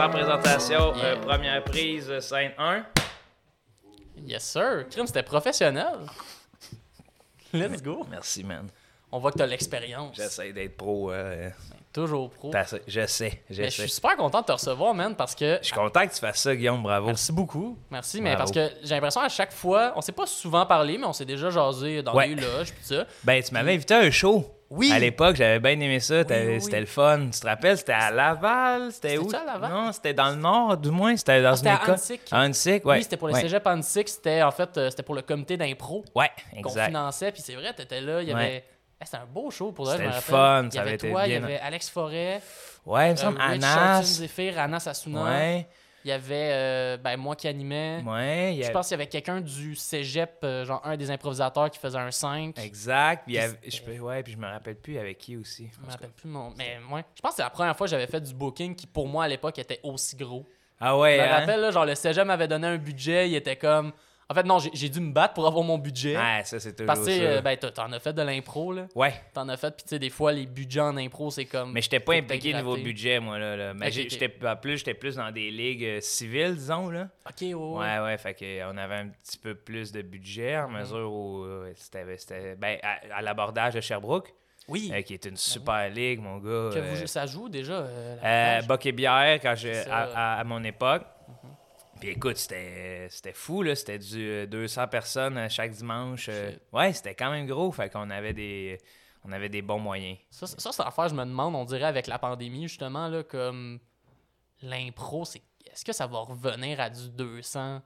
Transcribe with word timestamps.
sans 0.00 0.08
présentation, 0.08 0.94
euh, 0.96 1.16
première 1.16 1.62
prise, 1.62 2.08
euh, 2.10 2.20
scène 2.20 2.52
1. 2.56 2.86
Yes, 4.26 4.44
sir. 4.44 4.86
Crime, 4.90 5.06
c'était 5.06 5.22
professionnel. 5.22 6.06
Let's 7.52 7.82
go. 7.82 8.06
Merci, 8.10 8.42
man. 8.42 8.68
On 9.12 9.18
voit 9.18 9.30
que 9.30 9.36
t'as 9.36 9.44
l'expérience. 9.46 10.16
J'essaie 10.16 10.54
d'être 10.54 10.78
pro. 10.78 11.12
euh, 11.12 11.50
Toujours 11.92 12.30
pro. 12.30 12.50
je 12.86 13.06
sais, 13.06 13.42
je 13.50 13.60
Mais 13.60 13.68
je 13.68 13.76
sais. 13.76 13.82
suis 13.82 13.90
super 13.90 14.16
content 14.16 14.40
de 14.40 14.46
te 14.46 14.52
recevoir, 14.52 14.94
man, 14.94 15.14
parce 15.14 15.34
que. 15.34 15.58
Je 15.60 15.66
suis 15.66 15.74
content 15.74 16.06
que 16.06 16.14
tu 16.14 16.20
fasses 16.20 16.40
ça, 16.40 16.56
Guillaume, 16.56 16.82
bravo. 16.82 17.08
Merci 17.08 17.30
beaucoup. 17.32 17.76
Merci, 17.90 18.22
mais 18.22 18.36
parce 18.38 18.52
que 18.52 18.70
j'ai 18.82 18.94
l'impression 18.94 19.20
à 19.20 19.28
chaque 19.28 19.52
fois, 19.52 19.92
on 19.96 20.00
s'est 20.00 20.12
pas 20.12 20.24
souvent 20.26 20.64
parlé, 20.64 20.96
mais 20.96 21.04
on 21.06 21.12
s'est 21.12 21.26
déjà 21.26 21.50
jasé 21.50 22.02
dans 22.02 22.14
Ouais. 22.14 22.28
les 22.28 22.36
loges 22.36 22.68
tout 22.70 22.82
ça. 22.84 23.04
Ben, 23.22 23.42
tu 23.42 23.52
m'avais 23.52 23.74
invité 23.74 23.92
à 23.92 23.98
un 23.98 24.10
show. 24.10 24.50
Oui. 24.70 24.92
À 24.92 24.98
l'époque, 25.00 25.34
j'avais 25.36 25.58
bien 25.58 25.72
aimé 25.72 25.98
ça. 25.98 26.24
T'avais- 26.24 26.46
oui, 26.46 26.54
oui. 26.54 26.60
C'était 26.60 26.80
le 26.80 26.86
fun. 26.86 27.28
Tu 27.32 27.40
te 27.40 27.46
rappelles, 27.46 27.76
c'était 27.76 27.92
à 27.92 28.10
Laval. 28.12 28.92
C'était 28.92 29.18
où? 29.18 29.28
À 29.34 29.44
Laval? 29.44 29.70
Non, 29.70 29.92
c'était 29.92 30.14
dans 30.14 30.30
le 30.30 30.36
nord, 30.36 30.76
du 30.76 30.90
moins. 30.90 31.16
C'était 31.16 31.42
dans 31.42 31.54
Ah, 31.54 31.58
une 31.60 31.80
école. 31.82 31.96
À 32.30 32.44
ouais. 32.84 32.96
Oui, 32.96 33.02
c'était 33.02 33.16
pour 33.16 33.28
le 33.28 33.34
ouais. 33.34 33.40
cégep 33.40 33.66
c'était 34.08 34.42
en 34.42 34.50
fait, 34.52 34.76
euh, 34.78 34.88
c'était 34.90 35.02
pour 35.02 35.16
le 35.16 35.22
comité 35.22 35.56
d'impro 35.56 36.04
Ouais, 36.14 36.30
qu'on 36.62 36.68
exact. 36.70 36.86
finançait, 36.86 37.32
puis 37.32 37.42
c'est 37.44 37.54
vrai, 37.56 37.74
t'étais 37.74 38.00
là, 38.00 38.22
il 38.22 38.28
y 38.28 38.32
Ouais. 38.34 38.40
avait. 38.40 38.64
Eh, 39.02 39.04
c'était 39.06 39.16
un 39.16 39.26
beau 39.26 39.50
show 39.50 39.72
pour 39.72 39.86
me 39.86 39.92
C'était 39.92 40.04
le 40.04 40.12
fun, 40.20 40.62
il 40.64 40.68
y 40.68 40.72
ça 40.76 40.80
avait 40.82 40.94
été 40.94 41.10
toi, 41.10 41.26
il 41.26 41.32
y 41.32 41.36
bien- 41.38 41.42
avait 41.44 41.58
Alex 41.58 41.88
Forêt, 41.88 42.40
Ouais, 42.86 43.06
il 43.08 43.12
me 43.12 43.12
euh, 43.12 43.16
semble. 43.16 43.40
Rich 43.40 43.64
Anas. 43.64 44.02
Anas 44.58 44.86
Asuna. 44.86 45.24
Ouais, 45.24 45.66
Il 46.04 46.08
y 46.08 46.12
avait 46.12 46.50
euh, 46.52 46.96
ben, 46.96 47.16
moi 47.16 47.36
qui 47.36 47.46
animais. 47.48 48.02
ouais. 48.06 48.54
il 48.54 48.60
y 48.60 48.64
Je 48.64 48.70
pense 48.70 48.88
qu'il 48.88 48.94
y 48.94 49.00
avait 49.00 49.06
quelqu'un 49.08 49.40
du 49.40 49.74
cégep, 49.74 50.38
euh, 50.44 50.64
genre 50.64 50.80
un 50.84 50.96
des 50.96 51.10
improvisateurs 51.10 51.70
qui 51.70 51.78
faisait 51.78 51.98
un 51.98 52.10
5. 52.10 52.58
Exact. 52.58 53.24
Puis 53.26 53.34
il 53.34 53.36
y 53.36 53.38
Puis 53.38 53.46
avait- 53.48 53.70
je 53.70 53.82
peux- 53.82 53.98
ouais, 53.98 54.22
puis 54.22 54.32
je 54.32 54.38
me 54.38 54.46
rappelle 54.46 54.76
plus 54.76 54.98
avec 54.98 55.18
qui 55.18 55.36
aussi. 55.36 55.68
Je 55.74 55.84
me 55.86 55.90
rappelle 55.90 56.10
plus 56.10 56.28
mon. 56.28 56.52
Mais 56.56 56.78
moi, 56.88 57.02
je 57.14 57.20
pense 57.20 57.32
que 57.32 57.36
c'est 57.36 57.42
la 57.42 57.50
première 57.50 57.76
fois 57.76 57.86
que 57.86 57.90
j'avais 57.90 58.06
fait 58.06 58.20
du 58.20 58.34
booking 58.34 58.74
qui, 58.74 58.86
pour 58.86 59.06
moi, 59.08 59.24
à 59.24 59.28
l'époque, 59.28 59.58
était 59.58 59.80
aussi 59.82 60.16
gros. 60.16 60.46
Ah 60.80 60.96
ouais, 60.96 61.16
Je 61.18 61.22
me 61.22 61.26
hein? 61.28 61.38
rappelle, 61.40 61.60
là, 61.60 61.70
genre, 61.70 61.84
le 61.84 61.94
cégep 61.94 62.26
m'avait 62.26 62.48
donné 62.48 62.66
un 62.66 62.78
budget, 62.78 63.28
il 63.28 63.34
était 63.34 63.56
comme. 63.56 63.92
En 64.30 64.34
fait, 64.34 64.44
non, 64.44 64.58
j'ai 64.60 64.88
dû 64.88 65.00
me 65.00 65.12
battre 65.12 65.34
pour 65.34 65.44
avoir 65.44 65.64
mon 65.64 65.76
budget. 65.76 66.16
Ouais, 66.16 66.42
ça, 66.44 66.60
c'est 66.60 66.72
toujours 66.72 66.86
parce 66.86 67.04
que, 67.04 67.10
euh, 67.10 67.40
ben, 67.40 67.56
t'en 67.56 67.90
as 67.90 67.98
fait 67.98 68.12
de 68.12 68.22
l'impro, 68.22 68.72
là. 68.72 68.86
Ouais, 68.94 69.12
T'en 69.34 69.48
as 69.48 69.56
fait, 69.56 69.72
puis 69.74 69.82
tu 69.82 69.88
sais, 69.88 69.98
des 69.98 70.08
fois, 70.08 70.30
les 70.32 70.46
budgets 70.46 70.78
en 70.80 70.96
impro, 70.96 71.32
c'est 71.32 71.46
comme. 71.46 71.72
mais 71.72 71.82
j'étais 71.82 71.98
pas 71.98 72.14
impliqué 72.14 72.54
niveau 72.54 72.76
budget, 72.76 73.18
moi, 73.18 73.40
là. 73.40 73.56
là. 73.56 73.74
Mais 73.74 73.86
en 73.88 74.56
plus, 74.56 74.76
j'étais 74.78 74.94
plus 74.94 75.16
dans 75.16 75.32
des 75.32 75.50
ligues 75.50 75.84
euh, 75.84 76.00
civiles, 76.00 76.54
disons, 76.54 76.90
là. 76.90 77.08
Ok, 77.28 77.40
ouais, 77.42 77.54
ouais. 77.54 77.98
Ouais, 77.98 78.18
fait 78.18 78.34
que, 78.34 78.44
euh, 78.44 78.70
on 78.72 78.76
avait 78.76 78.94
un 78.94 79.08
petit 79.08 79.36
peu 79.36 79.56
plus 79.56 79.90
de 79.90 80.00
budget 80.02 80.56
en 80.58 80.68
Mhm. 80.68 80.78
mesure 80.78 81.12
où 81.12 81.42
euh, 81.42 81.72
c'était, 81.74 82.54
ben, 82.56 82.78
à, 82.84 83.16
à 83.16 83.22
l'abordage 83.22 83.74
de 83.74 83.80
Sherbrooke, 83.80 84.32
Oui. 84.68 84.92
euh, 84.94 85.02
qui 85.02 85.14
est 85.14 85.24
une 85.24 85.36
super 85.36 85.88
ligue, 85.90 86.20
mon 86.20 86.36
gars. 86.38 86.70
Que 86.72 86.78
vous, 86.78 87.04
ça 87.08 87.26
joue 87.26 87.48
déjà. 87.48 87.72
euh? 88.24 88.62
Boc 88.62 88.86
et 88.86 88.92
bière, 88.92 89.40
quand 89.42 89.56
je. 89.56 89.70
Mhm. 89.70 89.90
à, 89.90 90.02
à- 90.36 90.38
à 90.40 90.44
mon 90.44 90.62
époque. 90.62 91.02
Puis 92.00 92.08
écoute, 92.10 92.36
c'était, 92.38 93.06
c'était 93.10 93.32
fou, 93.32 93.62
là. 93.62 93.74
C'était 93.74 93.98
du 93.98 94.18
euh, 94.28 94.46
200 94.46 94.88
personnes 94.88 95.36
euh, 95.38 95.48
chaque 95.48 95.70
dimanche. 95.72 96.26
euh, 96.30 96.52
ouais, 96.72 96.92
c'était 96.92 97.14
quand 97.14 97.30
même 97.30 97.46
gros, 97.46 97.70
fait 97.72 97.90
qu'on 97.92 98.08
avait 98.10 98.32
des, 98.32 98.78
on 99.24 99.32
avait 99.32 99.48
des 99.50 99.60
bons 99.62 99.78
moyens. 99.78 100.16
Ça, 100.30 100.46
c'est- 100.46 100.58
ça 100.60 100.72
c'est 100.72 100.82
l'affaire, 100.82 101.08
je 101.08 101.14
me 101.14 101.24
demande, 101.24 101.54
on 101.54 101.64
dirait 101.64 101.84
avec 101.84 102.06
la 102.06 102.18
pandémie, 102.18 102.68
justement, 102.68 103.08
là, 103.08 103.22
comme 103.22 103.78
l'impro, 104.62 105.24
c'est 105.24 105.42
est-ce 105.72 105.84
que 105.84 105.92
ça 105.92 106.06
va 106.06 106.18
revenir 106.20 106.80
à 106.80 106.90
du 106.90 107.08
200 107.10 107.80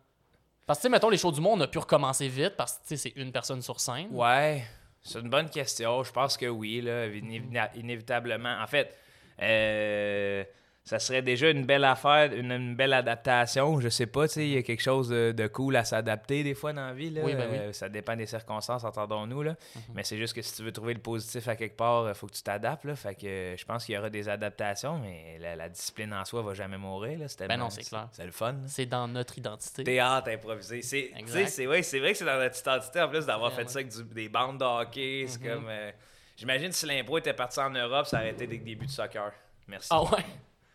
Parce 0.66 0.78
que, 0.78 0.82
tu 0.82 0.86
sais, 0.86 0.90
mettons, 0.90 1.10
les 1.10 1.18
shows 1.18 1.32
du 1.32 1.40
monde, 1.40 1.60
on 1.60 1.64
a 1.64 1.68
pu 1.68 1.78
recommencer 1.78 2.28
vite 2.28 2.54
parce 2.56 2.80
que, 2.88 2.96
c'est 2.96 3.12
une 3.16 3.30
personne 3.32 3.60
sur 3.62 3.78
scène. 3.80 4.08
Ouais, 4.10 4.64
c'est 5.02 5.18
une 5.20 5.28
bonne 5.28 5.50
question. 5.50 6.02
Je 6.02 6.10
pense 6.12 6.36
que 6.38 6.46
oui, 6.46 6.80
là, 6.80 7.08
inévi- 7.08 7.68
inévitablement. 7.76 8.56
En 8.62 8.66
fait, 8.66 8.96
euh, 9.42 10.44
ça 10.84 10.98
serait 10.98 11.22
déjà 11.22 11.48
une 11.48 11.64
belle 11.64 11.84
affaire, 11.84 12.30
une, 12.34 12.52
une 12.52 12.76
belle 12.76 12.92
adaptation. 12.92 13.80
Je 13.80 13.88
sais 13.88 14.04
pas, 14.06 14.28
tu 14.28 14.34
sais, 14.34 14.46
il 14.46 14.52
y 14.54 14.58
a 14.58 14.62
quelque 14.62 14.82
chose 14.82 15.08
de, 15.08 15.32
de 15.32 15.46
cool 15.46 15.76
à 15.76 15.84
s'adapter 15.84 16.42
des 16.44 16.54
fois 16.54 16.74
dans 16.74 16.86
la 16.88 16.92
vie. 16.92 17.08
Là. 17.08 17.22
Oui, 17.24 17.34
ben 17.34 17.48
oui. 17.50 17.56
Euh, 17.58 17.72
ça 17.72 17.88
dépend 17.88 18.14
des 18.16 18.26
circonstances, 18.26 18.84
entendons-nous. 18.84 19.42
Là. 19.42 19.56
Mais 19.94 20.04
c'est 20.04 20.18
juste 20.18 20.34
que 20.34 20.42
si 20.42 20.54
tu 20.54 20.62
veux 20.62 20.72
trouver 20.72 20.92
le 20.92 21.00
positif 21.00 21.48
à 21.48 21.56
quelque 21.56 21.76
part, 21.76 22.06
il 22.08 22.14
faut 22.14 22.26
que 22.26 22.34
tu 22.34 22.42
t'adaptes. 22.42 22.84
Là. 22.84 22.96
Fait 22.96 23.14
que 23.14 23.26
euh, 23.26 23.56
je 23.56 23.64
pense 23.64 23.86
qu'il 23.86 23.94
y 23.94 23.98
aura 23.98 24.10
des 24.10 24.28
adaptations, 24.28 24.98
mais 24.98 25.38
la, 25.40 25.56
la 25.56 25.68
discipline 25.70 26.12
en 26.12 26.24
soi 26.26 26.42
va 26.42 26.52
jamais 26.52 26.76
mourir. 26.76 27.18
Là. 27.18 27.28
C'est 27.28 27.48
Ben 27.48 27.56
non, 27.56 27.70
c'est 27.70 27.82
clair. 27.84 28.08
C'est 28.12 28.26
le 28.26 28.32
fun. 28.32 28.54
C'est 28.66 28.86
dans 28.86 29.08
notre 29.08 29.38
identité. 29.38 29.84
Théâtre 29.84 30.28
improvisé. 30.30 30.82
C'est, 30.82 31.12
c'est, 31.46 31.66
ouais, 31.66 31.82
c'est 31.82 31.98
vrai 32.00 32.12
que 32.12 32.18
c'est 32.18 32.24
dans 32.26 32.38
notre 32.38 32.60
identité 32.60 33.00
en 33.00 33.08
plus 33.08 33.24
d'avoir 33.24 33.50
Vraiment. 33.52 33.68
fait 33.68 33.72
ça 33.72 33.78
avec 33.78 33.88
du- 33.90 34.14
des 34.14 34.28
bandes 34.28 34.58
de 34.58 34.64
hockey. 34.64 35.24
C'est 35.28 35.40
Mhm. 35.40 35.48
comme. 35.48 35.66
euh, 35.70 35.90
j'imagine 36.36 36.72
si 36.72 36.84
l'impro 36.84 37.16
était 37.16 37.32
parti 37.32 37.58
en 37.58 37.70
Europe, 37.70 38.04
ça 38.06 38.18
aurait 38.18 38.30
été 38.32 38.46
des 38.46 38.58
débuts 38.58 38.84
de 38.84 38.90
soccer. 38.90 39.32
Merci. 39.66 39.88
Ah 39.90 40.02
ouais, 40.02 40.24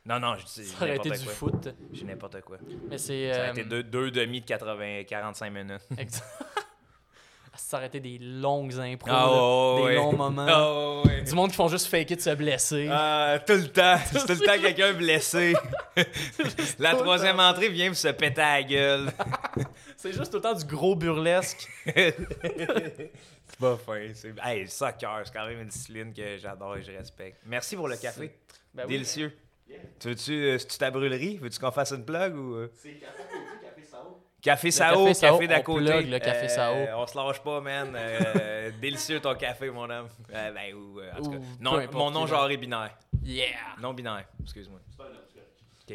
Non, 0.10 0.20
non, 0.20 0.36
je 0.40 0.46
dis 0.46 0.66
ça 0.68 0.86
aurait 0.86 0.96
été 0.96 1.12
du 1.12 1.26
foot. 1.26 1.70
Dis 1.92 2.04
n'importe 2.04 2.42
quoi. 2.42 2.58
Mais 2.90 2.98
c'est. 2.98 3.32
Ça 3.32 3.40
euh, 3.40 3.44
aurait 3.44 3.52
été 3.52 3.64
deux, 3.64 3.84
deux 3.84 4.10
demi 4.10 4.42
de 4.42 4.46
80, 4.46 5.04
45 5.04 5.50
minutes. 5.52 5.82
exa- 5.98 6.24
ça 7.56 7.78
aurait 7.78 7.86
été 7.86 8.00
des 8.00 8.18
longues 8.18 8.74
impros, 8.80 9.12
Ah, 9.12 9.88
des 9.88 9.96
longs 9.98 10.16
moments. 10.16 10.48
Ah. 10.50 11.22
Du 11.24 11.36
monde 11.36 11.52
qui 11.52 11.56
font 11.56 11.68
juste 11.68 11.86
faker 11.86 12.18
de 12.18 12.22
se 12.22 12.32
blesser. 12.32 12.90
Ah, 12.92 13.38
tout 13.46 13.54
le 13.54 13.68
temps. 13.68 13.98
C'est 14.12 14.26
tout 14.26 14.42
le 14.42 14.46
temps 14.48 14.60
quelqu'un 14.60 14.94
blessé. 14.94 15.54
La 16.80 16.96
troisième 16.96 17.40
entrée 17.40 17.70
vient 17.70 17.90
pour 17.90 17.98
se 17.98 18.08
péter 18.08 18.42
à 18.42 18.62
la 18.62 18.64
gueule. 18.64 19.12
C'est 19.96 20.12
juste 20.12 20.32
tout 20.32 20.38
le 20.38 20.42
temps 20.42 20.56
du 20.56 20.66
gros 20.66 20.96
burlesque. 20.96 21.68
C'est 21.86 22.16
pas 23.60 23.78
fin. 23.78 24.08
C'est... 24.16 24.34
Hey, 24.42 24.62
le 24.62 24.68
soccer, 24.70 25.22
c'est 25.26 25.34
quand 25.34 25.46
même 25.46 25.62
une 25.62 25.68
discipline 25.68 26.12
que 26.12 26.38
j'adore 26.38 26.78
et 26.78 26.82
je 26.82 26.94
respecte. 26.94 27.42
Merci 27.46 27.76
pour 27.76 27.88
le 27.88 27.98
café. 27.98 28.32
Ben 28.74 28.86
oui. 28.88 29.06
Tu 30.00 30.08
veux-tu, 30.10 30.32
euh, 30.34 30.58
c'est-tu 30.58 30.78
ta 30.78 30.92
brûlerie? 30.92 31.38
Veux-tu 31.38 31.60
qu'on 31.60 31.72
fasse 31.72 31.92
une 31.92 32.06
plug 32.06 32.36
ou. 32.36 32.56
euh? 32.56 32.72
Café 34.42 34.72
Sao, 34.72 34.94
café 34.96 35.12
café, 35.12 35.14
Sao, 35.14 35.48
d'à 35.48 35.62
côté. 35.62 35.86
plug 35.86 36.10
le 36.10 36.20
café 36.20 36.48
Sao. 36.48 36.74
On 36.96 37.06
se 37.06 37.18
lâche 37.18 37.42
pas, 37.44 37.60
man. 37.60 37.94
Euh, 37.96 38.72
délicieux 38.82 39.20
ton 39.20 39.36
café, 39.36 39.70
mon 39.70 39.90
homme. 39.90 40.08
Euh, 40.34 40.52
ben, 40.54 40.74
ou, 40.74 41.00
euh, 41.02 41.12
en 41.18 41.22
tout 41.22 41.32
cas, 41.32 41.38
non, 41.60 41.82
mon 41.92 42.12
nom 42.12 42.26
genre 42.26 42.50
est 42.50 42.56
binaire. 42.58 42.98
Yeah! 43.24 43.48
Non 43.82 43.94
binaire, 43.94 44.26
excuse-moi. 44.42 44.80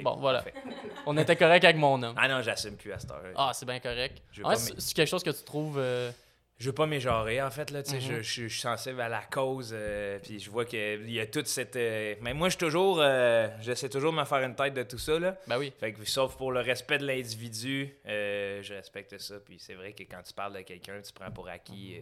Bon, 0.02 0.16
voilà. 0.16 0.42
parfait. 0.42 0.54
On 1.06 1.16
était 1.16 1.36
correct 1.36 1.62
avec 1.64 1.76
mon 1.76 1.96
nom. 1.96 2.14
Ah 2.18 2.26
non, 2.26 2.42
j'assume 2.42 2.76
plus 2.76 2.92
à 2.92 2.98
cette 2.98 3.12
heure. 3.12 3.22
Ah, 3.36 3.52
c'est 3.54 3.64
bien 3.64 3.78
correct. 3.78 4.22
Pas 4.42 4.56
c'est 4.56 4.78
c'est 4.80 4.92
quelque 4.94 5.08
chose 5.08 5.22
que 5.22 5.30
tu 5.30 5.44
trouves. 5.44 5.78
euh, 5.78 6.10
Je 6.58 6.66
veux 6.66 6.72
pas 6.74 6.86
m'égenrer, 6.86 7.42
en 7.42 7.50
fait, 7.50 7.70
là, 7.72 7.82
tu 7.82 7.90
sais, 7.90 7.96
Mhm. 7.96 8.02
je, 8.02 8.22
je- 8.22 8.42
je 8.46 8.48
suis 8.48 8.60
sensible 8.60 9.00
à 9.00 9.08
la 9.08 9.22
cause, 9.22 9.72
euh, 9.76 10.20
puis 10.22 10.38
je 10.38 10.48
vois 10.50 10.64
qu'il 10.64 11.10
y 11.10 11.18
a 11.18 11.26
toute 11.26 11.48
cette... 11.48 11.74
euh, 11.74 12.14
Mais 12.20 12.32
moi, 12.32 12.48
je 12.48 12.52
suis 12.52 12.58
toujours... 12.60 13.00
euh, 13.00 13.48
J'essaie 13.60 13.88
toujours 13.88 14.12
de 14.12 14.18
me 14.18 14.24
faire 14.24 14.38
une 14.42 14.54
tête 14.54 14.72
de 14.72 14.84
tout 14.84 14.98
ça, 14.98 15.18
là. 15.18 15.36
Ben 15.48 15.58
oui. 15.58 15.72
Fait 15.80 15.92
que, 15.92 16.04
sauf 16.04 16.36
pour 16.36 16.52
le 16.52 16.60
respect 16.60 16.98
de 16.98 17.06
l'individu, 17.06 17.92
je 18.06 18.72
respecte 18.72 19.18
ça, 19.18 19.34
puis 19.44 19.58
c'est 19.58 19.74
vrai 19.74 19.92
que 19.94 20.04
quand 20.04 20.22
tu 20.22 20.32
parles 20.32 20.54
de 20.54 20.60
quelqu'un, 20.60 21.00
tu 21.02 21.12
prends 21.12 21.30
pour 21.32 21.48
acquis... 21.48 22.00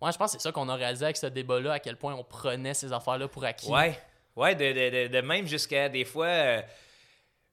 Moi, 0.00 0.10
je 0.12 0.18
pense 0.18 0.32
que 0.32 0.38
c'est 0.38 0.42
ça 0.48 0.52
qu'on 0.52 0.68
a 0.68 0.74
réalisé 0.76 1.04
avec 1.04 1.16
ce 1.16 1.26
débat-là, 1.26 1.72
à 1.74 1.78
quel 1.80 1.96
point 1.96 2.14
on 2.14 2.24
prenait 2.24 2.74
ces 2.74 2.92
affaires-là 2.92 3.26
pour 3.28 3.44
acquis. 3.44 3.68
Ouais, 3.70 3.98
ouais, 4.36 4.54
de, 4.54 4.64
de- 4.72 5.08
de- 5.08 5.12
de 5.12 5.20
même 5.20 5.46
jusqu'à 5.46 5.88
des 5.88 6.04
fois... 6.04 6.62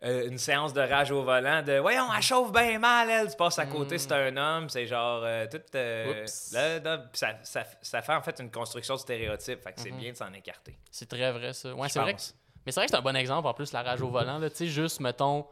euh, 0.03 0.27
une 0.29 0.37
séance 0.37 0.73
de 0.73 0.81
rage 0.81 1.11
au 1.11 1.23
volant, 1.23 1.61
de 1.61 1.77
voyons, 1.79 2.05
elle 2.15 2.21
chauffe 2.21 2.51
bien 2.53 2.79
mal, 2.79 3.09
elle. 3.09 3.29
Tu 3.29 3.35
passes 3.35 3.59
à 3.59 3.65
côté, 3.65 3.95
Mm. 3.95 3.99
c'est 3.99 4.11
un 4.13 4.37
homme, 4.37 4.69
c'est 4.69 4.85
genre 4.87 5.21
euh, 5.25 5.45
tout. 5.51 5.59
euh, 5.75 6.25
là, 6.53 7.03
ça, 7.13 7.33
ça, 7.43 7.63
ça 7.81 8.01
fait 8.01 8.13
en 8.13 8.21
fait 8.21 8.39
une 8.39 8.49
construction 8.51 8.95
de 8.95 8.99
stéréotypes, 8.99 9.61
fait 9.61 9.73
que 9.73 9.81
c'est 9.81 9.91
Mhm. 9.91 9.97
bien 9.99 10.11
de 10.11 10.17
s'en 10.17 10.31
écarter. 10.33 10.77
C'est 10.89 11.09
très 11.09 11.31
vrai, 11.31 11.51
ça. 11.53 11.73
Ouais, 11.73 11.89
c'est 11.89 11.99
vrai. 11.99 12.13
que-. 12.13 12.19
Mais 12.65 12.71
c'est 12.71 12.79
vrai 12.79 12.85
que 12.87 12.91
c'est 12.91 12.97
un 12.97 13.01
bon 13.01 13.15
exemple, 13.15 13.47
en 13.47 13.53
plus, 13.53 13.71
la 13.73 13.81
rage 13.83 14.01
au 14.01 14.09
volant. 14.09 14.37
là. 14.39 14.49
Tu 14.49 14.55
sais, 14.57 14.67
juste, 14.67 14.99
mettons, 15.01 15.45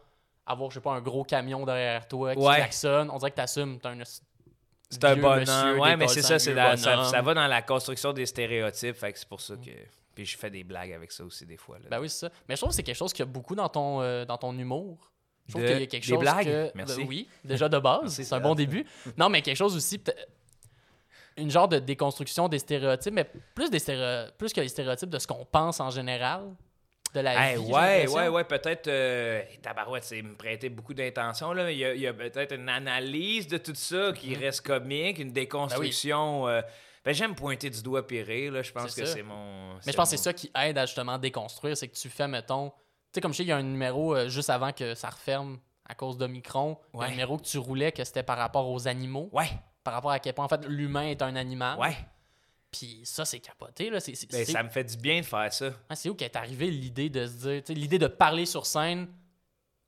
avoir, 0.46 0.70
je 0.70 0.76
sais 0.76 0.82
pas, 0.82 0.92
un 0.92 1.02
gros 1.02 1.24
camion 1.26 1.66
derrière 1.66 2.08
toi 2.08 2.34
qui 2.34 2.40
Ouais. 2.42 2.56
klaxonne. 2.56 3.10
On 3.12 3.18
dirait 3.18 3.32
que 3.32 3.36
t'assumes. 3.36 3.80
T'as 3.80 3.90
un. 3.92 4.04
C'est 4.90 5.04
un 5.04 5.18
bonhomme. 5.18 5.80
Ouais, 5.80 5.98
mais 5.98 6.08
c'est 6.08 6.22
ça, 6.22 6.40
c'est 6.40 6.56
ça, 6.56 6.78
ça 7.04 7.22
va 7.22 7.34
dans 7.34 7.48
la 7.48 7.62
construction 7.62 8.14
des 8.14 8.26
stéréotypes, 8.26 8.96
fait 8.96 9.12
que 9.12 9.20
c'est 9.20 9.28
pour 9.28 9.42
ça 9.42 9.56
que. 9.56 9.72
Puis 10.18 10.26
je 10.26 10.36
fais 10.36 10.50
des 10.50 10.64
blagues 10.64 10.94
avec 10.94 11.12
ça 11.12 11.24
aussi 11.24 11.46
des 11.46 11.58
fois. 11.58 11.78
Là. 11.78 11.86
Ben 11.92 12.00
oui, 12.00 12.10
c'est 12.10 12.26
ça. 12.26 12.32
Mais 12.50 12.56
je 12.56 12.62
trouve 12.62 12.72
que 12.72 12.76
c'est 12.76 12.82
quelque 12.82 12.96
chose 12.96 13.14
qu'il 13.14 13.20
y 13.24 13.28
a 13.28 13.32
beaucoup 13.32 13.54
dans 13.54 13.70
ton, 13.70 14.02
euh, 14.02 14.26
dans 14.26 14.38
ton 14.40 14.58
humour. 14.58 15.12
Je 15.46 15.52
trouve 15.52 15.62
De- 15.62 15.68
qu'il 15.68 15.80
y 15.80 15.84
a 15.84 15.86
quelque 15.86 16.02
des 16.04 16.10
chose 16.14 16.20
blagues? 16.20 16.46
que... 16.48 16.72
Merci. 16.74 17.02
Ben 17.02 17.08
oui, 17.08 17.30
déjà 17.44 17.70
de 17.70 17.78
base, 17.78 18.14
c'est 18.22 18.34
un 18.34 18.40
bon 18.40 18.56
début. 18.56 18.84
Non, 19.16 19.30
mais 19.30 19.44
quelque 19.44 19.56
chose 19.58 19.76
aussi, 19.76 20.02
une 21.38 21.52
genre 21.52 21.68
de 21.68 21.78
déconstruction 21.78 22.48
des 22.50 22.58
stéréotypes, 22.60 23.14
mais 23.14 23.30
plus, 23.54 23.70
des 23.70 23.78
stéréo- 23.80 24.32
plus 24.40 24.52
que 24.54 24.62
les 24.62 24.70
stéréotypes 24.70 25.10
de 25.12 25.20
ce 25.20 25.28
qu'on 25.28 25.46
pense 25.46 25.80
en 25.80 25.92
général 25.92 26.42
de 27.14 27.20
la 27.20 27.52
Hey, 27.54 27.58
vie. 27.64 27.72
ouais, 27.72 28.08
ouais, 28.10 28.28
ouais, 28.28 28.44
peut-être. 28.44 28.88
Euh, 28.88 29.42
tabarouette, 29.62 30.04
c'est 30.04 30.22
me 30.24 30.36
prêter 30.36 30.70
beaucoup 30.70 30.94
d'intention. 30.96 31.54
là. 31.54 31.72
Il 31.72 31.78
y 31.78 32.08
a, 32.08 32.10
a 32.10 32.14
peut-être 32.14 32.56
une 32.56 32.68
analyse 32.70 33.48
de 33.48 33.58
tout 33.60 33.76
ça 33.76 34.12
qui 34.14 34.32
Mhm. 34.32 34.40
reste 34.40 34.62
comique, 34.62 35.20
une 35.20 35.32
déconstruction. 35.32 36.48
euh, 36.48 36.62
ben, 37.08 37.14
j'aime 37.16 37.36
pointer 37.36 37.70
du 37.70 37.82
doigt 37.82 38.06
puis 38.06 38.22
rire, 38.22 38.52
là. 38.52 38.62
Je 38.62 38.72
pense 38.72 38.94
que 38.94 39.06
c'est 39.06 39.24
mon. 39.24 39.76
Mais 39.86 39.92
je 39.94 39.98
pense 39.98 40.10
que 40.12 40.18
c'est 40.18 40.24
ça 40.24 40.34
qui 40.34 40.52
aide 40.62 40.78
à 40.78 40.86
justement 40.86 41.18
déconstruire, 41.18 41.78
c'est 41.78 41.88
que 41.88 41.96
tu 41.96 42.10
fais, 42.10 42.28
mettons, 42.28 42.70
tu 42.70 42.76
sais, 43.14 43.22
comme 43.22 43.32
je 43.32 43.38
sais, 43.38 43.44
il 43.44 43.48
y 43.50 43.52
a 43.54 43.58
un 43.58 43.64
numéro 43.64 44.14
euh, 44.16 44.28
juste 44.28 44.50
avant 44.50 44.74
que 44.74 44.94
ça 44.94 45.10
referme 45.10 45.58
à 45.86 45.96
cause 45.96 46.18
d'Omicron, 46.18 46.78
a 46.94 46.98
un 46.98 47.00
Ouais. 47.00 47.10
numéro 47.12 47.38
que 47.38 47.44
tu 47.46 47.58
roulais 47.60 47.94
que 47.94 48.04
c'était 48.04 48.24
par 48.24 48.38
rapport 48.38 48.70
aux 48.70 48.90
animaux, 48.90 49.30
Ouais, 49.32 49.50
par 49.86 49.94
rapport 49.94 50.12
à 50.12 50.20
quel 50.20 50.34
point, 50.34 50.44
en 50.44 50.50
fait, 50.50 50.66
l'humain 50.68 51.08
est 51.08 51.22
un 51.22 51.36
animal. 51.38 51.80
ouais. 51.80 51.96
Puis 52.70 53.00
ça, 53.06 53.24
c'est 53.24 53.40
capoté, 53.40 53.90
là. 53.90 54.00
Ben, 54.30 54.46
ça 54.46 54.62
me 54.62 54.68
fait 54.70 54.84
du 54.84 54.98
bien 54.98 55.22
de 55.22 55.26
faire 55.26 55.52
ça. 55.54 55.72
Ah, 55.90 55.96
c'est 55.96 56.10
où 56.10 56.16
qu'est 56.16 56.36
arrivée 56.36 56.70
l'idée 56.70 57.10
de 57.10 57.26
se 57.26 57.32
dire, 57.48 57.64
l'idée 57.70 57.98
de 57.98 58.08
parler 58.08 58.46
sur 58.46 58.66
scène? 58.66 59.08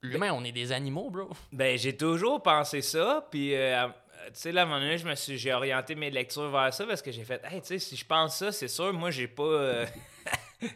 L'humain, 0.01 0.31
on 0.31 0.45
est 0.45 0.53
des 0.53 0.71
animaux, 0.71 1.09
bro. 1.09 1.29
Ben, 1.51 1.77
j'ai 1.77 1.97
toujours 1.97 2.41
pensé 2.41 2.81
ça, 2.81 3.27
puis 3.29 3.53
euh, 3.53 3.85
tu 4.27 4.31
sais, 4.33 4.51
là, 4.51 4.61
à 4.61 4.63
un 4.65 4.67
moment 4.67 4.79
donné, 4.79 4.97
je 4.97 5.05
me 5.07 5.15
suis, 5.15 5.37
j'ai 5.37 5.53
orienté 5.53 5.95
mes 5.95 6.09
lectures 6.09 6.49
vers 6.49 6.73
ça 6.73 6.85
parce 6.85 7.01
que 7.01 7.11
j'ai 7.11 7.23
fait, 7.23 7.41
hey, 7.49 7.61
tu 7.61 7.67
sais, 7.67 7.79
si 7.79 7.95
je 7.95 8.05
pense 8.05 8.37
ça, 8.37 8.51
c'est 8.51 8.67
sûr, 8.67 8.93
moi, 8.93 9.11
j'ai 9.11 9.27
pas. 9.27 9.43
euh, 9.43 9.85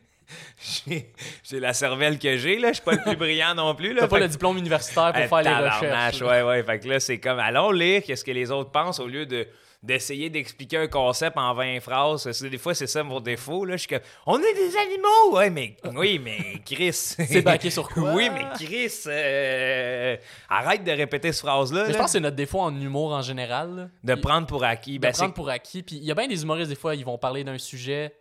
j'ai, 0.87 1.11
j'ai 1.43 1.59
la 1.59 1.73
cervelle 1.73 2.17
que 2.19 2.37
j'ai, 2.37 2.57
là, 2.57 2.69
je 2.69 2.75
suis 2.75 2.83
pas 2.83 2.93
le 2.93 3.01
plus 3.03 3.15
brillant 3.15 3.55
non 3.55 3.75
plus, 3.75 3.93
là. 3.93 4.01
T'as 4.01 4.07
pas 4.07 4.19
le 4.19 4.27
diplôme 4.27 4.57
universitaire 4.57 5.13
pour 5.13 5.41
faire 5.41 5.41
les 5.41 5.69
recherches. 5.69 6.21
Ouais, 6.21 6.41
ouais. 6.41 6.63
Fait 6.63 6.79
que 6.79 6.87
là, 6.87 6.99
c'est 6.99 7.19
comme, 7.19 7.39
allons 7.39 7.71
lire 7.71 8.03
qu'est-ce 8.03 8.25
que 8.25 8.31
les 8.31 8.51
autres 8.51 8.71
pensent 8.71 8.99
au 8.99 9.07
lieu 9.07 9.25
de 9.25 9.47
d'essayer 9.83 10.30
d'expliquer 10.30 10.77
un 10.77 10.88
concept 10.88 11.38
en 11.38 11.53
20 11.53 11.81
phrases. 11.81 12.25
Des 12.41 12.57
fois, 12.57 12.74
c'est 12.74 12.88
ça 12.88 13.03
mon 13.03 13.19
défaut. 13.19 13.65
Là. 13.65 13.74
Je 13.75 13.81
suis 13.81 13.89
comme, 13.89 14.00
on 14.25 14.39
est 14.39 14.53
des 14.53 14.77
animaux! 14.77 15.35
Ouais, 15.35 15.50
mais, 15.50 15.75
oui, 15.94 16.19
mais 16.19 16.38
Chris. 16.65 16.94
C'est 16.94 17.41
baqué 17.41 17.69
sur 17.69 17.89
quoi? 17.94 18.13
Oui, 18.13 18.30
mais 18.33 18.45
Chris, 18.56 18.94
euh, 19.07 20.15
arrête 20.50 20.83
de 20.83 20.91
répéter 20.91 21.31
cette 21.33 21.41
phrase-là. 21.45 21.85
Je 21.91 21.97
pense 21.97 22.06
que 22.06 22.12
c'est 22.12 22.19
notre 22.21 22.35
défaut 22.38 22.62
en 22.62 22.74
humour 22.80 23.12
en 23.12 23.21
général. 23.21 23.75
là. 23.75 23.89
De 24.03 24.13
Puis- 24.13 24.21
prendre 24.21 24.47
pour 24.47 24.63
acquis. 24.63 24.94
de 24.94 25.00
Ben, 25.00 25.12
prendre 25.12 25.33
pour 25.33 25.50
acquis. 25.50 25.83
Puis 25.83 25.97
il 25.97 26.03
y 26.06 26.12
a 26.12 26.15
bien 26.15 26.27
des 26.27 26.41
humoristes, 26.41 26.69
des 26.69 26.75
fois, 26.75 26.95
ils 26.95 27.03
vont 27.06 27.18
parler 27.18 27.44
d'un 27.44 27.57
sujet, 27.57 28.15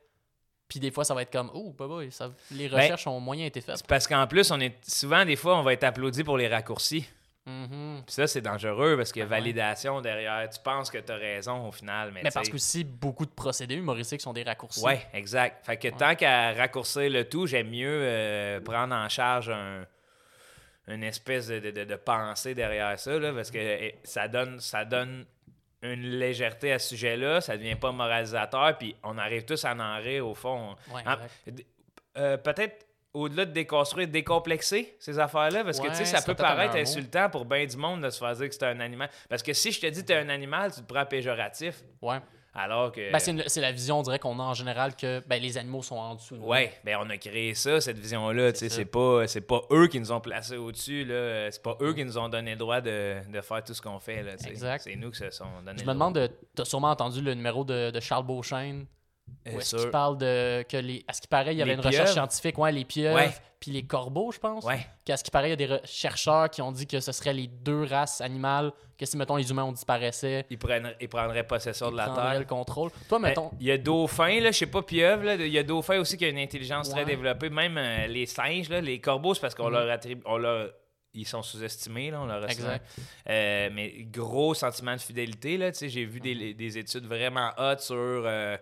puis 0.69 0.81
des 0.81 0.91
fois, 0.91 1.05
ça 1.05 1.15
va 1.15 1.23
être 1.23 1.31
comme, 1.32 1.50
oh, 1.55 1.73
bah, 1.79 1.87
bah, 1.88 1.97
ça, 2.11 2.31
les 2.50 2.69
Ben, 2.69 2.81
recherches 2.81 3.06
ont 3.06 3.20
moyen 3.20 3.47
été 3.47 3.61
faites. 3.61 3.87
parce 3.87 4.08
qu'en 4.08 4.26
plus, 4.26 4.50
on 4.50 4.58
est 4.58 4.75
souvent, 4.85 5.25
des 5.25 5.37
fois, 5.37 5.56
on 5.58 5.62
va 5.62 5.75
être 5.75 5.85
applaudi 5.85 6.25
pour 6.25 6.37
les 6.38 6.49
raccourcis. 6.49 7.06
Mhm. 7.44 8.03
Puis 8.06 8.15
ça, 8.15 8.27
c'est 8.29 8.41
dangereux 8.41 8.97
parce 8.97 9.11
qu'il 9.12 9.21
y 9.21 9.23
a 9.23 9.27
Ah 9.27 9.31
validation 9.31 10.00
derrière. 10.00 10.49
Tu 10.49 10.61
penses 10.61 10.91
que 10.91 10.99
tu 10.99 11.11
as 11.11 11.17
raison 11.17 11.67
au 11.67 11.73
final. 11.73 12.12
Mais, 12.12 12.21
Mais 12.23 12.31
parce 12.31 12.47
sais- 12.47 12.50
que 12.53 12.56
aussi, 12.56 12.85
beaucoup 12.85 13.27
de 13.27 13.33
procédés 13.33 13.75
humoristiques 13.75 14.21
sont 14.21 14.33
des 14.33 14.44
raccourcis. 14.44 14.85
Ouais, 14.85 15.05
exact. 15.12 15.65
Fait 15.67 15.77
que 15.77 15.89
tant 15.89 16.15
qu'à 16.15 16.53
raccourcir 16.53 17.11
le 17.11 17.29
tout, 17.29 17.47
j'aime 17.47 17.69
mieux 17.71 17.89
euh, 18.03 18.61
prendre 18.61 18.94
en 18.94 19.09
charge 19.09 19.50
un, 19.50 19.85
une 20.89 21.03
espèce 21.03 21.49
de, 21.49 21.59
de- 21.59 21.85
de- 21.85 21.97
pensée 21.97 22.55
derrière 22.55 22.99
ça, 22.99 23.19
là, 23.19 23.33
parce 23.33 23.50
que 23.50 23.59
eh, 23.59 23.99
ça 24.05 24.29
donne, 24.29 24.61
ça 24.61 24.85
donne 24.85 25.25
une 25.83 26.00
légèreté 26.19 26.73
à 26.73 26.79
ce 26.79 26.91
sujet-là, 26.91 27.41
ça 27.41 27.56
devient 27.56 27.75
pas 27.75 27.91
moralisateur, 27.91 28.79
puis 28.79 28.94
on 29.03 29.19
arrive 29.19 29.44
tous 29.44 29.65
à 29.65 29.73
en 29.75 29.97
rire 29.99 30.27
au 30.29 30.35
fond. 30.35 30.77
Ouais, 30.94 31.03
Ah, 31.06 31.19
euh, 32.19 32.37
Peut-être 32.37 32.87
au-delà 33.14 33.44
de 33.44 33.53
déconstruire, 33.53 34.09
décomplexer 34.09 34.97
ces 34.99 35.19
affaires-là, 35.19 35.64
parce 35.64 35.81
que 35.81 35.88
tu 35.88 35.94
sais, 35.94 36.05
ça 36.05 36.23
peut 36.23 36.35
paraître 36.35 36.76
insultant 36.76 37.29
pour 37.31 37.44
bien 37.44 37.67
du 37.67 37.76
monde 37.76 38.03
de 38.03 38.11
se 38.11 38.19
faire 38.19 38.35
dire 38.35 38.49
que 38.49 38.55
c'est 38.55 38.64
un 38.64 38.81
animal. 38.81 39.11
Parce 39.29 39.43
que 39.43 39.53
si 39.53 39.70
je 39.73 39.81
te 39.81 39.87
dis 39.87 40.00
que 40.00 40.06
t'es 40.06 40.17
un 40.17 40.29
animal, 40.29 40.73
tu 40.73 40.81
te 40.81 40.93
prends 40.93 41.05
péjoratif, 41.05 41.82
Ouais. 42.00 42.19
alors 42.55 42.91
que... 42.91 43.12
Ben, 43.12 43.19
c'est, 43.19 43.61
la 43.61 43.73
vision, 43.73 43.99
on 43.99 44.03
dirait, 44.03 44.19
qu'on 44.19 44.38
a 44.41 44.43
en 44.43 44.55
général 44.55 44.97
que 44.97 45.23
ben, 45.26 45.41
les 45.43 45.59
animaux 45.59 45.82
sont 45.82 45.97
en 45.97 46.14
dessous. 46.14 46.37
de 46.37 46.41
nous. 46.41 46.47
Ouais, 46.47 46.73
ben 46.85 46.99
on 47.03 47.11
a 47.11 47.17
créé 47.19 47.55
ça, 47.55 47.81
cette 47.82 47.99
vision-là. 47.99 48.53
C'est 48.55 48.85
pas, 48.87 49.26
c'est 49.26 49.41
pas 49.43 49.61
eux 49.70 49.88
qui 49.88 50.00
nous 50.00 50.11
ont 50.12 50.20
placés 50.20 50.56
au-dessus. 50.56 51.05
là. 51.05 51.50
C'est 51.50 51.62
pas 51.62 51.76
eux 51.82 51.93
qui 51.93 52.05
nous 52.06 52.17
ont 52.17 52.29
donné 52.31 52.53
le 52.53 52.56
droit 52.58 52.81
de, 52.81 53.17
de 53.31 53.41
faire 53.43 53.62
tout 53.62 53.75
ce 53.75 53.82
qu'on 53.82 53.99
fait. 54.00 54.23
Là. 54.23 54.32
Exact. 54.47 54.82
C'est 54.85 54.97
nous 54.97 55.11
qui 55.11 55.19
se 55.19 55.31
sont 55.31 55.44
donné 55.65 55.79
Je 55.79 55.82
le 55.85 55.88
me 55.88 55.93
demande, 55.93 56.15
de- 56.15 56.31
t'as 56.55 56.65
sûrement 56.65 56.91
entendu 56.91 57.20
le 57.20 57.35
numéro 57.35 57.62
de, 57.65 57.91
de 57.91 58.00
Charles 58.00 58.25
Beauchesne. 58.26 58.87
Où 59.46 59.58
est-ce 59.58 59.69
sûr? 59.70 59.78
qu'il 59.80 59.90
parle 59.90 60.19
de 60.19 60.62
que 60.69 60.76
les. 60.76 61.04
À 61.08 61.12
ce 61.12 61.20
qui 61.20 61.28
paraît, 61.28 61.54
il 61.54 61.58
y 61.58 61.62
avait 61.62 61.72
Les 61.72 61.76
une 61.78 61.86
recherche 61.86 62.12
scientifique, 62.12 62.58
ouais, 62.58 62.72
les 62.72 62.84
pieuvres, 62.84 63.20
puis 63.60 63.70
les 63.70 63.84
corbeaux, 63.84 64.30
je 64.32 64.38
pense. 64.38 64.64
Ouais. 64.64 64.86
Qu'à 65.04 65.16
ce 65.16 65.24
qui 65.24 65.30
paraît, 65.30 65.48
il 65.52 65.60
y 65.60 65.64
a 65.64 65.69
des 65.78 65.78
chercheurs 65.84 66.48
qui 66.50 66.62
ont 66.62 66.72
dit 66.72 66.86
que 66.86 67.00
ce 67.00 67.12
seraient 67.12 67.32
les 67.32 67.46
deux 67.46 67.84
races 67.84 68.20
animales, 68.20 68.72
que 68.98 69.06
si, 69.06 69.16
mettons, 69.16 69.36
les 69.36 69.50
humains 69.50 69.64
on 69.64 69.72
disparaissait, 69.72 70.46
Ils, 70.50 70.58
prennent, 70.58 70.94
ils 71.00 71.08
prendraient 71.08 71.46
possession 71.46 71.88
ils 71.88 71.92
de 71.92 71.96
la 71.96 72.08
Terre. 72.10 72.38
le 72.40 72.44
contrôle. 72.44 72.90
Toi, 73.08 73.19
Ben, 73.19 73.28
mettons. 73.28 73.50
Il 73.60 73.66
y 73.66 73.70
a 73.72 73.78
dauphin, 73.78 74.40
là, 74.40 74.50
je 74.52 74.58
sais 74.58 74.66
pas, 74.66 74.82
pieuvre, 74.82 75.24
là, 75.24 75.34
il 75.34 75.46
y 75.48 75.58
a 75.58 75.62
dauphin 75.62 75.98
aussi 75.98 76.16
qui 76.16 76.24
a 76.24 76.28
une 76.28 76.38
intelligence 76.38 76.90
très 76.90 77.04
développée. 77.04 77.50
Même 77.50 77.76
euh, 77.78 78.06
les 78.06 78.26
singes, 78.26 78.69
là, 78.69 78.80
les 78.80 79.00
corbeaux, 79.00 79.34
c'est 79.34 79.40
parce 79.40 79.54
qu'on 79.54 79.66
Mhm. 79.69 79.72
leur 79.74 79.90
attribue. 79.90 80.22
On 80.26 80.38
leur, 80.38 80.70
ils 81.14 81.26
sont 81.26 81.42
sous-estimés, 81.42 82.10
là, 82.10 82.20
on 82.22 82.26
leur 82.26 82.42
a 82.44 82.48
Exact. 82.48 82.84
Euh, 83.28 83.69
mais 83.72 83.92
gros 84.10 84.54
sentiment 84.54 84.94
de 84.94 85.00
fidélité, 85.00 85.56
là, 85.56 85.70
tu 85.72 85.78
sais, 85.78 85.88
j'ai 85.88 86.04
vu 86.04 86.19
Mhm. 86.19 86.22
des, 86.38 86.54
des 86.54 86.78
études 86.78 87.06
vraiment 87.06 87.50
hot 87.58 87.78
sur 87.78 87.96
euh, 87.96 88.56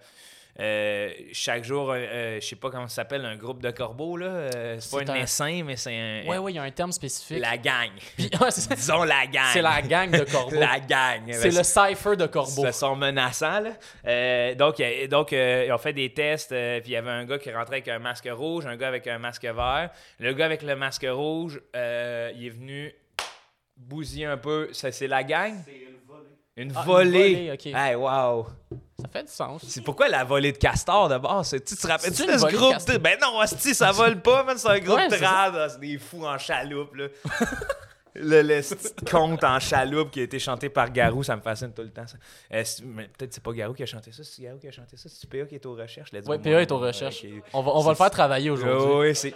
euh, 0.59 1.11
chaque 1.33 1.65
jour, 1.65 1.91
euh, 1.91 1.97
euh, 1.97 2.41
je 2.41 2.47
sais 2.47 2.57
pas 2.57 2.71
comment 2.71 2.89
ça 2.89 2.97
s'appelle, 2.97 3.25
un 3.25 3.37
groupe 3.37 3.63
de 3.63 3.71
corbeaux, 3.71 4.17
là. 4.17 4.27
euh, 4.27 4.77
c'est 4.81 5.05
pas 5.05 5.13
un 5.13 5.17
essaim, 5.17 5.63
mais 5.65 5.77
c'est 5.77 5.97
un... 5.97 6.29
Ouais, 6.29 6.39
ouais, 6.39 6.53
il 6.53 6.57
y 6.57 6.59
a 6.59 6.63
un 6.63 6.71
terme 6.71 6.93
spécifique. 6.93 7.41
La 7.41 7.57
gang. 7.57 7.91
Disons 8.19 9.05
la 9.05 9.27
gang. 9.27 9.51
C'est 9.53 9.63
la 9.63 9.81
gang 9.83 10.11
de 10.11 10.25
corbeaux. 10.25 10.57
La 10.61 10.81
gang. 10.81 11.23
C'est 11.33 11.51
le 11.51 11.63
cipher 11.63 12.17
de 12.17 12.27
corbeaux. 12.27 12.63
ça 12.63 12.73
sont 12.73 12.97
menaçants, 12.97 13.61
là. 13.61 13.71
Euh, 14.07 14.55
donc, 14.55 14.83
donc 15.09 15.33
euh, 15.33 15.65
ils 15.67 15.73
ont 15.73 15.79
fait 15.79 15.93
des 15.93 16.13
tests, 16.13 16.53
euh, 16.53 16.81
puis 16.81 16.91
il 16.91 16.95
y 16.95 16.97
avait 16.97 17.11
un 17.11 17.25
gars 17.25 17.39
qui 17.39 17.53
rentrait 17.53 17.77
avec 17.77 17.89
un 17.89 17.99
masque 17.99 18.29
rouge, 18.31 18.67
un 18.67 18.77
gars 18.77 18.89
avec 18.89 19.07
un 19.07 19.19
masque 19.19 19.45
vert. 19.45 19.91
Le 20.19 20.33
gars 20.33 20.47
avec 20.47 20.63
le 20.63 20.77
masque 20.77 21.07
rouge, 21.09 21.61
euh, 21.77 22.33
il 22.35 22.47
est 22.47 22.51
venu 22.51 22.95
bousiller 23.77 24.27
un 24.27 24.37
peu. 24.37 24.69
Ça, 24.73 24.93
c'est 24.93 25.07
la 25.07 25.23
gang? 25.25 25.55
Une 26.61 26.73
Ah, 26.77 26.81
une 26.81 26.87
volée. 26.87 27.51
ok. 27.55 27.67
Hey, 27.67 27.95
wow. 27.95 28.47
Ça 29.01 29.09
fait 29.11 29.23
du 29.25 29.33
sens. 29.33 29.63
C'est 29.67 29.83
pourquoi 29.83 30.09
la 30.09 30.25
volée 30.25 30.53
de 30.53 30.59
castor 30.59 31.09
de 31.09 31.17
base? 31.19 31.51
Tu 31.67 31.75
te 31.75 31.87
rappelles-tu 31.87 32.27
de 32.27 32.33
une 32.33 32.39
ce 32.39 32.47
de 32.47 32.53
groupe? 32.57 32.73
castor? 32.73 32.99
Ben 32.99 33.19
non, 33.21 33.39
hostie, 33.41 33.75
ça 33.75 33.93
vole 33.93 34.21
pas, 34.21 34.45
man. 34.45 34.59
C'est 34.59 34.69
un 34.69 34.79
groupe 34.79 34.97
Ouais, 34.99 35.07
c'est 35.11 35.19
trad. 35.21 35.55
ah, 35.57 35.69
C'est 35.71 35.81
des 35.81 35.97
fous 35.99 36.25
en 36.27 36.37
chaloupe, 36.39 36.95
là. 36.97 37.07
Le, 38.13 38.43
le 38.43 38.61
conte 39.09 39.45
en 39.45 39.61
chaloupe 39.61 40.11
qui 40.11 40.19
a 40.19 40.25
été 40.25 40.41
chanté 40.41 40.69
par 40.69 40.91
Garou, 40.91 41.23
ça 41.23 41.37
me 41.37 41.41
fascine 41.43 41.73
tout 41.73 41.83
le 41.83 41.91
temps. 41.93 42.09
ça. 42.09 42.17
Euh, 42.53 42.65
mais 42.87 43.05
peut-être 43.17 43.33
c'est 43.33 43.43
pas 43.43 43.53
Garou 43.53 43.73
qui 43.73 43.85
a 43.85 43.87
chanté 43.87 44.11
ça, 44.11 44.25
c'est 44.25 44.43
Garou 44.43 44.59
qui 44.59 44.67
a 44.67 44.73
chanté 44.73 44.97
ça, 44.97 45.09
c'est 45.09 45.31
PA 45.31 45.47
qui 45.47 45.55
est 45.55 45.65
aux 45.65 45.77
recherches. 45.77 46.11
go, 46.13 46.37
PA 46.39 46.51
est 46.61 46.73
aux 46.73 46.79
recherches. 46.81 47.25
On 47.53 47.63
va, 47.63 47.71
on 47.71 47.81
va 47.83 47.91
le 47.93 47.97
faire 47.97 48.11
travailler 48.11 48.51
aujourd'hui. 48.51 48.89
Oh, 48.91 49.01
oui, 49.03 49.15
c'est. 49.15 49.33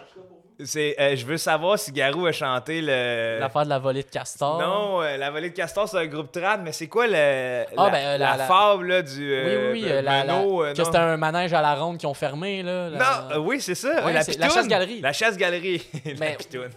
C'est 0.62 0.94
euh, 1.00 1.16
je 1.16 1.26
veux 1.26 1.36
savoir 1.36 1.78
si 1.78 1.90
Garou 1.90 2.26
a 2.26 2.32
chanté 2.32 2.80
le. 2.80 3.38
L'affaire 3.40 3.64
de 3.64 3.68
la 3.70 3.78
volée 3.78 4.02
de 4.02 4.08
castor. 4.08 4.60
Non, 4.60 5.02
euh, 5.02 5.16
la 5.16 5.30
volée 5.30 5.50
de 5.50 5.54
Castor, 5.54 5.88
c'est 5.88 5.98
un 5.98 6.06
groupe 6.06 6.30
trad, 6.30 6.60
mais 6.62 6.72
c'est 6.72 6.86
quoi 6.86 7.06
le, 7.06 7.12
la, 7.12 7.64
Ah, 7.76 7.90
ben, 7.90 7.94
euh, 7.96 8.18
la- 8.18 8.30
la 8.32 8.36
la- 8.36 8.44
fable 8.46 8.86
là, 8.86 9.02
du. 9.02 9.18
Oui, 9.20 9.34
euh, 9.36 9.72
oui, 9.72 9.84
euh, 9.86 10.02
la- 10.02 10.22
euh, 10.32 10.72
que 10.74 10.84
c'était 10.84 10.96
un 10.98 11.16
manège 11.16 11.52
à 11.52 11.60
la 11.62 11.74
ronde 11.74 11.98
qui 11.98 12.06
ont 12.06 12.14
fermé, 12.14 12.62
là. 12.62 12.90
Non, 12.90 13.34
euh, 13.34 13.38
oui, 13.38 13.60
c'est 13.60 13.74
ça. 13.74 14.10
La, 14.10 14.22
chasse-galerie. 14.22 15.00
La 15.00 15.12
chasse-galerie. 15.12 15.82
la 16.18 16.26
pitoune. 16.36 16.70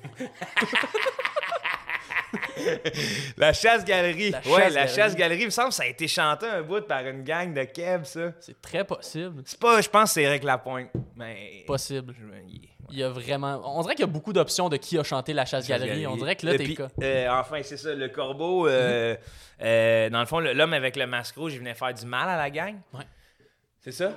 la 3.38 3.54
chasse-galerie. 3.54 4.32
La 4.46 4.52
ouais, 4.52 4.70
la 4.70 4.88
chasse-galerie. 4.88 4.96
chasse-galerie, 4.96 5.42
il 5.42 5.46
me 5.46 5.50
semble 5.52 5.70
que 5.70 5.76
ça 5.76 5.84
a 5.84 5.88
été 5.88 6.08
chanté 6.08 6.46
un 6.48 6.62
bout 6.62 6.82
par 6.88 7.06
une 7.06 7.24
gang 7.24 7.54
de 7.54 7.64
Keb, 7.64 8.04
ça. 8.06 8.32
C'est 8.40 8.60
très 8.62 8.84
possible. 8.84 9.42
C'est 9.46 9.60
pas, 9.60 9.82
je 9.82 9.90
pense 9.90 10.10
que 10.10 10.14
c'est 10.16 10.24
Eric 10.24 10.44
Lapointe. 10.44 10.90
Mais. 11.16 11.64
Possible. 11.66 12.14
Je- 12.20 12.67
il- 12.90 12.94
Il 12.96 13.00
y 13.00 13.04
a 13.04 13.10
vraiment. 13.10 13.62
On 13.78 13.82
dirait 13.82 13.96
qu'il 13.96 14.06
y 14.06 14.10
a 14.10 14.12
beaucoup 14.12 14.34
d'options 14.34 14.70
de 14.70 14.78
qui 14.78 14.98
a 14.98 15.04
chanté 15.04 15.34
la 15.34 15.46
chasse-galerie. 15.46 16.08
On 16.08 16.16
dirait 16.18 16.36
que 16.36 16.46
là, 16.46 16.58
t'es 16.58 16.74
cas. 16.74 16.88
euh, 17.02 17.28
enfin, 17.30 17.62
c'est 17.64 17.78
ça, 17.78 17.94
le 17.94 18.10
corbeau. 18.10 18.68
euh, 18.68 19.16
euh, 19.62 20.10
dans 20.10 20.20
le 20.20 20.26
fond, 20.26 20.40
l'homme 20.40 20.74
avec 20.74 20.96
le 20.96 21.06
masque 21.08 21.36
rouge, 21.36 21.54
il 21.54 21.60
venait 21.60 21.74
faire 21.74 21.94
du 21.94 22.06
mal 22.06 22.28
à 22.30 22.38
la 22.38 22.50
gang? 22.50 22.76
Ouais. 22.94 23.04
C'est 23.80 23.92
ça? 23.92 24.12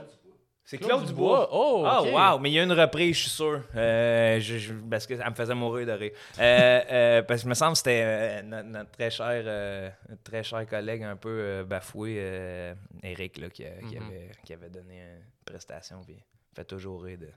C'est 0.64 0.78
Claude 0.78 0.90
Claude, 1.00 1.06
Dubois. 1.06 1.46
Dubois. 1.46 1.48
Oh, 1.52 1.84
Ah, 1.84 2.32
wow! 2.34 2.38
Mais 2.38 2.48
il 2.50 2.52
y 2.52 2.60
a 2.60 2.62
une 2.62 2.72
reprise, 2.72 3.16
je 3.16 3.20
suis 3.22 3.30
sûr. 3.30 3.60
Euh, 3.74 4.38
je- 4.38 4.58
je- 4.58 4.72
parce 4.88 5.04
que 5.04 5.16
ça 5.16 5.28
me 5.28 5.34
faisait 5.34 5.54
mourir 5.54 5.84
de 5.84 5.92
rire. 5.92 6.12
Euh, 6.38 6.80
euh, 6.92 7.22
parce 7.22 7.42
que 7.42 7.48
me 7.48 7.54
semble 7.54 7.72
que 7.72 7.78
c'était 7.78 8.02
euh, 8.04 8.42
notre, 8.42 8.68
notre 8.68 8.90
très 8.92 9.10
cher, 9.10 9.26
euh, 9.46 9.90
très 10.22 10.44
cher 10.44 10.64
collègue 10.68 11.02
un 11.02 11.16
peu 11.16 11.28
euh, 11.28 11.64
bafoué, 11.64 12.16
euh, 12.20 12.74
Eric, 13.02 13.38
là, 13.38 13.50
qui, 13.50 13.64
a- 13.64 13.80
qui 13.88 13.96
Mhm. 13.98 14.06
avait, 14.06 14.30
qui 14.44 14.52
avait 14.52 14.68
donné 14.70 14.98
une 15.00 15.24
prestation. 15.44 16.02
Puis 16.04 16.14
il 16.18 16.54
fait 16.54 16.64
toujours 16.64 17.02
rire 17.02 17.18
de 17.18 17.28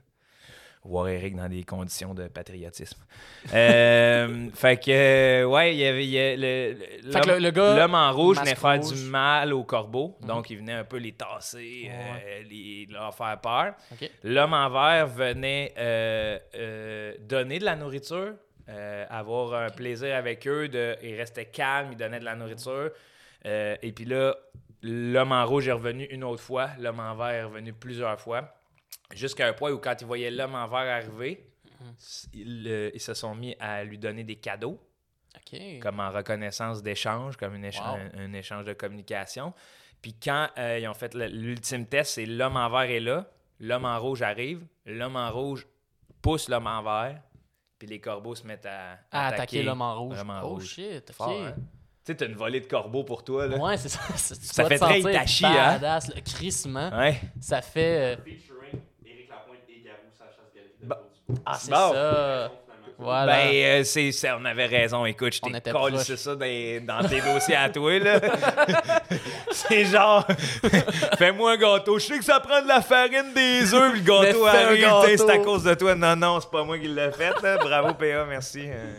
voir 0.84 1.08
Eric 1.08 1.34
dans 1.36 1.48
des 1.48 1.64
conditions 1.64 2.14
de 2.14 2.28
patriotisme. 2.28 3.02
Euh, 3.54 4.48
fait 4.54 4.76
que, 4.82 4.90
euh, 4.90 5.44
ouais, 5.44 5.74
il 5.74 5.78
y 5.78 5.86
avait 5.86 6.04
il 6.04 6.10
y 6.10 6.18
a 6.18 6.36
le- 6.36 6.76
le- 7.04 7.12
Fait 7.12 7.20
que 7.20 7.28
le, 7.30 7.38
le 7.38 7.50
gars. 7.50 7.76
L'homme 7.76 7.94
en 7.94 8.12
rouge 8.12 8.38
venait 8.38 8.54
faire 8.54 8.80
rouge. 8.82 8.92
du 8.94 9.04
mal 9.10 9.52
aux 9.52 9.64
corbeaux, 9.64 10.16
Mhm. 10.20 10.26
donc 10.26 10.50
il 10.50 10.58
venait 10.58 10.72
un 10.72 10.84
peu 10.84 10.96
les 10.96 11.12
tasser, 11.12 11.90
euh, 11.90 12.42
les, 12.50 12.86
leur 12.90 13.14
faire 13.14 13.38
peur. 13.40 13.74
L'homme 14.22 14.54
en 14.54 14.68
vert 14.70 15.06
venait 15.06 15.72
euh, 15.78 17.12
donner 17.20 17.58
de 17.58 17.64
la 17.64 17.76
nourriture, 17.76 18.32
avoir 19.10 19.54
un 19.54 19.70
plaisir 19.70 20.16
avec 20.16 20.46
eux, 20.48 20.68
de, 20.68 20.96
il 21.02 21.14
restait 21.16 21.46
calme, 21.46 21.88
il 21.92 21.96
donnait 21.98 22.20
de 22.20 22.24
la 22.24 22.34
nourriture. 22.36 22.90
Et 23.44 23.92
puis 23.94 24.04
là, 24.06 24.34
l'homme 24.82 25.32
en 25.32 25.44
rouge 25.46 25.68
est 25.68 25.72
revenu 25.72 26.04
une 26.04 26.24
autre 26.24 26.42
fois, 26.42 26.70
l'homme 26.78 27.00
en 27.00 27.14
vert 27.14 27.28
est 27.30 27.44
revenu 27.44 27.72
plusieurs 27.72 28.18
fois, 28.20 28.54
jusqu'à 29.14 29.46
un 29.48 29.52
point 29.52 29.70
où 29.72 29.78
quand 29.78 29.94
ils 30.00 30.06
voyaient 30.06 30.30
l'homme 30.30 30.54
en 30.54 30.66
vert 30.66 30.78
arriver, 30.94 31.46
ils, 32.32 32.66
euh, 32.68 32.90
ils 32.94 33.00
se 33.00 33.14
sont 33.14 33.34
mis 33.34 33.54
à 33.60 33.84
lui 33.84 33.98
donner 33.98 34.24
des 34.24 34.36
cadeaux 34.36 34.80
Ok. 35.36 35.58
comme 35.82 36.00
en 36.00 36.10
reconnaissance 36.10 36.82
d'échange, 36.82 37.36
comme 37.36 37.54
une 37.56 37.64
écha- 37.66 37.82
Wow. 37.82 37.98
un, 38.14 38.24
un 38.26 38.32
échange 38.32 38.64
de 38.64 38.72
communication. 38.72 39.52
Puis 40.00 40.14
quand 40.22 40.48
euh, 40.58 40.78
ils 40.80 40.86
ont 40.88 40.94
fait 40.94 41.14
l'ultime 41.14 41.86
test, 41.86 42.14
c'est 42.14 42.26
l'homme 42.26 42.56
en 42.56 42.68
vert 42.70 42.90
est 42.90 43.00
là, 43.00 43.26
l'homme 43.60 43.84
en 43.84 43.98
rouge 43.98 44.22
arrive, 44.22 44.64
l'homme 44.86 45.16
en 45.16 45.30
rouge 45.30 45.66
pousse 46.22 46.48
l'homme 46.48 46.66
en 46.66 46.82
vert, 46.82 47.20
puis 47.78 47.88
les 47.88 48.00
corbeaux 48.00 48.34
se 48.34 48.46
mettent 48.46 48.66
à, 48.66 48.98
À 49.10 49.28
attaquer 49.28 49.62
l'homme 49.62 49.82
en 49.82 49.98
rouge. 49.98 50.16
l'homme 50.16 50.30
en 50.30 50.42
oh 50.42 50.48
rouge. 50.54 50.66
shit. 50.68 51.10
ok. 51.10 51.16
Fort, 51.16 51.30
hein? 51.46 51.54
sais, 52.04 52.14
t'as 52.14 52.26
une 52.26 52.34
volée 52.36 52.60
de 52.60 52.66
corbeaux 52.66 53.02
pour 53.04 53.24
toi, 53.24 53.46
là. 53.46 53.56
Ouais, 53.58 53.76
c'est 53.78 53.88
ça. 53.88 54.00
Tu 54.08 54.44
Ça 54.46 54.66
fait 54.66 54.78
très 54.78 55.00
Itachi, 55.00 55.44
hein? 55.46 55.72
badass, 55.72 56.14
le 56.14 56.20
crissement. 56.20 56.90
Ouais. 56.96 57.20
Ça 57.40 57.60
fait. 57.62 58.14
euh, 58.14 58.16
Featuring 58.22 58.80
Éric 59.04 59.28
Lapointe 59.30 59.58
et 59.68 59.80
Garou, 59.80 59.98
sa 60.12 60.26
chasse 60.26 60.52
galerie 60.54 60.70
de 60.80 60.86
Bah. 60.86 60.96
Cour 60.96 61.10
du 61.10 61.13
Ah, 61.46 61.56
c'est 61.58 61.70
Bon. 61.70 61.92
ça. 61.92 62.50
Voilà. 62.96 63.32
Ben, 63.32 63.50
euh, 63.52 63.84
c'est, 63.84 64.12
on 64.38 64.44
avait 64.44 64.66
raison. 64.66 65.04
Écoute, 65.04 65.34
je 65.34 65.40
t'ai 65.40 65.70
collé 65.72 65.98
ça 65.98 66.36
dans, 66.36 66.86
dans 67.02 67.08
tes 67.08 67.20
dossiers 67.20 67.56
à 67.56 67.68
toi, 67.68 67.98
là. 67.98 68.20
c'est 69.50 69.84
genre, 69.84 70.24
fais-moi 71.18 71.52
un 71.52 71.56
gâteau. 71.56 71.98
Je 71.98 72.06
sais 72.06 72.18
que 72.18 72.24
ça 72.24 72.38
prend 72.40 72.62
de 72.62 72.68
la 72.68 72.80
farine, 72.80 73.32
des 73.34 73.74
œufs, 73.74 73.94
le 73.94 74.00
gâteau 74.00 74.46
arrive, 74.46 74.88
c'est 75.16 75.30
à 75.30 75.38
cause 75.38 75.64
de 75.64 75.74
toi. 75.74 75.94
Non, 75.94 76.14
non, 76.14 76.40
c'est 76.40 76.50
pas 76.50 76.62
moi 76.62 76.78
qui 76.78 76.86
l'ai 76.88 77.10
fait, 77.10 77.34
là. 77.42 77.56
Bravo, 77.58 77.94
PA, 77.94 78.24
merci. 78.28 78.66
Euh. 78.68 78.94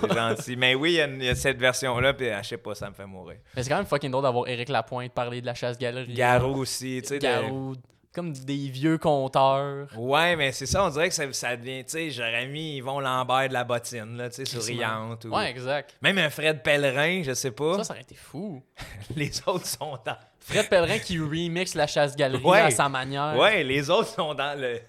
C'est 0.00 0.14
gentil. 0.14 0.56
Mais 0.56 0.74
oui, 0.74 0.92
il 0.92 1.24
y 1.24 1.28
a 1.28 1.32
y, 1.32 1.36
cette 1.36 1.58
version-là, 1.58 2.12
puis 2.12 2.28
euh, 2.28 2.42
je 2.42 2.48
sais 2.48 2.56
pas, 2.56 2.74
ça 2.74 2.88
me 2.88 2.94
fait 2.94 3.06
mourir. 3.06 3.38
Mais 3.56 3.62
c'est 3.62 3.68
quand 3.68 3.76
même 3.76 3.86
fucking 3.86 4.10
drôle 4.10 4.24
d'avoir 4.24 4.48
Éric 4.48 4.68
Lapointe 4.68 5.12
parler 5.12 5.40
de 5.40 5.46
la 5.46 5.54
chasse-galerie. 5.54 6.14
Garou 6.14 6.60
aussi, 6.60 7.00
tu 7.02 7.08
sais. 7.08 7.18
de-. 7.18 7.74
Comme 8.14 8.32
des 8.32 8.68
vieux 8.68 8.96
conteurs. 8.98 9.88
Ouais, 9.96 10.34
mais 10.34 10.50
c'est 10.52 10.66
ça, 10.66 10.84
on 10.84 10.88
dirait 10.88 11.08
que 11.08 11.14
ça, 11.14 11.30
ça 11.32 11.56
devient, 11.56 11.84
tu 11.84 11.90
sais, 11.92 12.10
j'aurais 12.10 12.46
mis 12.46 12.76
Yvon 12.78 13.00
Lambert 13.00 13.48
de 13.48 13.52
la 13.52 13.64
bottine, 13.64 14.16
là, 14.16 14.30
tu 14.30 14.44
sais, 14.44 14.44
souriante. 14.46 15.26
Ou... 15.26 15.34
Ouais, 15.36 15.50
exact. 15.50 15.94
Même 16.00 16.18
un 16.18 16.30
Fred 16.30 16.62
Pellerin, 16.62 17.22
je 17.22 17.34
sais 17.34 17.50
pas. 17.50 17.76
Ça, 17.78 17.84
ça 17.84 17.92
aurait 17.92 18.02
été 18.02 18.14
fou. 18.14 18.62
Les 19.16 19.30
autres 19.46 19.66
sont 19.66 19.98
dans. 20.04 20.16
Fred 20.40 20.68
Pellerin 20.70 20.98
qui 20.98 21.18
remix 21.18 21.74
la 21.74 21.86
chasse-galerie 21.86 22.42
Ouais. 22.42 22.60
à 22.60 22.70
sa 22.70 22.88
manière. 22.88 23.36
Ouais, 23.36 23.62
les 23.62 23.90
autres 23.90 24.08
sont 24.08 24.32
dans 24.34 24.58
le, 24.58 24.80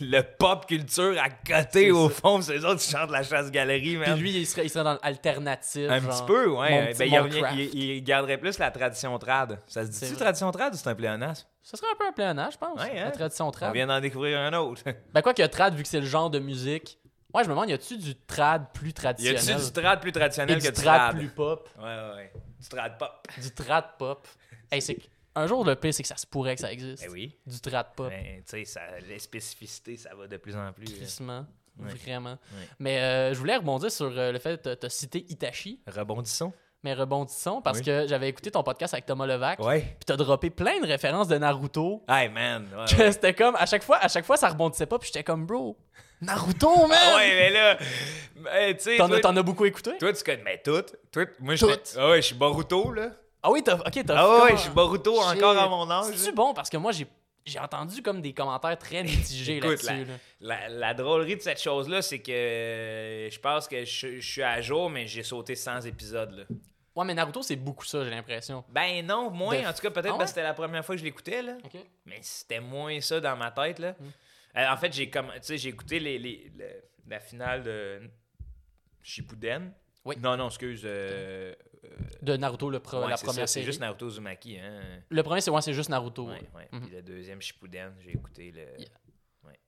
le 0.00 0.20
pop 0.22 0.66
culture 0.66 1.14
à 1.20 1.30
côté, 1.30 1.90
au 1.92 2.08
ça. 2.08 2.14
fond. 2.16 2.40
C'est 2.42 2.54
les 2.58 2.64
autres 2.64 2.80
qui 2.80 2.90
chantent 2.90 3.10
la 3.10 3.22
chasse-galerie, 3.22 3.80
Puis 3.80 4.10
man. 4.10 4.18
lui, 4.18 4.30
il 4.32 4.46
serait, 4.46 4.64
il 4.66 4.70
serait 4.70 4.84
dans 4.84 4.98
l'alternative. 5.02 5.90
un 5.90 6.00
genre, 6.00 6.10
petit 6.10 6.26
peu, 6.26 6.46
ouais. 6.48 6.88
petit 6.88 6.98
Ben, 6.98 7.08
il, 7.08 7.18
revient- 7.18 7.68
il- 7.72 7.80
il 7.96 8.02
garderait 8.04 8.38
plus 8.38 8.58
la 8.58 8.70
tradition 8.70 9.16
trad. 9.18 9.60
Ça 9.66 9.84
se 9.84 9.90
dit-tu 9.90 10.16
tradition 10.16 10.50
trad 10.50 10.74
ou 10.74 10.76
c'est 10.76 10.88
un 10.88 10.94
pléonasme? 10.94 11.46
Ce 11.62 11.76
serait 11.76 11.88
un 11.92 11.96
peu 11.98 12.06
un 12.06 12.12
pléonasme, 12.12 12.52
je 12.52 12.58
pense. 12.58 12.80
Ouais, 12.80 12.98
hein? 12.98 13.04
La 13.06 13.10
tradition 13.10 13.48
On 13.48 13.50
trad. 13.50 13.72
vient 13.74 13.86
d'en 13.86 14.00
découvrir 14.00 14.38
un 14.40 14.52
autre. 14.54 14.82
Ben 15.14 15.22
quoi 15.22 15.34
que 15.34 15.42
trad, 15.46 15.74
vu 15.74 15.82
que 15.82 15.88
c'est 15.88 16.00
le 16.00 16.06
genre 16.06 16.30
de 16.30 16.38
musique. 16.38 16.98
Ouais, 17.34 17.42
je 17.42 17.48
me 17.48 17.54
demande, 17.54 17.68
y 17.68 17.72
a-tu 17.74 17.98
du 17.98 18.14
trad 18.14 18.66
plus 18.72 18.90
y 18.90 18.94
traditionnel? 18.94 19.36
a-tu 19.56 19.64
du 19.66 19.72
trad 19.72 20.00
plus 20.00 20.12
traditionnel 20.12 20.56
et 20.56 20.60
que 20.60 20.64
du 20.66 20.72
du 20.72 20.82
trad 20.82 21.00
trad? 21.00 21.16
plus 21.18 21.28
pop? 21.28 21.68
Ouais, 21.78 21.84
ouais, 21.84 22.14
ouais. 22.16 22.32
Du 22.60 22.68
trad 22.68 22.98
pop. 22.98 23.26
Du 23.42 23.50
trad 23.52 23.84
pop. 23.98 24.26
Hey, 24.72 24.82
c'est 24.82 24.96
un 25.36 25.46
jour, 25.46 25.64
le 25.64 25.76
pire, 25.76 25.92
c'est 25.94 26.02
que 26.02 26.08
ça 26.08 26.16
se 26.16 26.26
pourrait 26.26 26.54
que 26.54 26.60
ça 26.60 26.72
existe. 26.72 27.04
Eh 27.06 27.10
oui. 27.10 27.36
Du 27.46 27.60
trad 27.60 27.86
pop. 27.94 28.08
Ben, 28.08 28.42
tu 28.48 28.64
sais, 28.64 28.80
les 29.08 29.18
spécificités, 29.18 29.96
ça 29.96 30.14
va 30.14 30.26
de 30.26 30.36
plus 30.36 30.56
en 30.56 30.72
plus. 30.72 30.86
Crissement. 30.86 31.46
Ouais. 31.78 31.92
Vraiment. 31.92 32.30
Ouais. 32.32 32.68
Mais 32.78 32.98
euh, 33.00 33.34
je 33.34 33.38
voulais 33.38 33.56
rebondir 33.56 33.90
sur 33.92 34.06
euh, 34.16 34.32
le 34.32 34.38
fait 34.38 34.60
que 34.62 34.74
tu 34.74 34.86
as 34.86 34.88
cité 34.90 35.26
Itachi, 35.28 35.80
Rebondissons. 35.86 36.52
mais 36.82 36.94
rebondissons 36.94 37.60
parce 37.60 37.78
Oui. 37.80 37.84
que 37.84 38.06
j'avais 38.06 38.28
écouté 38.30 38.50
ton 38.50 38.62
podcast 38.62 38.94
avec 38.94 39.04
Thomas 39.04 39.26
Levac. 39.26 39.58
Ouais. 39.60 39.80
Puis 39.80 40.04
t'as 40.06 40.16
droppé 40.16 40.48
plein 40.48 40.80
de 40.80 40.86
références 40.86 41.28
de 41.28 41.36
Naruto. 41.36 42.02
Hey, 42.08 42.30
man. 42.30 42.66
Ouais, 42.74 42.86
Que 42.88 43.02
ouais. 43.02 43.12
c'était 43.12 43.34
comme, 43.34 43.56
à 43.56 43.66
chaque 43.66 43.82
fois, 43.82 43.98
à 43.98 44.08
chaque 44.08 44.24
fois, 44.24 44.38
ça 44.38 44.48
rebondissait 44.48 44.86
pas. 44.86 44.98
Puis 44.98 45.08
j'étais 45.08 45.22
comme, 45.24 45.44
bro, 45.44 45.76
Naruto, 46.22 46.86
man! 46.86 46.96
Ah 46.98 47.16
ouais, 47.16 47.28
mais 47.34 47.50
là, 47.50 47.78
ben, 48.36 48.74
tu 48.74 48.82
sais, 48.82 48.96
T'en 48.96 49.12
as, 49.12 49.20
t'en 49.20 49.36
as 49.36 49.42
beaucoup 49.42 49.66
écouté? 49.66 49.98
toi, 49.98 50.14
tu 50.14 50.24
connais, 50.24 50.42
mais 50.42 50.62
tout. 50.64 50.82
Toi, 51.12 51.26
moi, 51.40 51.56
je 51.56 51.66
Ah 51.98 52.08
ouais, 52.08 52.22
je 52.22 52.26
suis 52.28 52.34
Boruto, 52.34 52.90
là. 52.90 53.10
Ah 53.46 53.50
oui, 53.52 53.62
t'as, 53.62 53.76
ok, 53.76 54.04
t'as 54.04 54.16
Ah 54.16 54.44
ouais, 54.44 54.52
je 54.56 54.62
suis 54.62 54.70
Boruto 54.70 55.20
encore 55.20 55.56
à 55.56 55.68
mon 55.68 55.88
âge. 55.90 56.14
C'est-tu 56.16 56.34
bon? 56.34 56.52
Parce 56.52 56.68
que 56.68 56.76
moi, 56.78 56.90
j'ai, 56.90 57.06
j'ai 57.44 57.58
entendu 57.60 58.02
comme 58.02 58.20
des 58.20 58.32
commentaires 58.32 58.76
très 58.76 59.04
mitigés 59.04 59.60
là-dessus. 59.60 60.04
là. 60.04 60.14
La, 60.40 60.68
la 60.68 60.94
drôlerie 60.94 61.36
de 61.36 61.40
cette 61.42 61.60
chose-là, 61.62 62.02
c'est 62.02 62.18
que 62.18 62.32
euh, 62.32 63.30
je 63.30 63.38
pense 63.38 63.68
que 63.68 63.84
je, 63.84 64.18
je 64.20 64.28
suis 64.32 64.42
à 64.42 64.60
jour, 64.60 64.90
mais 64.90 65.06
j'ai 65.06 65.22
sauté 65.22 65.54
100 65.54 65.82
épisodes, 65.82 66.32
là. 66.32 66.44
Ouais, 66.96 67.04
mais 67.04 67.14
Naruto, 67.14 67.42
c'est 67.42 67.56
beaucoup 67.56 67.84
ça, 67.84 68.02
j'ai 68.04 68.10
l'impression. 68.10 68.64
Ben 68.70 69.04
non, 69.06 69.30
moins. 69.30 69.60
De- 69.60 69.66
En 69.66 69.72
tout 69.74 69.82
cas, 69.82 69.90
peut-être 69.90 70.06
Ah 70.08 70.12
ouais? 70.12 70.18
parce 70.18 70.30
que 70.32 70.34
c'était 70.36 70.42
la 70.46 70.54
première 70.54 70.84
fois 70.84 70.94
que 70.94 70.98
je 71.00 71.04
l'écoutais, 71.04 71.42
là. 71.42 71.52
Mais 72.06 72.18
c'était 72.22 72.58
moins 72.60 73.00
ça 73.02 73.20
dans 73.20 73.36
ma 73.36 73.50
tête, 73.52 73.78
là. 73.78 73.92
Hmm. 73.92 74.58
Euh, 74.58 74.72
en 74.72 74.76
fait, 74.78 74.92
j'ai 74.94 75.10
comme, 75.10 75.26
tu 75.34 75.40
sais, 75.42 75.58
j'ai 75.58 75.68
écouté 75.68 76.00
les, 76.00 76.18
les- 76.18 76.50
le- 76.58 76.82
la 77.06 77.20
finale 77.20 77.62
de 77.62 78.00
Shippuden. 79.02 79.72
Oui. 80.04 80.16
Non, 80.22 80.36
non, 80.36 80.48
excuse. 80.48 80.82
euh, 80.84 81.54
De 82.22 82.36
Naruto, 82.36 82.70
le 82.70 82.80
pro- 82.80 83.02
ouais, 83.02 83.10
la 83.10 83.16
c'est 83.16 83.26
première 83.26 83.48
ça, 83.48 83.54
c'est 83.54 83.62
juste 83.62 83.80
Naruto 83.80 84.08
Uzumaki, 84.08 84.58
hein. 84.58 84.80
Le 85.08 85.22
premier, 85.22 85.40
c'est, 85.40 85.50
ouais, 85.50 85.62
c'est 85.62 85.74
juste 85.74 85.90
Naruto. 85.90 86.26
Ouais, 86.26 86.32
ouais. 86.32 86.48
ouais. 86.54 86.68
Mhm. 86.72 86.80
Puis 86.80 86.96
le 86.96 87.02
deuxième 87.02 87.40
Shippuden, 87.40 87.94
j'ai 88.04 88.12
écouté 88.12 88.52
le. 88.52 88.80
Yeah. 88.80 88.90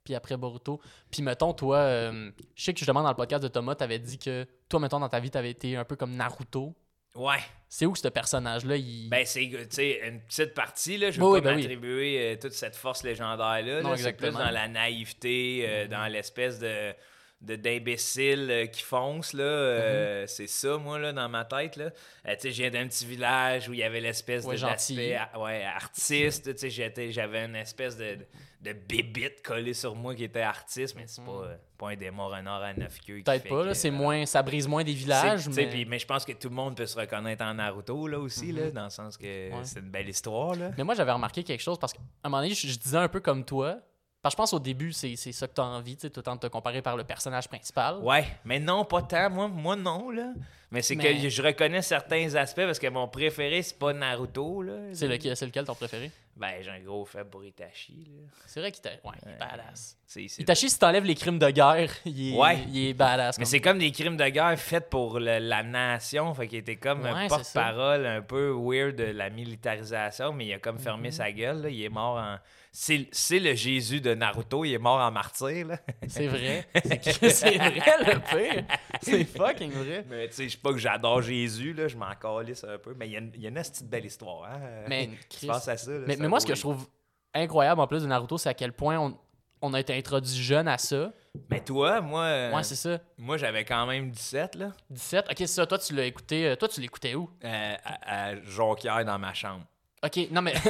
Puis 0.08 0.14
après 0.14 0.38
Boruto. 0.38 0.80
Puis 1.10 1.20
mettons, 1.20 1.52
toi, 1.52 1.76
euh, 1.80 2.30
je 2.54 2.64
sais 2.64 2.72
que 2.72 2.78
justement 2.78 3.02
dans 3.02 3.10
le 3.10 3.14
podcast 3.14 3.42
de 3.42 3.48
Thomas, 3.48 3.74
t'avais 3.74 3.98
dit 3.98 4.18
que 4.18 4.46
toi, 4.66 4.80
mettons, 4.80 4.98
dans 5.00 5.08
ta 5.10 5.20
vie, 5.20 5.30
t'avais 5.30 5.50
été 5.50 5.76
un 5.76 5.84
peu 5.84 5.96
comme 5.96 6.14
Naruto. 6.14 6.74
Ouais. 7.14 7.36
C'est 7.68 7.84
où 7.84 7.94
ce 7.94 8.08
personnage-là 8.08 8.76
il... 8.76 9.10
Ben, 9.10 9.26
c'est, 9.26 9.44
une 9.44 10.20
petite 10.22 10.54
partie, 10.54 10.96
là. 10.96 11.10
Je 11.10 11.20
veux 11.20 11.26
Oui, 11.26 11.40
pas 11.40 11.50
ben 11.50 11.56
oui. 11.56 11.62
m'attribuer 11.62 12.20
euh, 12.22 12.36
toute 12.40 12.52
cette 12.52 12.74
force 12.74 13.02
légendaire-là. 13.02 13.82
Non, 13.82 13.90
là. 13.90 13.96
C'est 13.98 14.14
plus 14.14 14.28
exactement. 14.28 14.38
dans 14.38 14.50
la 14.50 14.68
naïveté, 14.68 15.66
euh, 15.68 15.88
dans 15.88 16.06
l'espèce 16.06 16.58
de, 16.58 16.94
de 17.40 17.54
d'imbécile 17.54 18.48
euh, 18.50 18.66
qui 18.66 18.82
fonce, 18.82 19.32
là. 19.32 19.44
euh, 19.44 20.20
Mhm. 20.22 20.26
C'est 20.26 20.46
ça, 20.48 20.76
moi, 20.76 20.98
là, 20.98 21.12
dans 21.12 21.28
ma 21.28 21.44
tête, 21.44 21.76
là. 21.76 21.84
Euh, 22.26 22.34
tu 22.34 22.40
sais, 22.40 22.50
je 22.52 22.62
viens 22.62 22.70
d'un 22.70 22.88
petit 22.88 23.06
village 23.06 23.68
où 23.68 23.72
il 23.74 23.78
y 23.78 23.84
avait 23.84 24.00
l'espèce 24.00 24.44
Ouais, 24.44 24.54
de, 24.54 24.58
gentil. 24.60 25.12
ouais, 25.38 25.64
artiste. 25.64 26.52
Tu 26.56 26.70
sais, 26.70 27.10
j'avais 27.12 27.44
une 27.44 27.54
espèce 27.54 27.96
de, 27.96 28.18
de 28.60 28.72
bébite 28.72 29.40
collée 29.42 29.72
sur 29.74 29.94
moi 29.94 30.16
qui 30.16 30.24
était 30.24 30.40
artiste, 30.40 30.96
mais 30.96 31.04
c'est 31.06 31.24
pas, 31.24 31.30
euh, 31.30 31.56
pas 31.78 31.90
un 31.90 31.96
démon 31.96 32.26
renard 32.26 32.60
à 32.60 32.74
neuf 32.74 32.98
queues. 33.06 33.18
Mhm. 33.18 33.22
Peut-être 33.22 33.48
pas, 33.48 33.64
là, 33.66 33.74
c'est 33.74 33.92
moins, 33.92 34.26
ça 34.26 34.42
brise 34.42 34.66
moins 34.66 34.82
des 34.82 34.92
villages, 34.92 35.48
mais... 35.48 35.84
mais 35.86 35.98
je 36.00 36.06
pense 36.06 36.24
que 36.24 36.32
tout 36.32 36.48
le 36.48 36.56
monde 36.56 36.76
peut 36.76 36.86
se 36.86 36.98
reconnaître 36.98 37.44
en 37.44 37.54
Naruto, 37.54 38.08
là, 38.08 38.18
aussi, 38.18 38.50
là, 38.50 38.72
dans 38.72 38.84
le 38.84 38.90
sens 38.90 39.16
que 39.16 39.48
Mhm. 39.50 39.54
Ouais. 39.58 39.64
c'est 39.64 39.78
une 39.78 39.90
belle 39.90 40.08
histoire, 40.08 40.56
là. 40.56 40.72
Mais 40.76 40.82
moi, 40.82 40.94
j'avais 40.96 41.12
remarqué 41.12 41.44
quelque 41.44 41.62
chose 41.62 41.78
parce 41.78 41.92
qu'à 41.92 42.00
un 42.24 42.28
moment 42.28 42.42
donné, 42.42 42.54
je, 42.54 42.66
je 42.66 42.76
disais 42.78 42.96
un 42.98 43.08
peu 43.08 43.20
comme 43.20 43.44
toi. 43.44 43.78
Parce 44.20 44.34
que 44.34 44.36
je 44.36 44.42
pense 44.42 44.52
au 44.52 44.58
début, 44.58 44.92
c'est 44.92 45.16
ça 45.16 45.46
que 45.46 45.54
tu 45.54 45.60
as 45.60 45.64
envie, 45.64 45.96
tu 45.96 46.02
sais, 46.02 46.10
tout 46.10 46.18
le 46.20 46.24
temps 46.24 46.34
de 46.34 46.40
te 46.40 46.46
comparer 46.48 46.82
par 46.82 46.96
le 46.96 47.04
personnage 47.04 47.48
principal. 47.48 47.98
Ouais, 47.98 48.26
mais 48.44 48.58
non, 48.58 48.84
pas 48.84 49.02
tant. 49.02 49.30
Moi, 49.30 49.48
moi 49.48 49.76
non, 49.76 50.10
là. 50.10 50.32
Mais 50.70 50.82
c'est 50.82 50.96
Mais- 50.96 51.22
que 51.22 51.28
je 51.30 51.42
reconnais 51.42 51.80
certains 51.82 52.34
aspects 52.34 52.60
parce 52.66 52.78
que 52.78 52.88
mon 52.88 53.08
préféré, 53.08 53.62
c'est 53.62 53.78
pas 53.78 53.92
Naruto, 53.94 54.62
là. 54.62 54.72
C'est 54.92 55.08
lequel, 55.08 55.34
c'est 55.36 55.46
lequel 55.46 55.64
ton 55.64 55.74
préféré? 55.74 56.10
Ben, 56.36 56.52
j'ai 56.62 56.70
un 56.70 56.78
gros 56.80 57.04
faible 57.04 57.30
pour 57.30 57.42
Itachi, 57.44 58.06
là. 58.12 58.28
C'est 58.46 58.60
vrai 58.60 58.70
qu'il 58.70 58.80
était. 58.86 59.00
Ouais, 59.02 59.14
il 59.26 59.32
est 59.32 59.38
badass. 59.38 59.96
C'est- 60.06 60.28
c'est- 60.28 60.42
Itachi, 60.42 60.70
si 60.70 60.78
t'enlèves 60.78 61.04
les 61.04 61.14
crimes 61.16 61.38
de 61.38 61.50
guerre, 61.50 61.90
il 62.04 62.34
est, 62.34 62.38
Ouais. 62.38 62.58
il 62.68 62.88
est 62.90 62.94
badass. 62.94 63.38
Mais 63.38 63.44
c'est 63.44 63.60
comme 63.60 63.78
des 63.78 63.90
crimes 63.90 64.16
de 64.16 64.28
guerre 64.28 64.58
faits 64.58 64.88
pour 64.88 65.18
le- 65.18 65.38
la 65.38 65.62
nation. 65.64 66.32
Fait 66.34 66.46
qu'il 66.46 66.58
était 66.58 66.76
comme 66.76 67.02
Ouais, 67.02 67.10
un 67.10 67.26
porte-parole 67.28 68.06
un 68.06 68.22
peu 68.22 68.52
weird 68.56 68.94
de 68.94 69.04
la 69.04 69.30
militarisation, 69.30 70.32
mais 70.32 70.46
il 70.46 70.52
a 70.54 70.58
comme 70.58 70.78
fermé 70.78 71.08
Mhm. 71.08 71.12
sa 71.12 71.32
gueule. 71.32 71.62
là. 71.62 71.68
Il 71.70 71.82
est 71.82 71.88
mort 71.88 72.16
en. 72.18 72.36
C'est 72.70 73.08
c'est 73.10 73.40
le 73.40 73.54
Jésus 73.54 74.00
de 74.00 74.14
Naruto, 74.14 74.64
il 74.64 74.74
est 74.74 74.78
mort 74.78 75.00
en 75.00 75.10
martyr. 75.10 75.66
Là. 75.66 75.78
C'est 76.06 76.26
vrai. 76.28 76.66
C'est 77.32 77.56
vrai 77.56 77.72
le 78.06 78.20
pire. 78.20 78.64
C'est 79.02 79.24
fucking 79.24 79.72
vrai. 79.72 80.04
Mais 80.08 80.28
tu 80.28 80.34
sais, 80.34 80.48
je 80.58 80.60
sais 80.60 80.62
pas 80.62 80.72
que 80.72 80.78
j'adore 80.78 81.22
Jésus, 81.22 81.72
là, 81.72 81.88
je 81.88 81.96
m'en 81.96 82.12
calisse 82.14 82.64
un 82.64 82.78
peu. 82.78 82.94
Mais 82.98 83.06
il 83.08 83.12
y 83.12 83.16
a 83.16 83.20
une, 83.20 83.30
il 83.34 83.42
y 83.42 83.46
a 83.46 83.48
une 83.48 83.54
petite 83.54 83.88
belle 83.88 84.04
histoire. 84.06 84.44
Hein? 84.44 84.60
Mais, 84.88 85.10
Chris, 85.30 85.46
penses 85.46 85.68
à 85.68 85.76
ça. 85.76 85.90
là, 85.90 86.00
mais, 86.06 86.16
moi, 86.16 86.40
ce 86.40 86.46
que 86.46 86.54
je 86.54 86.60
trouve 86.60 86.86
incroyable 87.34 87.80
en 87.80 87.86
plus 87.86 88.02
de 88.02 88.06
Naruto, 88.08 88.38
c'est 88.38 88.48
à 88.48 88.54
quel 88.54 88.72
point 88.72 88.98
on, 88.98 89.16
on 89.62 89.74
a 89.74 89.80
été 89.80 89.96
introduit 89.96 90.34
jeune 90.42 90.66
à 90.68 90.78
ça. 90.78 91.12
Mais 91.50 91.60
toi, 91.60 92.00
moi, 92.00 92.22
euh, 92.24 92.54
Ouais, 92.54 92.62
c'est 92.64 92.74
ça. 92.74 92.98
moi 93.16 93.36
j'avais 93.36 93.64
quand 93.64 93.86
même 93.86 94.10
17, 94.10 94.54
là, 94.56 94.72
17. 94.90 95.26
Ok, 95.30 95.34
c'est 95.38 95.46
ça. 95.46 95.66
Toi, 95.66 95.78
tu 95.78 95.94
l'as 95.94 96.04
écouté. 96.06 96.46
euh, 96.48 96.56
Toi, 96.56 96.68
tu 96.68 96.80
l'écoutais 96.80 97.14
où? 97.14 97.30
Euh, 97.44 97.74
à, 97.84 98.28
à 98.30 98.42
Jonquière 98.44 99.04
dans 99.04 99.18
ma 99.18 99.34
chambre. 99.34 99.64
Ok, 100.04 100.18
non 100.30 100.42
mais. 100.42 100.54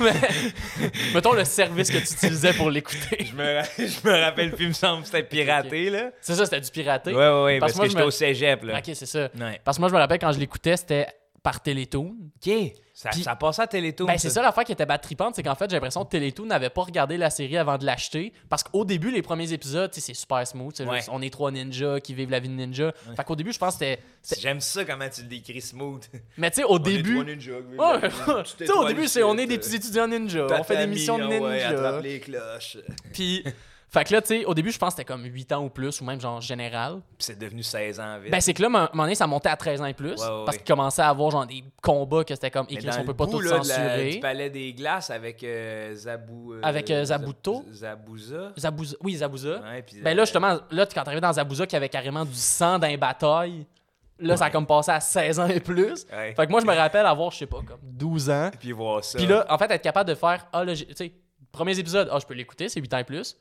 mais. 0.00 0.12
Mettons 1.14 1.32
le 1.32 1.44
service 1.44 1.90
que 1.90 1.98
tu 1.98 2.12
utilisais 2.14 2.52
pour 2.52 2.70
l'écouter. 2.70 3.26
Je 3.30 3.34
me, 3.34 3.60
je 3.78 4.08
me 4.08 4.22
rappelle 4.24 4.52
plus, 4.52 4.64
il 4.66 4.68
me 4.68 4.72
semble 4.74 5.02
que 5.02 5.06
c'était 5.06 5.22
piraté, 5.22 5.90
là. 5.90 6.10
C'est 6.20 6.34
ça, 6.34 6.44
c'était 6.44 6.60
du 6.60 6.70
piraté. 6.70 7.12
Ouais, 7.12 7.16
ouais, 7.28 7.42
ouais, 7.44 7.58
Parce 7.58 7.72
parce, 7.72 7.80
que 7.80 7.84
que 7.84 7.90
j'étais 7.90 8.02
me- 8.02 8.06
au 8.06 8.10
cégep, 8.10 8.62
là. 8.64 8.78
Ok, 8.78 8.90
c'est 8.94 9.06
ça. 9.06 9.28
Ouais. 9.38 9.60
Parce 9.64 9.76
que 9.76 9.80
moi, 9.82 9.88
je 9.88 9.94
me 9.94 9.98
rappelle 9.98 10.18
quand 10.18 10.32
je 10.32 10.38
l'écoutais, 10.38 10.76
c'était 10.76 11.06
par 11.48 11.62
Télétoon. 11.62 12.14
OK. 12.36 12.52
Ça, 12.92 13.08
Puis- 13.08 13.22
ça 13.22 13.34
passait 13.34 13.62
à 13.62 13.66
Télétoon. 13.66 14.06
Ben, 14.06 14.18
c'est 14.18 14.28
ça 14.28 14.42
l'affaire 14.42 14.64
qui 14.64 14.72
était 14.72 14.84
bad 14.84 15.00
trippante, 15.00 15.34
c'est 15.34 15.42
qu'en 15.42 15.54
fait, 15.54 15.70
j'ai 15.70 15.76
l'impression 15.76 16.04
que 16.04 16.10
Télétoon 16.10 16.44
n'avait 16.44 16.68
pas 16.68 16.82
regardé 16.82 17.16
la 17.16 17.30
série 17.30 17.56
avant 17.56 17.78
de 17.78 17.86
l'acheter. 17.86 18.34
Parce 18.50 18.62
qu'au 18.62 18.84
début, 18.84 19.10
les 19.10 19.22
premiers 19.22 19.50
épisodes, 19.54 19.90
c'est 19.94 20.12
super 20.12 20.46
smooth. 20.46 20.78
Ouais. 20.80 21.00
on 21.10 21.22
est 21.22 21.30
trois 21.30 21.50
ninjas 21.50 22.00
qui 22.00 22.12
vivent 22.12 22.30
la 22.30 22.38
vie 22.40 22.50
de 22.50 22.54
ninja. 22.54 22.92
Fait 23.16 23.24
qu'au 23.24 23.34
début, 23.34 23.54
je 23.54 23.58
pense 23.58 23.78
que 23.78 23.96
c'était. 24.20 24.40
J'aime 24.42 24.60
ça 24.60 24.84
comment 24.84 25.08
tu 25.08 25.22
le 25.22 25.28
décris 25.28 25.62
smooth. 25.62 26.04
Mais 26.36 26.50
tu 26.50 26.56
sais, 26.56 26.64
au 26.64 26.78
début. 26.78 27.16
Ouais, 27.18 27.38
tu 28.58 28.66
sais, 28.66 28.72
au 28.72 28.86
début, 28.86 29.08
c'est 29.08 29.22
on 29.22 29.38
est 29.38 29.46
des 29.46 29.56
petits 29.56 29.76
étudiants 29.76 30.06
ninja. 30.06 30.46
On 30.50 30.64
fait 30.64 30.76
des 30.76 30.86
missions 30.86 31.16
de 31.16 31.24
ninja. 31.24 32.00
les 32.02 32.20
cloches. 32.20 32.76
Puis 33.14 33.42
Fait 33.90 34.04
que 34.04 34.12
là, 34.12 34.20
tu 34.20 34.28
sais, 34.28 34.44
au 34.44 34.52
début, 34.52 34.70
je 34.70 34.78
pense 34.78 34.94
que 34.94 35.00
c'était 35.00 35.10
comme 35.10 35.24
8 35.24 35.50
ans 35.52 35.64
ou 35.64 35.70
plus, 35.70 36.00
ou 36.02 36.04
même 36.04 36.20
genre 36.20 36.42
général. 36.42 36.96
Puis 37.16 37.24
c'est 37.24 37.38
devenu 37.38 37.62
16 37.62 37.98
ans 38.00 38.18
vite. 38.18 38.30
Ben, 38.30 38.38
c'est 38.40 38.52
que 38.52 38.60
là, 38.60 38.66
à 38.68 38.70
un 38.70 38.88
moment 38.92 39.04
donné, 39.04 39.14
ça 39.14 39.26
montait 39.26 39.48
à 39.48 39.56
13 39.56 39.80
ans 39.80 39.86
et 39.86 39.94
plus. 39.94 40.10
Ouais, 40.10 40.14
ouais, 40.20 40.44
parce 40.44 40.56
ouais. 40.58 40.62
qu'il 40.62 40.74
commençait 40.74 41.00
à 41.00 41.08
avoir 41.08 41.30
genre 41.30 41.46
des 41.46 41.64
combats 41.82 42.22
que 42.22 42.34
c'était 42.34 42.50
comme 42.50 42.66
écrit, 42.68 42.86
on 42.98 43.04
peut 43.04 43.14
pas 43.14 43.26
tout 43.26 43.40
censurer. 43.42 44.10
du 44.10 44.20
palais 44.20 44.50
des 44.50 44.74
glaces 44.74 45.08
avec 45.08 45.42
euh, 45.42 45.94
Zabou. 45.94 46.52
euh, 46.52 46.60
Avec, 46.62 46.90
euh, 46.90 47.02
Zab- 47.04 47.20
Zabuto? 47.22 47.64
Zabouza. 47.72 48.52
Zabouza. 48.58 48.96
Oui, 49.02 49.16
Zabouza. 49.16 49.60
Ouais, 49.62 49.80
puis, 49.82 50.02
Ben 50.02 50.10
euh, 50.10 50.14
là, 50.16 50.24
justement, 50.24 50.58
là, 50.70 50.86
quand 50.86 51.02
t'arrivais 51.04 51.20
dans 51.22 51.32
Zabouza, 51.32 51.66
qui 51.66 51.76
avait 51.76 51.88
carrément 51.88 52.26
du 52.26 52.34
sang 52.34 52.78
dans 52.78 52.86
les 52.88 52.98
batailles, 52.98 53.64
là, 54.18 54.36
ça 54.36 54.46
a 54.46 54.50
comme 54.50 54.66
passé 54.66 54.90
à 54.90 55.00
16 55.00 55.40
ans 55.40 55.46
et 55.48 55.60
plus. 55.60 56.04
Ouais. 56.12 56.34
Fait 56.34 56.46
que 56.46 56.50
moi, 56.50 56.60
je 56.60 56.66
me 56.66 56.74
rappelle 56.74 57.06
avoir, 57.06 57.30
je 57.30 57.38
sais 57.38 57.46
pas, 57.46 57.62
comme 57.66 57.80
12 57.82 58.28
ans. 58.28 58.50
Puis 58.60 58.72
voir 58.72 59.02
ça. 59.02 59.16
Puis 59.16 59.26
là, 59.26 59.46
en 59.48 59.56
fait, 59.56 59.70
être 59.70 59.80
capable 59.82 60.10
de 60.10 60.14
faire, 60.14 60.46
ah, 60.52 60.62
là, 60.62 60.74
tu 60.76 60.84
sais, 60.94 61.10
premier 61.50 61.78
épisode, 61.78 62.10
ah, 62.12 62.18
je 62.20 62.26
peux 62.26 62.34
l'écouter, 62.34 62.68
c'est 62.68 62.80
8 62.80 62.92
ans 62.92 62.98
et 62.98 63.04
plus. 63.04 63.34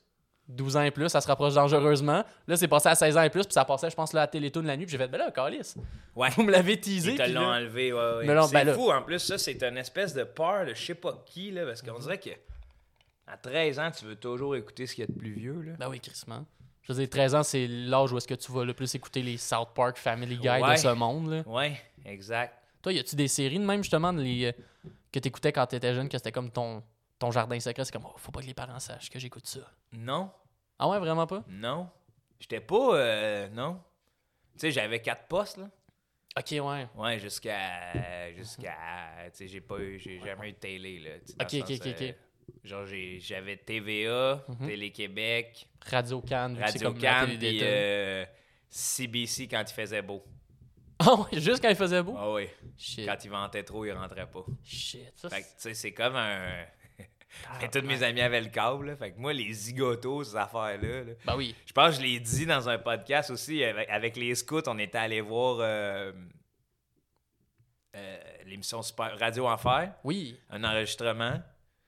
12 0.47 0.77
ans 0.77 0.81
et 0.83 0.91
plus, 0.91 1.09
ça 1.09 1.19
se 1.21 1.27
rapproche 1.27 1.53
dangereusement. 1.53 2.23
Là, 2.47 2.55
c'est 2.55 2.67
passé 2.67 2.89
à 2.89 2.95
16 2.95 3.17
ans 3.17 3.21
et 3.23 3.29
plus, 3.29 3.43
puis 3.43 3.53
ça 3.53 3.65
passait, 3.65 3.89
je 3.89 3.95
pense, 3.95 4.13
là, 4.13 4.21
à 4.23 4.27
Télétoon 4.27 4.61
la 4.63 4.77
nuit, 4.77 4.85
puis 4.85 4.91
j'ai 4.93 4.97
fait, 4.97 5.07
ben 5.07 5.17
là, 5.17 5.31
Calice. 5.31 5.75
Ouais. 6.15 6.29
Vous 6.35 6.43
me 6.43 6.51
l'avez 6.51 6.79
teasé. 6.79 7.11
Ils 7.11 7.17
te 7.17 7.29
l'ont 7.29 7.41
enlevé, 7.41 7.91
ouais, 7.93 8.25
c'est 8.47 8.53
ben 8.65 8.73
fou, 8.73 8.91
en 8.91 9.01
plus, 9.01 9.19
ça, 9.19 9.37
c'est 9.37 9.61
une 9.63 9.77
espèce 9.77 10.13
de 10.13 10.23
peur 10.23 10.65
de 10.65 10.73
je 10.73 10.81
sais 10.85 10.95
pas 10.95 11.23
qui, 11.25 11.51
là, 11.51 11.65
parce 11.65 11.81
qu'on 11.81 11.99
dirait 11.99 12.19
que 12.19 12.29
à 13.27 13.35
13 13.37 13.79
ans, 13.79 13.91
tu 13.91 14.05
veux 14.05 14.15
toujours 14.15 14.55
écouter 14.55 14.87
ce 14.87 14.95
qu'il 14.95 15.03
y 15.03 15.07
a 15.07 15.07
de 15.07 15.17
plus 15.17 15.33
vieux, 15.33 15.61
là. 15.61 15.73
Ben 15.77 15.89
oui, 15.89 15.99
Crissement. 15.99 16.45
Je 16.83 16.93
veux 16.93 16.99
dire, 16.99 17.09
13 17.09 17.35
ans, 17.35 17.43
c'est 17.43 17.67
l'âge 17.67 18.13
où 18.13 18.17
est-ce 18.17 18.27
que 18.27 18.33
tu 18.35 18.49
vas 18.53 18.63
le 18.63 18.73
plus 18.73 18.95
écouter 18.95 19.21
les 19.21 19.35
South 19.35 19.69
Park, 19.75 19.97
Family 19.97 20.37
Guy 20.37 20.47
Ouais. 20.47 20.73
de 20.75 20.79
ce 20.79 20.87
monde, 20.93 21.29
là. 21.29 21.43
Ouais, 21.45 21.77
exact. 22.05 22.53
Toi, 22.81 22.93
y 22.93 22.99
a-tu 22.99 23.17
des 23.17 23.27
séries 23.27 23.59
de 23.59 23.65
même, 23.65 23.83
justement, 23.83 24.13
les, 24.13 24.45
euh, 24.45 24.51
que 25.11 25.19
t'écoutais 25.19 25.51
quand 25.51 25.65
t'étais 25.65 25.93
jeune, 25.93 26.07
que 26.07 26.17
c'était 26.17 26.31
comme 26.31 26.49
ton, 26.49 26.81
ton 27.19 27.31
jardin 27.31 27.59
secret? 27.59 27.83
C'est 27.85 27.91
comme, 27.91 28.05
oh, 28.05 28.13
faut 28.17 28.31
pas 28.31 28.41
que 28.41 28.45
les 28.47 28.53
parents 28.53 28.79
sachent 28.79 29.09
que 29.09 29.19
j'écoute 29.19 29.45
ça. 29.47 29.59
Non, 29.91 30.31
Ah 30.79 30.87
ouais, 30.89 30.99
vraiment 30.99 31.27
pas? 31.27 31.43
non. 31.47 31.89
J'étais 32.39 32.59
pas. 32.61 32.95
euh, 32.95 33.49
non. 33.49 33.81
Tu 34.53 34.59
sais, 34.59 34.71
j'avais 34.71 35.01
quatre 35.01 35.27
postes, 35.27 35.57
là. 35.57 35.69
Ok, 36.37 36.51
ouais. 36.51 36.87
Ouais, 36.95 37.17
jusqu'à. 37.19 38.31
Jusqu'à. 38.33 38.75
Tu 39.25 39.29
sais, 39.33 39.47
j'ai 39.47 39.61
pas 39.61 39.79
eu. 39.79 39.97
J'ai 39.99 40.19
jamais 40.19 40.49
eu 40.49 40.51
de 40.53 40.57
télé, 40.57 40.99
là. 40.99 41.09
Ok, 41.41 41.53
ok, 41.61 41.71
ok, 41.79 41.87
ok. 41.87 42.01
euh, 42.03 42.11
Genre, 42.63 42.85
j'ai- 42.85 43.19
j'avais 43.19 43.57
TVA, 43.57 44.43
Mhm. 44.47 44.67
Télé-Québec, 44.67 45.67
Radio 45.85 46.21
Can, 46.21 46.49
vu 46.49 46.55
que 46.55 46.59
c'est 46.71 46.77
Radio 46.77 46.91
comme 46.93 47.01
la 47.01 47.19
Can, 47.21 47.25
télé 47.25 47.37
puis 47.37 47.59
euh, 47.63 48.25
CBC 48.69 49.47
quand 49.47 49.63
il 49.67 49.73
faisait 49.73 50.01
beau. 50.01 50.23
Ah 50.99 51.15
ouais, 51.15 51.39
juste 51.39 51.61
quand 51.61 51.69
il 51.69 51.75
faisait 51.75 52.01
beau? 52.03 52.15
Ah 52.17 52.31
oui. 52.31 52.47
Shit. 52.77 53.05
Quand 53.07 53.17
il 53.23 53.29
ventait 53.29 53.63
trop, 53.63 53.85
il 53.85 53.91
rentrait 53.91 54.29
pas. 54.29 54.45
Shit. 54.63 55.11
Ça, 55.15 55.29
Fait 55.29 55.41
que, 55.41 55.45
tu 55.47 55.53
sais, 55.57 55.73
c'est 55.73 55.93
comme 55.93 56.15
un. 56.15 56.65
Ah, 57.49 57.67
tous 57.67 57.81
mes 57.81 58.01
amis 58.03 58.21
avaient 58.21 58.41
le 58.41 58.49
câble, 58.49 58.87
là. 58.87 58.95
Fait 58.95 59.11
que 59.11 59.19
moi, 59.19 59.33
les 59.33 59.51
zigotos, 59.53 60.23
ces 60.23 60.35
affaires-là, 60.35 61.03
là, 61.03 61.13
Ben 61.25 61.35
oui. 61.35 61.53
je 61.65 61.73
pense 61.73 61.89
que 61.97 62.01
je 62.03 62.07
l'ai 62.07 62.19
dit 62.19 62.45
dans 62.45 62.67
un 62.69 62.77
podcast 62.77 63.29
aussi. 63.29 63.63
Avec, 63.63 63.89
avec 63.89 64.15
les 64.15 64.33
scouts, 64.35 64.61
on 64.67 64.77
était 64.79 64.97
allé 64.97 65.21
voir 65.21 65.57
euh, 65.59 66.11
euh, 67.95 68.17
l'émission 68.45 68.81
Super 68.81 69.17
Radio 69.19 69.47
Enfer, 69.47 69.93
Oui. 70.03 70.39
un 70.49 70.63
enregistrement. 70.63 71.41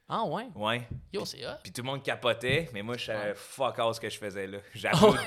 Ah 0.08 0.24
ouais? 0.26 0.48
Ouais. 0.56 0.82
Yo, 1.14 1.24
c'est 1.26 1.46
hot. 1.46 1.52
Puis 1.64 1.72
tout 1.72 1.82
le 1.84 1.88
monde 1.88 2.04
capotait, 2.04 2.68
mais 2.74 2.82
moi, 2.82 2.98
je 2.98 3.06
savais 3.06 3.34
fuck 3.36 3.78
all 3.80 3.94
ce 3.94 4.00
que 4.00 4.10
je 4.10 4.18
faisais 4.18 4.48
là. 4.48 4.58
J'applaudis-. 4.76 5.20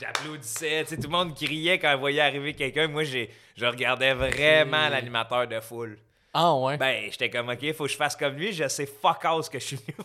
J'applaudissais, 0.00 0.84
tu 0.84 0.90
sais, 0.90 0.96
tout 0.96 1.08
le 1.08 1.08
monde 1.08 1.34
criait 1.34 1.78
quand 1.80 1.90
il 1.90 1.98
voyait 1.98 2.20
arriver 2.20 2.54
quelqu'un. 2.54 2.86
Moi, 2.86 3.02
j'ai, 3.02 3.30
je 3.56 3.66
regardais 3.66 4.14
vraiment 4.14 4.88
l'animateur 4.88 5.48
de 5.48 5.58
foule. 5.58 5.98
Ah 6.34 6.54
ouais. 6.54 6.76
Ben, 6.76 7.10
j'étais 7.10 7.30
comme, 7.30 7.48
OK, 7.48 7.72
faut 7.72 7.84
que 7.84 7.90
je 7.90 7.96
fasse 7.96 8.14
comme 8.16 8.34
lui. 8.34 8.52
Je 8.52 8.68
sais 8.68 8.86
fuck 8.86 9.24
all 9.24 9.42
ce 9.42 9.50
que 9.50 9.58
je 9.58 9.64
suis 9.64 9.76
venu 9.76 9.96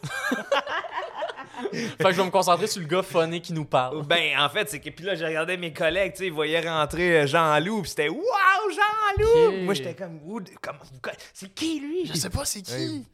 fait 1.71 1.97
que 2.03 2.11
je 2.11 2.17
vais 2.17 2.25
me 2.25 2.29
concentrer 2.31 2.67
sur 2.67 2.81
le 2.81 2.87
gars 2.87 3.03
funny 3.03 3.41
qui 3.41 3.53
nous 3.53 3.65
parle. 3.65 4.03
Ben, 4.05 4.39
en 4.39 4.49
fait, 4.49 4.69
c'est 4.69 4.79
que 4.79 4.89
puis 4.89 5.05
là, 5.05 5.15
je 5.15 5.25
regardais 5.25 5.57
mes 5.57 5.73
collègues, 5.73 6.13
tu 6.13 6.19
sais, 6.19 6.25
ils 6.27 6.33
voyaient 6.33 6.67
rentrer 6.67 7.21
euh, 7.21 7.27
Jean-Loup, 7.27 7.81
puis 7.81 7.89
c'était 7.89 8.09
Waouh, 8.09 8.21
Jean-Loup! 8.71 9.63
Moi, 9.63 9.73
j'étais 9.73 9.95
comme, 9.95 10.19
comment- 10.61 10.79
c'est 11.33 11.53
qui 11.53 11.79
lui? 11.79 12.05
Je 12.05 12.13
sais 12.13 12.29
pas 12.29 12.45
c'est 12.45 12.61
qui? 12.61 13.05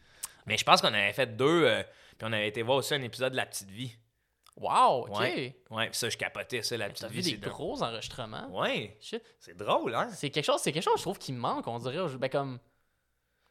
Mais 0.46 0.58
je 0.58 0.64
pense 0.64 0.82
qu'on 0.82 0.88
avait 0.94 1.14
fait 1.14 1.36
deux, 1.38 1.64
euh, 1.66 1.84
puis 2.18 2.28
on 2.28 2.34
avait 2.34 2.48
été 2.48 2.62
voir 2.64 2.78
aussi 2.78 2.94
un 2.94 3.02
épisode 3.02 3.32
de 3.34 3.38
La 3.38 3.46
Petite 3.46 3.70
Vie. 3.70 3.96
Wow, 4.58 5.06
ok. 5.08 5.20
Ouais. 5.20 5.56
Ouais, 5.70 5.90
puis 5.90 5.98
ça, 5.98 6.10
je 6.10 6.18
capotais 6.18 6.62
ça, 6.64 6.76
La 6.76 6.88
T'as 6.88 6.94
Petite 6.94 7.10
vu 7.12 7.22
Vie. 7.22 7.38
des 7.38 7.44
c'est 7.44 7.50
gros 7.50 7.82
enregistrements? 7.82 8.50
Ouais, 8.52 8.98
c'est 9.40 9.56
drôle, 9.56 9.96
hein? 9.96 10.10
C'est 10.14 10.30
quelque 10.32 10.46
chose, 10.46 10.60
c'est 10.62 10.74
quelque 10.74 10.84
chose, 10.84 10.98
je 10.98 11.04
trouve, 11.04 11.18
qui 11.18 11.32
me 11.32 11.40
manque, 11.40 11.66
on 11.68 11.80
dirait. 11.80 11.98
Ben 12.18 12.30
comme, 12.30 12.60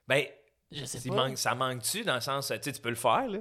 Ben, 0.08 0.24
je 0.72 0.84
sais 0.84 0.98
il 1.04 1.10
pas. 1.10 1.28
manque- 1.28 1.38
ça 1.38 1.54
manque-tu 1.54 2.02
dans 2.04 2.14
le 2.16 2.20
sens, 2.20 2.48
tu 2.48 2.54
sais, 2.60 2.72
tu 2.72 2.80
peux 2.80 2.88
le 2.90 2.94
faire, 2.96 3.26
là? 3.28 3.38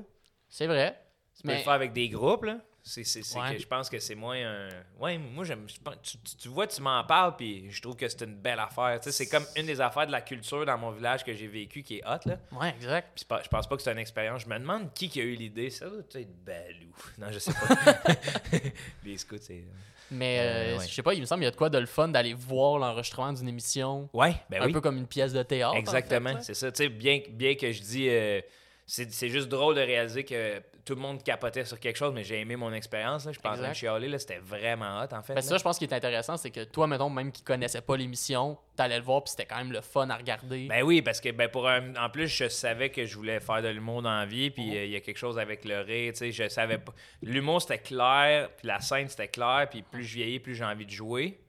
C'est 0.50 0.68
vrai. 0.68 1.00
Tu 1.36 1.42
peux 1.44 1.48
Mais 1.50 1.58
le 1.58 1.63
faire 1.63 1.74
avec 1.74 1.94
des 1.94 2.10
groupes, 2.10 2.44
là. 2.46 2.60
C'est, 2.84 3.04
c'est, 3.04 3.22
c'est 3.22 3.38
Ouais. 3.38 3.56
que 3.56 3.62
je 3.62 3.68
pense 3.68 3.89
que 3.89 4.00
c'est 4.00 4.15
moins 4.15 4.38
un. 4.38 4.70
Ouais, 4.98 5.18
moi, 5.18 5.44
j'aime. 5.44 5.65
Tu, 6.02 6.18
tu- 6.20 6.36
tu 6.38 6.48
vois, 6.48 6.68
tu 6.68 6.82
m'en 6.82 7.04
parles, 7.04 7.36
puis 7.36 7.70
je 7.70 7.82
trouve 7.82 7.98
que 7.98 8.08
c'est 8.08 8.22
une 8.24 8.36
belle 8.38 8.60
affaire. 8.62 8.98
Tu 9.02 9.12
sais, 9.12 9.12
c'est 9.12 9.28
comme 9.30 9.46
une 9.58 9.65
des 9.65 9.82
affaires 9.82 10.08
de 10.08 10.12
la 10.13 10.22
culture 10.22 10.65
dans 10.65 10.78
mon 10.78 10.92
village 10.92 11.26
que 11.26 11.34
j'ai 11.34 11.48
vécu 11.48 11.84
qui 11.84 11.98
est 11.98 12.04
hot, 12.08 12.20
là. 12.26 12.39
ouais, 12.54 12.70
exact. 12.70 13.10
Puis 13.13 13.26
je 13.44 13.50
pense 13.50 13.68
pas 13.68 13.76
que 13.76 13.82
c'est 13.82 13.92
une 13.92 13.98
expérience. 13.98 14.44
Je 14.44 14.48
me 14.48 14.58
demande 14.58 14.94
qui, 14.94 15.10
qui 15.10 15.20
a 15.20 15.24
eu 15.26 15.36
l'idée. 15.36 15.70
Ça 15.70 15.89
doit 15.89 16.00
être 16.15 16.44
Balou. 16.46 16.96
Non, 17.18 17.28
je 17.30 17.39
sais 17.39 17.52
pas. 17.54 17.68
Les 19.04 19.18
scouts, 19.18 19.36
c'est. 19.42 19.65
Mais 20.12 20.38
Euh, 20.39 20.43
euh, 20.43 20.78
ouais. 20.80 20.88
je 20.88 20.93
sais 20.93 21.04
pas, 21.04 21.13
il 21.13 21.22
me 21.22 21.26
semble 21.26 21.39
qu'il 21.41 21.46
y 21.46 21.48
a 21.48 21.52
de 21.52 21.56
quoi 21.58 21.70
de 21.70 21.78
le 21.78 21.86
fun 21.86 22.08
d'aller 22.08 22.34
voir 22.34 22.78
l'enregistrement 22.80 23.34
d'une 23.34 23.48
émission, 23.50 24.10
Ouais, 24.13 24.36
ben 24.50 24.62
un 24.62 24.65
oui. 24.67 24.72
peu 24.74 24.82
comme 24.82 24.98
une 24.98 25.08
pièce 25.08 25.34
de 25.34 25.43
théâtre. 25.43 25.74
en 25.76 25.78
Exactement, 25.78 26.36
fait, 26.38 26.41
c'est 26.43 26.54
ça. 26.54 26.72
Tu 26.72 26.84
sais, 26.84 26.89
bien, 26.89 27.20
bien 27.30 27.56
que 27.56 27.72
je 27.72 27.82
dis, 27.82 28.08
euh, 28.10 28.39
c'est 28.86 29.30
juste 29.30 29.50
drôle 29.50 29.76
de 29.76 29.82
réaliser 29.82 30.24
que 30.24 30.62
tout 30.88 30.95
le 30.95 31.02
monde 31.02 31.21
capotait 31.21 31.65
sur 31.65 31.80
quelque 31.80 31.97
chose, 31.97 32.13
mais 32.13 32.23
j'ai 32.23 32.39
aimé 32.39 32.56
mon 32.56 32.71
expérience. 32.73 33.26
là. 33.26 33.32
Je 33.32 33.38
suis 33.38 33.41
pas 33.43 33.50
en 33.50 33.54
train 33.54 33.62
de 33.63 33.67
Exact. 33.67 33.80
chialer, 33.80 34.08
là. 34.08 34.17
c'était 34.19 34.39
vraiment 34.39 35.02
hot 35.02 35.13
en 35.13 35.21
fait. 35.21 35.34
Ben, 35.36 35.41
ça, 35.41 35.58
je 35.58 35.63
pense, 35.63 35.78
qui 35.78 35.84
est 35.86 35.93
intéressant, 35.93 36.38
c'est 36.38 36.50
que 36.50 36.63
toi, 36.63 36.88
mettons, 36.88 37.10
même 37.10 37.32
qui 37.32 37.43
connaissais 37.43 37.82
pas 37.82 37.97
l'émission, 37.97 38.58
t'allais 38.76 38.97
le 38.97 39.04
voir, 39.04 39.23
puis 39.23 39.32
c'était 39.32 39.45
quand 39.45 39.58
même 39.58 39.71
le 39.71 39.82
fun 39.82 40.10
à 40.10 40.15
regarder. 40.15 40.67
Ben 40.67 40.84
oui, 40.84 41.02
parce 41.02 41.19
que 41.21 41.30
ben 41.32 41.50
pour 41.50 41.67
un- 41.67 41.95
en 41.95 42.10
plus, 42.10 42.28
je 42.28 42.47
savais 42.47 42.89
que 42.89 43.06
je 43.06 43.15
voulais 43.15 43.39
faire 43.39 43.62
de 43.62 43.67
l'humour 43.67 44.02
dans 44.02 44.15
la 44.17 44.26
vie, 44.26 44.50
puis 44.50 44.67
Mhm. 44.69 44.76
euh, 44.76 44.86
il 44.86 44.91
y 44.91 44.95
a 44.95 45.02
quelque 45.02 45.17
chose 45.19 45.38
avec 45.38 45.65
le 45.65 45.82
rire, 45.82 46.13
tu 46.13 46.19
sais, 46.19 46.32
je 46.32 46.47
savais 46.47 46.78
pas. 46.78 46.93
L'humour 47.21 47.62
c'était 47.62 47.80
clair, 47.80 48.50
puis 48.58 48.67
la 48.67 48.80
scène 48.80 49.08
c'était 49.10 49.28
clair, 49.28 49.67
puis 49.69 49.82
plus 49.82 50.04
je 50.06 50.15
vieillis, 50.15 50.39
plus 50.39 50.56
j'ai 50.56 50.63
envie 50.65 50.86
de 50.86 50.91
jouer. 50.91 51.39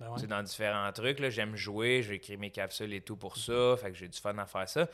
Ben 0.00 0.10
ouais. 0.12 0.26
Dans 0.28 0.42
différents 0.44 0.92
trucs. 0.92 1.18
là, 1.18 1.28
J'aime 1.28 1.56
jouer, 1.56 2.02
j'ai 2.04 2.14
écrit 2.14 2.36
mes 2.36 2.50
capsules 2.50 2.92
et 2.94 3.00
tout 3.00 3.16
pour 3.16 3.36
ça. 3.36 3.74
Fait 3.82 3.90
que 3.90 3.96
j'ai 3.96 4.06
du 4.06 4.16
fun 4.16 4.36
à 4.38 4.46
faire 4.46 4.68
ça. 4.68 4.86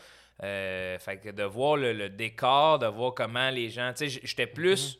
Euh, 0.42 0.98
fait 0.98 1.18
que 1.18 1.30
de 1.30 1.44
voir 1.44 1.76
le, 1.76 1.92
le 1.92 2.08
décor, 2.08 2.78
de 2.78 2.86
voir 2.86 3.14
comment 3.14 3.50
les 3.50 3.70
gens. 3.70 3.92
Tu 3.96 4.10
sais, 4.10 4.20
j'étais 4.24 4.46
plus. 4.46 4.98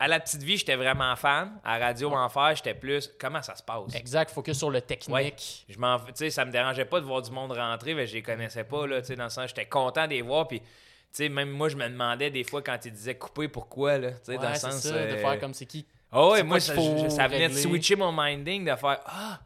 À 0.00 0.08
la 0.08 0.18
petite 0.18 0.42
vie, 0.42 0.56
j'étais 0.56 0.74
vraiment 0.74 1.14
fan. 1.14 1.60
À 1.62 1.78
Radio 1.78 2.12
Enfer, 2.12 2.56
j'étais 2.56 2.74
plus. 2.74 3.08
Comment 3.20 3.40
ça 3.42 3.54
se 3.54 3.62
passe? 3.62 3.94
Exact, 3.94 4.30
focus 4.32 4.58
sur 4.58 4.70
le 4.70 4.80
technique. 4.80 5.14
Ouais. 5.14 5.34
Je 5.68 5.78
m'en, 5.78 6.00
tu 6.00 6.10
sais, 6.14 6.30
ça 6.30 6.44
me 6.44 6.50
dérangeait 6.50 6.84
pas 6.84 7.00
de 7.00 7.06
voir 7.06 7.22
du 7.22 7.30
monde 7.30 7.52
rentrer, 7.52 7.94
mais 7.94 8.06
je 8.08 8.14
les 8.14 8.22
connaissais 8.22 8.64
pas 8.64 8.86
là, 8.88 9.00
tu 9.00 9.06
sais, 9.06 9.16
dans 9.16 9.24
le 9.24 9.30
sens, 9.30 9.48
j'étais 9.48 9.66
content 9.66 10.06
de 10.06 10.10
les 10.10 10.22
voir, 10.22 10.48
puis 10.48 10.58
tu 10.60 10.66
sais, 11.12 11.28
même 11.28 11.50
moi, 11.50 11.68
je 11.68 11.76
me 11.76 11.88
demandais 11.88 12.28
des 12.32 12.42
fois 12.42 12.60
quand 12.60 12.76
ils 12.84 12.90
disaient 12.90 13.16
couper 13.16 13.46
pourquoi 13.46 13.98
là, 13.98 14.10
tu 14.10 14.18
sais, 14.24 14.36
dans 14.36 14.50
le 14.50 14.56
sens. 14.56 14.80
ça, 14.80 14.90
de 14.90 14.96
euh, 14.96 15.16
faire 15.18 15.38
comme 15.38 15.54
c'est 15.54 15.66
qui. 15.66 15.86
ah 16.10 16.26
ouais, 16.30 16.42
moi, 16.42 16.58
ça, 16.58 16.74
ça 17.08 17.28
venait 17.28 17.48
de 17.48 17.54
switcher 17.54 17.94
mon 17.94 18.10
minding, 18.12 18.64
de 18.68 18.74
faire 18.74 18.98
Ah, 19.06 19.38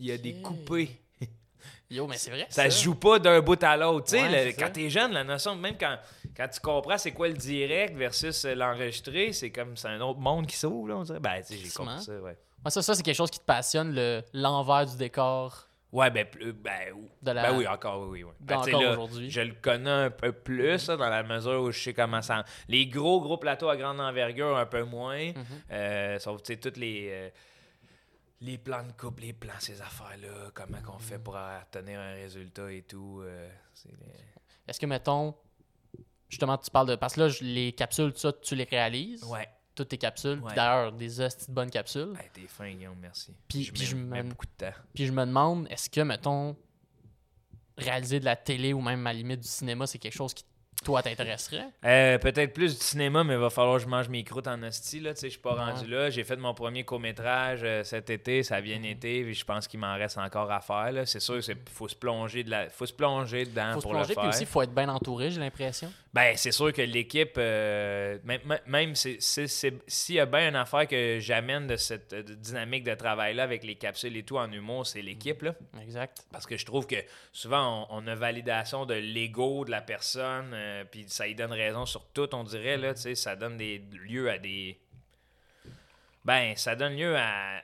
il 0.00 0.06
y 0.06 0.12
a 0.12 0.16
des 0.16 0.40
coupés. 0.40 0.98
Yo, 1.90 2.06
mais 2.06 2.16
c'est 2.16 2.30
vrai. 2.30 2.46
Ça 2.48 2.68
se 2.70 2.82
joue 2.82 2.94
pas 2.94 3.18
d'un 3.18 3.40
bout 3.40 3.62
à 3.62 3.76
l'autre. 3.76 4.06
Tu 4.06 4.12
sais, 4.12 4.22
Ouais, 4.22 4.54
quand 4.58 4.70
t'es 4.72 4.88
jeune, 4.90 5.12
la 5.12 5.22
notion, 5.24 5.54
même 5.54 5.76
quand, 5.78 5.96
quand 6.36 6.48
tu 6.48 6.60
comprends 6.60 6.98
c'est 6.98 7.12
quoi 7.12 7.28
le 7.28 7.34
direct 7.34 7.94
versus 7.96 8.44
euh, 8.44 8.54
l'enregistré, 8.54 9.32
c'est 9.32 9.50
comme 9.50 9.76
c'est 9.76 9.88
un 9.88 10.00
autre 10.00 10.18
monde 10.18 10.46
qui 10.46 10.56
s'ouvre, 10.56 10.88
là, 10.88 10.96
on 10.96 11.02
dirait. 11.02 11.20
Ben, 11.20 11.40
tu 11.46 11.54
sais, 11.54 11.60
j'ai 11.62 11.70
compris 11.70 12.02
ça, 12.02 12.12
ouais. 12.12 12.36
Ouais, 12.64 12.70
ça, 12.70 12.80
ça 12.82 12.94
c'est 12.94 13.02
quelque 13.02 13.14
chose 13.16 13.30
qui 13.30 13.38
te 13.38 13.44
passionne, 13.44 13.94
le- 13.94 14.22
l'envers 14.32 14.86
du 14.86 14.96
décor 14.96 15.68
Ouais, 15.92 16.10
ben, 16.10 16.24
plus- 16.26 16.52
ben, 16.52 16.72
la. 17.22 17.34
ben 17.50 17.56
oui, 17.56 17.68
encore, 17.68 18.08
oui, 18.08 18.24
oui. 18.24 18.30
Ben, 18.40 18.56
aujourd'hui. 18.92 19.30
Je 19.30 19.42
le 19.42 19.52
connais 19.62 19.90
un 19.90 20.10
peu 20.10 20.32
plus, 20.32 20.88
là, 20.88 20.96
dans 20.96 21.08
la 21.08 21.22
mesure 21.22 21.60
où 21.62 21.70
je 21.70 21.78
sais 21.78 21.94
comment 21.94 22.20
ça. 22.22 22.44
Les 22.68 22.86
gros, 22.86 23.20
gros 23.20 23.36
plateaux 23.36 23.68
à 23.68 23.76
grande 23.76 24.00
envergure, 24.00 24.56
un 24.56 24.66
peu 24.66 24.82
moins. 24.82 25.30
Euh, 25.70 26.18
sauf, 26.18 26.42
tu 26.42 26.54
sais, 26.54 26.58
toutes 26.58 26.78
les. 26.78 27.08
euh, 27.12 27.28
les 28.44 28.58
plans 28.58 28.82
de 28.84 28.92
couple, 28.92 29.22
les 29.22 29.32
plans, 29.32 29.52
ces 29.58 29.80
affaires-là, 29.80 30.50
comment 30.54 30.80
qu'on 30.82 30.98
fait 30.98 31.18
pour 31.18 31.34
obtenir 31.36 31.98
un 32.00 32.12
résultat 32.14 32.70
et 32.72 32.82
tout. 32.82 33.20
euh, 33.22 33.48
les- 33.86 33.92
Est-ce 34.68 34.78
que, 34.80 34.86
mettons, 34.86 35.34
justement, 36.28 36.56
tu 36.58 36.70
parles 36.70 36.88
de. 36.88 36.96
Parce 36.96 37.14
que 37.14 37.20
là, 37.22 37.28
les 37.40 37.72
capsules, 37.72 38.12
ça, 38.16 38.32
tu 38.32 38.54
les 38.54 38.64
réalises? 38.64 39.22
Ouais. 39.24 39.48
Toutes 39.74 39.88
tes 39.88 39.98
capsules. 39.98 40.38
Ouais. 40.40 40.54
D'ailleurs, 40.54 40.92
des 40.92 41.20
hosties 41.20 41.48
de 41.48 41.52
bonnes 41.52 41.70
capsules. 41.70 42.12
Hey, 42.20 42.30
t'es 42.32 42.46
fin, 42.46 42.70
Guillaume, 42.72 42.98
merci. 43.00 43.34
Puis- 43.48 43.64
je 43.64 43.72
puis 43.72 43.80
mets, 43.82 43.86
je 43.86 43.96
mets 43.96 44.22
me- 44.22 44.28
beaucoup 44.30 44.46
de 44.46 44.52
temps. 44.56 44.72
Puis 44.94 45.06
je 45.06 45.12
me 45.12 45.24
demande, 45.26 45.66
est-ce 45.68 45.90
que, 45.90 46.00
mettons, 46.02 46.56
réaliser 47.76 48.20
de 48.20 48.24
la 48.24 48.36
télé 48.36 48.72
ou 48.72 48.80
même 48.80 49.04
à 49.06 49.12
la 49.12 49.18
limite 49.18 49.40
du 49.40 49.48
cinéma, 49.48 49.86
c'est 49.86 49.98
quelque 49.98 50.14
chose 50.14 50.32
qui, 50.32 50.44
toi, 50.84 51.02
t'intéresserait? 51.02 51.64
Euh, 51.84 52.18
Peut-être 52.18 52.52
plus 52.52 52.78
du 52.78 52.84
cinéma, 52.84 53.24
mais 53.24 53.34
il 53.34 53.40
va 53.40 53.50
falloir 53.50 53.78
que 53.78 53.82
je 53.84 53.88
mange 53.88 54.08
mes 54.08 54.22
croûtes 54.22 54.46
en 54.46 54.62
hostie. 54.62 55.00
Là, 55.00 55.14
tu 55.14 55.20
sais, 55.20 55.26
je 55.26 55.32
suis 55.32 55.40
pas 55.40 55.54
Ouais. 55.54 55.60
rendu 55.72 55.86
là. 55.88 56.10
J'ai 56.10 56.22
fait 56.24 56.36
mon 56.36 56.54
premier 56.54 56.84
court-métrage 56.84 57.60
euh, 57.64 57.82
cet 57.84 58.10
été, 58.10 58.42
ça 58.42 58.56
a 58.56 58.60
bien 58.60 58.82
été, 58.82 59.22
puis 59.24 59.34
je 59.34 59.44
pense 59.44 59.66
qu'il 59.66 59.80
m'en 59.80 59.94
reste 59.96 60.18
encore 60.18 60.50
à 60.52 60.60
faire. 60.60 60.92
là. 60.92 61.06
C'est 61.06 61.20
sûr 61.20 61.40
qu'il 61.40 61.56
faut 61.72 61.88
se 61.88 61.94
plonger 61.96 62.44
de 62.44 62.50
la... 62.50 62.68
faut 62.70 62.86
se 62.86 62.92
plonger 62.92 63.44
dedans 63.46 63.72
Faut 63.74 63.80
se 63.80 63.82
pour 63.82 63.92
plonger, 63.92 64.14
le 64.14 64.20
puis 64.20 64.28
aussi, 64.28 64.40
il 64.42 64.46
faut 64.46 64.62
être 64.62 64.74
bien 64.74 64.88
entouré, 64.88 65.30
j'ai 65.30 65.40
l'impression. 65.40 65.92
Ben, 66.12 66.36
c'est 66.36 66.52
sûr 66.52 66.72
que 66.72 66.82
l'équipe, 66.82 67.32
euh, 67.38 68.18
même, 68.66 68.94
s'il 68.94 70.14
y 70.14 70.20
a 70.20 70.26
bien 70.26 70.48
une 70.48 70.54
affaire 70.56 70.86
que 70.86 71.18
j'amène 71.20 71.66
de 71.66 71.76
cette 71.76 72.14
dynamique 72.40 72.84
de 72.84 72.94
travail-là 72.94 73.42
avec 73.42 73.64
les 73.64 73.74
capsules 73.74 74.16
et 74.16 74.22
tout 74.22 74.38
en 74.38 74.50
humour, 74.52 74.86
c'est 74.86 75.02
l'équipe. 75.02 75.42
là. 75.42 75.54
Exact. 75.82 76.24
Parce 76.30 76.46
que 76.46 76.56
je 76.56 76.64
trouve 76.66 76.86
que 76.86 76.96
souvent, 77.32 77.88
on, 77.90 78.04
on 78.04 78.06
a 78.06 78.14
validation 78.14 78.86
de 78.86 78.94
l'ego 78.94 79.64
de 79.64 79.70
la 79.72 79.80
personne, 79.80 80.54
euh, 80.74 80.84
puis 80.84 81.04
ça 81.08 81.26
y 81.26 81.34
donne 81.34 81.52
raison 81.52 81.86
sur 81.86 82.04
tout, 82.12 82.28
on 82.34 82.44
dirait. 82.44 82.76
Là, 82.76 82.94
tu 82.94 83.00
sais, 83.02 83.14
ça 83.14 83.36
donne 83.36 83.56
des 83.56 83.78
lieu 84.08 84.30
à 84.30 84.38
des. 84.38 84.78
Ben, 86.24 86.54
ça 86.56 86.74
donne 86.74 86.96
lieu 86.96 87.16
à 87.16 87.62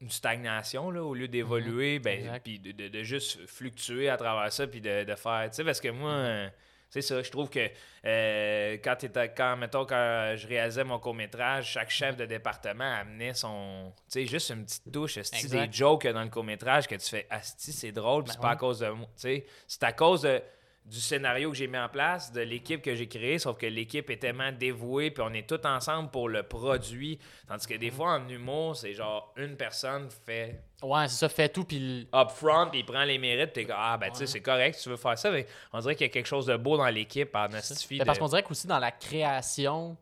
une 0.00 0.10
stagnation, 0.10 0.90
là, 0.90 1.02
au 1.02 1.14
lieu 1.14 1.28
d'évoluer, 1.28 1.98
ben, 1.98 2.18
Exact. 2.20 2.42
puis 2.44 2.58
de, 2.60 2.72
de- 2.72 2.88
de 2.88 3.02
juste 3.02 3.44
fluctuer 3.46 4.08
à 4.08 4.16
travers 4.16 4.52
ça, 4.52 4.66
puis 4.66 4.80
de, 4.80 5.04
de 5.04 5.14
faire. 5.14 5.48
Tu 5.50 5.56
sais, 5.56 5.64
parce 5.64 5.80
que 5.80 5.88
moi. 5.88 6.10
euh, 6.12 6.48
c'est 6.90 7.02
ça, 7.02 7.22
je 7.22 7.30
trouve 7.30 7.50
que 7.50 7.68
euh, 8.06 8.78
quand, 8.82 8.96
quand, 9.36 9.56
mettons, 9.58 9.84
quand 9.84 10.34
je 10.38 10.46
réalisais 10.48 10.84
mon 10.84 10.98
court-métrage, 10.98 11.72
chaque 11.72 11.90
chef 11.90 12.16
de 12.16 12.24
département 12.24 12.90
amenait 12.94 13.34
son. 13.34 13.92
Tu 14.06 14.12
sais, 14.20 14.26
juste 14.26 14.48
une 14.50 14.64
petite 14.64 14.90
touche, 14.90 15.16
des 15.16 15.68
jokes 15.70 16.06
dans 16.06 16.22
le 16.22 16.30
court-métrage 16.30 16.86
que 16.88 16.94
tu 16.94 17.06
fais 17.06 17.26
Asti, 17.28 17.72
c'est 17.72 17.92
drôle, 17.92 18.24
puis 18.24 18.28
Ben 18.28 18.34
c'est 18.36 18.40
pas 18.40 18.50
à 18.52 18.56
cause 18.56 18.78
de 18.78 18.88
moi. 18.88 19.06
Tu 19.16 19.20
sais, 19.20 19.46
c'est 19.66 19.82
à 19.84 19.92
cause 19.92 20.22
de, 20.22 20.40
du 20.84 21.00
scénario 21.00 21.50
que 21.50 21.56
j'ai 21.56 21.66
mis 21.66 21.76
en 21.76 21.88
place, 21.90 22.32
de 22.32 22.40
l'équipe 22.40 22.80
que 22.80 22.94
j'ai 22.94 23.06
créée, 23.08 23.38
sauf 23.38 23.58
que 23.58 23.66
l'équipe 23.66 24.08
est 24.08 24.16
tellement 24.16 24.50
dévouée, 24.52 25.10
puis 25.10 25.22
on 25.26 25.34
est 25.34 25.46
tous 25.46 25.60
ensemble 25.68 26.10
pour 26.10 26.30
le 26.30 26.42
produit. 26.44 27.18
Tandis 27.46 27.66
que 27.66 27.74
Mhm. 27.74 27.80
des 27.80 27.90
fois, 27.90 28.12
en 28.14 28.26
humour, 28.28 28.74
c'est 28.74 28.94
genre 28.94 29.34
une 29.36 29.54
personne 29.56 30.08
fait 30.24 30.62
Ouais, 30.82 31.06
c'est 31.08 31.16
ça, 31.16 31.28
fait 31.28 31.48
tout, 31.50 31.64
puis 31.64 32.08
up 32.14 32.30
front, 32.30 32.68
puis 32.70 32.80
il 32.80 32.86
prend 32.86 33.04
les 33.04 33.18
mérites, 33.18 33.52
puis 33.52 33.66
ah, 33.70 33.98
ben, 33.98 34.10
tu 34.10 34.18
sais, 34.18 34.26
c'est 34.26 34.40
correct, 34.40 34.78
tu 34.82 34.88
veux 34.88 34.96
faire 34.96 35.18
ça, 35.18 35.30
mais 35.30 35.46
on 35.74 35.80
dirait 35.80 35.94
qu'il 35.94 36.06
y 36.06 36.10
a 36.10 36.12
quelque 36.12 36.26
chose 36.26 36.46
de 36.46 36.56
beau 36.56 36.76
dans 36.78 36.86
l'équipe, 36.88 37.34
en. 37.34 37.48
Ben, 37.48 37.60
parce 38.06 38.18
qu'on 38.18 38.28
dirait 38.28 38.42
qu'aussi 38.42 38.66
dans 38.66 38.78
la 38.78 38.90
création, 38.92 39.96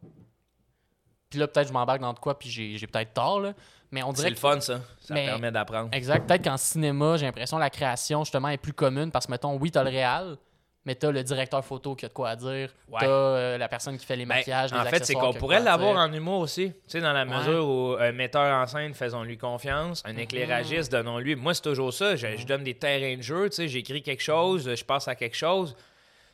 puis 1.31 1.41
là, 1.41 1.49
peut-être 1.49 1.69
je 1.69 1.73
m'embarque 1.73 2.01
dans 2.01 2.13
de 2.13 2.19
quoi, 2.21 2.39
puis 2.39 2.49
j'ai 2.51 2.87
peut-être 2.87 3.13
tort, 3.13 3.41
là, 3.41 3.55
mais 3.91 4.03
on 4.03 4.11
C'est 4.11 4.17
dirait 4.19 4.29
le 4.31 4.35
que- 4.37 4.41
fun, 4.41 4.61
ça. 4.61 4.81
Ça 5.01 5.15
Mais- 5.15 5.27
permet 5.27 5.51
d'apprendre. 5.51 5.89
Exact. 5.93 6.27
Peut-être 6.29 6.45
qu'en 6.45 6.57
cinéma, 6.57 7.17
j'ai 7.17 7.27
l'impression 7.27 7.57
que 7.57 7.63
la 7.63 7.71
création, 7.71 8.23
justement, 8.25 8.49
est 8.49 8.57
plus 8.59 8.73
commune 8.73 9.11
parce 9.11 9.27
que, 9.27 9.33
mettons, 9.33 9.57
oui, 9.57 9.71
t'as 9.73 9.83
le 9.83 9.91
réal, 9.91 10.37
mais 10.87 10.95
t'as 10.95 11.11
le 11.11 11.23
directeur 11.23 11.63
photo 11.65 11.95
qui 11.95 12.07
a 12.07 12.09
de 12.09 12.15
quoi 12.15 12.31
à 12.31 12.37
dire. 12.37 12.71
Ouais. 12.89 13.01
T'as 13.01 13.07
euh, 13.07 13.59
la 13.59 13.69
personne 13.69 13.99
qui 13.99 14.07
fait 14.07 14.17
les 14.17 14.25
Ben, 14.25 14.37
maquillages, 14.37 14.73
les 14.73 14.79
en 14.79 14.85
fait, 14.85 15.05
c'est 15.05 15.13
qu'on 15.15 15.35
pourrait 15.35 15.61
l'avoir 15.61 15.97
en 15.99 16.11
humour 16.13 16.41
aussi. 16.41 16.69
Tu 16.71 16.79
sais, 16.87 17.01
dans 17.01 17.13
la 17.13 17.25
Ouais. 17.27 17.37
mesure 17.37 17.69
où 17.69 17.97
un 17.99 18.13
metteur 18.13 18.55
en 18.55 18.67
scène, 18.67 18.95
faisons-lui 18.95 19.37
confiance. 19.37 20.03
Mhm. 20.05 20.11
Un 20.13 20.17
éclairagiste, 20.19 20.91
donnons-lui. 20.93 21.35
Moi, 21.37 21.53
c'est 21.53 21.63
toujours 21.63 21.93
ça. 21.93 22.17
Je, 22.17 22.37
je 22.39 22.47
donne 22.47 22.65
des 22.65 22.75
terrains 22.75 23.17
de 23.17 23.23
jeu. 23.23 23.51
Tu 23.51 23.57
sais, 23.57 23.69
j'écris 23.69 24.01
quelque 24.03 24.23
chose, 24.23 24.75
je 24.75 24.85
passe 24.85 25.09
à 25.09 25.15
quelque 25.15 25.37
chose. 25.37 25.77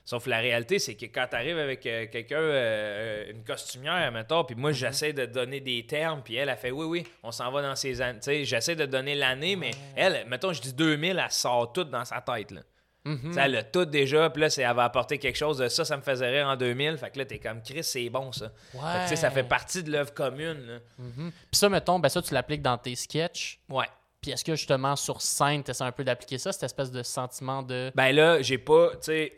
Sauf 0.04 0.26
la 0.26 0.38
réalité, 0.40 0.80
c'est 0.80 0.96
que 0.96 1.06
quand 1.06 1.26
tu 1.30 1.36
arrives 1.36 1.58
avec 1.58 1.86
euh, 1.86 2.06
quelqu'un, 2.10 2.34
euh, 2.40 3.30
une 3.30 3.44
costumière, 3.44 4.10
mettons, 4.10 4.42
puis 4.42 4.56
moi, 4.56 4.70
Mhm. 4.70 4.76
j'essaie 4.76 5.12
de 5.12 5.26
donner 5.26 5.60
des 5.60 5.86
termes, 5.86 6.22
puis 6.24 6.34
elle 6.34 6.48
a 6.48 6.56
fait 6.56 6.72
oui, 6.72 6.86
oui, 6.86 7.06
on 7.22 7.30
s'en 7.30 7.52
va 7.52 7.62
dans 7.62 7.76
ces 7.76 8.00
années. 8.02 8.18
Tu 8.18 8.24
sais, 8.24 8.44
j'essaie 8.44 8.74
de 8.74 8.84
donner 8.84 9.14
l'année, 9.14 9.54
mais 9.54 9.70
elle, 9.94 10.24
mettons, 10.26 10.52
je 10.52 10.60
dis 10.60 10.72
2000, 10.74 11.20
elle 11.24 11.30
sort 11.30 11.72
tout 11.72 11.84
dans 11.84 12.04
sa 12.04 12.20
tête, 12.20 12.50
là. 12.50 12.60
Mhm. 13.04 13.18
Tu 13.24 13.32
sais, 13.32 13.40
Elle 13.40 13.56
a 13.56 13.62
tout 13.64 13.84
déjà, 13.84 14.30
puis 14.30 14.42
là, 14.42 14.50
c'est- 14.50 14.62
elle 14.62 14.74
va 14.76 14.84
apporter 14.84 15.18
quelque 15.18 15.36
chose 15.36 15.58
de 15.58 15.68
ça, 15.68 15.84
ça 15.84 15.96
me 15.96 16.02
faisait 16.02 16.28
rire 16.30 16.46
en 16.46 16.56
2000. 16.56 16.96
Fait 16.98 17.10
que 17.10 17.18
là, 17.18 17.24
t'es 17.24 17.38
comme 17.38 17.60
Chris, 17.62 17.82
c'est 17.82 18.08
bon 18.10 18.30
ça. 18.32 18.50
Fait 18.72 18.78
que, 18.78 19.02
tu 19.02 19.08
sais, 19.08 19.16
ça 19.16 19.30
fait 19.30 19.42
Ouais. 19.42 19.48
partie 19.48 19.82
de 19.82 19.90
l'œuvre 19.90 20.14
commune. 20.14 20.80
Mhm. 20.98 21.30
Puis 21.32 21.58
ça, 21.58 21.68
mettons, 21.68 21.98
ben 21.98 22.08
ça, 22.08 22.22
tu 22.22 22.32
l'appliques 22.32 22.62
dans 22.62 22.78
tes 22.78 22.94
sketchs. 22.94 23.58
Ouais. 23.68 23.86
Puis 24.20 24.30
est-ce 24.30 24.44
que, 24.44 24.54
justement, 24.54 24.94
sur 24.94 25.20
scène, 25.20 25.64
tu 25.64 25.72
essaies 25.72 25.82
un 25.82 25.90
peu 25.90 26.04
d'appliquer 26.04 26.38
ça, 26.38 26.52
cette 26.52 26.62
espèce 26.62 26.92
de 26.92 27.02
sentiment 27.02 27.62
de. 27.64 27.90
Ben 27.96 28.12
là, 28.14 28.40
j'ai 28.40 28.58
pas, 28.58 28.90
tu 28.92 28.96
sais, 29.02 29.32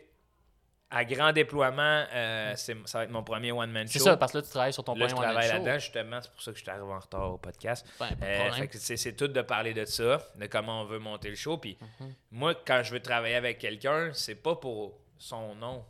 à 0.95 1.03
grand 1.05 1.31
déploiement, 1.33 2.05
euh, 2.13 2.53
c'est- 2.55 2.75
ça 2.87 2.99
va 2.99 3.03
être 3.03 3.11
mon 3.11 3.23
premier 3.23 3.51
one-man 3.51 3.87
C'est 3.87 3.99
show. 3.99 4.05
ça, 4.05 4.17
parce 4.17 4.31
que 4.31 4.37
là, 4.37 4.43
tu 4.43 4.49
travailles 4.49 4.73
sur 4.73 4.83
ton 4.83 4.95
Là, 4.95 5.07
je 5.07 5.13
one-man 5.13 5.29
travaille 5.31 5.47
show. 5.49 5.53
là-dedans, 5.55 5.79
justement. 5.79 6.19
C'est 6.21 6.31
pour 6.31 6.41
ça 6.41 6.51
que 6.51 6.57
je 6.57 6.63
suis 6.63 6.71
arrivé 6.71 6.85
en 6.91 6.99
retard 6.99 7.31
au 7.33 7.37
podcast. 7.37 7.85
Ben, 7.99 8.09
Euh, 8.23 8.65
c'est, 8.71 8.97
c'est 8.97 9.13
tout 9.13 9.27
de 9.27 9.41
parler 9.41 9.73
de 9.73 9.85
ça, 9.85 10.25
de 10.35 10.45
comment 10.47 10.81
on 10.81 10.85
veut 10.85 10.99
monter 10.99 11.29
le 11.29 11.35
show. 11.35 11.57
Puis 11.57 11.77
Mhm. 11.99 12.13
moi, 12.31 12.55
quand 12.65 12.81
je 12.83 12.91
veux 12.93 13.01
travailler 13.01 13.35
avec 13.35 13.59
quelqu'un, 13.59 14.11
c'est 14.13 14.35
pas 14.35 14.55
pour 14.55 14.97
son 15.17 15.53
nom. 15.55 15.85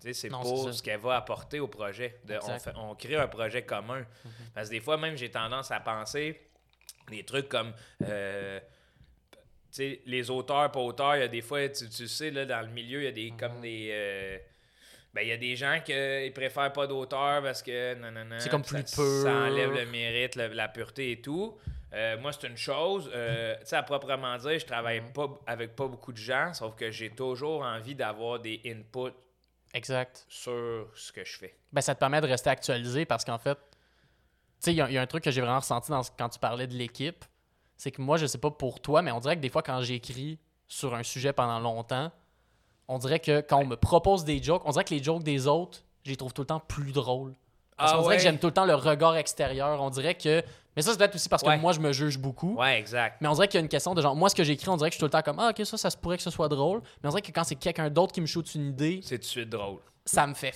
C'est 0.00 0.28
pour 0.30 0.64
c'est 0.64 0.72
ce 0.72 0.82
qu'elle 0.82 1.00
va 1.00 1.16
apporter 1.16 1.58
au 1.60 1.66
projet. 1.66 2.20
De- 2.24 2.34
on, 2.34 2.36
Exact. 2.36 2.60
Fait- 2.60 2.72
on 2.76 2.94
crée 2.94 3.16
un 3.16 3.26
projet 3.26 3.62
commun. 3.62 4.04
Parce 4.54 4.68
que 4.68 4.74
des 4.74 4.80
fois, 4.80 4.96
même, 4.96 5.16
j'ai 5.16 5.30
tendance 5.30 5.70
à 5.72 5.80
penser 5.80 6.40
des 7.10 7.24
trucs 7.24 7.48
comme. 7.48 7.72
euh, 8.04 8.60
sais, 9.70 10.00
les 10.06 10.30
auteurs, 10.30 10.70
pas 10.72 10.80
auteurs, 10.80 11.16
il 11.16 11.20
y 11.20 11.24
a 11.24 11.28
des 11.28 11.40
fois, 11.42 11.68
tu, 11.68 11.88
tu 11.88 12.08
sais, 12.08 12.30
là, 12.30 12.44
dans 12.46 12.60
le 12.60 12.68
milieu, 12.68 13.00
il 13.00 13.04
y 13.04 13.08
a 13.08 13.12
des, 13.12 13.30
Mhm. 13.30 13.36
comme 13.38 13.60
des. 13.60 13.88
euh, 13.92 14.38
ben, 15.14 15.22
il 15.22 15.28
y 15.28 15.32
a 15.32 15.36
des 15.36 15.56
gens 15.56 15.80
qui 15.84 15.92
ils 15.92 16.32
préfèrent 16.32 16.72
pas 16.72 16.86
d'auteur 16.86 17.42
parce 17.42 17.62
que. 17.62 17.94
non, 17.94 18.10
non, 18.10 18.24
non, 18.24 18.36
C'est 18.38 18.50
comme 18.50 18.64
ça- 18.64 18.78
plus 18.78 18.86
Ça 18.86 18.96
pur. 19.02 19.30
enlève 19.30 19.72
le 19.72 19.86
mérite, 19.86 20.36
la 20.36 20.68
pureté 20.68 21.12
et 21.12 21.20
tout. 21.20 21.56
Euh, 21.94 22.18
moi, 22.18 22.32
c'est 22.32 22.46
une 22.46 22.56
chose. 22.58 23.10
euh, 23.14 23.56
tu 23.60 23.66
sais, 23.66 23.76
à 23.76 23.82
proprement 23.82 24.36
dire, 24.36 24.58
je 24.58 24.66
travaille 24.66 25.00
Mhm. 25.00 25.12
pas 25.12 25.28
avec 25.46 25.74
pas 25.74 25.86
beaucoup 25.88 26.12
de 26.12 26.18
gens, 26.18 26.52
sauf 26.52 26.74
que 26.76 26.90
j'ai 26.90 27.10
toujours 27.10 27.62
envie 27.62 27.94
d'avoir 27.94 28.38
des 28.40 28.60
inputs 28.66 29.14
Exact. 29.74 30.26
sur 30.28 30.88
ce 30.94 31.12
que 31.12 31.24
je 31.24 31.38
fais. 31.38 31.54
Ben, 31.72 31.80
ça 31.80 31.94
te 31.94 32.00
permet 32.00 32.20
de 32.20 32.26
rester 32.26 32.50
actualisé 32.50 33.06
parce 33.06 33.24
qu'en 33.24 33.38
fait, 33.38 33.54
tu 33.54 33.60
sais, 34.60 34.72
il 34.72 34.76
y, 34.76 34.80
a- 34.82 34.88
il 34.88 34.94
y 34.94 34.98
a 34.98 35.02
un 35.02 35.06
truc 35.06 35.24
que 35.24 35.30
j'ai 35.30 35.40
vraiment 35.40 35.60
ressenti 35.60 35.90
dans, 35.90 36.02
quand 36.18 36.28
tu 36.28 36.38
parlais 36.38 36.66
de 36.66 36.74
l'équipe. 36.74 37.24
C'est 37.78 37.90
que 37.90 38.02
moi, 38.02 38.18
je 38.18 38.26
sais 38.26 38.38
pas 38.38 38.50
pour 38.50 38.80
toi, 38.80 39.00
mais 39.00 39.10
on 39.12 39.20
dirait 39.20 39.36
que 39.36 39.40
des 39.40 39.48
fois, 39.48 39.62
quand 39.62 39.80
j'écris 39.80 40.38
sur 40.66 40.94
un 40.94 41.02
sujet 41.02 41.32
pendant 41.32 41.58
longtemps, 41.60 42.10
on 42.88 42.98
dirait 42.98 43.20
que 43.20 43.40
quand 43.40 43.58
on 43.60 43.66
me 43.66 43.76
propose 43.76 44.24
des 44.24 44.42
jokes, 44.42 44.62
on 44.66 44.72
dirait 44.72 44.84
que 44.84 44.94
les 44.94 45.02
jokes 45.02 45.22
des 45.22 45.46
autres, 45.46 45.82
je 46.04 46.10
les 46.10 46.16
trouve 46.16 46.32
tout 46.34 46.42
le 46.42 46.46
temps 46.46 46.60
plus 46.60 46.92
drôles. 46.92 47.34
Parce 47.76 47.92
Ah 47.92 47.96
qu'on 47.96 48.02
dirait 48.02 48.16
que 48.16 48.22
j'aime 48.22 48.38
tout 48.38 48.48
le 48.48 48.52
temps 48.52 48.64
le 48.66 48.74
regard 48.74 49.16
extérieur. 49.16 49.80
On 49.80 49.90
dirait 49.90 50.16
que. 50.16 50.42
Mais 50.74 50.82
ça, 50.82 50.90
c'est 50.92 50.98
peut-être 50.98 51.14
aussi 51.14 51.28
parce 51.28 51.42
que 51.42 51.48
Ouais. 51.48 51.56
moi, 51.58 51.72
je 51.72 51.80
me 51.80 51.92
juge 51.92 52.18
beaucoup. 52.18 52.56
Ouais, 52.56 52.78
exact. 52.78 53.18
Mais 53.20 53.28
on 53.28 53.32
dirait 53.34 53.46
qu'il 53.46 53.58
y 53.58 53.60
a 53.60 53.62
une 53.62 53.68
question 53.68 53.94
de 53.94 54.02
genre, 54.02 54.16
moi, 54.16 54.28
ce 54.28 54.34
que 54.34 54.42
j'écris, 54.44 54.68
on 54.68 54.76
dirait 54.76 54.90
que 54.90 54.94
je 54.94 54.96
suis 54.96 55.00
tout 55.00 55.06
le 55.06 55.10
temps 55.10 55.22
comme, 55.22 55.38
ah, 55.38 55.50
ok, 55.56 55.64
ça, 55.64 55.76
ça 55.76 55.88
se 55.90 55.96
pourrait 55.96 56.16
que 56.16 56.22
ce 56.24 56.30
soit 56.30 56.48
drôle. 56.48 56.80
Mais 57.02 57.08
on 57.08 57.10
dirait 57.10 57.22
que 57.22 57.30
quand 57.30 57.44
c'est 57.44 57.54
quelqu'un 57.56 57.88
d'autre 57.90 58.12
qui 58.12 58.20
me 58.20 58.26
shoot 58.26 58.52
une 58.56 58.70
idée, 58.70 59.00
C'est 59.04 59.16
tout 59.18 59.22
de 59.22 59.26
suite 59.26 59.50
drôle. 59.50 59.78
ça 60.04 60.26
me 60.26 60.34
fait 60.34 60.54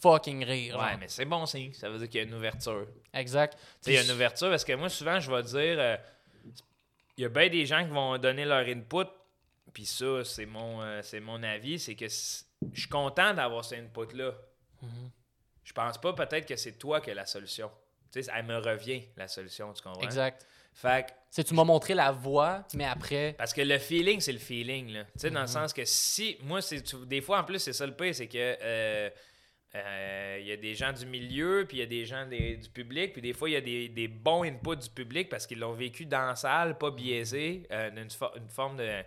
fucking 0.00 0.44
rire. 0.44 0.76
Ouais, 0.76 0.80
genre. 0.90 0.98
mais 1.00 1.08
c'est 1.08 1.24
bon 1.24 1.44
signe. 1.46 1.72
Ça 1.72 1.88
veut 1.90 1.98
dire 1.98 2.08
qu'il 2.08 2.20
y 2.20 2.24
a 2.24 2.26
une 2.26 2.34
ouverture. 2.34 2.86
Exact. 3.14 3.54
Tu 3.58 3.60
sais, 3.80 3.90
il 3.92 3.94
y 3.94 3.98
a 3.98 4.04
une 4.04 4.10
ouverture 4.12 4.48
parce 4.48 4.64
que 4.64 4.72
moi, 4.74 4.88
souvent, 4.88 5.18
je 5.20 5.30
vais 5.30 5.42
dire, 5.42 5.76
euh, 5.78 5.96
il 7.20 7.24
y 7.24 7.26
a 7.26 7.28
bien 7.28 7.50
des 7.50 7.66
gens 7.66 7.84
qui 7.84 7.90
vont 7.90 8.16
donner 8.16 8.46
leur 8.46 8.66
input, 8.66 9.04
puis 9.74 9.84
ça, 9.84 10.24
c'est 10.24 10.46
mon, 10.46 10.80
euh, 10.80 11.00
c'est 11.02 11.20
mon 11.20 11.42
avis, 11.42 11.78
c'est 11.78 11.94
que 11.94 12.08
je 12.08 12.80
suis 12.80 12.88
content 12.88 13.34
d'avoir 13.34 13.62
cet 13.62 13.80
input-là. 13.80 14.32
Mhm. 14.80 15.10
Je 15.62 15.72
pense 15.74 15.98
pas 15.98 16.14
peut-être 16.14 16.46
que 16.46 16.56
c'est 16.56 16.72
toi 16.78 16.98
qui 17.02 17.10
as 17.10 17.14
la 17.14 17.26
solution. 17.26 17.70
Tu 18.10 18.22
sais, 18.22 18.30
elle 18.34 18.46
me 18.46 18.56
revient, 18.56 19.02
la 19.18 19.28
solution, 19.28 19.70
tu 19.74 19.82
comprends? 19.82 20.00
Exact. 20.00 20.46
Fait 20.72 21.06
que- 21.06 21.12
C'est 21.30 21.44
tu 21.44 21.52
m'as 21.52 21.64
montré 21.64 21.92
la 21.92 22.10
voie, 22.10 22.64
mais 22.74 22.86
après. 22.86 23.34
parce 23.36 23.52
que 23.52 23.60
le 23.60 23.78
feeling, 23.78 24.18
c'est 24.20 24.32
le 24.32 24.38
feeling, 24.38 24.88
là. 24.94 25.04
Tu 25.04 25.10
sais, 25.18 25.28
Mhm. 25.28 25.34
dans 25.34 25.40
le 25.42 25.46
sens 25.46 25.72
que 25.74 25.84
si, 25.84 26.38
moi, 26.42 26.62
c'est, 26.62 26.82
des 27.04 27.20
fois, 27.20 27.40
en 27.40 27.44
plus, 27.44 27.58
c'est 27.58 27.74
ça 27.74 27.84
le 27.86 27.94
pire, 27.94 28.14
c'est 28.14 28.28
que 28.28 28.38
euh, 28.62 29.10
euh, 29.74 30.38
il 30.40 30.46
y 30.46 30.52
a 30.52 30.56
des 30.56 30.74
gens 30.74 30.92
du 30.92 31.06
milieu, 31.06 31.64
puis 31.68 31.76
il 31.78 31.80
y 31.80 31.82
a 31.84 31.86
des 31.86 32.04
gens 32.04 32.26
des- 32.26 32.56
du 32.56 32.68
public, 32.68 33.12
puis 33.12 33.22
des 33.22 33.32
fois, 33.32 33.48
il 33.48 33.52
y 33.52 33.56
a 33.56 33.60
des, 33.60 33.88
des 33.88 34.08
bons 34.08 34.42
inputs 34.44 34.76
du 34.76 34.90
public 34.90 35.28
parce 35.28 35.46
qu'ils 35.46 35.60
l'ont 35.60 35.72
vécu 35.74 36.06
dans 36.06 36.26
la 36.26 36.34
salle, 36.36 36.76
pas 36.76 36.90
biaisé, 36.90 37.62
euh, 37.70 37.90
d'une 37.90 38.08
fo- 38.08 38.36
une 38.36 38.48
forme 38.48 38.76
de 38.76 39.02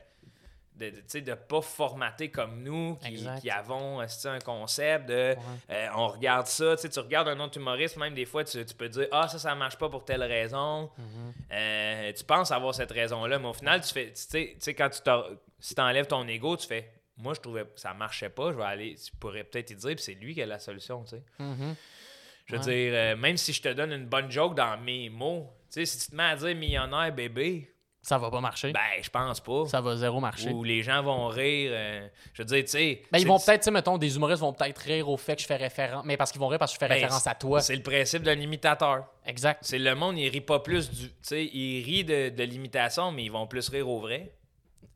de, 0.76 0.90
de, 0.90 0.96
tu 0.96 1.04
sais, 1.06 1.22
de 1.22 1.36
pas 1.36 1.62
formaté 1.62 2.32
comme 2.32 2.64
nous, 2.64 2.96
qui, 2.96 3.50
avons 3.52 4.02
euh, 4.02 4.06
un 4.26 4.40
concept 4.40 5.06
de 5.08 5.36
euh, 5.70 5.88
on 5.96 6.08
regarde 6.08 6.48
ça, 6.48 6.76
tu 6.76 6.82
sais, 6.82 6.90
tu 6.90 7.00
regardes 7.00 7.28
un 7.28 7.40
autre 7.42 7.60
humoriste, 7.60 7.96
même 7.98 8.16
des 8.16 8.26
fois, 8.26 8.44
tu, 8.44 8.66
tu 8.66 8.74
peux 8.74 8.90
dire 8.90 9.06
Ah, 9.12 9.28
ça, 9.28 9.38
ça 9.38 9.54
marche 9.54 9.78
pas 9.78 9.88
pour 9.90 10.04
telle 10.04 10.24
raison. 10.24 10.90
Mhm. 10.98 11.34
Euh, 11.52 12.12
tu 12.14 12.24
penses 12.24 12.50
avoir 12.52 12.74
cette 12.74 12.92
raison-là, 12.92 13.38
mais 13.38 13.50
au 13.50 13.54
final, 13.54 13.82
tu 13.82 13.94
fais, 13.94 14.14
tu 14.14 14.56
sais, 14.60 14.74
quand 14.74 14.90
tu 14.90 15.00
si 15.60 15.76
t'enlèves 15.76 16.08
ton 16.08 16.28
ego, 16.28 16.58
tu 16.58 16.66
fais 16.66 16.90
Moi, 17.18 17.34
je 17.36 17.40
trouvais 17.42 17.64
que 17.64 17.70
ça 17.80 17.94
marchait 17.94 18.30
pas, 18.30 18.52
je 18.52 18.58
vais 18.58 18.64
aller, 18.64 18.96
tu 18.96 19.12
pourrais 19.18 19.44
peut-être 19.44 19.70
y 19.72 19.76
dire, 19.76 19.96
puis 19.96 20.04
c'est 20.04 20.16
lui 20.16 20.34
qui 20.34 20.42
a 20.42 20.46
la 20.48 20.60
solution, 20.60 21.04
tu 21.04 21.12
sais. 21.12 21.24
Mhm. 21.40 21.76
Je 22.46 22.56
veux 22.56 22.60
Ouais. 22.60 22.66
dire, 22.66 22.94
euh, 22.96 23.16
même 23.16 23.38
si 23.38 23.54
je 23.54 23.62
te 23.62 23.70
donne 23.72 23.92
une 23.94 24.06
bonne 24.08 24.30
joke 24.32 24.56
dans 24.56 24.78
mes 24.82 25.10
mots, 25.10 25.50
tu 25.72 25.80
sais, 25.80 25.86
si 25.86 26.00
tu 26.06 26.12
te 26.12 26.16
mets 26.16 26.24
à 26.24 26.36
dire 26.36 26.56
millionnaire 26.56 27.14
bébé, 27.14 27.70
Ça 28.02 28.18
va 28.18 28.30
pas 28.30 28.42
marcher. 28.42 28.74
ben, 28.74 28.82
je 29.02 29.10
pense 29.10 29.40
pas. 29.40 29.66
ça 29.68 29.80
va 29.80 29.96
zéro 29.96 30.20
marcher. 30.20 30.50
Ou 30.50 30.64
les 30.66 30.82
gens 30.84 31.02
vont 31.02 31.28
rire. 31.28 31.72
euh, 31.74 32.06
je 32.34 32.42
veux 32.42 32.46
dire, 32.46 32.64
tu 32.64 32.72
sais. 32.72 33.02
Ben, 33.12 33.20
ils 33.20 33.26
vont 33.28 33.40
peut-être, 33.40 33.62
tu 33.62 33.66
sais, 33.66 33.72
mettons, 33.72 33.98
des 33.98 34.14
humoristes 34.18 34.42
vont 34.42 34.52
peut-être 34.52 34.80
rire 34.80 35.08
au 35.08 35.16
fait 35.16 35.36
que 35.38 35.42
je 35.44 35.48
fais 35.48 35.56
référence. 35.56 36.04
Mais 36.06 36.18
parce 36.18 36.32
qu'ils 36.34 36.42
vont 36.42 36.48
rire 36.50 36.60
parce 36.60 36.72
que 36.72 36.76
je 36.76 36.80
fais 36.80 36.90
Ben, 36.90 36.96
référence 36.96 37.26
à 37.28 37.36
toi. 37.36 37.62
C'est 37.62 37.78
le 37.78 37.82
principe 37.84 38.24
d'un 38.24 38.38
imitateur. 38.40 39.06
Exact. 39.26 39.60
C'est 39.64 39.80
le 39.80 39.96
monde, 39.96 40.18
il 40.18 40.28
rit 40.28 40.42
pas 40.42 40.60
plus 40.60 40.90
du. 40.92 41.08
Tu 41.10 41.16
sais, 41.22 41.46
il 41.46 41.82
rit 41.86 42.04
de, 42.04 42.28
de 42.28 42.44
l'imitation, 42.44 43.12
mais 43.14 43.24
ils 43.24 43.32
vont 43.32 43.48
plus 43.48 43.70
rire 43.70 43.88
au 43.88 44.00
vrai. 44.02 44.34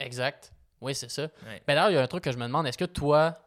Exact. 0.02 0.52
Oui, 0.82 0.94
c'est 0.96 1.10
ça. 1.10 1.24
Ouais. 1.24 1.62
Ben 1.68 1.76
d'ailleurs, 1.76 1.90
il 1.90 1.94
y 1.96 1.98
a 1.98 2.02
un 2.02 2.08
truc 2.08 2.24
que 2.24 2.32
je 2.32 2.38
me 2.38 2.44
demande. 2.46 2.68
Est-ce 2.68 2.78
que 2.78 2.86
toi, 2.86 3.38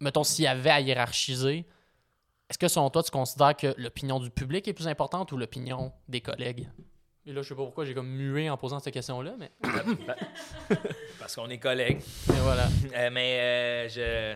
mettons, 0.00 0.24
s'il 0.24 0.44
y 0.44 0.48
avait 0.48 0.70
à 0.70 0.80
hiérarchiser, 0.80 1.66
est-ce 2.48 2.58
que 2.58 2.66
selon 2.68 2.90
toi, 2.90 3.02
tu 3.02 3.10
considères 3.10 3.56
que 3.56 3.74
l'opinion 3.78 4.18
du 4.18 4.30
public 4.30 4.66
est 4.66 4.72
plus 4.72 4.88
importante 4.88 5.30
ou 5.32 5.36
l'opinion 5.36 5.92
des 6.08 6.20
collègues? 6.20 6.68
Et 7.26 7.32
là, 7.32 7.42
je 7.42 7.48
sais 7.48 7.54
pas 7.54 7.62
pourquoi 7.64 7.84
j'ai 7.84 7.94
comme 7.94 8.08
mué 8.08 8.48
en 8.50 8.56
posant 8.56 8.80
cette 8.80 8.94
question-là, 8.94 9.34
mais, 9.38 9.52
Parce 11.18 11.34
qu'on 11.36 11.48
est 11.50 11.58
collègues. 11.58 12.00
mais 12.28 12.40
voilà. 12.40 12.66
Euh, 12.94 13.10
mais 13.12 13.38
euh, 13.40 13.88
je. 13.88 14.34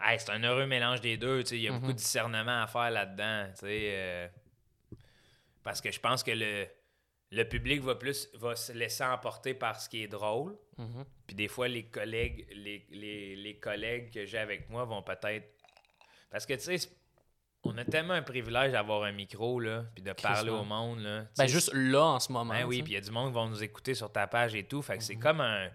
Hey, 0.00 0.18
c'est 0.18 0.30
un 0.30 0.42
heureux 0.42 0.66
mélange 0.66 1.00
des 1.00 1.16
deux. 1.16 1.42
tu 1.42 1.50
sais, 1.50 1.56
Il 1.56 1.62
y 1.62 1.68
a 1.68 1.72
Mhm. 1.72 1.78
beaucoup 1.80 1.92
de 1.92 1.98
discernement 1.98 2.62
à 2.62 2.66
faire 2.66 2.90
là-dedans. 2.90 3.46
tu 3.50 3.60
sais, 3.66 3.66
euh, 3.92 4.28
Parce 5.62 5.80
que 5.80 5.90
je 5.92 6.00
pense 6.00 6.22
que 6.22 6.30
le, 6.32 6.66
le 7.30 7.44
public 7.44 7.80
va 7.82 7.94
plus 7.94 8.28
va 8.34 8.56
se 8.56 8.72
laisser 8.72 9.04
emporter 9.04 9.52
par 9.54 9.80
ce 9.80 9.88
qui 9.88 10.02
est 10.02 10.08
drôle. 10.08 10.56
Mhm. 10.78 11.04
Puis 11.26 11.36
des 11.36 11.48
fois, 11.48 11.68
les 11.68 11.84
collègues, 11.84 12.46
les, 12.54 12.86
les- 12.90 13.36
les 13.36 13.58
collègues 13.58 14.12
que 14.12 14.24
j'ai 14.24 14.38
avec 14.38 14.70
moi 14.70 14.84
vont 14.84 15.02
peut-être. 15.02 15.46
Parce 16.30 16.46
que 16.46 16.54
tu 16.54 16.60
sais, 16.78 16.90
on 17.64 17.76
a 17.76 17.84
tellement 17.84 18.14
un 18.14 18.22
privilège 18.22 18.72
d'avoir 18.72 19.02
un 19.02 19.12
micro, 19.12 19.60
là, 19.60 19.84
puis 19.94 20.02
de 20.02 20.12
parler 20.12 20.50
au 20.50 20.64
monde. 20.64 21.00
Là. 21.00 21.26
Ben, 21.36 21.46
juste 21.46 21.70
là, 21.74 22.02
en 22.04 22.20
ce 22.20 22.32
moment. 22.32 22.54
ben 22.54 22.64
oui, 22.64 22.82
puis 22.82 22.92
il 22.92 22.94
y 22.94 22.98
a 22.98 23.00
du 23.02 23.10
monde 23.10 23.28
qui 23.30 23.34
vont 23.34 23.48
nous 23.48 23.62
écouter 23.62 23.94
sur 23.94 24.10
ta 24.10 24.26
page 24.26 24.54
et 24.54 24.64
tout. 24.64 24.80
Fait 24.80 24.96
que 24.96 25.04
c'est 25.04 25.16
Mhm. 25.16 25.22
comme 25.22 25.40
un. 25.40 25.68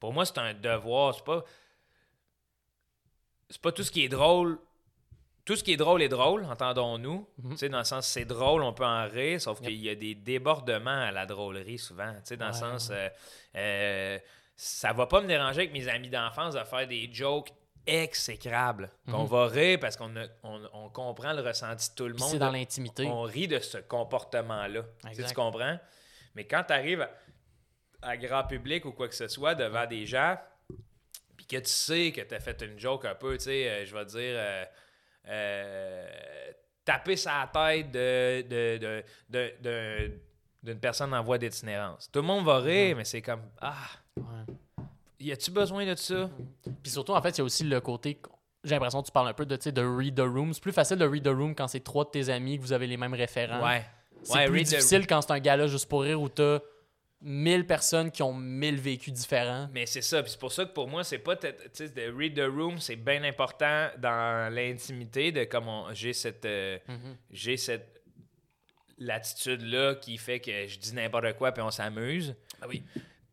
Pour 0.00 0.12
moi, 0.12 0.24
c'est 0.24 0.38
un 0.38 0.54
devoir. 0.54 1.14
C'est 1.14 1.24
pas. 1.24 1.44
C'est 3.50 3.60
pas 3.60 3.72
tout 3.72 3.82
ce 3.82 3.90
qui 3.90 4.04
est 4.04 4.08
drôle. 4.08 4.58
Tout 5.48 5.56
ce 5.56 5.64
qui 5.64 5.72
est 5.72 5.76
drôle 5.78 6.02
est 6.02 6.10
drôle, 6.10 6.44
entendons-nous. 6.44 7.26
Mhm. 7.42 7.50
Tu 7.52 7.56
sais, 7.56 7.68
dans 7.70 7.78
le 7.78 7.84
sens, 7.84 8.06
c'est 8.06 8.26
drôle, 8.26 8.62
on 8.62 8.74
peut 8.74 8.84
en 8.84 9.08
rire, 9.08 9.40
sauf 9.40 9.62
qu'il 9.62 9.76
y 9.82 9.88
a 9.88 9.94
des 9.94 10.14
débordements 10.14 10.90
à 11.04 11.10
la 11.10 11.24
drôlerie 11.24 11.78
souvent. 11.78 12.12
Tu 12.16 12.20
sais, 12.24 12.36
dans 12.36 12.48
le 12.48 12.52
sens. 12.52 12.90
euh, 12.92 13.08
euh, 13.56 14.18
ça 14.54 14.92
va 14.92 15.06
pas 15.06 15.22
me 15.22 15.26
déranger 15.26 15.60
avec 15.60 15.72
mes 15.72 15.88
amis 15.88 16.10
d'enfance 16.10 16.52
de 16.54 16.62
faire 16.64 16.86
des 16.86 17.08
jokes 17.10 17.48
exécrables. 17.86 18.90
Qu'on 19.10 19.22
Mhm. 19.22 19.28
va 19.28 19.46
rire 19.46 19.78
parce 19.80 19.96
qu'on 19.96 20.12
on, 20.42 20.60
on 20.74 20.90
comprend 20.90 21.32
le 21.32 21.40
ressenti 21.40 21.88
de 21.90 21.94
tout 21.94 22.08
le 22.08 22.14
monde. 22.14 22.28
c'est 22.30 22.38
dans 22.38 22.50
l'intimité. 22.50 23.06
On 23.06 23.22
rit 23.22 23.48
de 23.48 23.58
ce 23.58 23.78
comportement-là. 23.78 24.82
Tu 24.82 24.88
sais, 25.02 25.08
Exact. 25.12 25.28
Tu 25.28 25.34
comprends? 25.34 25.78
Mais 26.34 26.44
quand 26.46 26.62
tu 26.66 26.74
arrives 26.74 27.00
à, 27.00 27.10
à 28.10 28.16
grand 28.18 28.44
public 28.44 28.84
ou 28.84 28.92
quoi 28.92 29.08
que 29.08 29.14
ce 29.14 29.28
soit 29.28 29.54
devant 29.54 29.86
des 29.86 30.04
gens, 30.04 30.36
puis 31.38 31.46
que 31.46 31.56
tu 31.56 31.70
sais 31.70 32.12
que 32.12 32.20
tu 32.20 32.34
as 32.34 32.40
fait 32.40 32.60
une 32.60 32.78
joke 32.78 33.06
un 33.06 33.14
peu, 33.14 33.38
tu 33.38 33.44
sais, 33.44 33.66
euh, 33.70 33.86
je 33.86 33.94
vais 33.94 34.04
dire, 34.04 34.34
euh, 35.28 36.06
taper 36.84 37.16
sa 37.16 37.48
tête 37.52 37.90
de, 37.90 38.42
de, 38.42 38.78
de- 38.78 39.04
de- 39.28 39.52
de- 39.62 40.12
d'une 40.62 40.80
personne 40.80 41.12
en 41.14 41.22
voie 41.22 41.38
d'itinérance. 41.38 42.10
Tout 42.10 42.20
le 42.20 42.26
monde 42.26 42.44
va 42.44 42.58
rire, 42.58 42.96
mais 42.96 43.04
c'est 43.04 43.22
comme, 43.22 43.42
ah, 43.60 43.74
Ouais. 44.16 44.24
y 45.20 45.30
a-tu 45.32 45.50
besoin 45.50 45.86
de 45.86 45.94
ça? 45.94 46.28
Puis 46.82 46.90
surtout, 46.92 47.12
en 47.12 47.22
fait, 47.22 47.30
il 47.30 47.38
y 47.38 47.40
a 47.42 47.44
aussi 47.44 47.64
le 47.64 47.80
côté. 47.80 48.20
J'ai 48.64 48.74
l'impression 48.74 49.00
que 49.02 49.06
tu 49.06 49.12
parles 49.12 49.28
un 49.28 49.34
peu 49.34 49.46
de, 49.46 49.56
de 49.70 49.82
read 49.82 50.16
the 50.16 50.20
room. 50.20 50.52
C'est 50.52 50.60
plus 50.62 50.72
facile 50.72 50.96
de 50.98 51.06
read 51.06 51.22
the 51.22 51.28
room 51.28 51.54
quand 51.54 51.68
c'est 51.68 51.80
trois 51.80 52.04
de 52.04 52.10
tes 52.10 52.28
amis 52.28 52.56
que 52.58 52.62
vous 52.62 52.72
avez 52.72 52.86
les 52.88 52.96
mêmes 52.96 53.14
référents. 53.14 53.64
Ouais. 53.64 53.84
C'est 54.24 54.34
Ouais, 54.34 54.46
plus 54.46 54.62
the- 54.64 54.68
difficile 54.70 55.06
quand 55.06 55.20
c'est 55.22 55.30
un 55.32 55.38
gala 55.38 55.68
juste 55.68 55.88
pour 55.88 56.02
rire 56.02 56.20
où 56.20 56.28
t'as 56.28 56.58
1000 57.20 57.66
personnes 57.66 58.10
qui 58.12 58.22
ont 58.22 58.32
1000 58.32 58.76
vécus 58.76 59.12
différents. 59.12 59.68
Mais 59.72 59.86
c'est 59.86 60.02
ça, 60.02 60.22
puis 60.22 60.30
c'est 60.30 60.38
pour 60.38 60.52
ça 60.52 60.64
que 60.64 60.72
pour 60.72 60.86
moi, 60.88 61.02
c'est 61.04 61.18
pas. 61.18 61.34
Tu 61.36 61.48
sais, 61.72 61.88
de 61.88 62.12
read 62.16 62.34
the 62.36 62.48
room, 62.48 62.78
c'est 62.78 62.94
bien 62.96 63.24
important 63.24 63.88
dans 63.98 64.52
l'intimité 64.54 65.32
de 65.32 65.44
comment 65.44 65.92
j'ai 65.94 66.12
cette. 66.12 66.44
euh, 66.44 66.78
Mhm. 66.88 67.16
j'ai 67.30 67.56
cette 67.56 68.00
latitude-là 68.98 69.94
qui 69.96 70.18
fait 70.18 70.40
que 70.40 70.66
je 70.66 70.78
dis 70.78 70.94
n'importe 70.94 71.32
quoi 71.34 71.52
puis 71.52 71.62
on 71.62 71.70
s'amuse. 71.70 72.34
Ah 72.60 72.66
oui. 72.68 72.82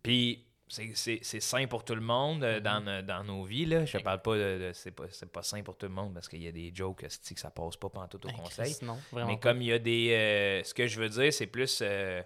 Puis 0.03 0.45
c'est- 0.67 1.39
sain 1.39 1.67
pour 1.67 1.83
tout 1.83 1.95
le 1.95 2.01
monde 2.01 2.43
euh, 2.43 2.59
dans, 2.59 2.81
no- 2.81 3.01
dans 3.01 3.23
nos 3.23 3.43
vies. 3.43 3.65
Là. 3.65 3.85
Je 3.85 3.97
parle 3.99 4.21
pas 4.21 4.35
de. 4.35 4.67
de- 4.67 4.71
c'est 4.73 4.91
pas, 4.91 5.05
c'est 5.11 5.31
pas 5.31 5.41
sain 5.43 5.63
pour 5.63 5.77
tout 5.77 5.85
le 5.87 5.91
monde 5.93 6.13
parce 6.13 6.27
qu'il 6.27 6.41
y 6.43 6.47
a 6.47 6.51
des 6.51 6.71
jokes 6.73 7.01
que 7.01 7.07
ça 7.39 7.49
passe 7.49 7.77
pas 7.77 7.89
pendant 7.89 8.07
tout 8.07 8.23
au 8.25 8.29
Ben, 8.29 8.35
conseil. 8.37 8.65
Christ, 8.65 8.81
non, 8.83 8.97
vraiment 9.11 9.27
Mais 9.31 9.37
pas. 9.37 9.49
comme 9.49 9.61
il 9.61 9.67
y 9.67 9.71
a 9.73 9.79
des. 9.79 10.09
euh, 10.11 10.63
ce 10.63 10.73
que 10.73 10.87
je 10.87 10.99
veux 10.99 11.09
dire, 11.09 11.31
c'est 11.33 11.47
plus. 11.47 11.79
euh, 11.81 12.21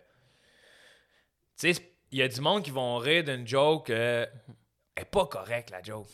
tu 1.60 1.74
sais, 1.74 1.82
il 2.12 2.20
y 2.20 2.22
a 2.24 2.28
du 2.28 2.42
monde 2.42 2.64
qui 2.64 2.72
vont 2.72 2.98
rire 2.98 3.24
d'une 3.24 3.48
joke. 3.48 3.90
euh, 3.90 4.26
elle 4.96 5.04
est 5.04 5.06
pas 5.06 5.26
correcte, 5.26 5.70
la 5.72 5.82
joke. 5.82 6.08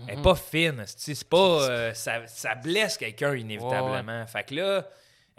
Elle 0.00 0.14
Mhm. 0.14 0.18
est 0.20 0.22
pas 0.22 0.34
fine. 0.34 0.84
C'est 0.86 1.28
pas. 1.28 1.36
euh, 1.68 1.94
ça, 1.94 2.26
ça 2.26 2.54
blesse 2.54 2.96
quelqu'un 2.98 3.34
inévitablement. 3.34 4.26
Fait 4.26 4.44
que 4.44 4.54
là. 4.54 4.88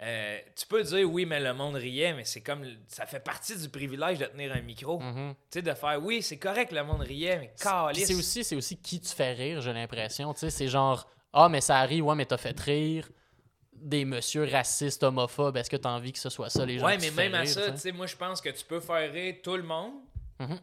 euh, 0.02 0.38
tu 0.56 0.66
peux 0.66 0.82
dire 0.82 1.10
oui, 1.10 1.26
mais 1.26 1.40
le 1.40 1.52
monde 1.52 1.74
riait, 1.76 2.14
mais 2.14 2.24
c'est 2.24 2.40
comme. 2.40 2.64
Ça 2.88 3.04
fait 3.06 3.20
partie 3.20 3.56
du 3.56 3.68
privilège 3.68 4.18
de 4.18 4.24
tenir 4.26 4.52
un 4.54 4.60
micro. 4.62 4.98
Mhm. 4.98 5.34
Tu 5.50 5.58
sais, 5.58 5.62
de 5.62 5.72
faire 5.74 5.98
oui, 6.02 6.22
c'est 6.22 6.38
correct, 6.38 6.72
le 6.72 6.82
monde 6.84 7.02
riait, 7.02 7.38
mais 7.38 7.52
calice. 7.60 8.06
c'est 8.06 8.14
aussi, 8.14 8.42
c'est 8.44 8.56
aussi 8.56 8.76
qui 8.78 9.00
tu 9.00 9.14
fais 9.14 9.32
rire, 9.32 9.60
j'ai 9.60 9.72
l'impression. 9.74 10.32
Tu 10.34 10.40
sais, 10.40 10.50
c'est 10.50 10.68
genre, 10.68 11.06
ah, 11.34 11.48
mais 11.50 11.60
ça 11.60 11.76
arrive, 11.78 12.04
ouais, 12.06 12.14
mais 12.14 12.24
t'as 12.26 12.38
fait 12.38 12.58
rire 12.58 13.08
des 13.80 14.04
messieurs 14.04 14.48
racistes, 14.50 15.02
homophobes. 15.02 15.56
Est-ce 15.56 15.70
que 15.70 15.76
t'as 15.76 15.90
envie 15.90 16.12
que 16.12 16.18
ce 16.18 16.28
soit 16.28 16.50
ça, 16.50 16.64
les 16.64 16.78
gens 16.78 16.86
Ouais, 16.86 16.98
mais 16.98 17.10
même 17.10 17.34
à 17.34 17.40
rire, 17.40 17.48
ça, 17.48 17.66
tu 17.66 17.72
tu 17.72 17.78
sais? 17.78 17.92
moi, 17.92 18.06
je 18.06 18.16
pense 18.16 18.40
que 18.40 18.50
tu 18.50 18.64
peux 18.64 18.80
faire 18.80 19.12
rire 19.12 19.36
tout 19.42 19.56
le 19.56 19.62
monde. 19.62 19.92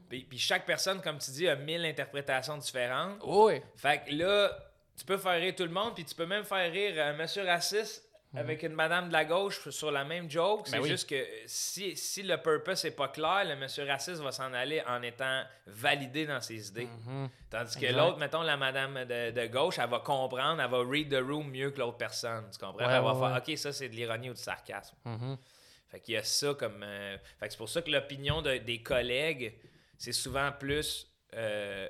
Puis, 0.09 0.25
puis 0.27 0.39
chaque 0.39 0.65
personne, 0.65 1.01
comme 1.01 1.19
tu 1.19 1.29
dis, 1.31 1.47
a 1.47 1.55
mille 1.55 1.85
interprétations 1.85 2.57
différentes. 2.57 3.19
Oui. 3.23 3.61
Fait 3.75 4.01
que 4.03 4.13
là, 4.13 4.51
tu 4.97 5.05
peux 5.05 5.17
faire 5.17 5.39
rire 5.39 5.53
tout 5.55 5.63
le 5.63 5.69
monde, 5.69 5.93
puis 5.93 6.03
tu 6.03 6.15
peux 6.15 6.25
même 6.25 6.43
faire 6.43 6.71
rire 6.71 6.95
un 7.05 7.13
monsieur 7.13 7.45
raciste 7.45 8.06
avec 8.39 8.63
une 8.63 8.73
madame 8.73 9.07
de 9.07 9.13
la 9.13 9.25
gauche 9.25 9.69
sur 9.69 9.91
la 9.91 10.03
même 10.03 10.29
joke. 10.29 10.67
C'est 10.67 10.77
Mhm. 10.77 10.77
Ben 10.79 10.83
oui. 10.83 10.89
juste 10.89 11.09
que 11.09 11.25
si, 11.45 11.95
si 11.97 12.23
le 12.23 12.37
purpose 12.37 12.83
n'est 12.83 12.91
pas 12.91 13.07
clair, 13.09 13.43
le 13.45 13.55
monsieur 13.55 13.85
raciste 13.85 14.21
va 14.21 14.31
s'en 14.31 14.53
aller 14.53 14.81
en 14.87 15.01
étant 15.01 15.43
validé 15.65 16.25
dans 16.25 16.41
ses 16.41 16.67
idées. 16.69 16.87
Mhm. 17.05 17.29
Tandis 17.49 17.77
que 17.79 17.85
l'autre, 17.87 18.17
mettons, 18.17 18.41
la 18.43 18.57
madame 18.57 19.05
de, 19.05 19.31
de 19.31 19.47
gauche, 19.47 19.79
elle 19.79 19.89
va 19.89 19.99
comprendre, 19.99 20.61
elle 20.61 20.69
va 20.69 20.79
read 20.83 21.09
the 21.09 21.21
room 21.21 21.49
mieux 21.49 21.71
que 21.71 21.79
l'autre 21.79 21.97
personne. 21.97 22.45
Tu 22.51 22.57
comprends? 22.59 22.85
Ouais, 22.87 22.93
elle 22.93 23.03
va 23.03 23.13
ouais, 23.13 23.41
faire. 23.41 23.53
OK, 23.53 23.57
ça, 23.57 23.73
c'est 23.73 23.89
de 23.89 23.95
l'ironie 23.95 24.29
ou 24.29 24.33
du 24.33 24.41
sarcasme. 24.41 24.95
Mhm. 25.05 25.37
Fait 25.89 25.99
qu'il 26.01 26.13
y 26.15 26.17
a 26.17 26.23
ça 26.23 26.53
comme. 26.53 26.83
euh, 26.83 27.17
Fait 27.39 27.47
que 27.47 27.53
c'est 27.53 27.57
pour 27.57 27.69
ça 27.69 27.81
que 27.81 27.89
l'opinion 27.89 28.41
de- 28.41 28.57
des 28.57 28.81
collègues, 28.83 29.55
c'est 29.97 30.11
souvent 30.13 30.51
plus. 30.51 31.07
euh, 31.33 31.89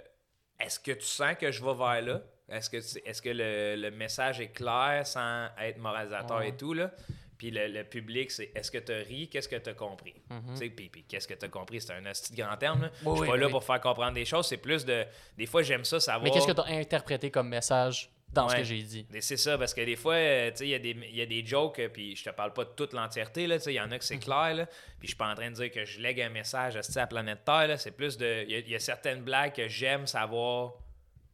Est-ce 0.59 0.79
que 0.79 0.91
tu 0.91 1.05
sens 1.05 1.35
que 1.39 1.51
je 1.51 1.63
vais 1.63 1.73
vers 1.75 2.01
là? 2.01 2.21
Est-ce 2.49 2.69
que, 2.69 2.77
tu- 2.77 3.05
est-ce 3.05 3.21
que 3.21 3.29
le, 3.29 3.75
le 3.75 3.91
message 3.91 4.39
est 4.39 4.49
clair 4.49 5.01
sans 5.05 5.47
être 5.59 5.77
moralisateur 5.79 6.37
Ouais. 6.37 6.49
et 6.49 6.55
tout? 6.55 6.73
Là? 6.73 6.91
Puis 7.37 7.51
le, 7.51 7.67
le 7.67 7.83
public, 7.83 8.31
c'est 8.31 8.51
est-ce 8.55 8.71
que 8.71 8.77
tu 8.79 8.91
as 8.91 8.97
ri? 8.99 9.27
Qu'est-ce 9.29 9.49
que 9.49 9.57
tu 9.57 9.69
as 9.69 9.73
compris? 9.73 10.15
Mhm. 10.29 10.53
Tu 10.53 10.57
sais, 10.57 10.69
Puis, 10.69 10.89
puis 10.89 11.03
qu'est-ce 11.03 11.27
que 11.27 11.33
tu 11.35 11.45
as 11.45 11.49
compris? 11.49 11.81
C'est 11.81 11.93
un 11.93 12.01
petit 12.01 12.33
grand 12.33 12.55
terme. 12.57 12.83
Là. 12.83 12.91
Oui, 13.03 13.11
je 13.11 13.11
suis 13.11 13.21
oui, 13.21 13.27
pas 13.27 13.37
là 13.37 13.45
oui. 13.47 13.51
pour 13.51 13.63
faire 13.63 13.81
comprendre 13.81 14.13
des 14.13 14.25
choses. 14.25 14.47
C'est 14.47 14.57
plus 14.57 14.85
de. 14.85 15.05
Des 15.37 15.45
fois, 15.45 15.61
j'aime 15.61 15.83
ça 15.85 15.99
savoir. 15.99 16.23
Mais 16.23 16.31
qu'est-ce 16.31 16.47
que 16.47 16.51
t'as 16.53 16.65
interprété 16.67 17.29
comme 17.29 17.49
message 17.49 18.09
dans 18.33 18.49
ce 18.49 18.55
que 18.55 18.63
j'ai 18.63 18.81
dit? 18.81 19.05
C'est 19.19 19.37
ça, 19.37 19.57
parce 19.57 19.73
que 19.73 19.81
des 19.81 19.95
fois, 19.95 20.15
euh, 20.15 20.49
tu 20.51 20.57
sais, 20.57 20.65
il 20.67 20.69
y, 20.71 20.75
a 20.75 20.79
des- 20.79 20.97
il 21.09 21.15
y 21.15 21.21
a 21.21 21.25
des 21.27 21.45
jokes, 21.45 21.79
euh, 21.79 21.89
puis 21.89 22.15
je 22.15 22.23
te 22.23 22.29
parle 22.31 22.53
pas 22.53 22.65
de 22.65 22.71
toute 22.71 22.93
l'entièreté, 22.93 23.45
là, 23.47 23.57
tu 23.57 23.65
sais, 23.65 23.73
il 23.73 23.77
y 23.77 23.81
en 23.81 23.91
a 23.91 23.97
que 23.99 24.03
c'est 24.03 24.17
clair, 24.19 24.53
là, 24.55 24.65
puis 24.65 25.03
je 25.03 25.07
suis 25.07 25.15
pas 25.15 25.31
en 25.31 25.35
train 25.35 25.49
de 25.49 25.55
dire 25.55 25.71
que 25.71 25.85
je 25.85 25.99
lègue 26.01 26.19
un 26.21 26.29
message 26.29 26.75
à 26.75 26.81
la 26.99 27.07
planète 27.07 27.45
Terre, 27.45 27.67
là, 27.67 27.77
c'est 27.77 27.91
plus 27.91 28.17
de... 28.17 28.43
Il 28.45 28.51
y 28.51 28.55
a- 28.55 28.59
il 28.59 28.69
y, 28.69 28.75
a 28.75 28.79
certaines 28.79 29.21
blagues 29.21 29.53
que 29.53 29.67
j'aime 29.67 30.07
savoir, 30.07 30.73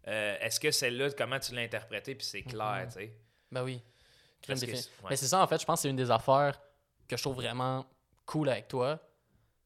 euh, 0.08 0.38
est-ce 0.40 0.60
que 0.60 0.72
celle-là, 0.72 1.12
comment 1.12 1.40
tu 1.40 1.54
l'as 1.56 1.62
interprétée, 1.62 2.16
puis 2.16 2.26
c'est 2.26 2.44
clair, 2.44 2.86
tu 2.88 3.00
sais? 3.00 3.18
Ben 3.52 3.64
oui. 3.64 3.82
Que 4.42 4.52
ouais. 4.52 4.84
Mais 5.10 5.16
c'est 5.16 5.28
ça, 5.28 5.42
en 5.42 5.48
fait, 5.48 5.60
je 5.60 5.66
pense 5.66 5.80
que 5.80 5.82
c'est 5.84 5.90
une 5.90 5.96
des 5.96 6.12
affaires 6.12 6.60
que 7.08 7.16
je 7.16 7.22
trouve 7.22 7.36
vraiment 7.36 7.86
cool 8.26 8.50
avec 8.50 8.68
toi. 8.68 9.00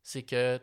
C'est 0.03 0.23
que, 0.23 0.57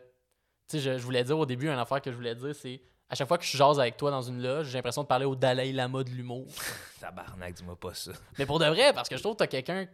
tu 0.67 0.77
sais, 0.77 0.79
je, 0.79 0.97
je 0.97 1.03
voulais 1.03 1.23
dire 1.23 1.37
au 1.37 1.45
début, 1.45 1.67
une 1.67 1.77
affaire 1.77 2.01
que 2.01 2.11
je 2.11 2.15
voulais 2.15 2.35
dire, 2.35 2.55
c'est 2.55 2.81
à 3.09 3.15
chaque 3.15 3.27
fois 3.27 3.37
que 3.37 3.45
je 3.45 3.55
jase 3.55 3.79
avec 3.79 3.97
toi 3.97 4.11
dans 4.11 4.21
une 4.21 4.41
loge, 4.41 4.67
j'ai 4.67 4.77
l'impression 4.77 5.03
de 5.03 5.07
parler 5.07 5.25
au 5.25 5.35
Dalai 5.35 5.71
Lama 5.71 6.03
de 6.03 6.09
l'humour. 6.09 6.47
Tabarnak, 6.99 7.53
dis-moi 7.53 7.79
pas 7.79 7.93
ça. 7.93 8.11
Mais 8.37 8.45
pour 8.45 8.59
de 8.59 8.65
vrai, 8.65 8.93
parce 8.93 9.09
que 9.09 9.17
je 9.17 9.21
trouve 9.21 9.33
que 9.33 9.39
t'as 9.39 9.47
quelqu'un 9.47 9.87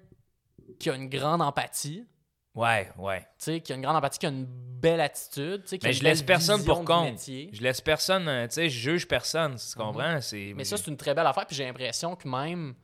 qui 0.79 0.89
a 0.89 0.95
une 0.95 1.09
grande 1.09 1.41
empathie, 1.41 2.05
Ouais, 2.53 2.91
ouais. 2.97 3.21
tu 3.21 3.25
sais, 3.37 3.61
qui 3.61 3.71
a 3.71 3.75
une 3.75 3.81
grande 3.81 3.95
empathie, 3.95 4.19
qui 4.19 4.25
a 4.25 4.29
une 4.29 4.45
belle 4.45 4.99
attitude, 4.99 5.63
tu 5.63 5.69
sais, 5.69 5.77
qui 5.77 5.85
a 5.85 5.89
Mais 5.89 5.95
une 5.95 5.99
je 5.99 6.03
laisse 6.03 6.21
personne 6.21 6.63
pour 6.65 6.83
compte. 6.83 7.11
métier. 7.11 7.49
Je 7.53 7.61
laisse 7.61 7.79
personne, 7.79 8.25
tu 8.49 8.53
sais, 8.55 8.69
je 8.69 8.77
juge 8.91 9.07
personne, 9.07 9.55
tu 9.55 9.77
comprends? 9.77 10.15
Mhm. 10.19 10.53
Mais 10.55 10.65
ça, 10.65 10.75
c'est 10.75 10.87
une 10.87 10.97
très 10.97 11.13
belle 11.13 11.27
affaire. 11.27 11.45
Puis 11.45 11.55
j'ai 11.55 11.65
l'impression 11.65 12.15
que 12.15 12.27
même. 12.27 12.75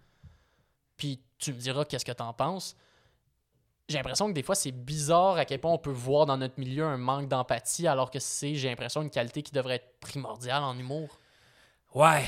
Puis 0.96 1.22
tu 1.38 1.54
me 1.54 1.60
diras 1.60 1.84
qu'est-ce 1.86 2.06
que 2.06 2.12
t'en 2.14 2.32
penses. 2.34 2.76
J'ai 3.90 3.98
l'impression 3.98 4.28
que 4.28 4.34
des 4.34 4.44
fois, 4.44 4.56
c'est 4.56 4.72
bizarre 4.72 5.38
à 5.38 5.46
quel 5.46 5.60
point 5.60 5.72
on 5.72 5.78
peut 5.78 5.90
voir 5.92 6.26
dans 6.26 6.38
notre 6.38 6.60
milieu 6.60 6.84
un 6.86 6.98
manque 6.98 7.28
d'empathie, 7.30 7.88
alors 7.88 8.10
que 8.12 8.20
c'est, 8.20 8.56
j'ai 8.56 8.70
l'impression, 8.70 9.02
une 9.02 9.10
qualité 9.10 9.42
qui 9.44 9.52
devrait 9.52 9.76
être 9.76 10.00
primordiale 10.00 10.64
en 10.64 10.78
humour. 10.78 11.20
Ouais, 11.94 12.24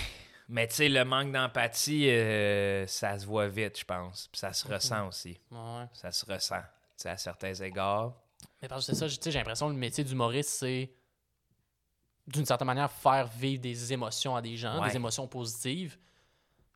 mais 0.47 0.67
tu 0.67 0.75
sais, 0.75 0.89
le 0.89 1.03
manque 1.03 1.31
d'empathie, 1.33 2.09
euh, 2.09 2.87
ça 2.87 3.17
se 3.19 3.25
voit 3.25 3.47
vite, 3.47 3.77
je 3.79 3.83
pense. 3.85 4.29
Puis 4.31 4.39
ça 4.39 4.53
se 4.53 4.67
Mhm. 4.67 4.73
ressent 4.73 5.07
aussi. 5.07 5.37
Ouais. 5.51 5.85
Ça 5.93 6.11
se 6.13 6.25
ressent, 6.25 6.61
à 7.07 7.17
certains 7.17 7.53
égards. 7.53 8.13
Mais 8.61 8.67
parce 8.67 8.85
que 8.85 8.93
c'est 8.93 8.99
ça, 8.99 9.07
j'ai 9.07 9.37
l'impression 9.37 9.67
que 9.67 9.73
le 9.73 9.79
métier 9.79 10.03
d'humoriste, 10.03 10.49
c'est 10.49 10.91
d'une 12.27 12.45
certaine 12.45 12.67
manière 12.67 12.91
faire 12.91 13.27
vivre 13.27 13.61
des 13.61 13.93
émotions 13.93 14.35
à 14.35 14.41
des 14.41 14.55
gens, 14.57 14.81
Ouais. 14.81 14.89
des 14.89 14.95
émotions 14.97 15.27
positives. 15.27 15.97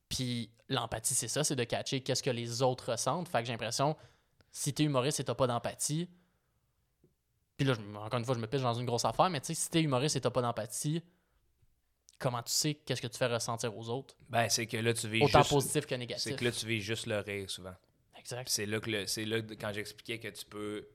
Puis 0.10 0.50
l'empathie, 0.70 1.14
c'est 1.14 1.28
ça, 1.28 1.44
c'est 1.44 1.56
de 1.56 1.64
catcher 1.64 2.02
qu'est-ce 2.02 2.24
que 2.24 2.30
les 2.30 2.62
autres 2.62 2.92
ressentent. 2.92 3.28
Fait 3.28 3.40
que 3.40 3.46
j'ai 3.46 3.52
l'impression, 3.54 3.96
si 4.52 4.74
t'es 4.74 4.84
humoriste 4.84 5.20
et 5.20 5.24
t'as 5.24 5.36
pas 5.36 5.48
d'empathie, 5.48 6.10
puis 7.58 7.68
là, 7.68 7.76
encore 7.98 8.20
une 8.20 8.26
fois, 8.26 8.34
je 8.36 8.40
me 8.40 8.48
pitche 8.48 8.62
dans 8.64 8.74
une 8.74 8.86
grosse 8.86 9.06
affaire, 9.06 9.30
mais 9.30 9.40
tu 9.42 9.48
sais, 9.48 9.54
si 9.54 9.70
t'es 9.70 9.82
humoriste 9.82 10.16
et 10.16 10.22
t'as 10.22 10.32
pas 10.32 10.42
d'empathie, 10.42 11.04
comment 12.20 12.42
tu 12.42 12.52
sais 12.52 12.74
qu'est-ce 12.76 13.02
que 13.02 13.08
tu 13.08 13.18
fais 13.18 13.28
ressentir 13.28 13.76
aux 13.78 13.90
autres, 13.90 14.16
Ben, 14.30 14.50
c'est 14.50 14.66
que 14.66 14.78
là, 14.78 14.94
tu 14.94 15.08
vis 15.08 15.22
autant 15.24 15.40
juste... 15.40 15.52
positif 15.52 15.84
que 15.84 15.90
C'est 15.90 15.98
négatif. 15.98 16.36
que 16.36 16.46
là, 16.46 16.52
tu 16.52 16.66
vis 16.66 16.82
juste 16.82 17.06
le 17.06 17.20
rire, 17.20 17.50
souvent. 17.50 17.76
Exact. 18.24 18.50
C'est 18.50 18.66
là 18.66 18.80
que 18.80 18.90
le- 18.90 19.08
c'est 19.08 19.26
là 19.26 19.42
quand 19.60 19.72
j'expliquais 19.74 20.18
que 20.20 20.30
tu 20.30 20.46
peux 20.46 20.88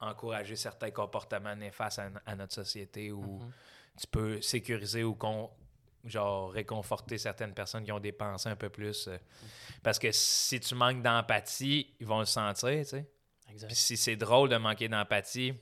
encourager 0.00 0.56
certains 0.56 0.90
comportements 0.90 1.56
néfastes 1.56 1.98
à, 1.98 2.10
à 2.26 2.36
notre 2.36 2.54
société 2.54 3.10
ou 3.10 3.22
Mhm. 3.40 3.52
tu 3.98 4.06
peux 4.06 4.40
sécuriser 4.40 5.02
ou 5.02 5.14
con- 5.14 5.50
genre 6.04 6.52
réconforter 6.52 7.18
certaines 7.18 7.52
personnes 7.52 7.84
qui 7.84 7.90
ont 7.90 7.98
des 7.98 8.12
pensées 8.12 8.48
un 8.48 8.56
peu 8.56 8.68
plus 8.68 9.08
euh, 9.08 9.18
parce 9.82 9.98
que 9.98 10.12
si 10.12 10.60
tu 10.60 10.74
manques 10.76 11.02
d'empathie, 11.02 11.92
ils 11.98 12.06
vont 12.06 12.20
le 12.20 12.24
sentir, 12.26 12.68
tu 12.70 12.84
sais. 12.84 13.10
Exact. 13.50 13.68
Puis 13.68 13.76
si 13.76 13.96
c'est 13.96 14.14
drôle 14.16 14.48
de 14.50 14.56
manquer 14.56 14.88
d'empathie, 14.88 15.52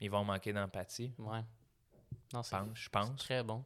ils 0.00 0.10
vont 0.10 0.24
manquer 0.24 0.52
d'empathie. 0.52 1.12
Ouais. 1.18 1.40
Non, 2.34 2.42
c'est 2.42 2.56
pense, 2.58 2.68
je 2.78 2.88
pense. 2.90 3.16
très 3.16 3.42
bon. 3.42 3.64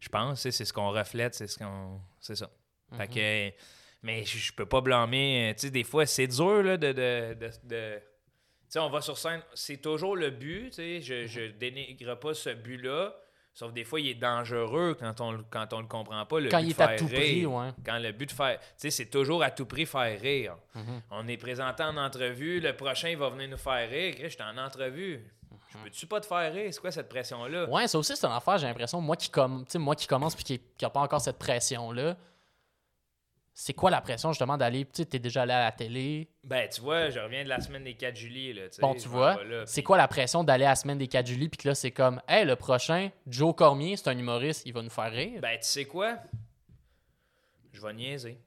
Je 0.00 0.08
pense, 0.08 0.38
tu 0.38 0.42
sais, 0.44 0.50
c'est 0.50 0.64
ce 0.64 0.72
qu'on 0.72 0.90
reflète, 0.90 1.34
c'est 1.34 1.46
ce 1.46 1.58
qu'on 1.58 2.00
c'est 2.18 2.34
ça. 2.34 2.50
Fait 2.96 3.06
Mhm. 3.06 3.14
que, 3.14 3.56
mais 4.02 4.24
je, 4.24 4.38
je 4.38 4.52
peux 4.52 4.66
pas 4.66 4.80
blâmer. 4.80 5.50
euh, 5.50 5.54
Tu 5.54 5.60
sais, 5.66 5.70
des 5.70 5.84
fois, 5.84 6.06
c'est 6.06 6.26
dur 6.26 6.62
là, 6.62 6.76
de. 6.76 6.92
de, 6.92 7.34
de, 7.34 7.50
de- 7.64 7.98
Tu 7.98 8.02
sais, 8.68 8.78
on 8.78 8.88
va 8.90 9.00
sur 9.00 9.18
scène, 9.18 9.42
c'est 9.54 9.78
toujours 9.82 10.16
le 10.16 10.30
but. 10.30 10.70
Tu 10.70 10.72
sais, 10.76 11.00
je, 11.02 11.26
je 11.26 11.40
Mhm. 11.42 11.58
dénigre 11.58 12.18
pas 12.18 12.34
ce 12.34 12.50
but-là. 12.50 13.14
Sauf 13.52 13.72
des 13.72 13.84
fois, 13.84 13.98
il 14.00 14.08
est 14.08 14.14
dangereux 14.14 14.96
quand 14.98 15.20
on, 15.20 15.44
quand 15.50 15.72
on 15.72 15.80
le 15.80 15.86
comprend 15.88 16.24
pas. 16.24 16.38
Le 16.38 16.48
Quand 16.48 16.60
but 16.60 16.66
il 16.66 16.70
est 16.70 16.80
à 16.80 16.96
tout 16.96 17.06
rire. 17.06 17.16
prix, 17.18 17.46
ouais. 17.46 17.68
Quand 17.84 17.98
le 17.98 18.12
but 18.12 18.26
de 18.26 18.32
faire. 18.32 18.58
Tu 18.60 18.66
sais, 18.76 18.90
c'est 18.90 19.06
toujours 19.06 19.42
à 19.42 19.50
tout 19.50 19.66
prix 19.66 19.86
faire 19.86 20.18
rire. 20.20 20.56
Mhm. 20.74 21.02
On 21.10 21.26
est 21.26 21.36
présenté 21.36 21.82
en 21.82 21.96
entrevue, 21.96 22.60
le 22.60 22.74
prochain, 22.76 23.08
il 23.08 23.16
va 23.18 23.28
venir 23.28 23.48
nous 23.48 23.56
faire 23.58 23.90
rire. 23.90 24.14
Je 24.22 24.28
suis 24.28 24.42
en 24.42 24.56
entrevue. 24.56 25.20
Je 25.72 25.78
peux-tu 25.84 26.06
pas 26.06 26.20
te 26.20 26.26
faire 26.26 26.52
rire? 26.52 26.68
C'est 26.72 26.80
quoi 26.80 26.90
cette 26.92 27.08
pression-là? 27.08 27.68
Ouais, 27.68 27.86
ça 27.88 27.98
aussi, 27.98 28.16
c'est 28.16 28.26
une 28.26 28.32
affaire, 28.32 28.56
j'ai 28.58 28.66
l'impression. 28.66 29.00
Moi 29.00 29.16
qui, 29.16 29.30
com... 29.30 29.64
tu 29.66 29.72
sais, 29.72 29.78
moi 29.78 29.94
qui 29.96 30.06
commence 30.06 30.34
puis 30.34 30.44
qui 30.44 30.60
n'a 30.82 30.90
pas 30.90 31.00
encore 31.00 31.20
cette 31.20 31.38
pression-là, 31.38 32.16
c'est 33.62 33.74
quoi 33.74 33.90
la 33.90 34.00
pression 34.00 34.32
justement 34.32 34.56
d'aller. 34.56 34.84
Tu 34.86 34.90
sais, 34.94 35.04
t'es 35.04 35.18
déjà 35.18 35.42
allé 35.42 35.52
à 35.52 35.64
la 35.64 35.72
télé? 35.72 36.28
Ben, 36.44 36.66
tu 36.68 36.80
vois, 36.80 37.10
je 37.10 37.18
reviens 37.20 37.44
de 37.44 37.48
la 37.50 37.60
semaine 37.60 37.84
des 37.84 37.92
4 37.94 38.16
juillet. 38.16 38.54
Là, 38.54 38.62
Bon, 38.80 38.94
tu 38.94 39.06
vois, 39.06 39.38
c'est 39.66 39.82
quoi 39.82 39.98
la 39.98 40.08
pression 40.08 40.42
d'aller 40.42 40.64
à 40.64 40.70
la 40.70 40.74
semaine 40.76 40.96
des 40.96 41.08
4 41.08 41.26
juillet 41.26 41.48
puis 41.50 41.58
que 41.58 41.68
là, 41.68 41.74
c'est 41.74 41.90
comme, 41.90 42.22
hey, 42.26 42.46
le 42.46 42.56
prochain, 42.56 43.10
Joe 43.26 43.54
Cormier, 43.54 43.98
c'est 43.98 44.08
un 44.08 44.18
humoriste, 44.18 44.62
il 44.64 44.72
va 44.72 44.80
nous 44.80 44.88
faire 44.88 45.12
rire? 45.12 45.40
Ben, 45.42 45.58
tu 45.58 45.66
sais 45.68 45.84
quoi? 45.84 46.16
Je 47.72 47.80
vais 47.82 47.92
niaiser. 47.92 48.38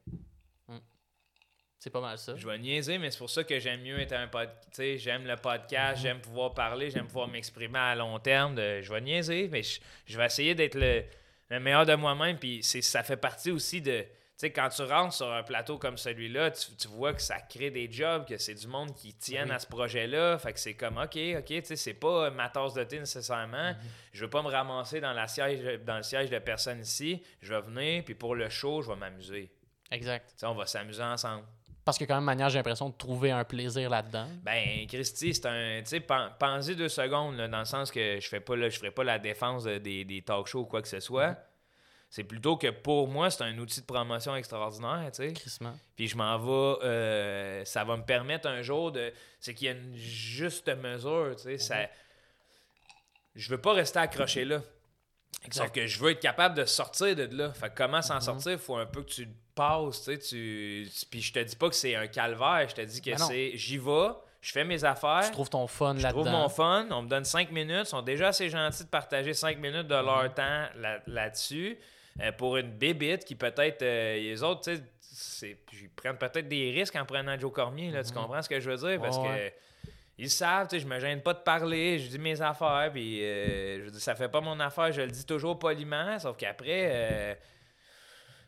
c'est 1.78 1.90
pas 1.90 2.00
mal 2.00 2.18
ça. 2.18 2.34
Je 2.34 2.46
vais 2.46 2.58
niaiser, 2.58 2.98
mais 2.98 3.10
c'est 3.10 3.18
pour 3.18 3.30
ça 3.30 3.44
que 3.44 3.58
j'aime 3.60 3.82
mieux 3.82 4.00
être 4.00 4.14
un 4.14 4.26
podcast. 4.26 4.58
Tu 4.70 4.76
sais, 4.76 4.98
j'aime 4.98 5.26
le 5.26 5.36
podcast, 5.36 6.00
j'aime 6.02 6.18
pouvoir 6.20 6.54
parler, 6.54 6.90
j'aime 6.90 7.06
pouvoir 7.06 7.28
m'exprimer 7.28 7.78
à 7.78 7.94
long 7.94 8.18
terme. 8.18 8.54
de- 8.54 8.80
je 8.80 8.92
vais 8.92 9.00
niaiser, 9.00 9.48
mais 9.48 9.62
je, 9.62 9.80
je 10.06 10.16
vais 10.18 10.26
essayer 10.26 10.54
d'être 10.54 10.74
le, 10.74 11.04
le 11.50 11.60
meilleur 11.60 11.84
de 11.86 11.94
moi-même. 11.94 12.38
Puis 12.38 12.62
ça 12.62 13.02
fait 13.02 13.16
partie 13.16 13.50
aussi 13.50 13.80
de. 13.80 14.04
Tu 14.36 14.46
sais, 14.48 14.52
quand 14.52 14.68
tu 14.68 14.82
rentres 14.82 15.14
sur 15.14 15.32
un 15.32 15.44
plateau 15.44 15.78
comme 15.78 15.96
celui-là, 15.96 16.50
tu, 16.50 16.74
tu 16.74 16.88
vois 16.88 17.14
que 17.14 17.22
ça 17.22 17.36
crée 17.40 17.70
des 17.70 17.88
jobs, 17.90 18.26
que 18.26 18.36
c'est 18.36 18.54
du 18.54 18.66
monde 18.66 18.92
qui 18.92 19.14
tiennent 19.14 19.48
Oui. 19.50 19.54
à 19.54 19.60
ce 19.60 19.66
projet-là. 19.68 20.38
Fait 20.38 20.52
que 20.52 20.58
c'est 20.58 20.74
comme, 20.74 20.98
OK, 20.98 21.16
OK, 21.38 21.44
tu 21.46 21.62
sais, 21.64 21.76
c'est 21.76 21.94
pas 21.94 22.30
ma 22.30 22.48
tasse 22.48 22.74
de 22.74 22.82
thé 22.82 22.98
nécessairement. 22.98 23.74
Je 24.12 24.24
veux 24.24 24.30
pas 24.30 24.42
me 24.42 24.48
ramasser 24.48 25.00
dans, 25.00 25.12
la 25.12 25.28
siège, 25.28 25.80
dans 25.84 25.98
le 25.98 26.02
siège 26.02 26.30
de 26.30 26.38
personne 26.40 26.80
ici. 26.80 27.22
Je 27.42 27.54
vais 27.54 27.60
venir, 27.60 28.02
puis 28.04 28.16
pour 28.16 28.34
le 28.34 28.48
show, 28.48 28.82
je 28.82 28.90
vais 28.90 28.96
m'amuser. 28.96 29.52
Exact. 29.92 30.34
On 30.42 30.54
va 30.54 30.66
s'amuser 30.66 31.02
ensemble. 31.04 31.44
Parce 31.84 31.96
que 31.98 32.04
quand 32.04 32.14
même, 32.16 32.24
manière, 32.24 32.48
j'ai 32.48 32.58
l'impression 32.58 32.88
de 32.88 32.94
trouver 32.96 33.30
un 33.30 33.44
plaisir 33.44 33.88
là-dedans. 33.90 34.26
Ben, 34.42 34.86
Christy, 34.88 35.32
c'est 35.34 35.46
un. 35.46 35.80
Tu 35.82 35.90
sais, 35.90 36.00
pen- 36.00 36.32
pensez 36.40 36.74
deux 36.74 36.88
secondes, 36.88 37.36
là, 37.36 37.46
dans 37.46 37.58
le 37.60 37.64
sens 37.66 37.90
que 37.92 38.18
je 38.18 38.26
fais 38.26 38.40
pas 38.40 38.56
là, 38.56 38.68
je 38.70 38.78
ferai 38.78 38.90
pas 38.90 39.04
la 39.04 39.18
défense 39.18 39.64
de- 39.64 39.76
des, 39.78 40.04
des 40.04 40.22
talk 40.22 40.46
shows 40.48 40.60
ou 40.62 40.64
quoi 40.66 40.80
que 40.82 40.88
ce 40.88 40.98
soit. 40.98 41.36
C'est 42.14 42.22
plutôt 42.22 42.56
que 42.56 42.70
pour 42.70 43.08
moi, 43.08 43.28
c'est 43.28 43.42
un 43.42 43.58
outil 43.58 43.80
de 43.80 43.86
promotion 43.86 44.36
extraordinaire, 44.36 45.10
tu 45.12 45.34
sais. 45.34 45.34
Puis 45.96 46.06
je 46.06 46.16
m'en 46.16 46.38
vais. 46.38 46.84
euh, 46.84 47.64
ça 47.64 47.82
va 47.82 47.96
me 47.96 48.04
permettre 48.04 48.46
un 48.48 48.62
jour 48.62 48.92
de. 48.92 49.12
C'est 49.40 49.52
qu'il 49.52 49.66
y 49.66 49.70
a 49.70 49.72
une 49.72 49.96
juste 49.96 50.68
mesure, 50.76 51.34
tu 51.36 51.42
sais. 51.42 51.58
Ça... 51.58 51.76
Je 53.34 53.50
veux 53.50 53.60
pas 53.60 53.72
rester 53.72 53.98
accroché 53.98 54.44
là. 54.44 54.60
Sauf 55.50 55.72
que 55.72 55.88
je 55.88 55.98
veux 55.98 56.12
être 56.12 56.20
capable 56.20 56.54
de 56.54 56.64
sortir 56.64 57.16
de 57.16 57.24
là. 57.36 57.52
Fait 57.52 57.68
que 57.68 57.74
comment 57.76 58.00
s'en 58.00 58.20
sortir, 58.20 58.52
il 58.52 58.58
faut 58.58 58.76
un 58.76 58.86
peu 58.86 59.02
que 59.02 59.10
tu 59.10 59.28
passes, 59.56 60.04
tu 60.04 60.12
sais. 60.14 60.18
Tu... 60.18 60.88
Puis 61.10 61.20
je 61.20 61.32
te 61.32 61.40
dis 61.40 61.56
pas 61.56 61.68
que 61.68 61.74
c'est 61.74 61.96
un 61.96 62.06
calvaire, 62.06 62.66
je 62.68 62.76
te 62.76 62.80
dis 62.82 63.02
que 63.02 63.10
Ben 63.10 63.18
c'est. 63.18 63.56
J'y 63.56 63.78
vais, 63.78 64.08
je 64.40 64.52
fais 64.52 64.62
mes 64.62 64.84
affaires. 64.84 65.22
Tu 65.26 65.32
trouves 65.32 65.50
ton 65.50 65.66
fun 65.66 65.96
Je 65.98 66.02
là-dedans. 66.04 66.20
trouve 66.22 66.32
mon 66.32 66.48
fun, 66.48 66.86
on 66.92 67.02
me 67.02 67.08
donne 67.08 67.24
5 67.24 67.50
minutes, 67.50 67.86
ils 67.86 67.86
sont 67.86 68.02
déjà 68.02 68.28
assez 68.28 68.48
gentils 68.48 68.84
de 68.84 68.88
partager 68.88 69.34
5 69.34 69.58
minutes 69.58 69.88
de 69.88 69.96
Mhm. 69.96 70.06
leur 70.06 70.32
temps 70.32 70.66
là- 70.76 71.00
là-dessus. 71.08 71.76
Euh, 72.20 72.32
pour 72.32 72.56
une 72.56 72.70
bébite 72.70 73.24
qui 73.24 73.34
peut-être, 73.34 73.82
euh, 73.82 74.14
les 74.16 74.42
autres, 74.42 74.62
tu 74.72 74.76
sais, 75.00 75.56
ils 75.72 75.88
prennent 75.90 76.18
peut-être 76.18 76.48
des 76.48 76.70
risques 76.70 76.96
en 76.96 77.04
prenant 77.04 77.38
Joe 77.38 77.52
Cormier, 77.52 77.90
là, 77.90 78.02
tu 78.04 78.12
comprends 78.12 78.40
ce 78.42 78.48
que 78.48 78.60
je 78.60 78.70
veux 78.70 78.76
dire? 78.90 79.00
Parce 79.00 79.18
Mhm. 79.18 79.24
Ouais, 79.26 79.54
que 79.56 79.60
ils 80.16 80.30
savent, 80.30 80.68
tu 80.68 80.76
sais, 80.76 80.80
je 80.80 80.86
me 80.86 81.00
gêne 81.00 81.22
pas 81.22 81.34
de 81.34 81.40
parler, 81.40 81.98
je 81.98 82.08
dis 82.08 82.18
mes 82.20 82.40
affaires, 82.40 82.90
puis 82.92 83.20
euh, 83.24 83.84
je 83.84 83.90
dire, 83.90 84.00
ça 84.00 84.14
fait 84.14 84.28
pas 84.28 84.40
mon 84.40 84.60
affaire, 84.60 84.92
je 84.92 85.00
le 85.02 85.10
dis 85.10 85.26
toujours 85.26 85.58
poliment, 85.58 86.16
sauf 86.20 86.36
qu'après, 86.36 86.88
euh, 86.92 87.34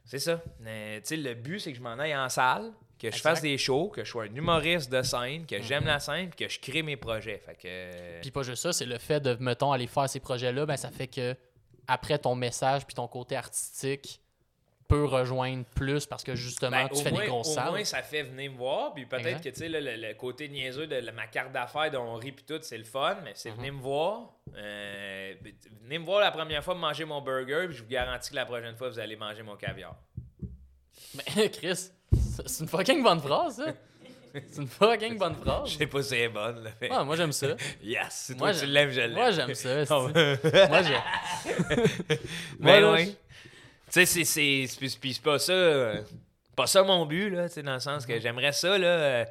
c'est 0.04 0.20
ça. 0.20 0.40
Tu 0.60 0.64
sais, 1.02 1.16
le 1.16 1.34
but, 1.34 1.58
c'est 1.58 1.72
que 1.72 1.78
je 1.78 1.82
m'en 1.82 1.98
aille 1.98 2.16
en 2.16 2.28
salle, 2.28 2.72
que 3.00 3.08
je 3.10 3.16
Exact. 3.16 3.22
fasse 3.30 3.42
des 3.42 3.58
shows, 3.58 3.88
que 3.88 4.04
je 4.04 4.10
sois 4.10 4.24
un 4.24 4.34
humoriste 4.34 4.90
de 4.92 5.02
scène, 5.02 5.44
que 5.44 5.60
j'aime 5.60 5.84
la 5.86 5.98
scène, 5.98 6.30
puis 6.30 6.46
que 6.46 6.52
je 6.52 6.60
crée 6.60 6.82
mes 6.82 6.96
projets. 6.96 7.42
Fait 7.44 7.56
que. 7.56 8.20
Puis 8.20 8.30
pas 8.30 8.42
juste 8.44 8.62
ça, 8.62 8.72
c'est 8.72 8.86
le 8.86 8.98
fait 8.98 9.18
de, 9.20 9.36
mettons, 9.40 9.72
aller 9.72 9.88
faire 9.88 10.08
ces 10.08 10.20
projets-là, 10.20 10.64
ben 10.66 10.76
ça 10.76 10.90
fait 10.90 11.08
que 11.08 11.34
après 11.88 12.18
ton 12.18 12.34
message 12.34 12.84
puis 12.86 12.94
ton 12.94 13.08
côté 13.08 13.36
artistique 13.36 14.20
peut 14.88 15.04
rejoindre 15.04 15.64
plus 15.64 16.06
parce 16.06 16.22
que 16.22 16.36
justement 16.36 16.84
Ben, 16.84 16.88
tu 16.88 16.94
au 16.94 17.02
fais 17.02 17.10
moins, 17.10 17.20
des 17.22 17.26
grosses 17.26 17.48
au 17.48 17.52
salles. 17.54 17.70
moins, 17.70 17.84
ça 17.84 18.02
fait 18.02 18.22
venir 18.22 18.52
me 18.52 18.56
voir. 18.56 18.94
Puis 18.94 19.04
peut-être 19.04 19.42
que 19.42 19.48
tu 19.48 19.56
sais, 19.56 19.68
le, 19.68 19.80
le 19.80 20.14
côté 20.14 20.48
niaiseux 20.48 20.86
de 20.86 21.10
ma 21.10 21.26
carte 21.26 21.50
d'affaires 21.50 21.90
dont 21.90 22.02
on 22.04 22.14
rit 22.14 22.30
puis 22.30 22.44
tout, 22.44 22.60
c'est 22.62 22.78
le 22.78 22.84
fun, 22.84 23.16
mais 23.24 23.32
c'est 23.34 23.50
venir 23.50 23.72
me 23.72 23.80
voir. 23.80 24.30
Euh, 24.54 25.34
venez 25.82 25.98
me 25.98 26.04
voir 26.04 26.20
la 26.20 26.30
première 26.30 26.62
fois 26.62 26.76
manger 26.76 27.04
mon 27.04 27.20
burger, 27.20 27.64
puis 27.66 27.76
je 27.76 27.82
vous 27.82 27.88
garantis 27.88 28.30
que 28.30 28.36
la 28.36 28.46
prochaine 28.46 28.76
fois, 28.76 28.88
vous 28.88 29.00
allez 29.00 29.16
manger 29.16 29.42
mon 29.42 29.56
caviar. 29.56 29.96
Mais 31.36 31.50
Chris, 31.50 31.90
c'est 32.12 32.48
c'est 32.48 32.62
une 32.62 32.68
fucking 32.68 33.02
bonne 33.02 33.20
phrase, 33.20 33.56
ça. 33.56 33.72
C'est 34.50 34.60
une 34.62 34.68
fucking 34.68 35.18
bonne 35.18 35.34
Je 35.38 35.44
phrase. 35.44 35.76
sais 35.76 35.86
pas 35.86 36.02
si 36.02 36.08
c'est 36.10 36.28
bonne, 36.28 36.64
là, 36.64 36.70
mais- 36.80 36.90
Ouais, 36.90 37.04
moi 37.04 37.16
j'aime 37.16 37.32
ça. 37.32 37.48
Yes, 37.82 38.32
Moi, 38.36 38.50
toi 38.50 38.52
j'aime- 38.60 38.70
l'aimes, 38.70 38.90
je 38.90 39.00
l'aime. 39.00 39.12
Moi 39.12 39.30
j'aime 39.30 39.54
ça. 39.54 39.84
moi 40.68 40.82
j'ai. 40.82 40.96
Mais 42.60 42.80
Moi, 42.80 42.80
là, 42.80 42.92
ouais. 42.92 43.06
Tu 43.06 43.12
sais, 43.90 44.06
c'est- 44.06 44.24
c'est 44.24 44.66
c'est- 44.68 44.98
puis 45.00 45.14
c'est 45.14 45.22
pas 45.22 45.38
ça. 45.38 45.52
euh, 45.52 46.02
pas 46.56 46.66
ça 46.66 46.82
mon 46.82 47.06
but, 47.06 47.30
là, 47.30 47.48
tu 47.48 47.54
sais, 47.54 47.62
dans 47.62 47.74
le 47.74 47.80
sens 47.80 48.04
que 48.06 48.18
j'aimerais 48.20 48.52
ça, 48.52 48.76
là. 48.78 48.86
euh, 48.86 49.24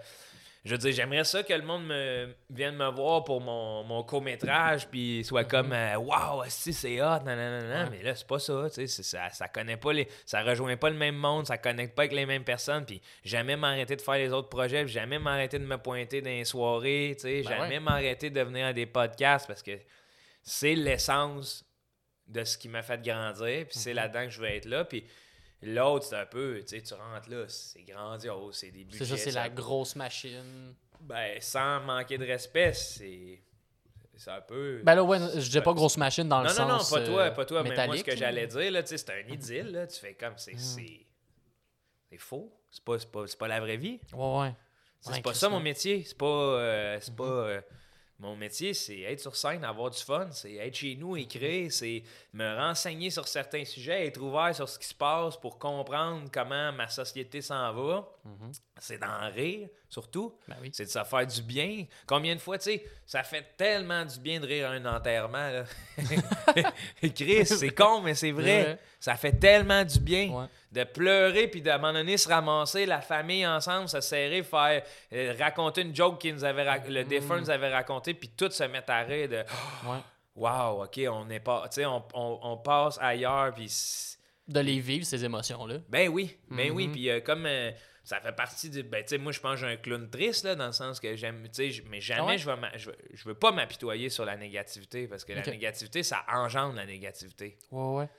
je 0.66 0.72
veux 0.72 0.78
dire, 0.80 0.92
j'aimerais 0.92 1.24
ça 1.24 1.44
que 1.44 1.54
le 1.54 1.62
monde 1.62 1.86
me, 1.86 2.36
vienne 2.50 2.76
me 2.76 2.90
voir 2.90 3.24
pour 3.24 3.40
mon, 3.40 3.84
mon 3.84 4.04
court-métrage, 4.04 4.88
puis 4.90 5.24
soit 5.24 5.44
comme, 5.46 5.72
waouh, 5.72 6.44
si 6.48 6.74
c'est 6.74 7.00
hot, 7.02 7.20
nanana, 7.24 7.86
Mhm. 7.86 7.92
Ouais. 7.92 7.98
mais 7.98 8.04
là, 8.04 8.16
c'est 8.16 8.26
pas 8.28 8.40
ça, 8.40 8.68
tu 8.74 8.88
sais, 8.88 9.04
ça, 9.04 9.30
ça 9.30 9.48
connaît 9.48 9.78
pas 9.78 9.94
les. 9.94 10.08
Ça 10.26 10.42
rejoint 10.42 10.76
pas 10.76 10.90
le 10.90 10.98
même 10.98 11.16
monde, 11.16 11.46
ça 11.46 11.58
connecte 11.58 11.96
pas 11.96 12.02
avec 12.02 12.14
les 12.14 12.26
mêmes 12.26 12.44
personnes, 12.44 12.84
puis 12.86 13.02
jamais 13.24 13.56
m'arrêter 13.56 13.96
de 13.96 14.02
faire 14.02 14.16
les 14.16 14.32
autres 14.34 14.50
projets, 14.50 14.84
puis 14.84 14.92
jamais 14.94 15.20
m'arrêter 15.20 15.60
de 15.60 15.66
me 15.66 15.78
pointer 15.78 16.22
dans 16.22 16.30
les 16.30 16.46
soirées, 16.46 17.14
tu 17.16 17.22
sais, 17.22 17.42
Ben 17.44 17.50
jamais 17.50 17.76
ouais. 17.76 17.80
m'arrêter 17.80 18.30
de 18.32 18.42
venir 18.42 18.66
à 18.66 18.74
des 18.74 18.88
podcasts 18.88 19.48
parce 19.48 19.62
que 19.64 19.78
c'est 20.42 20.76
l'essence 20.76 21.64
de 22.28 22.44
ce 22.44 22.58
qui 22.58 22.70
m'a 22.70 22.82
fait 22.82 23.02
grandir, 23.02 23.66
puis 23.68 23.78
c'est 23.78 23.92
Mhm. 23.92 23.96
là-dedans 23.98 24.24
que 24.26 24.30
je 24.32 24.42
veux 24.42 24.48
être 24.50 24.66
là. 24.66 24.84
Puis 24.84 25.06
l'autre, 25.62 26.06
c'est 26.06 26.16
un 26.16 26.26
peu, 26.26 26.60
tu 26.62 26.76
sais, 26.76 26.82
tu 26.82 26.94
rentres 26.94 27.30
là, 27.30 27.46
c'est 27.48 27.84
grandiose, 27.84 28.56
c'est 28.56 28.72
des 28.72 28.84
budgets. 28.84 29.06
C'est 29.06 29.06
ça, 29.06 29.18
c'est 29.18 29.32
la 29.32 29.50
grosse 29.50 29.96
machine. 29.96 30.74
Ben, 31.02 31.40
sans 31.42 31.82
manquer 31.82 32.18
de 32.18 32.26
respect, 32.26 32.74
c'est. 32.74 33.42
C'est 34.18 34.32
un 34.32 34.40
peu. 34.40 34.82
Ben 34.84 34.96
là, 34.96 35.04
ouais, 35.04 35.20
je 35.20 35.50
dis 35.50 35.60
pas 35.60 35.74
grosse 35.74 35.98
machine 35.98 36.30
dans 36.30 36.42
le 36.42 36.48
non, 36.48 36.56
non, 36.56 36.68
non, 36.70 36.80
sens. 36.80 36.92
pas 36.92 37.06
toi, 37.06 37.32
pas 37.32 37.46
toi, 37.46 37.64
mais 37.64 37.88
moi, 37.88 37.98
ce 37.98 38.04
que 38.04 38.16
j'allais 38.16 38.48
dire, 38.48 38.72
là, 38.72 38.82
tu 38.82 38.90
sais, 38.90 38.98
c'est 38.98 39.12
un 39.12 39.28
idylle, 39.28 39.72
là, 39.72 39.88
tu 39.88 40.00
fais 40.00 40.14
comme, 40.14 40.38
c'est. 40.38 40.58
C'est 40.58 41.06
c'est 42.10 42.18
faux, 42.18 42.54
c'est 42.70 42.84
pas, 42.84 43.00
c'est 43.00 43.12
pas, 43.12 43.28
c'est 43.28 43.38
pas 43.38 43.48
la 43.48 43.60
vraie 43.60 43.78
vie. 43.78 44.00
Ouais, 44.14 44.40
ouais. 44.40 44.56
C'est 45.02 45.22
pas 45.22 45.34
ça 45.34 45.50
mon 45.50 45.60
métier. 45.60 46.04
C'est 46.06 46.18
pas. 46.18 46.26
euh, 46.26 46.98
c'est 47.02 47.16
pas 47.16 47.24
euh, 47.24 47.62
mon 48.20 48.36
métier, 48.38 48.74
c'est 48.74 49.02
être 49.02 49.20
sur 49.20 49.36
scène, 49.36 49.66
avoir 49.66 49.90
du 49.90 50.00
fun, 50.00 50.30
c'est 50.32 50.54
être 50.54 50.76
chez 50.76 50.96
nous, 50.96 51.18
écrire, 51.18 51.70
c'est 51.72 52.02
me 52.32 52.56
renseigner 52.56 53.10
sur 53.10 53.28
certains 53.28 53.66
sujets, 53.66 54.08
être 54.08 54.22
ouvert 54.22 54.56
sur 54.56 54.70
ce 54.70 54.80
qui 54.80 54.88
se 54.88 54.94
passe 54.94 55.36
pour 55.36 55.60
comprendre 55.60 56.30
comment 56.32 56.72
ma 56.72 56.88
société 56.88 57.42
s'en 57.42 57.74
va. 57.74 58.08
Mhm. 58.24 58.52
C'est 58.80 59.00
d'en 59.00 59.30
rire, 59.32 59.68
surtout. 59.90 60.34
Ben 60.48 60.56
oui. 60.62 60.70
C'est 60.72 60.86
de 60.86 60.90
se 60.90 61.04
faire 61.04 61.28
du 61.28 61.42
bien. 61.42 61.86
Combien 62.08 62.36
de 62.36 62.40
fois, 62.40 62.58
tu 62.58 62.72
sais, 62.72 62.86
ça 63.06 63.24
fait 63.24 63.46
tellement 63.58 64.06
du 64.06 64.20
bien 64.20 64.40
de 64.40 64.48
rire 64.48 64.70
à 64.70 64.74
un 64.74 64.86
enterrement, 64.86 65.50
là. 65.50 65.66
Chris, 67.16 67.46
c'est 67.46 67.70
con, 67.72 68.02
mais 68.02 68.16
c'est 68.16 68.32
vrai. 68.32 68.80
Ça 69.06 69.16
fait 69.18 69.34
tellement 69.34 69.84
du 69.84 70.00
bien 70.00 70.32
Ouais. 70.32 70.46
de 70.72 70.84
pleurer 70.84 71.48
puis 71.48 71.62
d'à 71.62 71.76
un 71.76 71.78
moment 71.78 71.94
donné 71.94 72.18
se 72.18 72.28
ramasser 72.28 72.88
la 72.88 73.02
famille 73.02 73.46
ensemble 73.46 73.88
se 73.88 74.02
serrer 74.02 74.42
faire 74.42 74.82
euh, 75.14 75.36
raconter 75.38 75.82
une 75.82 75.96
joke 75.96 76.26
avait 76.26 76.64
rac- 76.64 76.88
le 76.90 77.04
défunt 77.04 77.40
nous 77.40 77.52
avait 77.52 77.72
raconté 77.72 78.16
puis 78.16 78.30
tout 78.30 78.50
se 78.50 78.64
mettre 78.64 78.90
à 78.92 79.02
rire 79.04 79.30
de 79.30 79.44
Ouais. 79.88 80.00
wow, 80.36 80.84
ok, 80.86 81.02
on 81.12 81.30
est 81.30 81.40
pas, 81.40 81.68
tu 81.70 81.76
sais, 81.76 81.86
on, 81.86 82.04
on, 82.16 82.40
on 82.42 82.58
passe 82.58 82.98
ailleurs, 83.00 83.54
puis 83.54 83.72
De 84.48 84.60
les 84.60 84.80
vivre, 84.80 85.06
ces 85.06 85.24
émotions-là. 85.24 85.76
ben 85.88 86.10
oui, 86.10 86.36
ben 86.50 86.72
oui, 86.72 86.88
Mhm. 86.88 86.92
puis 86.94 87.10
euh, 87.12 87.20
comme 87.22 87.46
euh, 87.46 87.70
ça 88.04 88.20
fait 88.20 88.32
partie 88.36 88.72
du, 88.72 88.82
ben 88.82 89.04
tu 89.04 89.10
sais, 89.10 89.18
moi 89.20 89.32
je 89.32 89.40
pense 89.40 89.60
que 89.62 89.68
j'ai 89.68 89.74
un 89.74 89.78
clown 89.78 90.10
triste 90.10 90.46
là, 90.46 90.56
dans 90.56 90.66
le 90.66 90.72
sens 90.72 91.00
que 91.00 91.16
j'aime, 91.16 91.48
tu 91.54 91.72
sais, 91.72 91.84
mais 91.92 92.02
jamais 92.02 92.22
Ah 92.22 92.26
ouais? 92.26 92.38
je 92.40 92.50
vais, 92.50 92.56
je, 92.78 92.90
veux- 92.90 92.98
je 93.14 93.24
veux 93.26 93.36
pas 93.36 93.52
m'apitoyer 93.52 94.10
sur 94.10 94.26
la 94.26 94.36
négativité 94.36 95.08
parce 95.08 95.24
que 95.24 95.34
la 95.34 95.44
négativité, 95.46 96.02
ça 96.02 96.26
engendre 96.28 96.74
la 96.74 96.88
négativité. 96.88 97.56
Ouais, 97.70 98.00
ouais. 98.00 98.10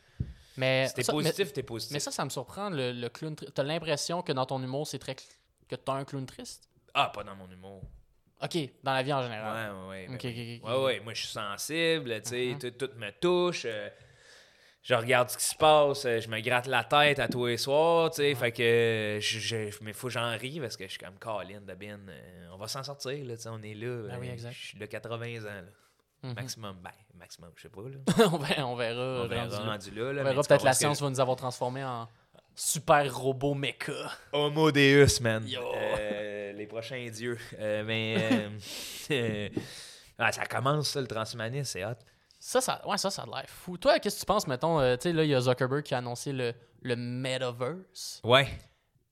Mais 0.56 0.88
Si 0.88 0.94
t'es 0.94 1.04
positif, 1.04 1.52
t'es 1.52 1.62
positif. 1.62 1.92
Mais 1.92 2.00
ça, 2.00 2.10
ça 2.10 2.24
me 2.24 2.30
surprend, 2.30 2.70
le, 2.70 2.92
le 2.92 3.08
clown 3.08 3.34
triste. 3.36 3.52
T'as 3.54 3.62
l'impression 3.62 4.22
que 4.22 4.32
dans 4.32 4.46
ton 4.46 4.62
humour, 4.62 4.86
c'est 4.86 4.98
très. 4.98 5.14
que 5.14 5.76
t'as 5.76 5.92
un 5.92 6.04
clown 6.04 6.24
triste? 6.26 6.68
Ah, 6.94 7.10
pas 7.14 7.24
dans 7.24 7.36
mon 7.36 7.50
humour. 7.50 7.82
Ok, 8.42 8.56
dans 8.82 8.92
la 8.92 9.02
vie 9.02 9.12
en 9.12 9.22
général. 9.22 9.72
ouais, 9.74 9.88
ouais. 9.88 10.06
ben 10.08 10.14
Ok, 10.16 10.20
oui. 10.24 10.60
ok, 10.60 10.64
ok. 10.64 10.70
Ouais, 10.78 10.84
ouais, 10.84 11.00
moi 11.00 11.14
je 11.14 11.20
suis 11.22 11.28
sensible, 11.32 12.20
tu 12.22 12.28
sais, 12.30 12.46
Mhm. 12.52 12.58
tout, 12.58 12.86
tout 12.86 12.90
me 12.98 13.10
touche. 13.20 13.62
euh, 13.64 13.88
je 14.82 14.94
regarde 14.94 15.28
ce 15.30 15.36
qui 15.38 15.44
se 15.44 15.54
passe, 15.56 16.04
euh, 16.04 16.20
je 16.20 16.28
me 16.28 16.38
gratte 16.40 16.66
la 16.68 16.84
tête 16.84 17.18
à 17.18 17.28
tous 17.28 17.46
les 17.46 17.56
soirs, 17.56 18.10
tu 18.10 18.16
sais, 18.18 18.34
fait 18.34 18.52
que 18.52 18.62
euh, 18.62 19.20
je, 19.20 19.38
je, 19.40 19.56
mais 19.82 19.92
faut 19.92 20.06
que 20.08 20.12
j'en 20.12 20.36
ris 20.36 20.60
parce 20.60 20.76
que 20.76 20.84
je 20.84 20.90
suis 20.90 20.98
comme 20.98 21.18
Colin 21.18 21.60
euh, 21.68 22.48
on 22.52 22.56
va 22.56 22.68
s'en 22.68 22.82
sortir, 22.84 23.24
là, 23.24 23.36
tu 23.36 23.42
sais, 23.42 23.48
on 23.48 23.62
est 23.62 23.74
là. 23.74 24.08
Ah 24.12 24.18
oui, 24.20 24.28
exact. 24.28 24.52
Je 24.52 24.66
suis 24.68 24.78
de 24.78 24.86
80 24.86 25.40
ans, 25.42 25.44
là. 25.46 25.62
Mhm. 26.22 26.34
Maximum, 26.34 26.76
ben, 26.82 26.90
maximum, 27.14 27.50
je 27.56 27.62
sais 27.62 27.68
pas, 27.68 27.82
là. 27.82 28.28
on 28.32 28.38
verra, 28.38 28.66
on 28.66 28.76
verra. 28.76 29.22
On 29.24 29.28
verra 29.28 29.42
rendu 29.44 29.56
là. 29.56 29.72
rendu 29.72 29.90
là, 29.90 30.02
là. 30.02 30.08
On 30.08 30.24
mais 30.24 30.30
verra 30.30 30.42
tu 30.42 30.48
peut-être 30.48 30.64
la 30.64 30.70
que 30.72 30.76
science 30.76 31.00
va 31.00 31.10
nous 31.10 31.20
avoir 31.20 31.36
transformés 31.36 31.84
en 31.84 32.08
super 32.54 33.14
robot 33.14 33.54
mecha. 33.54 34.10
Homo 34.32 34.72
Deus, 34.72 35.20
man. 35.20 35.46
Yo. 35.46 35.60
Euh, 35.74 36.52
les 36.52 36.66
prochains 36.66 37.08
dieux. 37.10 37.38
Euh, 37.58 37.84
mais, 37.84 38.16
euh, 38.18 38.50
euh, 39.10 39.48
ah, 40.18 40.32
ça 40.32 40.46
commence, 40.46 40.88
ça, 40.90 41.00
le 41.00 41.06
transhumanisme, 41.06 41.64
c'est 41.64 41.84
hot. 41.84 41.94
Ça, 42.38 42.60
ça, 42.60 42.80
ouais, 42.86 42.98
ça, 42.98 43.10
ça 43.10 43.22
a 43.22 43.26
l'air 43.26 43.48
fou. 43.48 43.76
Toi, 43.76 43.98
qu'est-ce 43.98 44.16
que 44.16 44.20
tu 44.20 44.26
penses, 44.26 44.46
mettons, 44.46 44.78
tu 44.96 45.02
sais, 45.02 45.12
là, 45.12 45.24
il 45.24 45.30
y 45.30 45.34
a 45.34 45.40
Zuckerberg 45.40 45.82
qui 45.82 45.94
a 45.94 45.98
annoncé 45.98 46.32
le, 46.32 46.54
le 46.82 46.96
Metaverse. 46.96 48.20
Ouais. 48.24 48.48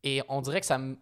Et 0.03 0.23
on 0.29 0.41
dirait 0.41 0.61
que 0.61 0.67
ça 0.67 0.79
me. 0.79 0.97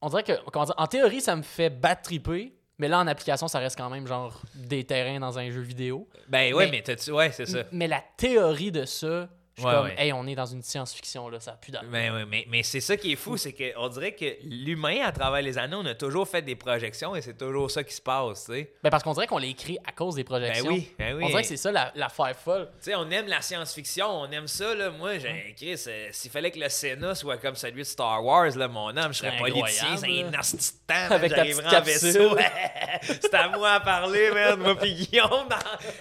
On 0.00 0.08
dirait 0.08 0.22
que, 0.22 0.32
comment 0.50 0.64
dire, 0.64 0.74
en 0.76 0.86
théorie, 0.86 1.20
ça 1.20 1.34
me 1.34 1.42
fait 1.42 1.70
battre 1.70 2.02
triper, 2.02 2.57
mais 2.78 2.88
là, 2.88 2.98
en 3.00 3.06
application, 3.06 3.48
ça 3.48 3.58
reste 3.58 3.76
quand 3.76 3.90
même 3.90 4.06
genre 4.06 4.40
des 4.54 4.84
terrains 4.84 5.20
dans 5.20 5.38
un 5.38 5.50
jeu 5.50 5.60
vidéo. 5.60 6.08
Ben, 6.28 6.52
ouais, 6.54 6.66
Mais- 6.66 6.70
mais, 6.70 6.82
t'as-tu, 6.82 7.10
ouais, 7.12 7.30
c'est 7.32 7.46
ça. 7.46 7.64
Mais 7.72 7.88
la 7.88 8.02
théorie 8.16 8.72
de 8.72 8.84
ça, 8.84 9.28
je 9.58 9.62
suis 9.62 9.68
Ouais, 9.68 9.74
comme, 9.74 9.84
ouais. 9.86 9.94
hey, 9.98 10.12
on 10.12 10.26
est 10.26 10.34
dans 10.34 10.46
une 10.46 10.62
science-fiction, 10.62 11.28
là, 11.28 11.40
ça 11.40 11.52
plus 11.52 11.72
d'allure. 11.72 11.90
Ben 11.90 12.12
oui, 12.14 12.22
mais, 12.28 12.46
mais 12.48 12.62
c'est 12.62 12.80
ça 12.80 12.96
qui 12.96 13.12
est 13.12 13.16
fou, 13.16 13.36
c'est 13.36 13.52
qu'on 13.52 13.88
dirait 13.88 14.12
que 14.12 14.24
l'humain, 14.44 15.00
à 15.04 15.12
travers 15.12 15.42
les 15.42 15.58
années, 15.58 15.76
on 15.76 15.84
a 15.86 15.94
toujours 15.94 16.26
fait 16.28 16.42
des 16.42 16.54
projections 16.56 17.14
et 17.16 17.20
c'est 17.22 17.36
toujours 17.36 17.70
ça 17.70 17.82
qui 17.84 17.92
se 17.92 18.00
passe, 18.00 18.44
tu 18.46 18.52
sais. 18.52 18.72
Ben, 18.82 18.90
parce 18.90 19.02
qu'on 19.02 19.12
dirait 19.12 19.26
qu'on 19.26 19.38
l'a 19.38 19.46
écrit 19.46 19.78
à 19.86 19.92
cause 19.92 20.14
des 20.14 20.22
Ben 20.22 20.28
projections. 20.28 20.68
oui, 20.70 20.92
ben 20.98 21.14
oui. 21.16 21.24
On 21.24 21.28
dirait 21.28 21.42
que 21.42 21.48
c'est 21.48 21.56
ça 21.56 21.72
la- 21.72 21.92
l'affaire 21.94 22.34
folle. 22.36 22.68
Tu 22.78 22.84
sais, 22.90 22.94
on 22.94 23.10
aime 23.10 23.26
la 23.26 23.42
science-fiction, 23.42 24.06
on 24.08 24.30
aime 24.30 24.46
ça, 24.48 24.74
là. 24.74 24.90
Moi, 24.90 25.18
j'ai 25.18 25.46
écrit, 25.50 25.76
c'est- 25.76 26.12
s'il 26.12 26.30
fallait 26.30 26.50
que 26.50 26.58
le 26.60 26.68
Sénat 26.68 27.14
soit 27.14 27.36
comme 27.38 27.56
celui 27.56 27.82
de 27.82 27.86
Star 27.86 28.24
Wars, 28.24 28.56
là, 28.56 28.68
mon 28.68 28.96
âme, 28.96 29.12
je 29.12 29.18
serais 29.18 29.36
politicien, 29.36 29.96
c'est 29.96 30.06
man, 30.88 31.12
Avec 31.12 31.34
j'arriverais 31.34 31.76
en 31.76 31.82
vaisseau. 31.82 32.36
c'est 33.02 33.34
à 33.34 33.48
moi 33.48 33.72
à 33.72 33.80
parler, 33.80 34.30
man, 34.30 34.58
moi 34.60 34.74
Guillaume. 34.76 35.48
dans- 35.48 35.56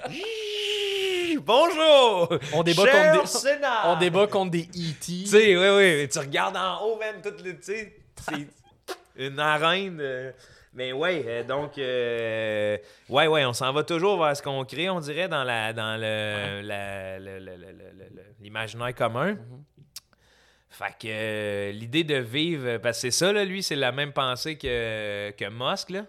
Bonjour! 1.47 2.29
On 2.53 2.61
débat 2.61 2.83
Cher 2.83 3.11
contre 3.13 3.21
des- 3.23 3.27
Sénat! 3.39 3.81
On 3.85 3.95
débat 3.97 4.27
contre 4.27 4.51
des 4.51 4.63
E.T. 4.63 4.95
Tu 5.01 5.25
sais, 5.25 5.55
oui, 5.55 5.67
oui. 5.77 6.09
Tu 6.09 6.19
regardes 6.19 6.57
en 6.57 6.81
haut, 6.83 6.97
même, 6.97 7.21
tout 7.21 7.29
le. 7.43 7.53
Tu 7.55 7.63
sais, 7.63 7.95
c'est 8.17 8.47
une 9.15 9.39
arène. 9.39 9.95
de- 9.97 10.33
Mais 10.73 10.91
ouais, 10.91 11.23
euh, 11.25 11.43
donc. 11.43 11.77
euh, 11.77 12.77
ouais, 13.09 13.27
ouais, 13.27 13.45
on 13.45 13.53
s'en 13.53 13.71
va 13.71 13.83
toujours 13.83 14.21
vers 14.21 14.35
ce 14.35 14.41
qu'on 14.43 14.65
crée, 14.65 14.89
on 14.89 14.99
dirait, 14.99 15.29
dans 15.29 15.43
la 15.45 15.71
dans 15.71 15.97
le 15.99 16.61
l'imaginaire 18.41 18.93
commun. 18.93 19.37
Fait 20.69 20.93
que 20.99 21.07
euh, 21.07 21.71
l'idée 21.71 22.03
de 22.03 22.15
vivre, 22.17 22.77
parce 22.77 22.97
que 22.97 23.01
c'est 23.09 23.11
ça, 23.25 23.31
là, 23.33 23.45
lui, 23.45 23.63
c'est 23.63 23.75
la 23.77 23.91
même 23.93 24.11
pensée 24.11 24.57
que, 24.57 25.31
que 25.31 25.45
Musk, 25.49 25.91
là. 25.91 26.03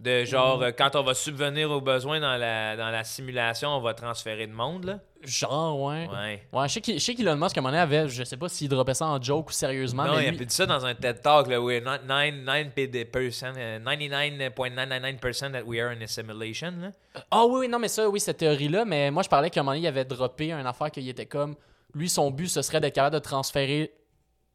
De 0.00 0.24
genre, 0.24 0.60
euh, 0.62 0.70
quand 0.76 0.96
on 0.96 1.02
va 1.02 1.14
subvenir 1.14 1.70
aux 1.70 1.80
besoins 1.80 2.18
dans 2.20 2.36
la, 2.36 2.76
dans 2.76 2.90
la 2.90 3.04
simulation, 3.04 3.68
on 3.70 3.80
va 3.80 3.94
transférer 3.94 4.46
de 4.46 4.52
monde, 4.52 4.84
là? 4.84 4.98
Genre, 5.22 5.80
ouais. 5.80 6.08
Ouais. 6.12 6.42
Ouais, 6.52 6.68
je 6.68 6.98
sais 6.98 7.14
qu'Elon 7.14 7.36
Musk, 7.36 7.56
à 7.56 7.60
un 7.60 7.62
moment 7.62 7.70
donné, 7.70 7.80
avait, 7.80 8.08
je 8.08 8.24
sais 8.24 8.36
pas 8.36 8.48
s'il 8.48 8.68
dropait 8.68 8.92
ça 8.94 9.06
en 9.06 9.22
joke 9.22 9.48
ou 9.48 9.52
sérieusement, 9.52 10.04
Non, 10.04 10.16
mais 10.16 10.24
il 10.24 10.28
a 10.28 10.30
lui- 10.32 10.44
dit 10.46 10.54
ça 10.54 10.66
dans 10.66 10.84
un 10.84 10.94
TED 10.94 11.22
Talk, 11.22 11.46
là, 11.46 11.60
we're 11.60 11.80
not 11.82 11.98
9, 12.06 12.34
euh, 12.76 13.78
99.999% 13.78 15.52
that 15.52 15.62
we 15.64 15.80
are 15.80 15.90
in 15.90 16.02
a 16.02 16.06
simulation, 16.06 16.72
là. 16.80 16.90
Ah 17.30 17.44
oui, 17.46 17.60
oui, 17.60 17.68
non, 17.68 17.78
mais 17.78 17.88
ça, 17.88 18.08
oui, 18.08 18.20
cette 18.20 18.38
théorie-là, 18.38 18.84
mais 18.84 19.10
moi, 19.10 19.22
je 19.22 19.28
parlais 19.28 19.50
qu'à 19.50 19.60
un 19.60 19.62
moment 19.62 19.72
donné, 19.74 19.84
il 19.84 19.88
avait 19.88 20.04
droppé 20.04 20.52
une 20.52 20.66
affaire 20.66 20.90
qu'il 20.90 21.08
était 21.08 21.26
comme. 21.26 21.54
Lui, 21.94 22.08
son 22.08 22.30
but, 22.30 22.48
ce 22.48 22.62
serait 22.62 22.80
d'être 22.80 22.94
capable 22.94 23.14
de 23.14 23.20
transférer 23.20 23.92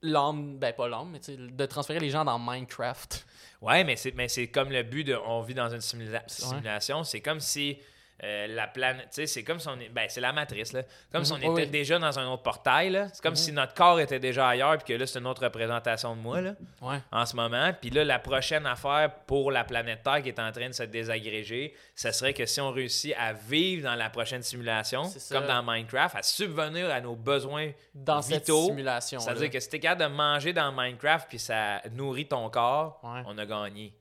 l'âme, 0.02 0.58
ben 0.60 0.74
pas 0.74 0.88
l'âme, 0.88 1.10
mais 1.14 1.20
de 1.36 1.66
transférer 1.66 2.00
les 2.00 2.10
gens 2.10 2.26
dans 2.26 2.38
Minecraft. 2.40 3.26
Ouais, 3.62 3.84
mais 3.84 3.96
c'est, 3.98 4.14
mais 4.16 4.28
c'est 4.30 4.48
comme 4.48 4.70
le 4.72 4.84
but 4.84 5.04
de. 5.04 5.16
On 5.26 5.42
vit 5.42 5.54
dans 5.54 5.70
une 5.70 5.80
simula- 5.82 6.24
simulation. 6.28 7.04
C'est 7.04 7.20
comme 7.22 7.40
si 7.42 7.78
euh, 8.24 8.48
la 8.48 8.68
planète. 8.68 9.06
Tu 9.12 9.16
sais, 9.22 9.28
c'est 9.28 9.44
comme 9.44 9.60
si 9.60 9.68
on. 9.68 9.78
Ben, 9.92 10.08
c'est 10.10 10.22
la 10.22 10.34
matrice, 10.34 10.74
là. 10.74 10.84
Comme 11.12 11.24
si 11.26 11.32
on 11.32 11.36
Mhm, 11.38 11.42
était 11.44 11.52
oui, 11.54 11.62
oui. 11.64 11.68
déjà 11.70 12.00
dans 12.00 12.20
un 12.20 12.28
autre 12.28 12.44
portail, 12.44 12.90
là. 12.90 13.08
C'est 13.14 13.22
comme 13.24 13.36
si 13.36 13.52
notre 13.52 13.74
corps 13.74 14.00
était 14.00 14.20
déjà 14.20 14.50
ailleurs, 14.50 14.78
puis 14.78 14.94
que 14.94 15.00
là, 15.00 15.08
c'est 15.08 15.20
une 15.20 15.28
autre 15.28 15.44
représentation 15.44 16.16
de 16.16 16.22
moi, 16.22 16.42
là, 16.42 16.54
Ouais. 16.82 16.98
en 17.12 17.26
ce 17.26 17.36
moment. 17.36 17.72
Puis 17.80 17.90
là, 17.92 18.04
la 18.04 18.20
prochaine 18.20 18.66
affaire 18.66 19.12
pour 19.26 19.52
la 19.52 19.64
planète 19.64 20.04
Terre 20.04 20.22
qui 20.22 20.30
est 20.30 20.40
en 20.40 20.52
train 20.52 20.68
de 20.68 20.74
se 20.74 20.84
désagréger, 20.84 21.74
ce 21.96 22.12
serait 22.12 22.34
que 22.34 22.46
si 22.46 22.60
on 22.62 22.72
réussit 22.72 23.14
à 23.18 23.34
vivre 23.34 23.84
dans 23.84 23.96
la 23.96 24.10
prochaine 24.10 24.44
simulation, 24.44 25.04
comme 25.32 25.46
dans 25.48 25.64
Minecraft, 25.64 26.16
à 26.16 26.24
subvenir 26.24 26.90
à 26.92 27.02
nos 27.02 27.16
besoins 27.16 27.72
Dans 27.94 28.22
cette 28.22 28.42
vitaux, 28.46 28.66
simulation. 28.68 29.20
c'est-à-dire 29.20 29.50
que 29.50 29.60
si 29.60 29.70
t'es 29.70 29.80
capable 29.80 30.02
de 30.12 30.16
manger 30.18 30.54
dans 30.54 30.72
Minecraft 30.72 31.28
puis 31.30 31.40
ça 31.40 31.82
nourrit 31.92 32.28
ton 32.28 32.50
corps, 32.50 33.00
Ouais. 33.04 33.22
on 33.26 33.38
a 33.38 33.46
gagné. 33.46 33.94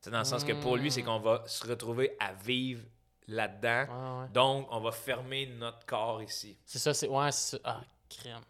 C'est 0.00 0.10
dans 0.10 0.18
le 0.20 0.24
sens 0.24 0.44
que 0.44 0.52
pour 0.52 0.76
lui, 0.76 0.90
c'est 0.92 1.02
qu'on 1.02 1.18
va 1.18 1.42
se 1.46 1.66
retrouver 1.66 2.16
à 2.20 2.32
vivre 2.32 2.82
là-dedans. 3.28 3.84
Ouais, 4.18 4.22
ouais. 4.24 4.28
Donc, 4.32 4.68
on 4.70 4.80
va 4.80 4.92
fermer 4.92 5.46
notre 5.46 5.84
corps 5.86 6.22
ici. 6.22 6.58
C'est 6.64 6.78
ça, 6.78 6.94
c'est. 6.94 7.08
Ouais, 7.08 7.32
c'est 7.32 7.56
ça. 7.56 7.62
Ah, 7.64 7.80
crème. 8.08 8.40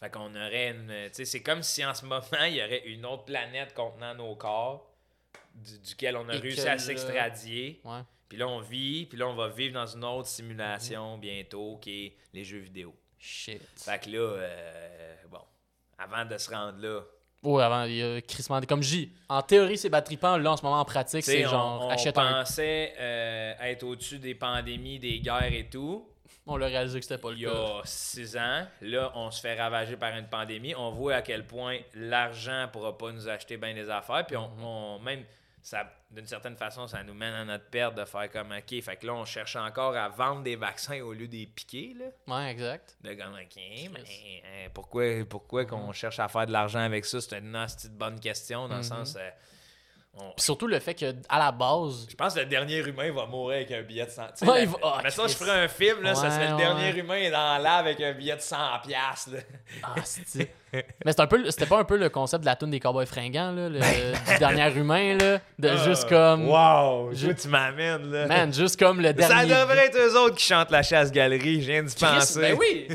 Fait 0.00 0.10
qu'on 0.10 0.30
aurait 0.34 0.70
une. 0.70 0.88
Tu 1.08 1.14
sais, 1.14 1.24
c'est 1.24 1.42
comme 1.42 1.62
si 1.62 1.84
en 1.84 1.94
ce 1.94 2.04
moment, 2.04 2.22
il 2.46 2.54
y 2.56 2.62
aurait 2.62 2.86
une 2.86 3.04
autre 3.06 3.24
planète 3.24 3.72
contenant 3.74 4.14
nos 4.14 4.34
corps, 4.36 4.90
du- 5.54 5.78
duquel 5.78 6.16
on 6.16 6.28
a 6.28 6.34
Et 6.34 6.38
réussi 6.38 6.64
que 6.64 6.68
à 6.68 6.78
s'extradier. 6.78 7.80
Ouais. 7.84 8.00
Puis 8.28 8.36
là, 8.38 8.48
on 8.48 8.60
vit, 8.60 9.06
puis 9.06 9.16
là, 9.16 9.28
on 9.28 9.34
va 9.36 9.48
vivre 9.48 9.74
dans 9.74 9.86
une 9.86 10.04
autre 10.04 10.28
simulation 10.28 11.16
bientôt, 11.16 11.78
qui 11.80 12.06
est 12.06 12.16
les 12.34 12.44
jeux 12.44 12.58
vidéo. 12.58 12.94
Shit. 13.18 13.62
Fait 13.76 14.00
que 14.02 14.10
là, 14.10 14.18
euh, 14.18 15.14
bon, 15.30 15.40
avant 15.96 16.24
de 16.24 16.36
se 16.36 16.50
rendre 16.50 16.78
là, 16.80 17.02
Ouais, 17.42 17.62
avant, 17.62 17.84
il 17.84 17.94
y 17.96 18.02
a 18.02 18.20
crissement. 18.22 18.60
Comme 18.62 18.82
je 18.82 18.88
dis, 18.88 19.10
en 19.28 19.40
théorie, 19.42 19.78
c'est 19.78 19.88
battripant. 19.90 20.36
Là, 20.36 20.52
en 20.52 20.56
ce 20.56 20.62
moment, 20.64 20.80
en 20.80 20.84
pratique, 20.84 21.22
c'est 21.24 21.46
on- 21.46 21.50
genre, 21.50 21.82
on, 21.86 21.90
achète 21.90 22.18
un. 22.18 22.40
pensait 22.40 22.94
euh, 22.98 23.54
être 23.60 23.84
au-dessus 23.84 24.18
des 24.18 24.34
pandémies, 24.34 24.98
des 24.98 25.20
guerres 25.20 25.52
et 25.52 25.68
tout. 25.70 26.04
On 26.48 26.56
l'a 26.56 26.66
réalisé 26.66 26.98
que 27.00 27.04
c'était 27.04 27.20
pas 27.20 27.30
le 27.30 27.36
Il 27.36 27.42
y 27.42 27.44
cas. 27.44 27.50
a 27.50 27.80
six 27.84 28.36
ans, 28.36 28.66
là, 28.80 29.10
on 29.16 29.30
se 29.32 29.40
fait 29.40 29.60
ravager 29.60 29.96
par 29.96 30.16
une 30.16 30.26
pandémie. 30.28 30.74
On 30.76 30.90
voit 30.90 31.14
à 31.16 31.22
quel 31.22 31.44
point 31.44 31.78
l'argent 31.94 32.68
pourra 32.72 32.96
pas 32.96 33.10
nous 33.12 33.28
acheter 33.28 33.56
bien 33.56 33.74
des 33.74 33.90
affaires. 33.90 34.24
Puis 34.26 34.36
on, 34.36 34.48
Mhm. 34.48 34.64
on- 34.64 34.98
même, 35.00 35.24
ça, 35.68 35.84
d'une 36.12 36.26
certaine 36.28 36.56
façon, 36.56 36.86
ça 36.86 37.02
nous 37.02 37.12
mène 37.12 37.34
à 37.34 37.44
notre 37.44 37.64
perte 37.68 37.96
de 37.96 38.04
faire 38.04 38.30
comme 38.30 38.52
OK. 38.52 38.80
Fait 38.82 38.96
que 38.96 39.04
là, 39.04 39.14
on 39.14 39.24
cherche 39.24 39.56
encore 39.56 39.96
à 39.96 40.08
vendre 40.08 40.42
des 40.44 40.54
vaccins 40.54 41.00
au 41.00 41.12
lieu 41.12 41.26
des 41.26 41.44
piquer. 41.46 41.92
Là. 41.98 42.04
Ouais, 42.32 42.52
exact. 42.52 42.96
De 43.02 43.12
comme 43.14 43.34
OK, 43.34 43.56
mais 43.56 44.42
euh, 44.44 44.68
pourquoi, 44.72 45.04
pourquoi 45.28 45.62
Mhm. 45.64 45.68
qu'on 45.70 45.92
cherche 45.92 46.20
à 46.20 46.28
faire 46.28 46.46
de 46.46 46.52
l'argent 46.52 46.78
avec 46.78 47.04
ça? 47.04 47.20
C'est 47.20 47.38
une 47.40 47.50
de 47.50 47.88
bonne 47.98 48.20
question, 48.20 48.68
dans 48.68 48.76
le 48.76 48.82
Mhm. 48.82 48.84
sens. 48.84 49.16
euh, 49.16 49.28
on- 50.18 50.32
surtout 50.36 50.66
le 50.66 50.78
fait 50.78 50.94
que, 50.94 51.14
à 51.28 51.38
la 51.38 51.52
base. 51.52 52.06
Je 52.10 52.14
pense 52.16 52.34
que 52.34 52.40
le 52.40 52.46
dernier 52.46 52.78
humain 52.78 53.12
va 53.12 53.26
mourir 53.26 53.56
avec 53.56 53.70
un 53.72 53.82
billet 53.82 54.06
de 54.06 54.10
100. 54.10 54.22
Tu 54.28 54.30
sais, 54.36 54.50
Ouais, 54.50 54.64
la- 54.64 54.70
va- 54.70 54.78
ah, 54.82 55.00
mais 55.04 55.10
ça, 55.10 55.26
je 55.26 55.34
ferais 55.34 55.64
un 55.64 55.68
film, 55.68 56.02
là, 56.02 56.14
ça 56.14 56.22
Ouais, 56.24 56.30
serait 56.30 56.50
le 56.50 56.56
dernier 56.56 56.98
humain 56.98 57.30
dans 57.30 57.62
l'âme 57.62 57.84
avec 57.86 58.00
un 58.00 58.12
billet 58.12 58.36
de 58.36 58.40
100$. 58.40 58.80
piastres, 58.86 59.30
là. 59.32 59.38
Ah, 59.82 59.94
c'est. 60.04 60.50
Mais 61.06 61.18
un 61.20 61.26
peu, 61.26 61.50
c'était 61.50 61.64
pas 61.64 61.78
un 61.78 61.84
peu 61.84 61.96
le 61.96 62.10
concept 62.10 62.42
de 62.42 62.46
la 62.46 62.56
tune 62.56 62.70
des 62.70 62.80
cowboys 62.80 63.06
fringants, 63.06 63.50
là, 63.52 63.68
le, 63.70 63.78
du 63.78 64.38
dernier 64.38 64.70
humain, 64.76 65.16
là, 65.16 65.38
de 65.58 65.76
juste 65.84 66.06
comme. 66.08 66.48
Wow! 66.48 67.12
Je- 67.12 67.28
Je... 67.28 67.32
tu 67.32 67.48
m'amènes, 67.48 68.10
là. 68.10 68.26
Man, 68.26 68.52
juste 68.52 68.78
comme 68.78 69.00
le 69.00 69.06
ça 69.08 69.12
dernier. 69.14 69.54
devrait 69.54 69.86
être 69.86 69.96
eux 69.98 70.18
autres 70.18 70.34
qui 70.36 70.44
chantent 70.44 70.70
la 70.70 70.82
chasse-galerie, 70.82 71.62
je 71.62 71.70
viens 71.72 71.82
d'y 71.82 71.94
penser. 71.94 72.40
Ben 72.40 72.56
oui! 72.58 72.88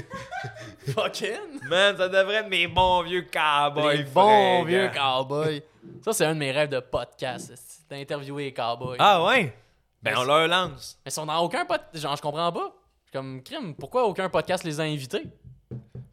Fucking! 0.93 1.59
Man, 1.69 1.95
ça 1.97 2.07
devrait 2.09 2.35
être 2.37 2.49
mes 2.49 2.67
bons 2.67 3.01
vieux 3.03 3.25
cowboys. 3.31 3.97
les 3.97 4.03
bons 4.03 4.63
vieux 4.63 4.89
cowboys. 4.93 5.63
Ça, 6.03 6.13
c'est 6.13 6.25
un 6.25 6.33
de 6.33 6.39
mes 6.39 6.51
rêves 6.51 6.69
de 6.69 6.79
podcast, 6.79 7.53
d'interviewer 7.89 8.45
les 8.45 8.53
cowboys. 8.53 8.97
Ah 8.99 9.23
ouais? 9.25 9.55
Ben, 10.01 10.15
on 10.17 10.23
leur 10.23 10.47
lance. 10.47 10.99
Mais 11.05 11.11
si 11.11 11.19
on 11.19 11.25
n'a 11.25 11.41
aucun 11.41 11.65
podcast. 11.65 11.97
Genre, 11.97 12.15
je 12.15 12.21
comprends 12.21 12.51
pas. 12.51 12.73
Comme, 13.13 13.43
crime, 13.43 13.75
pourquoi 13.75 14.05
aucun 14.05 14.29
podcast 14.29 14.63
les 14.63 14.79
a 14.79 14.83
invités? 14.83 15.27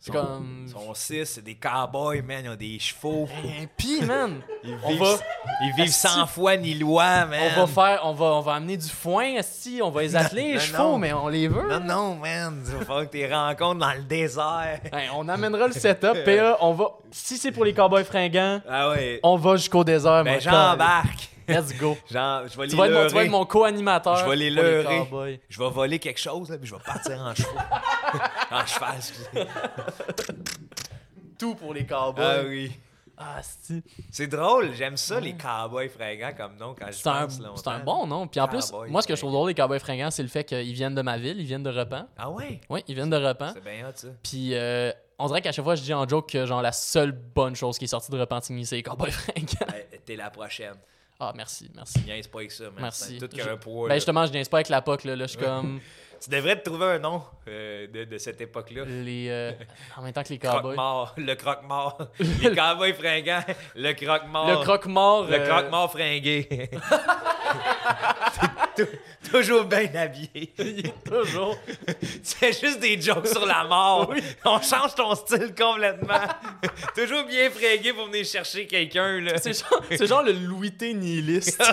C'est 0.01 0.13
comme. 0.13 0.65
Ils 0.67 0.71
sont 0.71 0.95
six, 0.95 1.25
c'est 1.27 1.43
des 1.45 1.57
cowboys, 1.57 2.23
man. 2.23 2.43
Ils 2.45 2.51
ont 2.51 2.55
des 2.55 2.79
chevaux. 2.79 3.29
Pis, 3.77 4.01
man, 4.05 4.41
Ils 4.63 4.77
On 4.85 4.91
vivent, 4.91 5.01
va- 5.01 5.19
ils 5.65 5.73
vivent 5.75 5.85
Asti. 5.87 6.07
sans 6.09 6.25
foi 6.27 6.57
ni 6.57 6.75
loi, 6.75 7.27
man. 7.27 7.41
on 7.57 7.61
va 7.61 7.67
faire. 7.67 8.01
On 8.05 8.13
va, 8.13 8.27
on 8.27 8.41
va 8.41 8.55
amener 8.55 8.77
du 8.77 8.89
foin, 8.89 9.35
si 9.43 9.81
on 9.83 9.91
va 9.91 10.03
les 10.03 10.15
atteler, 10.15 10.43
non, 10.49 10.53
les 10.55 10.61
chevaux, 10.61 10.83
non. 10.85 10.99
mais 10.99 11.13
on 11.13 11.27
les 11.29 11.49
veut. 11.49 11.69
Non, 11.69 11.81
non, 11.81 12.15
man. 12.15 12.63
Il 12.65 12.77
va 12.77 12.85
falloir 12.85 13.07
que 13.07 13.11
tu 13.11 13.17
les 13.19 13.35
rencontres 13.35 13.81
dans 13.81 13.93
le 13.93 14.03
désert. 14.03 14.81
Hey, 14.93 15.09
on 15.17 15.29
amènera 15.29 15.67
le 15.67 15.73
setup, 15.73 16.25
PA, 16.25 16.57
on 16.61 16.73
va. 16.75 16.91
Si 17.11 17.37
c'est 17.37 17.51
pour 17.51 17.65
les 17.65 17.75
cowboys 17.75 18.05
fringants, 18.05 18.61
Ah 18.69 18.91
ouais. 18.91 19.19
on 19.25 19.37
va 19.37 19.57
jusqu'au 19.57 19.83
désert, 19.83 20.23
Ben, 20.23 20.35
mon 20.35 20.41
j'embarque. 20.41 21.29
Let's 21.49 21.77
go. 21.79 21.97
Genre, 22.11 22.47
je 22.49 22.57
vais 22.57 22.65
les 22.65 22.71
Tu 22.71 22.77
vas, 22.77 22.87
être 22.87 22.93
mon, 22.93 22.99
tu 23.01 23.05
vas 23.07 23.09
leurrer. 23.09 23.25
être 23.25 23.31
mon 23.31 23.47
co-animateur. 23.47 24.17
Je 24.17 24.25
vais 24.29 24.37
les 24.37 24.51
les 24.51 24.63
leurrer. 24.63 25.41
Je 25.49 25.59
vais 25.59 25.71
voler 25.71 25.99
quelque 25.99 26.21
chose, 26.21 26.51
là, 26.51 26.59
puis 26.59 26.67
je 26.69 26.75
vais 26.75 26.81
partir 26.85 27.19
en 27.21 27.35
cheval. 27.35 27.67
en 28.51 28.67
cheval. 28.67 29.47
Tout 31.39 31.55
pour 31.55 31.75
les 31.75 31.87
cowboys. 31.87 32.25
Ah 32.25 32.43
oui. 32.47 32.73
Ah, 33.21 33.41
c'est 33.43 33.83
C'est 34.13 34.27
drôle, 34.29 34.73
j'aime 34.75 34.97
ça, 34.97 35.19
les 35.19 35.35
cowboys 35.37 35.89
fringants 35.89 36.33
comme 36.37 36.57
nom 36.57 36.75
quand 36.79 36.87
je 36.93 37.09
un, 37.09 37.27
pense 37.27 37.41
longtemps. 37.41 37.57
c'est 37.57 37.69
un 37.69 37.81
bon 37.81 38.07
nom. 38.07 38.29
Puis 38.29 38.39
en 38.41 38.47
plus, 38.47 38.73
moi, 38.89 39.03
ce 39.03 39.09
que 39.09 39.17
je 39.17 39.21
trouve 39.21 39.33
drôle 39.33 39.49
des 39.49 39.55
cowboys 39.61 39.81
fringants, 39.81 40.13
c'est 40.13 40.23
le 40.23 40.29
fait 40.29 40.45
qu'ils 40.45 40.73
viennent 40.73 40.95
de 40.95 41.03
ma 41.03 41.19
ville, 41.19 41.41
ils 41.41 41.47
viennent 41.47 41.65
de 41.65 41.71
Repan. 41.71 42.07
Ah 42.17 42.31
ouais? 42.31 42.61
Oui, 42.71 42.85
ils 42.87 42.95
viennent 42.95 43.11
de 43.11 43.17
Repan. 43.17 43.51
C'est 43.55 43.65
bien 43.65 43.89
hot, 43.89 43.93
ça. 43.97 44.09
Puis 44.23 44.55
euh, 44.55 44.93
on 45.19 45.27
dirait 45.27 45.43
qu'à 45.43 45.51
chaque 45.51 45.65
fois, 45.65 45.75
je 45.75 45.83
dis 45.83 45.93
en 45.93 46.07
joke 46.09 46.31
que 46.31 46.47
genre 46.47 46.63
la 46.63 46.71
seule 46.71 47.11
bonne 47.11 47.57
chose 47.57 47.77
qui 47.77 47.87
est 47.87 47.89
sortie 47.89 48.13
de 48.13 48.19
Repentigny, 48.21 48.65
c'est 48.65 48.77
les 48.77 48.83
cowboys 48.85 49.11
fringants. 49.11 49.67
Ben, 49.67 50.01
T'es 50.07 50.15
la 50.15 50.31
prochaine. 50.31 50.77
Ah, 51.21 51.33
merci, 51.35 51.69
merci. 51.75 51.99
Niaise 52.05 52.29
pas 52.29 52.39
avec 52.39 52.53
ça, 52.53 52.65
man. 52.65 52.75
Merci. 52.81 53.19
Tout 53.19 53.29
Je- 53.35 53.43
qu'un 53.43 53.57
poids. 53.57 53.89
Ben 53.89 53.97
justement, 53.97 54.25
je 54.27 54.33
viens 54.33 54.45
pas 54.45 54.59
avec 54.59 54.69
la 54.69 54.83
POC, 54.83 55.05
là. 55.05 55.17
là 55.17 55.27
je 55.27 55.31
suis 55.31 55.39
comme 55.39 55.81
Tu 56.21 56.31
devrais 56.31 56.57
te 56.61 56.69
trouver 56.69 56.87
un 56.87 56.99
nom 56.99 57.23
euh, 57.47 57.87
de, 57.87 58.03
de 58.05 58.19
cette 58.19 58.41
époque-là. 58.41 58.85
les. 58.85 59.29
euh, 59.29 59.53
en 59.97 60.03
même 60.03 60.13
temps 60.13 60.25
que 60.25 60.31
les 60.31 60.39
cowboys. 60.39 60.61
Croque-mort. 60.75 61.15
Le 61.17 61.35
croque-mort. 61.35 61.99
les 62.19 62.55
cowboys 62.57 62.93
fringants. 62.95 63.45
Le 63.77 63.93
croque-mort. 63.93 64.49
Le 64.51 64.57
croque-mort. 64.65 65.27
Le 65.29 65.35
euh, 65.35 65.49
croque-mort 65.49 65.93
fringué. 65.93 66.71
Toujours 69.31 69.65
bien 69.65 69.89
habillé. 69.95 70.53
il 70.59 70.87
est 70.87 71.05
toujours. 71.05 71.57
C'est 72.23 72.59
juste 72.59 72.81
des 72.81 73.01
jokes 73.01 73.27
sur 73.29 73.45
la 73.47 73.65
mort. 73.65 74.13
On 74.45 74.61
change 74.61 74.95
ton 74.95 75.15
style 75.15 75.55
complètement. 75.59 76.21
Toujours 76.95 77.25
bien 77.25 77.51
fringué 77.51 77.93
pour 77.93 78.07
venir 78.07 78.25
chercher 78.25 78.67
quelqu'un. 78.67 79.21
là. 79.21 79.39
C'est 79.39 79.53
genre, 79.59 79.83
c'est 79.91 80.07
genre 80.07 80.23
le 80.23 80.33
Louis 80.33 80.73
T 80.73 80.95
nihiliste. 80.95 81.63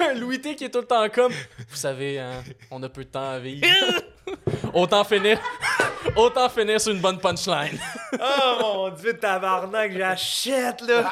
Un 0.00 0.14
Louis 0.14 0.40
T 0.40 0.54
qui 0.54 0.64
est 0.64 0.70
tout 0.70 0.80
le 0.80 0.86
temps 0.86 1.08
comme. 1.08 1.32
Vous 1.32 1.76
savez, 1.76 2.18
hein, 2.20 2.42
on 2.70 2.82
a 2.82 2.88
peu 2.88 3.04
de 3.04 3.10
temps 3.10 3.30
à 3.30 3.38
vivre. 3.38 3.66
autant 4.72 5.04
finir. 5.04 5.40
Autant 6.16 6.48
finir 6.48 6.80
sur 6.80 6.92
une 6.92 7.00
bonne 7.00 7.18
punchline. 7.18 7.78
Oh 8.20 8.56
mon 8.60 8.90
dieu, 8.90 9.18
tabarnak, 9.18 9.92
j'achète 9.96 10.82
là. 10.82 11.10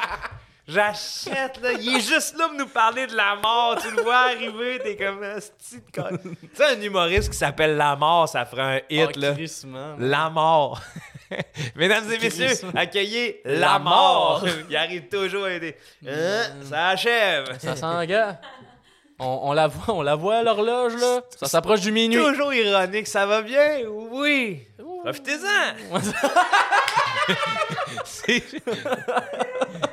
J'achète 0.65 1.59
là. 1.61 1.73
Il 1.73 1.97
est 1.97 1.99
juste 1.99 2.37
là 2.37 2.47
pour 2.47 2.57
nous 2.57 2.67
parler 2.67 3.05
de 3.07 3.15
la 3.15 3.35
mort. 3.35 3.77
Tu 3.81 3.91
le 3.93 4.01
vois 4.01 4.15
arriver, 4.15 4.79
t'es 4.81 4.95
comme 4.95 5.21
un 5.21 5.35
de 5.35 5.41
con- 5.93 6.17
Tu 6.23 6.37
sais, 6.53 6.77
un 6.77 6.81
humoriste 6.81 7.29
qui 7.31 7.37
s'appelle 7.37 7.75
La 7.75 7.97
Mort, 7.97 8.29
ça 8.29 8.45
ferait 8.45 8.77
un 8.77 8.79
hit 8.89 9.09
Oh, 9.15 9.19
là. 9.19 9.35
La 9.99 10.29
mort. 10.29 10.79
Mesdames 11.75 12.09
et 12.11 12.17
messieurs, 12.17 12.47
accueillez 12.75 13.41
La 13.43 13.59
la 13.59 13.79
mort. 13.79 14.41
mort. 14.41 14.45
Il 14.69 14.75
arrive 14.77 15.09
toujours 15.09 15.45
à 15.45 15.59
des. 15.59 15.75
Hein, 16.07 16.43
ça 16.69 16.87
achève. 16.89 17.59
Ça 17.59 17.75
sent, 17.75 18.07
gars. 18.07 18.39
On, 19.19 19.39
on 19.43 19.53
la 19.53 19.67
voit, 19.67 19.93
on 19.95 20.01
la 20.01 20.15
voit 20.15 20.37
à 20.37 20.43
l'horloge, 20.43 20.95
là. 20.95 21.21
Ça 21.39 21.47
s'approche 21.47 21.81
du 21.81 21.91
minuit. 21.91 22.17
Toujours 22.23 22.53
ironique, 22.53 23.07
ça 23.07 23.25
va 23.25 23.41
bien? 23.41 23.79
Oui. 23.89 24.65
Profitez-en. 25.03 25.99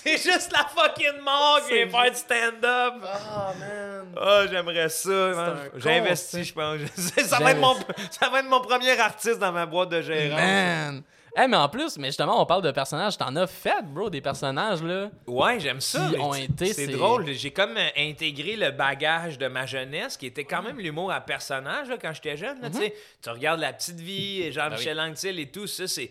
C'est... 0.04 0.16
Juste 0.16 0.52
la 0.52 0.64
fucking 0.64 1.20
mort 1.22 1.60
qui 1.66 1.74
vient 1.74 1.88
faire 1.88 2.10
du 2.10 2.16
stand-up. 2.16 2.94
Ah, 3.04 3.52
man. 3.58 4.14
Ah, 4.16 4.44
j'aimerais 4.50 4.88
ça. 4.88 5.54
J'investis, 5.76 6.48
je 6.48 6.52
pense. 6.52 6.78
Ça 7.26 7.38
va, 7.38 7.52
être 7.52 7.60
mon, 7.60 7.74
ça 8.10 8.28
va 8.28 8.40
être 8.40 8.48
mon 8.48 8.60
premier 8.60 8.98
artiste 8.98 9.38
dans 9.38 9.52
ma 9.52 9.66
boîte 9.66 9.90
de 9.90 10.02
gérance. 10.02 10.40
Man. 10.40 11.02
Eh, 11.40 11.46
mais 11.46 11.56
en 11.56 11.68
plus, 11.68 11.98
mais 11.98 12.08
justement, 12.08 12.40
on 12.40 12.46
parle 12.46 12.62
de 12.62 12.70
personnages. 12.70 13.16
T'en 13.16 13.34
as 13.36 13.46
fait, 13.46 13.82
bro, 13.84 14.10
des 14.10 14.20
personnages, 14.20 14.82
là? 14.82 15.10
Ouais, 15.26 15.60
j'aime 15.60 15.80
ça. 15.80 16.10
Ont 16.18 16.34
été, 16.34 16.66
c'est 16.66 16.86
c'est- 16.86 16.92
drôle. 16.92 17.30
J'ai 17.32 17.52
comme 17.52 17.76
euh, 17.76 17.88
intégré 17.96 18.56
le 18.56 18.70
bagage 18.72 19.38
de 19.38 19.46
ma 19.46 19.64
jeunesse, 19.66 20.16
qui 20.16 20.26
était 20.26 20.44
quand 20.44 20.62
même 20.62 20.78
l'humour 20.78 21.12
à 21.12 21.20
personnage 21.20 21.88
là, 21.88 21.96
quand 22.00 22.12
j'étais 22.12 22.36
jeune. 22.36 22.60
là, 22.60 22.70
tu 22.70 23.30
regardes 23.30 23.60
La 23.60 23.72
Petite 23.72 24.00
Vie, 24.00 24.50
Jean-Michel 24.52 24.98
Anctil 24.98 25.38
et 25.38 25.48
tout 25.50 25.66
ça, 25.66 25.86
c'est 25.86 26.10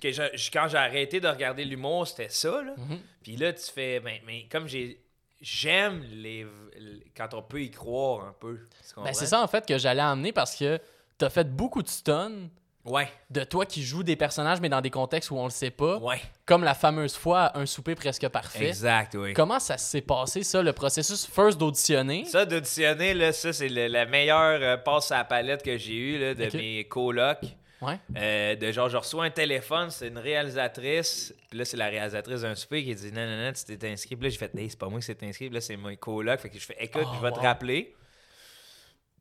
que 0.00 0.12
je- 0.12 0.50
quand 0.52 0.66
j'ai 0.68 0.76
arrêté 0.78 1.20
de 1.20 1.28
regarder 1.28 1.64
l'humour, 1.64 2.06
c'était 2.08 2.28
ça. 2.28 2.62
Là. 2.62 2.74
Puis 3.22 3.36
là, 3.36 3.52
tu 3.52 3.64
fais, 3.72 4.00
ben, 4.00 4.18
mais 4.26 4.46
comme 4.50 4.66
j'ai, 4.68 5.00
j'aime 5.40 6.02
les, 6.10 6.46
les- 6.78 7.04
quand 7.16 7.32
on 7.34 7.42
peut 7.42 7.62
y 7.62 7.70
croire 7.70 8.24
un 8.26 8.34
peu. 8.38 8.58
Ben, 8.96 9.12
c'est 9.12 9.26
ça, 9.26 9.42
en 9.42 9.46
fait, 9.48 9.66
que 9.66 9.78
j'allais 9.78 10.02
emmener 10.02 10.32
parce 10.32 10.56
que 10.56 10.78
t'as 11.18 11.30
fait 11.30 11.48
beaucoup 11.50 11.82
de 11.82 11.88
stuns 11.88 12.48
Ouais, 12.84 13.08
de 13.30 13.42
toi 13.42 13.66
qui 13.66 13.82
joues 13.82 14.04
des 14.04 14.14
personnages, 14.14 14.60
mais 14.60 14.68
dans 14.68 14.80
des 14.80 14.90
contextes 14.90 15.32
où 15.32 15.36
on 15.36 15.42
le 15.46 15.50
sait 15.50 15.72
pas. 15.72 15.98
ouais, 15.98 16.20
Comme 16.44 16.62
la 16.62 16.72
fameuse 16.74 17.16
fois, 17.16 17.50
un 17.58 17.66
souper 17.66 17.96
presque 17.96 18.28
parfait. 18.28 18.68
exact, 18.68 19.16
oui. 19.16 19.32
Comment 19.34 19.58
ça 19.58 19.76
s'est 19.76 20.02
passé, 20.02 20.44
ça, 20.44 20.62
le 20.62 20.72
processus 20.72 21.26
first 21.26 21.58
d'auditionner? 21.58 22.24
Ça, 22.26 22.46
d'auditionner, 22.46 23.12
là, 23.12 23.32
ça, 23.32 23.52
c'est 23.52 23.68
le- 23.68 23.88
la 23.88 24.06
meilleure 24.06 24.60
euh, 24.62 24.76
passe 24.76 25.10
à 25.10 25.16
la 25.18 25.24
palette 25.24 25.64
que 25.64 25.76
j'ai 25.76 25.94
eue 25.96 26.18
là, 26.20 26.34
de 26.34 26.56
mes 26.56 26.84
colocs. 26.84 27.40
Ouais. 27.82 27.98
Euh, 28.16 28.56
de 28.56 28.72
genre, 28.72 28.88
je 28.88 28.96
reçois 28.96 29.24
un 29.24 29.30
téléphone, 29.30 29.90
c'est 29.90 30.08
une 30.08 30.18
réalisatrice. 30.18 31.34
Puis 31.50 31.58
là, 31.58 31.64
c'est 31.64 31.76
la 31.76 31.88
réalisatrice 31.88 32.40
d'un 32.40 32.54
souper 32.54 32.82
qui 32.84 32.94
dit 32.94 33.12
Non, 33.12 33.26
non, 33.26 33.36
non, 33.44 33.52
tu 33.52 33.76
t'es 33.76 33.88
inscrit. 33.90 34.16
Puis 34.16 34.24
là, 34.24 34.30
j'ai 34.30 34.38
fait 34.38 34.54
Hey, 34.56 34.70
c'est 34.70 34.78
pas 34.78 34.88
moi 34.88 34.98
qui 35.00 35.06
s'est 35.06 35.18
inscrit. 35.22 35.46
Puis 35.46 35.54
là, 35.54 35.60
c'est 35.60 35.76
mon 35.76 35.94
coloc. 35.96 36.40
Fait 36.40 36.48
que 36.48 36.58
je 36.58 36.64
fais 36.64 36.76
Écoute, 36.80 37.02
Oh, 37.04 37.12
je 37.16 37.22
vais 37.22 37.30
te 37.32 37.36
wow. 37.36 37.42
rappeler. 37.42 37.94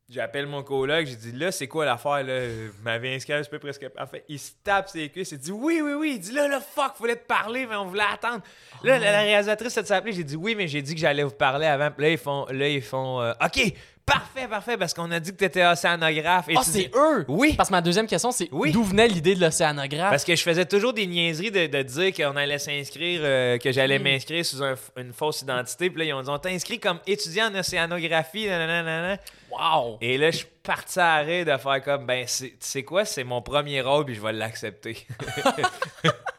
J'appelle 0.08 0.46
mon 0.46 0.62
coloc, 0.62 1.08
j'ai 1.08 1.16
dit 1.16 1.32
là, 1.32 1.52
c'est 1.52 1.68
quoi 1.68 1.84
l'affaire 1.84 2.24
là? 2.24 2.48
Vous 2.48 2.84
m'avez 2.84 3.16
inscrit 3.16 3.34
un 3.34 3.42
souper 3.42 3.58
presque 3.58 3.90
parfait. 3.90 4.24
Il 4.30 4.38
se 4.38 4.52
tape 4.64 4.88
ses 4.88 5.10
cuisses, 5.10 5.32
il 5.32 5.40
dit 5.40 5.52
oui, 5.52 5.82
oui, 5.84 5.94
oui. 5.94 6.12
Il 6.18 6.20
dit 6.20 6.32
là, 6.32 6.48
là, 6.48 6.62
fuck, 6.62 6.94
voulait 7.00 7.16
te 7.16 7.26
parler, 7.26 7.66
mais 7.66 7.76
on 7.76 7.88
voulait 7.88 8.04
attendre. 8.14 8.44
Là, 8.84 9.00
la, 9.00 9.12
la 9.12 9.22
réalisatrice, 9.22 9.76
elle 9.78 9.86
s'appelait, 9.88 10.12
j'ai 10.12 10.24
dit 10.24 10.36
oui, 10.36 10.54
mais 10.54 10.68
j'ai 10.68 10.84
dit 10.84 10.94
que 10.94 11.02
j'allais 11.02 11.24
vous 11.24 11.32
parler 11.32 11.66
avant. 11.66 11.90
Puis 11.90 12.04
là, 12.04 12.10
ils 12.12 12.20
font, 12.20 12.46
là, 12.52 12.70
ils 12.70 12.84
font 12.84 13.20
euh, 13.20 13.34
OK, 13.44 13.74
parfait, 14.06 14.48
parfait, 14.48 14.78
parce 14.78 14.94
qu'on 14.94 15.10
a 15.12 15.20
dit 15.20 15.32
que 15.32 15.38
t'étais 15.38 15.66
océanographe. 15.66 16.48
Et 16.50 16.56
Ah, 16.58 16.62
tu 16.64 16.70
c'est 16.72 16.80
dis- 16.84 16.92
eux! 16.96 17.26
Oui. 17.28 17.54
Parce 17.56 17.70
que 17.70 17.74
ma 17.74 17.82
deuxième 17.82 18.08
question, 18.08 18.32
c'est 18.32 18.48
Oui. 18.52 18.72
d'où 18.72 18.84
venait 18.84 19.08
l'idée 19.08 19.36
de 19.36 19.42
l'océanographe? 19.42 20.10
Parce 20.12 20.24
que 20.24 20.36
je 20.36 20.42
faisais 20.44 20.66
toujours 20.66 20.94
des 20.94 21.08
niaiseries 21.08 21.52
de, 21.52 21.68
de 21.68 21.82
dire 21.82 22.14
qu'on 22.14 22.36
allait 22.36 22.60
s'inscrire, 22.60 23.22
euh, 23.24 23.58
que 23.58 23.72
j'allais 23.72 24.00
m'inscrire 24.00 24.46
sous 24.46 24.64
un 24.64 24.76
une 24.98 25.14
fausse 25.14 25.42
identité. 25.42 25.90
Puis 25.90 26.00
là, 26.00 26.06
ils 26.06 26.14
ont 26.14 26.22
dit 26.22 26.30
On 26.30 26.38
t'a 26.40 26.50
inscrit 26.50 26.80
comme 26.80 27.00
étudiant 27.08 27.52
en 27.52 27.56
océanographie. 27.56 28.48
nanana. 28.48 29.18
Wow! 29.52 29.98
Et 30.02 30.18
là, 30.18 30.32
je 30.32 30.38
suis 30.38 30.48
parti 30.64 31.00
à 31.00 31.14
arrêt 31.16 31.46
de 31.46 31.56
faire 31.58 31.82
comme 31.84 32.06
Ben, 32.06 32.26
c'est- 32.28 32.50
tu 32.50 32.56
sais 32.60 32.84
quoi, 32.84 33.06
c'est 33.06 33.24
mon 33.24 33.42
premier 33.42 33.82
rôle, 33.82 34.06
puis 34.06 34.16
je 34.16 34.22
vais 34.22 34.34
l'accepter. 34.34 35.06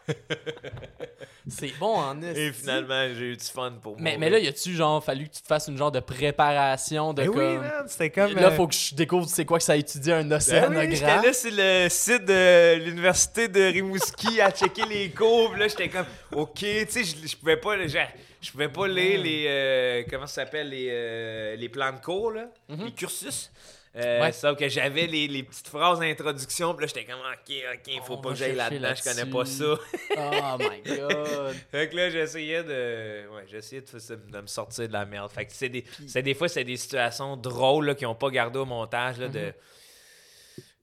C'est 1.49 1.72
bon 1.78 1.94
en 1.97 2.20
Et 2.22 2.26
esti. 2.49 2.61
finalement, 2.61 3.07
j'ai 3.14 3.32
eu 3.32 3.36
du 3.36 3.44
fun 3.44 3.72
pour 3.80 3.92
moi. 3.92 4.01
Mais, 4.01 4.16
mais 4.18 4.30
là, 4.30 4.38
y 4.38 4.49
a-tu 4.49 4.74
genre 4.74 5.03
fallu 5.05 5.28
que 5.28 5.34
tu 5.36 5.42
te 5.42 5.47
fasses 5.47 5.68
une 5.68 5.76
genre 5.76 5.92
de 5.92 6.01
préparation 6.01 7.12
de 7.14 7.22
Ben 7.22 7.30
comme. 7.30 7.38
oui, 7.38 7.57
man, 7.59 7.84
c'était 7.86 8.11
comme. 8.11 8.32
Là, 8.34 8.49
euh, 8.49 8.51
faut 8.51 8.66
que 8.66 8.74
je 8.74 8.94
découvre 8.94 9.28
c'est 9.28 9.44
quoi 9.44 9.59
que 9.59 9.64
ça 9.64 9.72
a 9.74 9.76
étudié 9.76 10.12
un 10.14 10.24
Ben 10.24 10.30
oui, 10.30 10.36
océanographe. 10.36 11.24
là 11.24 11.32
sur 11.32 11.51
le 11.53 11.88
site 11.88 12.24
de 12.24 12.74
l'université 12.84 13.49
de 13.49 13.61
Rimouski 13.62 14.40
à 14.40 14.51
checker 14.51 14.84
les 14.86 15.11
cours. 15.11 15.51
Puis 15.53 15.61
là, 15.61 15.68
j'étais 15.68 15.88
comme, 15.88 16.07
OK, 16.32 16.55
tu 16.59 16.86
sais, 16.88 17.05
je, 17.05 17.28
je 17.28 17.36
pouvais 17.36 17.57
pas, 17.59 17.76
je, 17.86 17.99
je 18.40 18.51
pouvais 18.51 18.68
pas 18.68 18.88
lire 18.88 19.20
les, 19.20 19.44
euh, 19.49 20.03
comment 20.11 20.26
ça 20.26 20.44
s'appelle, 20.44 20.70
les, 20.70 20.88
euh, 20.90 21.57
les 21.57 21.68
plans 21.68 21.92
de 21.92 22.01
cours, 22.01 22.32
là, 22.32 22.47
les 22.68 22.90
cursus. 22.92 23.51
Euh, 23.97 24.20
Ouais. 24.20 24.32
Sauf 24.32 24.59
que 24.59 24.68
j'avais 24.68 25.07
les, 25.07 25.26
les 25.26 25.42
petites 25.42 25.68
phrases 25.68 26.01
d'introduction. 26.01 26.74
Puis 26.74 26.84
là, 26.84 26.92
j'étais 26.94 27.07
comme, 27.11 27.20
OK, 27.20 27.55
OK, 27.74 28.05
faut 28.05 28.14
On 28.14 28.20
pas 28.20 28.28
que 28.30 28.34
j'aille 28.34 28.55
là-dedans, 28.55 28.94
je 28.94 29.03
connais 29.03 29.30
pas 29.30 29.44
ça. 29.44 29.64
Oh 30.18 30.59
my 30.59 30.82
god. 30.82 31.57
Fait 31.70 31.88
que 31.88 31.97
là, 31.97 32.11
j'essayais 32.11 32.62
de. 32.62 33.28
Ouais, 33.34 33.44
j'essayais 33.49 33.80
de, 33.82 34.14
de 34.30 34.40
me 34.40 34.47
sortir 34.47 34.86
de 34.88 34.92
la 34.92 35.07
merde. 35.07 35.30
Fait 35.30 35.47
que 35.47 35.53
c'est 35.53 35.68
des. 35.70 35.84
c'est 36.07 36.22
des 36.22 36.34
fois, 36.34 36.49
c'est 36.49 36.64
des 36.64 36.76
situations 36.76 37.36
drôles 37.36 37.86
là, 37.86 37.94
qui 37.94 38.05
n'ont 38.05 38.14
pas 38.14 38.30
gardé 38.30 38.59
au 38.59 38.64
montage. 38.66 39.18
Là, 39.18 39.28
de. 39.28 39.53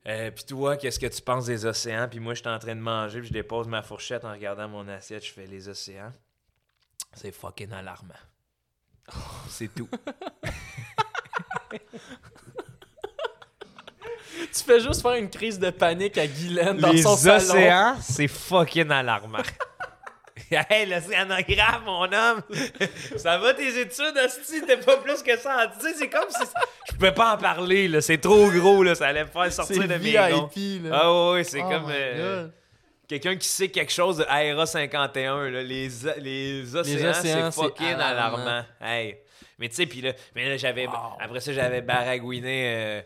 Euh, 0.05 0.31
puis 0.31 0.43
toi, 0.43 0.75
qu'est-ce 0.75 0.99
que 0.99 1.07
tu 1.07 1.21
penses 1.21 1.45
des 1.45 1.65
océans? 1.65 2.07
Puis 2.09 2.19
moi, 2.19 2.33
je 2.33 2.39
suis 2.41 2.49
en 2.49 2.59
train 2.59 2.75
de 2.75 2.81
manger, 2.81 3.19
puis 3.19 3.29
je 3.29 3.33
dépose 3.33 3.67
ma 3.67 3.81
fourchette 3.81 4.25
en 4.25 4.31
regardant 4.33 4.67
mon 4.67 4.87
assiette, 4.89 5.25
je 5.25 5.31
fais 5.31 5.45
les 5.45 5.69
océans. 5.69 6.11
C'est 7.13 7.31
fucking 7.31 7.71
alarmant. 7.71 8.13
C'est 9.49 9.73
tout. 9.73 9.87
Tu 14.53 14.63
fais 14.65 14.79
juste 14.79 15.01
faire 15.01 15.13
une 15.13 15.29
crise 15.29 15.59
de 15.59 15.69
panique 15.69 16.17
à 16.17 16.27
Guylaine 16.27 16.77
dans 16.77 16.91
les 16.91 17.01
son 17.01 17.15
salon. 17.15 17.37
océans, 17.37 17.95
c'est 18.01 18.27
fucking 18.27 18.89
alarmant. 18.91 19.39
hey, 20.69 20.85
l'océanographe, 20.87 21.81
mon 21.85 22.03
homme! 22.11 22.41
ça 23.17 23.37
va 23.37 23.53
tes 23.53 23.79
études, 23.79 24.17
hostie? 24.23 24.61
T'es 24.65 24.77
pas 24.77 24.97
plus 24.97 25.21
que 25.23 25.37
ça. 25.37 25.71
Tu 25.79 25.87
sais, 25.87 25.93
c'est 25.97 26.09
comme 26.09 26.29
si 26.29 26.43
je 26.91 26.97
peux 26.97 27.13
pas 27.13 27.33
en 27.35 27.37
parler, 27.37 27.87
là. 27.87 28.01
C'est 28.01 28.17
trop 28.17 28.49
gros, 28.49 28.83
là. 28.83 28.95
Ça 28.95 29.07
allait 29.07 29.23
me 29.23 29.29
faire 29.29 29.51
sortir 29.51 29.87
de 29.87 29.95
mes 29.95 30.13
gonds. 30.13 30.49
Ah 30.91 31.11
ouais, 31.13 31.31
ouais, 31.33 31.43
c'est 31.43 31.61
Oh 31.63 31.69
comme 31.69 31.87
euh, 31.89 32.47
quelqu'un 33.07 33.35
qui 33.35 33.47
sait 33.47 33.69
quelque 33.69 33.91
chose 33.91 34.17
de 34.17 34.25
Aera 34.29 34.65
51. 34.65 35.49
Là. 35.49 35.61
Les, 35.63 35.89
les 36.19 36.75
océans, 36.75 37.09
océans, 37.09 37.13
c'est 37.13 37.33
c'est 37.33 37.51
fucking 37.51 37.87
alarmant. 37.93 38.37
alarmant. 38.37 38.65
Hey. 38.81 39.17
Mais 39.59 39.69
tu 39.69 39.75
sais, 39.75 39.85
puis 39.85 40.01
là, 40.01 40.13
mais 40.35 40.49
là, 40.49 40.57
j'avais, 40.57 40.87
Wow. 40.87 40.93
après 41.19 41.39
ça, 41.39 41.53
j'avais 41.53 41.81
baragouiné 41.81 42.63
euh, 42.75 43.01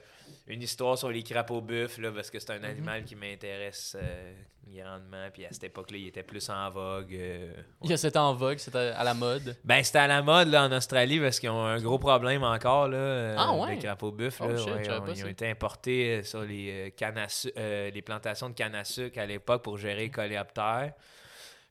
une 0.47 0.61
histoire 0.61 0.97
sur 0.97 1.09
les 1.09 1.23
crapauds 1.23 1.61
buffles, 1.61 2.11
parce 2.13 2.29
que 2.31 2.39
c'est 2.39 2.51
un 2.51 2.59
Mhm. 2.59 2.63
animal 2.65 3.03
qui 3.03 3.15
m'intéresse 3.15 3.95
euh, 3.99 4.33
grandement. 4.67 5.27
Puis 5.33 5.45
à 5.45 5.49
cette 5.51 5.65
époque-là, 5.65 5.97
il 5.97 6.07
était 6.07 6.23
plus 6.23 6.49
en 6.49 6.69
vogue. 6.69 7.13
euh, 7.13 7.53
C'était 7.95 8.17
en 8.17 8.33
vogue, 8.33 8.57
c'était 8.57 8.77
à 8.95 9.03
la 9.03 9.13
mode. 9.13 9.57
Ben, 9.65 9.83
c'était 9.83 9.99
à 9.99 10.07
la 10.07 10.21
mode 10.21 10.47
là, 10.47 10.63
en 10.65 10.71
Australie 10.71 11.19
parce 11.19 11.39
qu'ils 11.39 11.49
ont 11.49 11.65
un 11.65 11.81
gros 11.81 11.99
problème 11.99 12.43
encore, 12.43 12.87
là, 12.87 12.97
euh, 12.97 13.35
Ah 13.37 13.53
ouais? 13.55 13.75
les 13.75 13.79
crapauds 13.81 14.11
buffles. 14.11 14.43
Oh 14.43 14.47
ouais, 14.71 14.87
ils 15.15 15.25
ont 15.25 15.27
été 15.27 15.49
importés 15.49 16.19
euh, 16.19 16.23
sur 16.23 16.41
les, 16.43 16.87
euh, 16.87 16.89
cannes 16.91 17.17
à 17.17 17.27
su- 17.29 17.51
euh, 17.57 17.89
les 17.91 18.01
plantations 18.01 18.49
de 18.49 18.55
canne 18.55 18.75
à 18.75 18.83
sucre 18.85 19.19
à 19.19 19.25
l'époque 19.25 19.63
pour 19.63 19.77
gérer 19.77 20.03
les 20.03 20.09
coléoptères. 20.11 20.93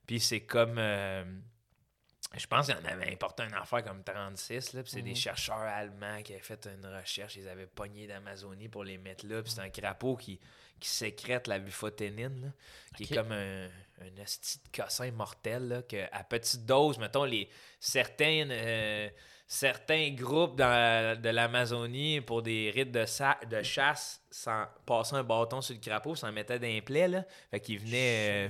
Puis 0.05 0.19
c'est 0.19 0.41
comme... 0.41 0.77
je 2.35 2.45
pense 2.47 2.67
qu'il 2.67 2.75
en 2.75 2.85
avait 2.85 3.11
importé 3.11 3.43
une 3.43 3.53
affaire 3.53 3.83
comme 3.83 4.03
36, 4.03 4.73
là, 4.73 4.83
puis 4.83 4.91
c'est 4.91 5.01
des 5.01 5.11
Mhm. 5.11 5.15
chercheurs 5.15 5.59
allemands 5.59 6.21
qui 6.23 6.33
avaient 6.33 6.41
fait 6.41 6.67
une 6.67 6.85
recherche, 6.85 7.35
ils 7.37 7.47
avaient 7.47 7.67
pogné 7.67 8.05
d'Amazonie 8.07 8.67
pour 8.69 8.83
les 8.83 8.97
mettre 8.97 9.25
là, 9.25 9.41
puis 9.41 9.51
c'est 9.51 9.61
un 9.61 9.69
crapaud 9.69 10.17
qui, 10.17 10.39
qui 10.79 10.89
sécrète 10.89 11.47
la 11.47 11.59
bufoténine, 11.59 12.41
là, 12.41 12.47
qui 12.95 13.03
est 13.03 13.15
comme 13.15 13.31
un, 13.31 13.65
un 14.01 14.21
esti 14.21 14.59
de 14.59 14.77
cossin 14.83 15.09
mortel, 15.11 15.67
là, 15.67 15.81
que 15.83 16.05
à 16.11 16.23
petite 16.23 16.65
dose, 16.65 16.97
mettons, 16.99 17.23
les, 17.23 17.49
certains, 17.79 18.47
euh, 18.51 19.09
certains 19.47 20.11
groupes 20.11 20.57
dans- 20.57 21.19
de 21.19 21.29
l'Amazonie, 21.29 22.21
pour 22.21 22.41
des 22.41 22.69
rites 22.75 22.91
de, 22.91 23.05
sa- 23.05 23.39
de 23.49 23.63
chasse, 23.63 24.21
sans 24.29 24.65
passer 24.85 25.15
un 25.15 25.23
bâton 25.23 25.61
sur 25.61 25.73
le 25.75 25.81
crapaud, 25.81 26.15
s'en 26.15 26.31
mettaient 26.31 26.59
d'un 26.59 26.79
plaies, 26.83 27.07
là. 27.07 27.23
Fait 27.51 27.59
qu'ils 27.59 27.79
venaient 27.79 28.47
euh, 28.47 28.49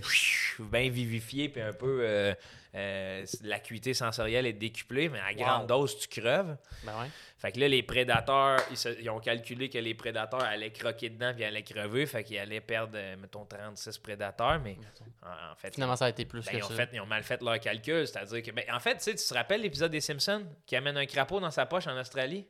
bien 0.72 0.90
vivifier, 0.90 1.50
puis 1.50 1.62
un 1.62 1.74
peu... 1.74 2.00
euh, 2.02 2.34
euh, 2.76 3.26
l'acuité 3.44 3.94
sensorielle 3.96 4.46
est 4.46 4.54
décuplée, 4.54 5.10
mais 5.10 5.20
à 5.20 5.34
grande 5.34 5.62
Wow. 5.62 5.80
dose, 5.80 5.98
tu 5.98 6.08
creves. 6.22 6.58
Ben 6.84 6.92
ouais. 7.02 7.08
Fait 7.40 7.52
que 7.52 7.60
là, 7.60 7.68
les 7.68 7.82
prédateurs, 7.82 8.60
ils, 8.70 8.78
se- 8.78 9.00
ils 9.02 9.10
ont 9.10 9.20
calculé 9.20 9.70
que 9.70 9.80
les 9.80 9.96
prédateurs 9.96 10.44
allaient 10.44 10.72
croquer 10.72 11.10
dedans 11.10 11.34
puis 11.34 11.44
allaient 11.44 11.64
crever. 11.64 12.06
Fait 12.06 12.24
qu'ils 12.24 12.38
allaient 12.38 12.62
perdre, 12.62 12.98
mettons, 13.20 13.46
36 13.46 13.98
prédateurs. 13.98 14.60
Mais 14.60 14.78
en, 15.24 15.52
en 15.54 15.56
fait, 15.56 15.74
Finalement, 15.74 15.96
ça 15.96 16.06
a 16.06 16.10
été 16.10 16.26
plus 16.26 16.46
ben, 16.46 16.52
que 16.52 16.58
ils, 16.58 16.64
ont 16.64 16.68
ça. 16.68 16.76
fait, 16.76 16.90
ils 16.94 17.00
ont 17.00 17.06
mal 17.08 17.24
fait 17.24 17.42
leur 17.42 17.60
calcul. 17.60 18.06
C'est-à-dire 18.06 18.44
que, 18.44 18.52
ben, 18.52 18.66
en 18.72 18.80
fait, 18.80 18.98
tu 18.98 19.04
sais, 19.06 19.16
tu 19.16 19.26
te 19.28 19.34
rappelles 19.34 19.62
l'épisode 19.62 19.92
des 19.92 20.02
Simpsons 20.02 20.46
qui 20.68 20.76
amène 20.76 20.98
un 20.98 21.06
crapaud 21.08 21.40
dans 21.40 21.52
sa 21.52 21.66
poche 21.66 21.88
en 21.88 21.98
Australie? 22.00 22.46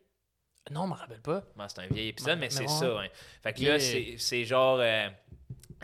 Non, 0.72 0.84
je 0.86 0.90
me 0.90 0.94
rappelle 0.96 1.22
pas. 1.22 1.44
Bon, 1.56 1.66
c'est 1.68 1.80
un 1.82 1.88
vieil 1.88 2.10
épisode, 2.10 2.40
mais 2.40 2.50
c'est 2.50 2.68
ça. 2.68 3.00
hein. 3.00 3.08
Fait 3.44 3.54
que 3.54 3.62
là, 3.64 3.80
c'est 3.80 4.16
c'est 4.18 4.44
genre. 4.46 4.80
euh, 4.80 5.08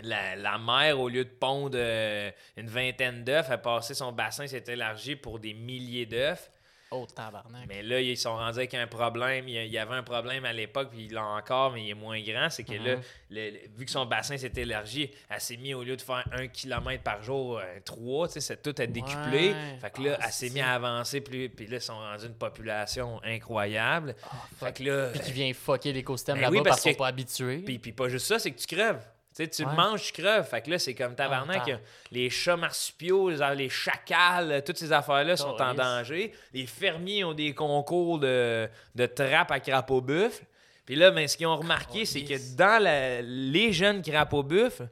la, 0.01 0.35
la 0.35 0.57
mère, 0.57 0.99
au 0.99 1.07
lieu 1.07 1.23
de 1.23 1.29
pondre 1.29 1.77
euh, 1.79 2.31
une 2.57 2.67
vingtaine 2.67 3.23
d'œufs, 3.23 3.49
a 3.51 3.57
passé 3.59 3.93
son 3.93 4.11
bassin, 4.11 4.47
s'est 4.47 4.63
élargi 4.67 5.15
pour 5.15 5.37
des 5.39 5.53
milliers 5.53 6.07
d'œufs. 6.07 6.49
Oh, 6.95 7.07
tabarnak. 7.13 7.65
Mais 7.67 7.81
là, 7.81 7.99
ils 7.99 8.15
sont 8.17 8.35
rendus 8.35 8.59
avec 8.59 8.73
un 8.75 8.85
problème. 8.85 9.47
Il 9.47 9.55
y 9.67 9.77
a- 9.77 9.81
avait 9.81 9.95
un 9.95 10.03
problème 10.03 10.45
à 10.45 10.53
l'époque, 10.53 10.89
puis 10.91 11.05
il 11.05 11.13
l'a 11.13 11.25
encore, 11.25 11.71
mais 11.71 11.83
il 11.83 11.89
est 11.89 11.93
moins 11.95 12.21
grand. 12.21 12.49
C'est 12.51 12.63
que 12.63 12.73
là, 12.73 12.97
Mhm. 12.97 13.01
le- 13.31 13.49
le- 13.49 13.59
vu 13.77 13.85
que 13.85 13.91
son 13.91 14.05
bassin 14.05 14.37
s'est 14.37 14.51
élargi, 14.55 15.09
elle 15.29 15.41
s'est 15.41 15.57
mis, 15.57 15.73
au 15.73 15.83
lieu 15.83 15.95
de 15.97 16.01
faire 16.01 16.23
un 16.31 16.47
kilomètre 16.47 17.03
par 17.03 17.23
jour, 17.23 17.57
euh, 17.57 17.63
trois, 17.83 18.27
tu 18.27 18.39
sais, 18.39 18.57
tout 18.57 18.75
à 18.77 18.85
décuplé. 18.85 19.49
Ouais. 19.53 19.77
Fait 19.81 19.89
que 19.91 20.01
là, 20.01 20.17
Ah, 20.19 20.25
elle 20.27 20.31
s'est 20.31 20.47
c'est- 20.49 20.53
mis 20.53 20.61
à 20.61 20.73
avancer 20.73 21.21
plus. 21.21 21.49
Puis 21.49 21.65
là, 21.67 21.77
ils 21.77 21.81
sont 21.81 21.97
rendus 21.97 22.25
une 22.27 22.35
population 22.35 23.19
incroyable. 23.23 24.15
Ah, 24.23 24.35
fait 24.59 24.73
que 24.77 24.83
là. 24.83 25.09
Puis 25.11 25.19
qui 25.21 25.31
vient 25.31 25.53
fucker 25.53 25.93
l'écosystème 25.93 26.35
Ben 26.35 26.41
là-bas 26.43 26.51
oui, 26.51 26.57
parce 26.57 26.69
parce 26.69 26.81
qu'ils 26.83 26.91
sont 26.93 26.97
pas 26.99 27.07
habitués. 27.07 27.57
Puis, 27.59 27.79
puis 27.79 27.91
pas 27.91 28.07
juste 28.09 28.27
ça, 28.27 28.39
c'est 28.39 28.51
que 28.51 28.59
tu 28.59 28.67
creves. 28.67 29.03
Tu 29.35 29.43
sais, 29.43 29.47
tu 29.49 29.63
Ouais. 29.63 29.71
le 29.71 29.75
manges, 29.75 30.03
tu 30.03 30.21
creves. 30.21 30.45
Fait 30.47 30.61
que 30.61 30.69
là, 30.69 30.77
c'est 30.77 30.93
comme 30.93 31.15
tabarnak. 31.15 31.63
Ah, 31.67 31.79
les 32.11 32.29
chats 32.29 32.55
marsupiaux, 32.55 33.31
les, 33.31 33.69
chacals, 33.69 34.51
euh, 34.51 34.61
toutes 34.61 34.77
ces 34.77 34.91
affaires-là 34.91 35.35
sont 35.37 35.59
en 35.59 35.73
danger. 35.73 36.31
Les 36.53 36.67
fermiers 36.67 37.23
ont 37.23 37.33
des 37.33 37.53
concours 37.55 38.19
de, 38.19 38.69
de 38.93 39.05
trappe 39.07 39.51
à 39.51 39.59
crapaud 39.59 40.01
buffle. 40.01 40.43
Puis 40.85 40.95
là, 40.95 41.09
ben, 41.11 41.27
ce 41.27 41.35
qu'ils 41.35 41.47
ont 41.47 41.55
remarqué, 41.57 42.05
c'est 42.05 42.23
que 42.23 42.35
dans 42.55 42.81
la- 42.83 43.21
les 43.23 43.73
jeunes 43.73 44.01
crapauds 44.03 44.43
buffles, 44.43 44.87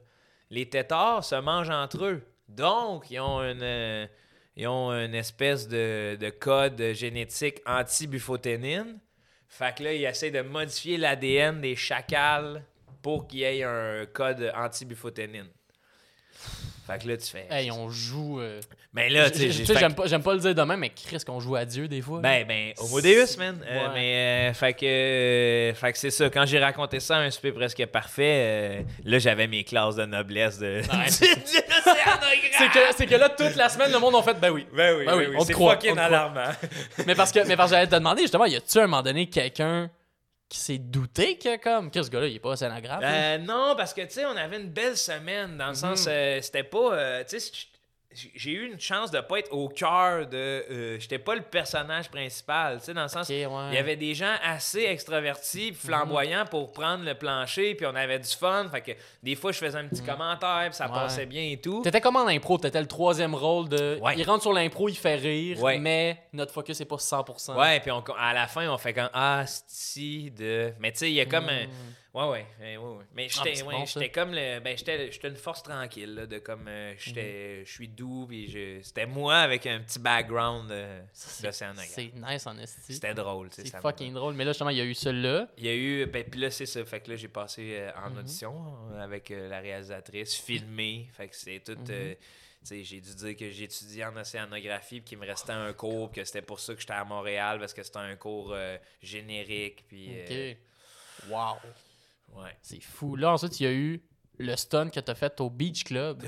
les 0.50 0.68
têtards 0.68 1.22
se 1.22 1.34
mangent 1.36 1.70
entre 1.70 2.04
eux. 2.04 2.22
Donc, 2.48 3.10
ils 3.10 3.20
ont 3.20 3.40
une, 3.42 3.62
euh, 3.62 4.06
ils 4.56 4.66
ont 4.66 4.90
une 4.90 5.14
espèce 5.14 5.68
de, 5.68 6.16
de 6.20 6.30
code 6.30 6.82
génétique 6.94 7.60
anti-bufoténine. 7.66 8.98
Fait 9.48 9.74
que 9.76 9.82
là, 9.84 9.92
ils 9.92 10.04
essaient 10.04 10.30
de 10.30 10.40
modifier 10.40 10.96
l'ADN 10.96 11.60
des 11.60 11.76
chacals 11.76 12.64
pour 13.02 13.26
qu'il 13.26 13.40
y 13.40 13.44
ait 13.44 13.64
un 13.64 14.06
code 14.12 14.52
anti-bufoténine. 14.56 15.48
Fait 16.86 16.98
que 17.00 17.06
là, 17.06 17.16
tu 17.16 17.26
fais. 17.26 17.46
Hey, 17.48 17.70
on 17.70 17.88
joue. 17.90 18.40
euh, 18.40 18.60
Mais 18.92 19.08
là, 19.08 19.30
tu 19.30 19.52
sais, 19.52 19.74
j'aime 19.78 19.94
pas, 19.94 20.34
le 20.34 20.40
dire 20.40 20.54
demain, 20.54 20.76
mais 20.76 20.90
Chris, 20.90 21.18
qu'on 21.24 21.38
joue 21.38 21.54
à 21.54 21.64
Dieu 21.64 21.86
des 21.86 22.00
fois. 22.02 22.18
Ben, 22.20 22.44
ben, 22.44 22.72
Homo 22.78 23.00
Deus, 23.00 23.36
man. 23.38 23.62
Euh, 23.64 23.78
Ouais. 23.88 23.90
mais, 23.94 24.50
euh, 24.50 24.54
fait 24.54 24.72
que, 24.74 25.72
fait 25.78 25.92
que 25.92 25.98
c'est 25.98 26.10
ça. 26.10 26.28
Quand 26.28 26.44
j'ai 26.44 26.58
raconté 26.58 26.98
ça 26.98 27.16
à 27.18 27.20
un 27.20 27.30
souper 27.30 27.52
presque 27.52 27.86
parfait, 27.86 28.84
là, 29.04 29.18
j'avais 29.20 29.46
mes 29.46 29.62
classes 29.62 29.94
de 29.94 30.04
noblesse 30.06 30.58
de. 30.58 30.78
Ouais, 30.80 30.82
c'est- 31.08 31.26
c'est, 31.46 32.68
que, 32.72 32.78
c'est 32.96 33.06
que 33.06 33.14
là, 33.14 33.28
toute 33.28 33.54
la 33.54 33.68
semaine, 33.68 33.92
le 33.92 34.00
monde 34.00 34.16
a 34.16 34.22
fait 34.22 34.34
ben 34.40 34.50
oui. 34.50 34.66
Ben 34.74 34.96
oui, 34.98 35.04
Ben 35.06 35.16
oui, 35.16 35.24
ben 35.26 35.30
oui, 35.30 35.36
on 35.38 35.42
te 35.42 35.46
c'est 35.46 35.52
croit, 35.52 35.76
croit. 35.76 35.98
alarmant. 36.00 36.50
mais 37.06 37.14
parce 37.14 37.30
que, 37.30 37.46
mais 37.46 37.56
parce 37.56 37.70
que 37.70 37.76
j'allais 37.76 37.86
te 37.88 37.94
demander, 37.94 38.22
justement, 38.22 38.46
y 38.46 38.56
a-tu 38.56 38.78
à 38.78 38.82
un 38.82 38.86
moment 38.88 39.02
donné 39.02 39.28
quelqu'un 39.28 39.88
qui 40.52 40.58
s'est 40.58 40.76
douté 40.78 41.38
que, 41.38 41.56
comme, 41.56 41.90
Chris, 41.90 42.04
ce 42.04 42.10
gars-là, 42.10 42.26
il 42.26 42.36
est 42.36 42.38
pas 42.38 42.50
océanographe? 42.50 43.00
là? 43.00 43.34
Euh, 43.34 43.38
non, 43.38 43.74
parce 43.74 43.94
que, 43.94 44.02
tu 44.02 44.10
sais, 44.10 44.26
on 44.26 44.36
avait 44.36 44.60
une 44.60 44.68
belle 44.68 44.98
semaine, 44.98 45.56
dans 45.56 45.68
le 45.68 45.74
sens, 45.74 46.04
Mhm. 46.06 46.12
euh, 46.12 46.40
c'était 46.42 46.62
pas, 46.62 46.92
euh, 46.92 47.24
tu 47.26 47.40
sais, 47.40 47.50
j'ai 48.34 48.50
eu 48.52 48.66
une 48.72 48.80
chance 48.80 49.10
de 49.10 49.20
pas 49.20 49.38
être 49.38 49.52
au 49.52 49.68
cœur 49.68 50.26
de, 50.26 50.36
euh, 50.36 50.98
j'étais 51.00 51.18
pas 51.18 51.34
le 51.34 51.42
personnage 51.42 52.10
principal, 52.10 52.78
tu 52.78 52.84
sais, 52.86 52.94
dans 52.94 53.02
le 53.02 53.08
sens, 53.08 53.28
Ok, 53.28 53.34
ouais. 53.36 53.46
Mhm. 53.46 53.68
il 53.70 53.74
y 53.74 53.78
avait 53.78 53.96
des 53.96 54.14
gens 54.14 54.34
assez 54.42 54.82
extravertis, 54.84 55.72
puis 55.72 55.86
flamboyants 55.88 56.44
pour 56.50 56.72
prendre 56.72 57.04
le 57.04 57.14
plancher, 57.14 57.74
puis 57.74 57.86
on 57.86 57.94
avait 57.94 58.18
du 58.18 58.28
fun, 58.30 58.68
fait 58.70 58.80
que 58.80 58.92
des 59.22 59.34
fois, 59.34 59.52
je 59.52 59.58
faisais 59.58 59.78
un 59.78 59.86
petit 59.88 60.02
commentaire, 60.02 60.64
puis 60.66 60.74
ça 60.74 60.86
Mhm. 60.88 60.92
Ouais. 60.94 60.98
passait 61.00 61.26
bien 61.26 61.42
et 61.42 61.56
tout. 61.60 61.82
T'étais 61.82 62.00
comme 62.00 62.16
en 62.16 62.26
impro, 62.26 62.58
t'étais 62.58 62.80
le 62.80 62.86
troisième 62.88 63.34
rôle 63.34 63.68
de. 63.68 63.98
Ouais. 64.00 64.14
Il 64.16 64.24
rentre 64.24 64.42
sur 64.42 64.52
l'impro, 64.52 64.88
il 64.88 64.96
fait 64.96 65.16
rire, 65.16 65.58
mais 65.80 66.18
notre 66.32 66.52
focus 66.52 66.80
est 66.80 66.84
pas 66.84 66.98
100%. 66.98 67.56
Ouais, 67.58 67.80
puis 67.80 67.90
on- 67.90 68.02
à 68.18 68.32
la 68.32 68.46
fin, 68.46 68.68
on 68.68 68.78
fait 68.78 68.92
comme 68.94 69.10
Ah, 69.12 69.44
si 69.66 70.30
de. 70.30 70.72
Mais 70.80 70.92
tu 70.92 70.98
sais, 70.98 71.10
il 71.10 71.14
y 71.14 71.20
a 71.20 71.26
comme 71.26 71.48
un. 71.48 71.66
Ouais, 72.14 72.28
ouais, 72.28 72.76
ouais. 72.76 73.04
Mais 73.14 73.28
j'étais 73.30 73.54
c'est 73.54 73.62
ouais, 73.62 73.72
bon, 73.72 73.86
j'étais 73.86 74.10
comme 74.10 74.32
le. 74.32 74.60
Ben, 74.60 74.76
j'étais 74.76 75.10
j'étais 75.10 75.28
une 75.28 75.36
force 75.36 75.62
tranquille, 75.62 76.14
là, 76.14 76.26
de 76.26 76.38
comme. 76.40 76.68
euh, 76.68 76.92
j'étais. 76.98 77.64
Je 77.64 77.72
suis 77.72 77.88
doux, 77.88 78.26
puis 78.28 78.50
je- 78.50 78.82
c'était 78.82 79.06
moi 79.06 79.36
avec 79.38 79.66
un 79.66 79.80
petit 79.80 79.98
background 79.98 80.70
euh, 80.70 81.00
C'est- 81.14 82.14
nice 82.14 82.46
en 82.46 82.58
esti. 82.58 82.92
C'était 82.94 83.14
drôle, 83.14 83.48
tu 83.48 83.62
sais. 83.62 83.68
C'est 83.68 83.80
fucking 83.80 84.12
drôle. 84.12 84.34
Mais 84.34 84.44
là, 84.44 84.50
justement, 84.50 84.68
il 84.68 84.76
y 84.76 84.80
a 84.82 84.84
eu 84.84 84.94
celui-là. 84.94 85.48
Il 85.56 85.64
y 85.64 85.68
a 85.70 85.74
eu. 85.74 86.04
Ben, 86.04 86.22
puis 86.22 86.38
là, 86.38 86.50
c'est 86.50 86.66
ça. 86.66 86.84
Fait 86.84 87.00
que 87.00 87.10
là, 87.10 87.16
j'ai 87.16 87.28
passé 87.28 87.76
euh, 87.78 87.90
en 87.96 88.10
Mhm. 88.10 88.18
audition 88.18 88.76
euh, 88.92 89.00
avec 89.02 89.30
la 89.30 89.60
réalisatrice, 89.60 90.34
filmé. 90.34 91.08
Fait 91.14 91.28
que 91.28 91.34
c'est 91.36 91.60
tout. 91.64 91.78
Mhm. 91.78 92.16
j'ai 92.70 93.00
dû 93.00 93.14
dire 93.14 93.36
que 93.36 93.50
j'étudiais 93.50 94.04
en 94.04 94.14
océanographie, 94.18 95.00
puis 95.00 95.04
qu'il 95.10 95.18
me 95.18 95.26
restait 95.26 95.52
un 95.52 95.72
cours, 95.72 96.12
que 96.12 96.22
c'était 96.24 96.42
pour 96.42 96.60
ça 96.60 96.74
que 96.74 96.80
j'étais 96.80 96.92
à 96.92 97.04
Montréal, 97.04 97.58
parce 97.58 97.72
que 97.72 97.82
c'était 97.82 97.98
un 98.00 98.16
cours 98.16 98.52
euh, 98.52 98.76
générique, 99.02 99.84
puis. 99.88 100.08
euh, 100.10 100.52
Ok. 100.52 100.58
Wow. 101.30 101.56
Ouais. 102.36 102.56
C'est 102.62 102.82
fou. 102.82 103.16
Là, 103.16 103.32
ensuite, 103.32 103.58
il 103.60 103.64
y 103.64 103.66
a 103.66 103.72
eu 103.72 104.02
le 104.38 104.56
stun 104.56 104.88
que 104.90 105.00
t'as 105.00 105.14
fait 105.14 105.40
au 105.40 105.50
Beach 105.50 105.84
Club. 105.84 106.24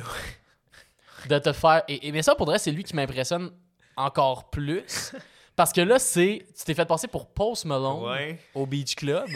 de 1.29 1.39
te 1.39 1.53
faire. 1.53 1.83
Et, 1.89 2.09
et- 2.09 2.13
mais 2.13 2.23
ça, 2.23 2.35
pour 2.35 2.47
vrai, 2.47 2.59
c'est 2.59 2.71
lui 2.71 2.85
qui 2.85 2.95
m'impressionne 2.97 3.51
encore 3.97 4.51
plus. 4.51 5.13
Parce 5.57 5.73
que 5.73 5.81
là, 5.81 5.99
c'est. 5.99 6.45
Tu 6.57 6.65
t'es 6.65 6.75
fait 6.75 6.85
passer 6.85 7.07
pour 7.09 7.33
Post 7.33 7.65
Malone 7.65 8.03
Ouais. 8.03 8.39
au 8.55 8.67
Beach 8.67 8.95
Club. 8.97 9.29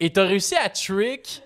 et 0.00 0.12
t'as 0.12 0.24
réussi 0.24 0.54
à 0.56 0.68
trick 0.68 1.42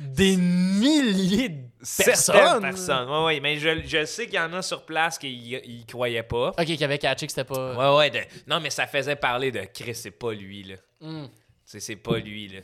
des 0.00 0.36
milliers 0.36 1.48
de 1.48 1.68
Certaines 1.82 2.12
personnes. 2.14 2.62
personnes. 2.62 3.08
Ouais, 3.10 3.24
ouais. 3.24 3.40
Mais 3.40 3.58
je, 3.58 3.82
je 3.84 4.04
sais 4.04 4.26
qu'il 4.26 4.36
y 4.36 4.38
en 4.40 4.52
a 4.52 4.62
sur 4.62 4.84
place 4.84 5.18
qui 5.18 5.28
y 5.30 5.84
croyaient 5.86 6.22
pas. 6.22 6.50
Ok, 6.58 6.64
qui 6.64 6.84
avait 6.84 6.98
catché 6.98 7.26
que 7.26 7.32
c'était 7.32 7.44
pas. 7.44 7.74
Ouais, 7.92 7.96
ouais. 7.98 8.10
de- 8.10 8.20
Non, 8.46 8.60
mais 8.60 8.70
ça 8.70 8.86
faisait 8.86 9.16
parler 9.16 9.50
de 9.52 9.60
Chris, 9.72 9.94
c'est 9.94 10.10
pas 10.12 10.32
lui, 10.32 10.62
là. 10.64 10.76
Hmm. 11.00 11.26
C'est 11.64 11.96
pas 11.96 12.18
lui, 12.18 12.48
là. 12.48 12.60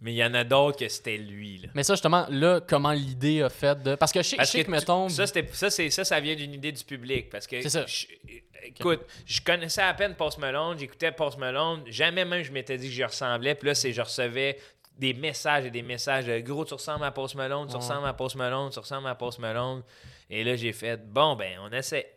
Mais 0.00 0.12
il 0.12 0.16
y 0.16 0.24
en 0.24 0.34
a 0.34 0.44
d'autres 0.44 0.78
que 0.78 0.88
c'était 0.88 1.16
lui, 1.16 1.58
là. 1.58 1.68
Mais 1.74 1.82
ça, 1.82 1.94
justement, 1.94 2.26
là, 2.28 2.60
comment 2.60 2.92
l'idée 2.92 3.40
a 3.42 3.48
fait 3.48 3.82
de. 3.82 3.94
Parce 3.94 4.12
que 4.12 4.20
je 4.22 4.28
sais, 4.28 4.32
je 4.32 4.36
Parce 4.36 4.50
sais 4.50 4.64
que 4.64 4.70
mettons. 4.70 5.08
ça, 5.08 5.26
ça, 5.26 5.70
ça, 5.70 6.04
ça 6.04 6.20
vient 6.20 6.34
d'une 6.34 6.52
idée 6.52 6.70
du 6.72 6.84
public. 6.84 7.30
Parce 7.30 7.46
que. 7.46 7.62
C'est 7.62 7.70
ça. 7.70 7.86
je- 7.86 8.06
écoute, 8.64 9.00
je 9.24 9.40
connaissais 9.40 9.80
à 9.82 9.94
peine 9.94 10.14
Post 10.14 10.38
Malone, 10.38 10.78
j'écoutais 10.78 11.12
Post 11.12 11.38
Malone, 11.38 11.82
jamais 11.86 12.24
même 12.26 12.42
je 12.42 12.52
m'étais 12.52 12.76
dit 12.76 12.88
que 12.88 12.92
j'y 12.92 13.04
ressemblais. 13.04 13.54
Puis 13.54 13.68
là, 13.68 13.74
c'est 13.74 13.92
je 13.92 14.02
recevais 14.02 14.58
des 14.98 15.14
messages 15.14 15.64
et 15.66 15.70
des 15.70 15.82
messages 15.82 16.26
de 16.26 16.38
gros, 16.40 16.64
tu 16.64 16.74
ressembles 16.74 17.04
à 17.04 17.10
Post 17.10 17.34
Malone, 17.34 17.66
tu 17.68 17.72
Ouais. 17.74 17.78
ressembles 17.80 18.06
à 18.08 18.12
Post 18.12 18.36
Malone, 18.36 18.70
tu 18.70 18.78
ressembles 18.78 19.08
à 19.08 19.14
Post 19.14 19.38
Malone. 19.38 19.82
Et 20.28 20.42
là, 20.44 20.56
j'ai 20.56 20.72
fait, 20.72 20.96
bon, 21.10 21.36
ben, 21.36 21.58
on 21.62 21.70
essaie. 21.72 22.15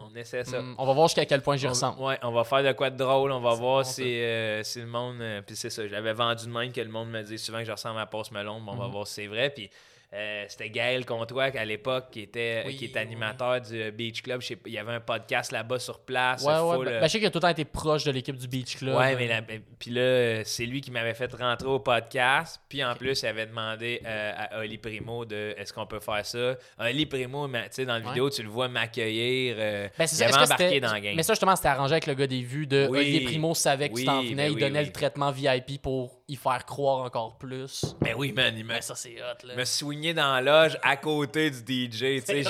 On 0.00 0.16
essaie 0.16 0.44
ça. 0.44 0.60
Hmm, 0.60 0.74
on 0.78 0.86
va 0.86 0.92
voir 0.94 1.08
jusqu'à 1.08 1.26
quel 1.26 1.42
point 1.42 1.56
j'y 1.56 1.68
ressemble. 1.68 2.00
Ouais, 2.00 2.18
on 2.22 2.32
va 2.32 2.44
faire 2.44 2.62
de 2.62 2.72
quoi 2.72 2.88
de 2.90 2.96
drôle, 2.96 3.30
on 3.32 3.40
va 3.40 3.54
voir 3.54 3.82
bon, 3.82 3.84
si, 3.84 4.02
euh, 4.02 4.62
si 4.62 4.80
le 4.80 4.86
monde. 4.86 5.20
euh, 5.20 5.42
puis 5.42 5.56
c'est 5.56 5.68
ça, 5.70 5.86
je 5.86 5.92
l'avais 5.92 6.12
vendu 6.14 6.46
de 6.46 6.50
même 6.50 6.72
que 6.72 6.80
le 6.80 6.88
monde 6.88 7.10
me 7.10 7.22
dit 7.22 7.38
souvent 7.38 7.58
que 7.58 7.64
je 7.66 7.72
ressemble 7.72 8.00
à 8.00 8.06
Post 8.06 8.32
Malone, 8.32 8.62
mais 8.64 8.70
on 8.72 8.76
va 8.76 8.86
Mhm. 8.86 8.92
voir 8.92 9.06
si 9.06 9.14
c'est 9.14 9.26
vrai. 9.26 9.50
Puis 9.50 9.68
euh, 10.12 10.44
c'était 10.48 10.70
Gaël 10.70 11.06
Comtois 11.06 11.44
à 11.56 11.64
l'époque 11.64 12.06
qui 12.10 12.20
était 12.22 12.64
Oui, 12.66 12.76
qui 12.76 12.86
est 12.86 12.94
oui. 12.94 12.98
animateur 12.98 13.60
du 13.60 13.92
Beach 13.92 14.22
Club. 14.22 14.42
Sais 14.42 14.58
il 14.66 14.72
y 14.72 14.78
avait 14.78 14.92
un 14.94 15.00
podcast 15.00 15.52
là-bas 15.52 15.78
sur 15.78 16.00
place. 16.00 16.42
Ouais, 16.44 16.52
ouais. 16.54 16.76
full, 16.76 16.84
ben, 16.86 16.92
euh, 16.94 17.00
ben, 17.00 17.06
je 17.06 17.12
sais 17.12 17.18
qu'il 17.18 17.26
a 17.26 17.30
tout 17.30 17.38
le 17.38 17.42
temps 17.42 17.48
été 17.48 17.64
proche 17.64 18.04
de 18.04 18.10
l'équipe 18.10 18.36
du 18.36 18.48
Beach 18.48 18.76
Club. 18.78 18.96
Ouais, 18.96 19.14
mais 19.14 19.28
la- 19.28 19.40
ben, 19.40 19.60
puis 19.78 19.90
là, 19.92 20.00
euh, 20.00 20.42
c'est 20.44 20.66
lui 20.66 20.80
qui 20.80 20.90
m'avait 20.90 21.14
fait 21.14 21.32
rentrer 21.32 21.68
au 21.68 21.78
podcast. 21.78 22.60
Puis 22.68 22.82
en 22.84 22.94
plus, 22.96 23.22
il 23.22 23.26
avait 23.26 23.46
demandé 23.46 24.00
euh, 24.04 24.32
à 24.36 24.58
Oli 24.60 24.78
Primo 24.78 25.24
de 25.24 25.54
est-ce 25.56 25.72
qu'on 25.72 25.86
peut 25.86 26.00
faire 26.00 26.26
ça? 26.26 26.56
Oli 26.80 27.06
Primo, 27.06 27.46
tu 27.46 27.54
sais, 27.70 27.84
dans 27.86 27.94
la 27.94 28.00
Ouais. 28.00 28.06
vidéo, 28.08 28.30
tu 28.30 28.42
le 28.42 28.48
vois 28.48 28.68
m'accueillir. 28.68 29.56
euh, 29.58 29.88
Ben, 29.98 30.06
c'est 30.06 30.26
embarqué 30.26 30.80
dans 30.80 30.92
la 30.92 31.00
game. 31.00 31.14
Mais 31.16 31.22
ça, 31.22 31.34
justement, 31.34 31.54
c'était 31.56 31.68
arrangé 31.68 31.92
avec 31.92 32.06
le 32.06 32.14
gars 32.14 32.26
des 32.26 32.42
vues 32.42 32.66
de 32.66 32.88
Oui. 32.90 32.98
Olivier 32.98 33.20
Primo 33.20 33.54
savait 33.54 33.88
que 33.88 33.94
tu 33.94 34.04
t'en 34.04 34.22
venais, 34.22 34.50
il 34.50 34.56
donnait 34.58 34.84
le 34.84 34.90
traitement 34.92 35.30
VIP 35.30 35.80
pour 35.80 36.19
y 36.30 36.36
faire 36.36 36.64
croire 36.64 37.04
encore 37.04 37.36
plus. 37.36 37.84
Ben 38.00 38.14
oui, 38.16 38.32
man, 38.32 38.54
il 38.56 38.64
m'a 38.64 38.74
Mais 38.74 38.82
ça, 38.82 38.94
c'est 38.94 39.16
hot, 39.20 39.46
là. 39.46 39.56
me 39.56 39.64
swingé 39.64 40.14
dans 40.14 40.34
la 40.34 40.40
loge 40.40 40.78
à 40.82 40.96
côté 40.96 41.50
du 41.50 41.58
DJ. 41.58 41.90
tu 41.98 42.20
sais, 42.24 42.42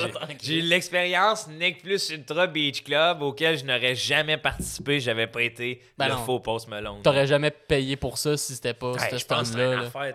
J'ai 0.43 0.61
l'expérience 0.61 1.49
Nick 1.49 1.83
Plus 1.83 2.11
Ultra 2.11 2.47
Beach 2.47 2.85
Club 2.85 3.23
auquel 3.23 3.59
je 3.59 3.65
n'aurais 3.65 3.95
jamais 3.95 4.37
participé. 4.37 5.01
J'avais 5.01 5.27
pas 5.27 5.43
été 5.43 5.81
Ben 5.97 6.09
le 6.09 6.15
non. 6.15 6.25
faux 6.25 6.41
Post 6.41 6.69
Malone. 6.69 7.03
T'aurais 7.03 7.27
jamais 7.27 7.51
payé 7.51 7.97
pour 7.97 8.19
ça 8.19 8.37
si 8.37 8.55
c'était 8.55 8.75
pas 8.75 8.93
Ouais, 8.93 8.99
ce 9.11 9.19
je 9.19 9.25
pense 9.25 9.51
que 9.51 9.57
c'est 9.57 9.85
stand-là. 9.89 10.13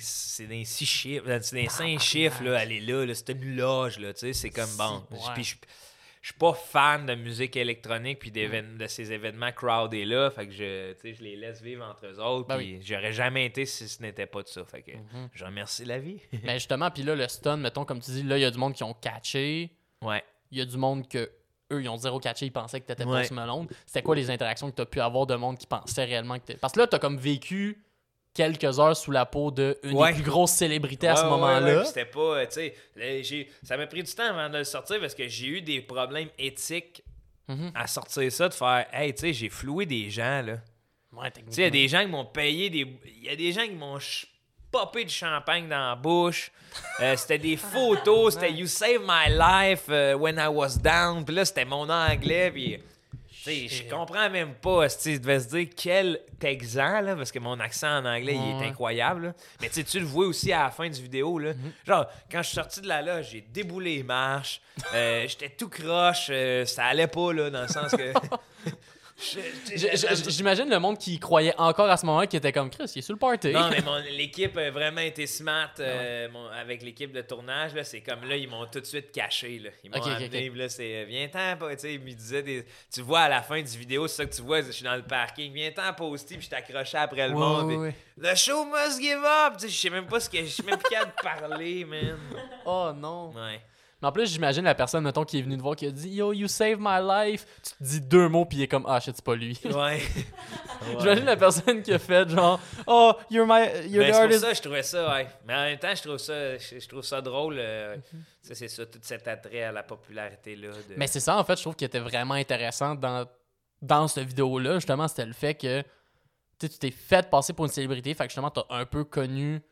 c'est 0.00 0.46
dans, 0.46 0.64
six 0.64 0.86
chiffres, 0.86 1.24
euh, 1.28 1.38
c'est 1.42 1.62
dans 1.62 1.70
cinq 1.70 2.00
chiffres, 2.00 2.42
là, 2.42 2.58
aller 2.58 2.80
là, 2.80 3.04
là, 3.04 3.14
c'est 3.14 3.28
une 3.30 3.56
loge, 3.56 3.98
là, 3.98 4.12
tu 4.12 4.20
sais, 4.20 4.32
c'est 4.32 4.50
comme 4.50 4.70
bon. 4.78 5.02
Puis 5.34 5.44
je 5.44 5.54
je 6.24 6.30
suis 6.30 6.38
pas 6.38 6.54
fan 6.54 7.04
de 7.04 7.14
musique 7.16 7.54
électronique 7.54 8.18
puis 8.18 8.30
d'évén- 8.30 8.78
de 8.78 8.86
ces 8.86 9.12
événements 9.12 9.52
crowded 9.52 10.08
là, 10.08 10.30
fait 10.30 10.46
que 10.46 10.52
je, 10.54 10.94
je 11.04 11.22
les 11.22 11.36
laisse 11.36 11.60
vivre 11.60 11.84
entre 11.84 12.06
eux 12.06 12.18
autres, 12.18 12.48
Ben 12.48 12.56
puis 12.56 12.80
j'aurais 12.82 13.12
jamais 13.12 13.44
été 13.44 13.66
si 13.66 13.86
ce 13.86 14.00
n'était 14.00 14.24
pas 14.24 14.42
de 14.42 14.48
ça, 14.48 14.64
fait 14.64 14.80
que 14.80 14.92
Mhm. 14.92 15.28
je 15.34 15.44
remercie 15.44 15.84
la 15.84 15.98
vie. 15.98 16.20
Mais 16.42 16.54
justement, 16.54 16.90
puis 16.90 17.02
là, 17.02 17.14
le 17.14 17.28
stun, 17.28 17.58
mettons, 17.58 17.84
comme 17.84 18.00
tu 18.00 18.10
dis, 18.12 18.22
là, 18.22 18.38
il 18.38 18.40
y 18.40 18.44
a 18.46 18.50
du 18.50 18.56
monde 18.56 18.72
qui 18.72 18.82
ont 18.84 18.94
catché. 18.94 19.70
ouais. 20.00 20.24
Il 20.50 20.56
y 20.56 20.60
a 20.62 20.64
du 20.64 20.78
monde 20.78 21.06
que 21.08 21.30
eux, 21.72 21.82
ils 21.82 21.88
ont 21.90 21.98
zéro 21.98 22.18
catché, 22.20 22.46
ils 22.46 22.50
pensaient 22.52 22.80
que 22.80 22.86
t'étais 22.86 23.04
Ouais. 23.04 23.28
Malone. 23.30 23.66
C'était 23.84 24.02
quoi 24.02 24.16
les 24.16 24.30
interactions 24.30 24.70
que 24.70 24.76
t'as 24.76 24.86
pu 24.86 25.00
avoir 25.00 25.26
de 25.26 25.34
monde 25.34 25.58
qui 25.58 25.66
pensait 25.66 26.04
réellement 26.04 26.38
que 26.38 26.44
t'étais. 26.46 26.58
Parce 26.58 26.72
que 26.72 26.80
là, 26.80 26.86
t'as 26.86 26.98
comme 26.98 27.18
vécu 27.18 27.84
quelques 28.34 28.78
heures 28.80 28.96
sous 28.96 29.10
la 29.12 29.24
peau 29.26 29.50
de 29.50 29.78
une 29.84 29.96
Ouais. 29.96 30.08
des 30.08 30.14
plus 30.20 30.30
grosses 30.30 30.50
célébrités 30.52 31.08
à 31.08 31.16
ce 31.16 31.22
Ouais, 31.22 31.30
moment-là. 31.30 31.84
C'était 31.84 32.04
pas, 32.04 32.18
euh, 32.38 32.46
tu 32.46 32.72
sais, 32.96 33.48
ça 33.62 33.76
m'a 33.76 33.86
pris 33.86 34.02
du 34.02 34.12
temps 34.12 34.24
avant 34.28 34.50
de 34.50 34.58
le 34.58 34.64
sortir 34.64 34.98
parce 35.00 35.14
que 35.14 35.26
j'ai 35.28 35.46
eu 35.46 35.62
des 35.62 35.80
problèmes 35.80 36.28
éthiques 36.38 37.02
Mhm. 37.48 37.72
à 37.74 37.86
sortir 37.86 38.30
ça, 38.32 38.48
de 38.48 38.54
faire, 38.54 38.86
hey, 38.92 39.14
tu 39.14 39.20
sais, 39.20 39.32
j'ai 39.32 39.48
floué 39.50 39.86
des 39.86 40.10
gens, 40.10 40.42
là. 40.42 40.56
Tu 41.12 41.42
sais, 41.50 41.60
il 41.60 41.64
y 41.64 41.66
a 41.66 41.70
des 41.70 41.86
gens 41.88 42.00
qui 42.00 42.06
m'ont 42.10 42.24
payé 42.24 42.70
des. 42.70 42.80
Il 43.18 43.24
y 43.24 43.28
a 43.28 43.36
des 43.36 43.52
gens 43.52 43.62
qui 43.62 43.74
m'ont 43.74 43.98
popé 44.72 45.04
du 45.04 45.14
champagne 45.14 45.68
dans 45.68 45.90
la 45.90 45.94
bouche. 45.94 46.50
Euh, 47.00 47.14
c'était 47.16 47.38
des 47.38 47.56
photos, 47.56 48.34
c'était 48.34 48.52
You 48.52 48.66
Save 48.66 48.98
My 49.06 49.30
Life 49.30 49.84
euh, 49.90 50.14
when 50.14 50.38
I 50.38 50.48
was 50.48 50.76
down. 50.76 51.24
Puis 51.24 51.32
là, 51.32 51.44
c'était 51.44 51.64
mon 51.64 51.88
anglais. 51.88 52.50
Puis. 52.50 52.80
Tu 53.44 53.50
sais, 53.50 53.68
Je 53.68 53.74
Shit. 53.74 53.88
comprends 53.90 54.28
même 54.30 54.54
pas. 54.54 54.88
Tu 54.88 55.18
devais 55.18 55.40
se 55.40 55.48
dire 55.48 55.68
quel 55.76 56.20
texan, 56.40 57.00
là, 57.02 57.14
parce 57.14 57.30
que 57.30 57.38
mon 57.38 57.58
accent 57.60 57.98
en 57.98 58.04
anglais, 58.04 58.34
il 58.36 58.62
est 58.62 58.68
incroyable. 58.68 59.26
là. 59.26 59.32
Mais 59.60 59.68
tu 59.68 59.74
sais, 59.74 59.84
tu 59.84 60.00
le 60.00 60.06
vois 60.06 60.26
aussi 60.26 60.52
à 60.52 60.64
la 60.64 60.70
fin 60.70 60.88
du 60.88 61.00
vidéo. 61.02 61.38
Là. 61.38 61.52
Genre, 61.86 62.06
quand 62.30 62.42
je 62.42 62.46
suis 62.48 62.54
sorti 62.56 62.80
de 62.80 62.88
la 62.88 63.02
loge, 63.02 63.28
j'ai 63.32 63.42
déboulé 63.42 63.96
les 63.96 64.02
marches. 64.02 64.60
euh, 64.94 65.26
J'étais 65.28 65.50
tout 65.50 65.68
croche. 65.68 66.28
euh, 66.30 66.64
ça 66.64 66.86
allait 66.86 67.06
pas, 67.06 67.32
là, 67.32 67.50
dans 67.50 67.62
le 67.62 67.68
sens 67.68 67.90
que. 67.92 68.12
J'imagine 69.16 70.68
le 70.68 70.78
monde 70.78 70.98
qui 70.98 71.18
croyait 71.18 71.54
encore 71.56 71.88
à 71.88 71.96
ce 71.96 72.04
moment 72.04 72.26
qui 72.26 72.36
était 72.36 72.52
comme 72.52 72.68
Chris, 72.70 72.90
il 72.94 72.98
est 72.98 73.02
sur 73.02 73.14
le 73.14 73.18
party. 73.18 73.50
Non, 73.52 73.68
mais 73.70 73.80
mon- 73.82 73.96
l'équipe 74.16 74.56
a 74.56 74.70
vraiment 74.70 75.00
été 75.00 75.26
smart 75.26 75.70
euh, 75.78 76.28
mon- 76.30 76.48
avec 76.48 76.82
l'équipe 76.82 77.12
de 77.12 77.20
tournage. 77.22 77.74
là, 77.74 77.84
C'est 77.84 78.00
comme 78.00 78.24
là, 78.28 78.36
ils 78.36 78.48
m'ont 78.48 78.66
tout 78.66 78.80
de 78.80 78.84
suite 78.86 79.12
caché. 79.12 79.58
Là. 79.60 79.70
Ils 79.84 79.90
m'ont 79.90 80.02
amené, 80.02 80.50
là, 80.50 80.68
c'est 80.68 81.02
euh, 81.02 81.04
viens-t'en, 81.06 81.56
pas, 81.56 81.74
tu 81.74 81.82
sais, 81.82 81.94
ils 81.94 82.00
me 82.00 82.12
disaient 82.12 82.42
des... 82.42 82.64
Tu 82.92 83.02
vois 83.02 83.20
à 83.20 83.28
la 83.28 83.42
fin 83.42 83.60
du 83.62 83.78
vidéo, 83.78 84.08
c'est 84.08 84.16
ça 84.16 84.26
que 84.26 84.34
tu 84.34 84.42
vois, 84.42 84.62
je 84.62 84.70
suis 84.72 84.84
dans 84.84 84.96
le 84.96 85.02
parking, 85.02 85.52
viens-t'en 85.52 85.92
poster, 85.94 86.36
puis 86.36 86.44
je 86.46 86.50
t'accrochais 86.50 86.98
après 86.98 87.28
le 87.28 87.34
Ouais, 87.34 87.40
monde. 87.40 87.66
ouais, 87.66 87.92
puis, 88.16 88.22
ouais. 88.26 88.32
The 88.34 88.36
show 88.36 88.64
must 88.64 89.00
give 89.00 89.22
up! 89.24 89.54
Je 89.62 89.68
sais 89.68 89.90
même 89.90 90.06
pas 90.06 90.20
ce 90.20 90.28
que. 90.28 90.38
Je 90.38 90.44
suis 90.46 90.62
même 90.64 90.78
plus 90.78 90.90
capable 90.90 91.12
de 91.16 91.22
parler, 91.22 91.84
man. 91.84 92.18
Oh 92.64 92.90
non. 92.94 93.30
Ouais. 93.32 93.60
Mais 94.04 94.08
en 94.08 94.12
plus, 94.12 94.30
j'imagine 94.30 94.64
la 94.64 94.74
personne, 94.74 95.02
mettons, 95.02 95.24
qui 95.24 95.38
est 95.38 95.42
venue 95.42 95.56
te 95.56 95.62
voir, 95.62 95.76
qui 95.76 95.86
a 95.86 95.90
dit 95.90 96.10
Yo, 96.10 96.34
you 96.34 96.46
save 96.46 96.76
my 96.78 96.98
life. 97.02 97.46
Tu 97.62 97.70
te 97.70 97.82
dis 97.82 98.00
deux 98.02 98.28
mots, 98.28 98.44
puis 98.44 98.58
il 98.58 98.62
est 98.64 98.68
comme 98.68 98.84
Ah, 98.86 99.00
shit, 99.00 99.16
c'est 99.16 99.24
pas 99.24 99.34
lui. 99.34 99.58
Ouais. 99.64 99.98
J'imagine 101.00 101.24
la 101.24 101.36
personne 101.38 101.80
qui 101.82 101.92
a 101.94 101.98
fait 101.98 102.28
genre 102.28 102.60
Oh, 102.86 103.14
you're 103.30 103.46
my 103.46 103.88
you're 103.88 104.04
Ben, 104.04 104.12
the 104.28 104.30
pour 104.32 104.40
ça 104.40 104.52
je 104.52 104.60
trouvais 104.60 104.82
ça, 104.82 105.14
ouais. 105.14 105.26
Mais 105.46 105.54
en 105.54 105.62
même 105.62 105.78
temps, 105.78 105.94
je 105.94 106.02
trouve 106.02 106.18
ça, 106.18 106.58
je, 106.58 106.78
je 106.78 106.86
trouve 106.88 107.02
ça 107.02 107.22
drôle. 107.22 107.56
euh, 107.58 107.96
Mhm. 107.96 108.22
ça, 108.42 108.54
c'est 108.54 108.68
ça, 108.68 108.84
tout 108.84 108.98
cet 109.00 109.26
attrait 109.26 109.62
à 109.62 109.72
la 109.72 109.82
popularité-là. 109.82 110.68
de- 110.68 110.94
Mais 110.98 111.06
c'est 111.06 111.20
ça, 111.20 111.38
en 111.38 111.44
fait, 111.44 111.56
je 111.56 111.62
trouve 111.62 111.74
qui 111.76 111.86
était 111.86 111.98
vraiment 112.00 112.34
intéressant 112.34 112.94
dans, 112.94 113.26
dans 113.80 114.06
cette 114.08 114.28
vidéo-là. 114.28 114.74
Justement, 114.74 115.08
c'était 115.08 115.24
le 115.26 115.32
fait 115.32 115.54
que 115.54 115.82
tu 116.58 116.68
t'es 116.68 116.90
fait 116.90 117.28
passer 117.30 117.52
pour 117.54 117.64
une 117.64 117.70
célébrité. 117.70 118.12
Fait 118.14 118.24
que 118.24 118.30
justement, 118.30 118.50
t'as 118.50 118.64
un 118.68 118.84
peu 118.84 119.04
connu 119.04 119.62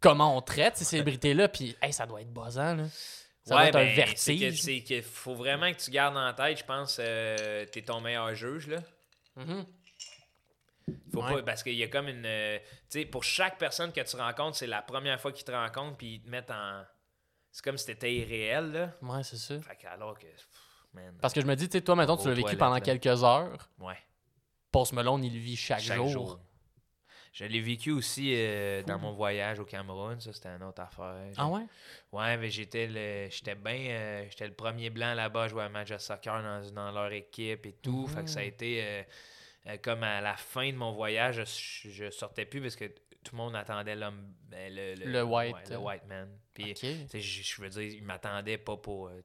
comment 0.00 0.36
on 0.36 0.42
traite 0.42 0.76
ces 0.76 0.84
célébrités-là. 0.84 1.48
Puis, 1.48 1.74
hey, 1.80 1.92
ça 1.92 2.04
doit 2.06 2.20
être 2.20 2.32
buzzant, 2.32 2.74
là. 2.74 2.84
Ça 3.44 3.54
doit 3.54 3.66
être 3.68 3.76
un 3.76 3.84
ben, 3.84 4.06
c'est 4.16 4.34
que- 4.36 4.40
vertige. 4.40 4.62
C'est 4.62 4.80
qu'il 4.82 5.02
faut 5.02 5.34
vraiment 5.34 5.72
que 5.72 5.78
tu 5.78 5.90
gardes 5.90 6.16
en 6.16 6.32
tête, 6.32 6.58
je 6.58 6.64
pense, 6.64 6.98
euh, 7.00 7.64
t'es 7.66 7.82
ton 7.82 8.00
meilleur 8.00 8.34
juge, 8.34 8.68
là. 8.68 8.78
Mhm. 9.36 9.66
Faut 11.12 11.22
Ouais. 11.22 11.34
pas, 11.34 11.42
parce 11.42 11.62
qu'il 11.62 11.74
y 11.74 11.82
a 11.82 11.88
comme 11.88 12.08
une... 12.08 12.24
euh, 12.26 12.58
tu 12.90 13.00
sais, 13.00 13.04
pour 13.04 13.22
chaque 13.24 13.58
personne 13.58 13.92
que 13.92 14.00
tu 14.00 14.16
rencontres, 14.16 14.56
c'est 14.56 14.66
la 14.66 14.82
première 14.82 15.20
fois 15.20 15.30
qu'ils 15.32 15.44
te 15.44 15.52
rencontrent, 15.52 15.96
puis 15.96 16.14
ils 16.14 16.22
te 16.22 16.28
mettent 16.28 16.50
en... 16.50 16.82
C'est 17.50 17.64
comme 17.64 17.76
si 17.76 17.86
t'étais 17.86 18.14
irréel, 18.14 18.72
là. 18.72 18.92
Ouais, 19.02 19.22
c'est 19.22 19.36
ça. 19.36 19.60
Fait 19.60 19.76
que 19.76 19.86
alors 19.86 20.18
que... 20.18 20.26
pff, 20.26 20.48
Man, 20.94 21.16
Parce 21.22 21.32
que 21.32 21.40
je 21.40 21.46
me 21.46 21.54
dis, 21.56 21.68
tu 21.68 21.78
sais, 21.78 21.82
toi, 21.84 21.96
mettons, 21.96 22.16
tu 22.18 22.28
l'as 22.28 22.34
vécu 22.34 22.54
pendant 22.56 22.74
là. 22.74 22.80
quelques 22.80 23.24
heures. 23.24 23.68
ouais. 23.78 23.96
Post 24.70 24.92
Malone, 24.92 25.24
il 25.24 25.32
le 25.34 25.38
vit 25.40 25.56
chaque, 25.56 25.80
Chaque 25.80 25.96
jour. 25.96 26.08
jour. 26.08 26.40
Je 27.32 27.46
l'ai 27.46 27.60
vécu 27.60 27.90
aussi 27.92 28.34
euh, 28.34 28.82
dans 28.82 28.98
mon 28.98 29.12
voyage 29.12 29.58
au 29.58 29.64
Cameroun, 29.64 30.20
ça 30.20 30.34
c'était 30.34 30.50
une 30.50 30.62
autre 30.64 30.82
affaire. 30.82 31.16
Ah 31.38 31.48
ouais? 31.48 31.62
Ouais, 32.12 32.36
mais 32.36 32.50
j'étais 32.50 32.86
le 32.86 33.30
j'étais 33.30 33.54
bien 33.54 33.72
euh, 33.74 34.26
j'étais 34.28 34.46
le 34.46 34.52
premier 34.52 34.90
blanc 34.90 35.14
là-bas 35.14 35.44
à 35.44 35.48
jouer 35.48 35.62
à 35.62 35.68
match 35.70 35.88
de 35.90 35.96
soccer 35.98 36.42
dans, 36.42 36.70
dans 36.74 36.92
leur 36.92 37.10
équipe 37.10 37.64
et 37.64 37.72
tout. 37.72 38.06
Fait 38.06 38.22
que 38.22 38.28
ça 38.28 38.40
a 38.40 38.42
été 38.42 38.82
euh, 39.66 39.76
comme 39.82 40.02
à 40.02 40.20
la 40.20 40.36
fin 40.36 40.70
de 40.70 40.76
mon 40.76 40.92
voyage, 40.92 41.42
je, 41.44 41.88
je 41.88 42.10
sortais 42.10 42.44
plus 42.44 42.60
parce 42.60 42.76
que 42.76 42.84
tout 42.84 43.32
le 43.32 43.38
monde 43.38 43.56
attendait 43.56 43.96
l'homme 43.96 44.34
ben, 44.50 44.74
le, 44.74 44.94
Le 44.96 45.22
white, 45.22 45.54
ouais, 45.54 45.62
le 45.70 45.76
white 45.78 46.06
man. 46.06 46.28
Puis 46.54 46.74
je 47.14 47.62
veux 47.62 47.68
dire, 47.70 47.82
ils 47.82 48.02
m'attendaient 48.02 48.58
pas 48.58 48.76
pour 48.76 49.08
euh, 49.08 49.22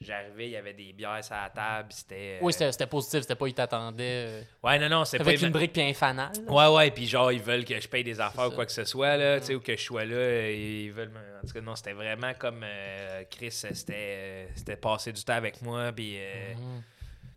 j'arrivais, 0.00 0.46
il 0.46 0.50
y 0.50 0.56
avait 0.56 0.72
des 0.72 0.92
bières 0.92 1.22
sur 1.22 1.36
la 1.36 1.48
table, 1.50 1.92
c'était 1.92 2.38
euh, 2.38 2.38
Oui, 2.42 2.52
c'était 2.52 2.86
positif, 2.88 3.20
c'était 3.20 3.36
pas, 3.36 3.46
il 3.46 3.54
t'attendait. 3.54 4.26
euh, 4.26 4.42
Ouais, 4.64 4.78
non 4.80 4.88
non, 4.88 5.04
c'est 5.04 5.18
pas 5.18 5.24
avec 5.24 5.42
une 5.42 5.50
brique 5.50 5.72
puis 5.72 5.82
un 5.82 5.94
fanal. 5.94 6.32
Ouais, 6.48 6.66
ouais, 6.68 6.90
puis 6.90 7.06
genre, 7.06 7.30
ils 7.30 7.40
veulent 7.40 7.64
que 7.64 7.80
je 7.80 7.86
paye 7.88 8.02
des 8.02 8.20
affaires 8.20 8.48
ou 8.48 8.50
quoi 8.50 8.66
que 8.66 8.72
ce 8.72 8.84
soit, 8.84 9.16
là, 9.16 9.38
ou 9.54 9.60
que 9.60 9.76
je 9.76 9.82
sois 9.82 10.04
là, 10.04 10.50
ils 10.50 10.90
veulent... 10.90 11.12
En 11.42 11.46
tout 11.46 11.52
cas, 11.52 11.60
non, 11.60 11.76
c'était 11.76 11.92
vraiment 11.92 12.34
comme 12.34 12.62
euh, 12.64 13.22
Chris, 13.30 13.52
c'était 13.52 14.48
c'était 14.56 14.76
passer 14.76 15.12
du 15.12 15.22
temps 15.22 15.34
avec 15.34 15.62
moi, 15.62 15.92
puis... 15.92 16.18
Mhm. 16.56 16.82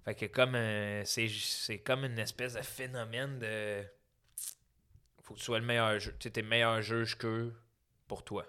Fait 0.05 0.15
que 0.15 0.25
comme... 0.25 0.57
c'est 1.05 1.77
comme 1.79 2.05
une 2.05 2.17
espèce 2.17 2.53
de 2.55 2.61
phénomène 2.61 3.37
de... 3.37 3.83
Faut 5.21 5.35
que 5.35 5.39
tu 5.39 5.45
sois 5.45 5.59
le 5.59 5.65
meilleur 5.65 5.99
juge, 5.99 6.13
tu 6.17 6.23
sais, 6.23 6.29
t'es 6.31 6.41
le 6.41 6.47
meilleur 6.47 6.81
juge 6.81 7.15
qu'eux 7.15 7.53
pour 8.07 8.23
toi. 8.23 8.43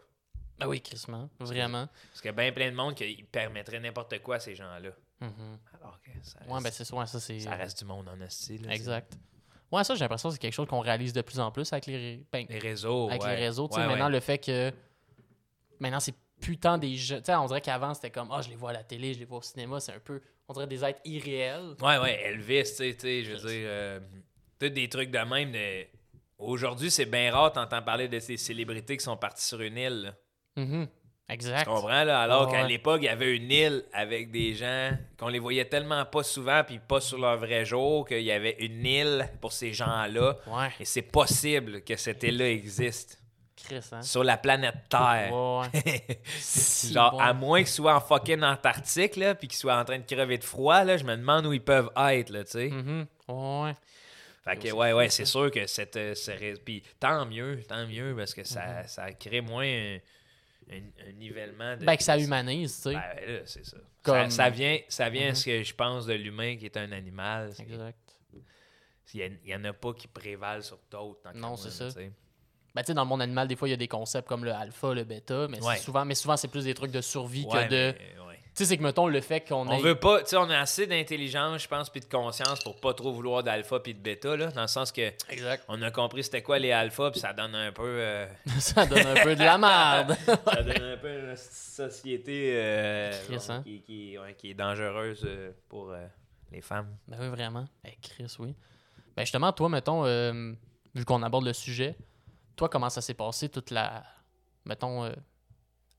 Ben 0.61 0.67
oui, 0.69 0.81
Christmas, 0.83 1.27
vraiment. 1.41 1.89
Parce 2.11 2.21
qu'il 2.21 2.29
y 2.29 2.29
a 2.29 2.33
bien 2.33 2.53
plein 2.53 2.71
de 2.71 2.77
monde 2.77 2.95
qui 2.95 3.25
permettrait 3.31 3.81
n'importe 3.81 4.19
quoi 4.21 4.37
à 4.37 4.41
ces 4.41 4.55
gens-là. 4.55 4.91
Mhm. 5.21 5.59
Alors 5.75 6.01
que 6.03 6.11
ça 6.23 6.39
reste, 6.39 6.51
Ouais, 6.51 6.63
ben 6.63 6.71
c'est 6.71 6.85
ça, 6.85 6.97
ouais, 6.97 7.07
ça 7.07 7.19
c'est. 7.21 7.41
ça 7.41 7.55
reste 7.55 7.79
du 7.79 7.85
monde 7.87 8.09
en 8.09 8.21
esti, 8.21 8.59
là, 8.59 8.73
Exact. 8.75 9.19
Ouais, 9.73 9.85
ça, 9.85 9.95
j'ai 9.95 10.01
l'impression 10.01 10.29
que 10.29 10.35
c'est 10.35 10.41
quelque 10.41 10.55
chose 10.55 10.67
qu'on 10.69 10.81
réalise 10.81 11.13
de 11.13 11.23
plus 11.23 11.39
en 11.41 11.51
plus 11.51 11.73
avec 11.73 11.87
les, 11.87 12.25
ben, 12.33 12.45
Les 12.49 12.59
réseaux, 12.59 13.09
avec 13.09 13.23
ouais. 13.23 13.37
les 13.37 13.47
réseaux. 13.47 13.69
Ouais, 13.69 13.87
maintenant, 13.87 14.09
le 14.09 14.21
fait 14.21 14.39
que. 14.39 14.73
Maintenant, 15.79 16.01
c'est 16.01 16.15
plus 16.41 16.59
tant 16.59 16.77
des 16.79 16.97
jeux. 16.97 17.19
Tu 17.19 17.27
sais, 17.27 17.35
on 17.37 17.47
dirait 17.47 17.61
qu'avant, 17.61 17.95
c'était 17.95 18.11
comme, 18.11 18.29
ah, 18.33 18.43
je 18.43 18.49
les 18.49 18.57
vois 18.57 18.71
à 18.71 18.73
la 18.75 18.83
télé, 18.85 19.15
je 19.15 19.19
les 19.21 19.25
vois 19.25 19.39
au 19.39 19.43
cinéma. 19.43 19.79
C'est 19.81 19.93
un 19.93 20.01
peu. 20.01 20.21
On 20.49 20.53
dirait 20.53 20.67
des 20.67 20.85
êtres 20.85 21.01
irréels. 21.05 21.75
Ouais, 21.81 21.99
ouais, 21.99 22.21
Elvis, 22.25 22.65
tu 22.77 22.93
sais, 22.99 23.23
je 23.23 23.33
veux 23.35 23.49
dire, 23.49 23.67
euh, 23.69 24.01
des 24.61 24.89
trucs 24.89 25.11
de 25.11 25.19
même. 25.19 25.53
De... 25.53 25.87
Aujourd'hui, 26.39 26.91
c'est 26.91 27.07
bien 27.07 27.31
rare 27.33 27.53
t'entends 27.53 27.83
parler 27.83 28.09
de 28.09 28.19
ces 28.19 28.37
célébrités 28.37 28.97
qui 28.97 29.05
sont 29.05 29.17
parties 29.17 29.45
sur 29.45 29.61
une 29.61 29.77
île. 29.77 30.03
là. 30.03 30.15
Mhm. 30.57 30.87
Tu 30.87 31.35
Exact. 31.35 31.65
comprends, 31.67 32.03
là? 32.03 32.23
Alors 32.23 32.51
qu'à 32.51 32.63
ouais. 32.63 32.69
l'époque, 32.69 33.01
il 33.03 33.05
y 33.05 33.09
avait 33.09 33.37
une 33.37 33.53
île 33.53 33.85
avec 33.93 34.33
des 34.33 34.53
gens 34.55 34.91
qu'on 35.17 35.29
les 35.29 35.39
voyait 35.39 35.65
tellement 35.65 36.05
pas 36.05 36.25
souvent, 36.25 36.65
puis 36.65 36.81
pas 36.81 37.01
sur 37.01 37.19
leur 37.19 37.37
vrai 37.39 37.65
jour, 37.65 38.05
qu'il 38.07 38.23
y 38.23 38.33
avait 38.33 38.57
une 38.59 38.85
île 38.85 39.29
pour 39.41 39.53
ces 39.53 39.73
gens-là. 39.73 40.37
Ouais. 40.49 40.69
Et 40.81 40.85
c'est 40.85 41.03
possible 41.03 41.83
que 41.83 41.95
cette 41.97 42.23
île-là 42.25 42.51
existe. 42.51 43.17
Chris, 43.57 43.81
hein? 43.93 44.03
sur 44.03 44.25
la 44.25 44.39
planète 44.39 44.75
Terre. 44.89 45.31
Ouais, 45.33 45.69
ouais. 45.85 46.19
Si 46.41 46.93
Genre, 46.95 47.13
bon. 47.13 47.19
à 47.21 47.33
moins 47.35 47.59
qu'ils 47.59 47.69
soient 47.69 47.95
en 47.95 48.01
fucking 48.01 48.43
Antarctique, 48.43 49.15
là, 49.17 49.35
puis 49.37 49.47
qu'ils 49.49 49.59
soient 49.59 49.77
en 49.79 49.85
train 49.85 49.99
de 49.99 50.05
crever 50.07 50.39
de 50.39 50.45
froid, 50.45 50.83
là, 50.83 50.97
je 50.97 51.05
me 51.05 51.15
demande 51.15 51.47
où 51.47 51.53
ils 51.53 51.63
peuvent 51.63 51.91
être, 52.09 52.31
là, 52.31 52.43
tu 52.43 52.51
sais. 52.53 52.69
Mhm. 52.71 53.07
Ouais. 53.29 53.75
Fait 54.43 54.57
que, 54.57 54.73
ouais, 54.73 54.93
ouais, 54.95 55.11
c'est 55.11 55.27
sûr 55.27 55.51
que 55.51 55.67
cette. 55.67 55.97
euh, 55.97 56.15
Puis 56.65 56.83
tant 56.99 57.25
mieux, 57.27 57.61
tant 57.69 57.87
mieux, 57.87 58.15
parce 58.17 58.33
que 58.35 58.43
ça, 58.43 58.83
ça 58.89 59.13
crée 59.13 59.43
moins 59.43 59.67
un, 59.67 59.99
un- 60.71 61.09
un 61.09 61.13
nivellement 61.13 61.77
de. 61.77 61.85
Ben, 61.85 61.97
que 61.97 62.03
ça 62.03 62.19
humanise, 62.19 62.77
tu 62.77 62.83
sais. 62.91 62.95
Ben, 62.95 63.01
là, 63.35 63.41
c'est 63.45 63.65
ça. 63.65 63.77
Comme- 64.03 64.31
ça. 64.31 64.45
ça 64.45 64.51
vient, 64.51 64.79
ça 64.89 65.09
vient 65.11 65.27
à 65.27 65.31
Mhm. 65.31 65.35
ce 65.35 65.45
que 65.45 65.63
je 65.63 65.75
pense 65.75 66.07
de 66.07 66.15
l'humain 66.15 66.57
qui 66.57 66.67
est 66.67 66.77
un 66.77 66.91
animal. 66.93 67.53
exact. 67.59 67.99
Il 69.13 69.39
n'y 69.45 69.55
en 69.55 69.65
a 69.65 69.73
pas 69.73 69.93
qui 69.93 70.07
prévalent 70.07 70.63
sur 70.63 70.79
d'autres. 70.91 71.21
Non, 71.35 71.57
c'est 71.57 71.71
ça. 71.71 71.87
tu 71.87 71.93
sais. 71.95 72.13
Ben, 72.73 72.83
tu 72.83 72.87
sais, 72.87 72.95
dans 72.95 73.03
le 73.03 73.09
monde 73.09 73.23
animal, 73.23 73.49
des 73.49 73.57
fois, 73.57 73.67
il 73.67 73.73
y 73.73 73.75
a 73.75 73.77
des 73.77 73.89
concepts 73.89 74.29
comme 74.29 74.45
le 74.45 74.53
alpha, 74.53 74.95
le 74.95 75.03
bêta, 75.03 75.49
mais, 75.49 75.61
Ouais. 75.61 75.77
souvent, 75.79 76.05
mais 76.05 76.15
souvent, 76.15 76.37
c'est 76.37 76.47
plus 76.47 76.65
des 76.65 76.75
trucs 76.75 76.93
de 76.93 77.01
survie 77.01 77.45
Ouais, 77.47 77.65
que 77.67 77.71
de. 77.71 77.95
mais, 77.99 78.21
ouais. 78.29 78.30
Tu 78.53 78.65
sais, 78.65 78.71
c'est 78.71 78.77
que, 78.79 78.83
mettons, 78.83 79.07
le 79.07 79.21
fait 79.21 79.41
qu'on 79.47 79.69
On 79.69 79.73
ait. 79.73 79.81
veut 79.81 79.95
pas, 79.95 80.21
tu 80.23 80.31
sais, 80.31 80.37
on 80.37 80.51
a 80.51 80.59
assez 80.59 80.87
d'intelligence, 80.87 81.63
je 81.63 81.69
pense, 81.69 81.89
puis 81.89 82.01
de 82.01 82.07
conscience 82.07 82.59
pour 82.65 82.81
pas 82.81 82.93
trop 82.95 83.13
vouloir 83.13 83.43
d'alpha 83.45 83.79
puis 83.79 83.95
de 83.95 84.01
bêta, 84.01 84.37
là, 84.37 84.49
dans 84.49 84.63
le 84.63 84.67
sens 84.67 84.91
que 84.91 85.13
Exact. 85.31 85.65
on 85.69 85.81
a 85.83 85.91
compris 85.93 86.25
c'était 86.25 86.43
quoi 86.43 86.59
les 86.59 86.73
alphas, 86.73 87.13
puis 87.13 87.21
ça 87.21 87.33
donne 87.33 87.55
un 87.55 87.71
peu, 87.71 87.85
euh, 87.87 88.27
ça 88.59 88.87
donne 88.87 89.07
un 89.07 89.23
peu 89.23 89.35
de 89.37 89.45
la 89.45 89.57
merde. 89.57 90.17
ça 90.45 90.63
donne 90.63 90.83
un 90.83 90.97
peu 90.97 91.09
une 91.31 91.37
société 91.37 92.53
euh, 92.57 93.13
Chris, 93.27 93.37
bon, 93.49 93.55
hein? 93.55 93.63
qui, 93.63 93.83
qui- 93.83 94.19
ouais, 94.19 94.35
qui 94.35 94.51
est 94.51 94.55
dangereuse 94.55 95.23
euh, 95.25 95.53
pour 95.69 95.91
euh, 95.93 96.05
les 96.51 96.61
femmes. 96.61 96.97
Ben 97.07 97.19
oui, 97.21 97.29
vraiment. 97.29 97.67
Ben, 97.85 97.93
Chris, 98.03 98.35
oui. 98.41 98.55
Ben 99.17 99.23
justement, 99.25 99.53
toi, 99.53 99.69
mettons, 99.69 100.05
euh, 100.07 100.53
vu 100.95 101.05
qu'on 101.05 101.23
aborde 101.23 101.45
le 101.45 101.53
sujet, 101.53 101.97
toi, 102.57 102.69
comment 102.69 102.91
ça 102.91 103.01
s'est 103.01 103.15
passé 103.15 103.49
toute 103.49 103.71
la. 103.71 104.03
Mettons, 104.65 105.05
euh, 105.05 105.13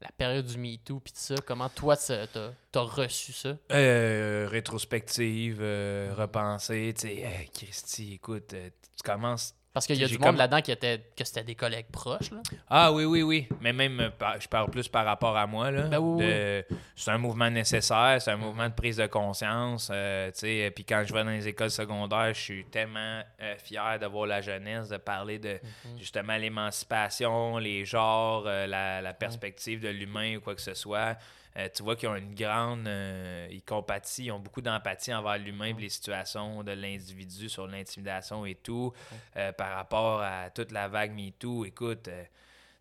la 0.02 0.12
période 0.12 0.46
du 0.46 0.58
MeToo, 0.58 1.00
puis 1.00 1.14
tout 1.14 1.20
ça, 1.20 1.36
comment 1.46 1.70
toi, 1.70 1.96
t'as 1.96 2.82
reçu 2.82 3.34
ça? 3.34 3.56
Euh, 3.72 4.48
rétrospective, 4.50 5.60
euh, 5.62 6.14
repenser, 6.16 6.94
tu 6.98 7.08
sais, 7.08 7.50
Christy, 7.54 8.14
écoute, 8.16 8.54
euh, 8.54 8.70
tu 8.98 9.04
commences 9.04 9.56
Parce 9.74 9.88
qu'il 9.88 9.96
y 9.96 10.04
a 10.04 10.08
du 10.08 10.18
monde 10.18 10.24
comme- 10.32 10.36
là-dedans 10.36 10.62
qui 10.62 10.72
était 10.72 11.02
que 11.16 11.24
c'était 11.24 11.46
des 11.46 11.56
collègues 11.56 11.86
proches, 11.92 12.30
là. 12.32 12.40
Ah 12.70 12.92
oui, 12.92 13.06
oui, 13.06 13.22
oui. 13.24 13.48
Mais 13.62 13.72
même, 13.72 14.02
euh, 14.02 14.10
je 14.40 14.48
parle 14.50 14.70
plus 14.70 14.90
par 14.90 15.06
rapport 15.06 15.38
à 15.38 15.48
moi. 15.48 15.72
Là, 15.72 15.84
Ben 15.84 15.98
oui, 16.00 16.26
De- 16.26 16.66
C'est 16.96 17.12
un 17.12 17.18
mouvement 17.18 17.50
nécessaire, 17.50 18.18
c'est 18.22 18.32
un 18.32 18.36
mouvement 18.38 18.68
de 18.68 18.74
prise 18.74 18.98
de 18.98 19.08
conscience. 19.08 19.90
euh, 19.94 20.30
euh, 20.44 20.70
Puis 20.72 20.84
quand 20.84 21.04
je 21.08 21.14
vais 21.14 21.24
dans 21.24 21.30
les 21.30 21.48
écoles 21.48 21.72
secondaires, 21.72 22.34
je 22.34 22.40
suis 22.42 22.66
tellement 22.66 23.22
euh, 23.42 23.56
fier 23.58 23.98
de 23.98 24.06
voir 24.08 24.28
la 24.28 24.42
jeunesse, 24.42 24.90
de 24.90 24.98
parler 24.98 25.40
de 25.40 25.54
Mhm. 25.86 26.00
justement 26.00 26.36
l'émancipation, 26.36 27.58
les 27.58 27.86
genres, 27.86 28.44
euh, 28.48 28.68
la, 28.68 29.02
la 29.02 29.14
perspective 29.14 29.80
de 29.80 29.90
l'humain 29.90 30.36
ou 30.38 30.42
quoi 30.42 30.56
que 30.56 30.62
ce 30.62 30.74
soit. 30.74 31.16
Euh, 31.58 31.68
tu 31.74 31.84
vois 31.84 31.96
qu'ils 31.96 32.08
ont 32.10 32.16
une 32.16 32.34
grande. 32.34 32.88
euh, 32.88 33.48
ils 33.52 33.64
compatissent, 33.64 34.20
ils 34.20 34.32
ont 34.32 34.40
beaucoup 34.40 34.62
d'empathie 34.62 35.14
envers 35.14 35.38
l'humain 35.38 35.74
les 35.78 35.90
situations 35.90 36.64
de 36.64 36.72
l'individu 36.72 37.50
sur 37.50 37.68
l'intimidation 37.68 38.46
et 38.46 38.56
tout. 38.56 38.94
euh, 39.36 39.52
par 39.52 39.76
rapport 39.76 40.22
à 40.22 40.50
toute 40.50 40.72
la 40.72 40.88
vague 40.88 41.12
MeToo, 41.14 41.66
écoute, 41.66 42.04
tu 42.06 42.12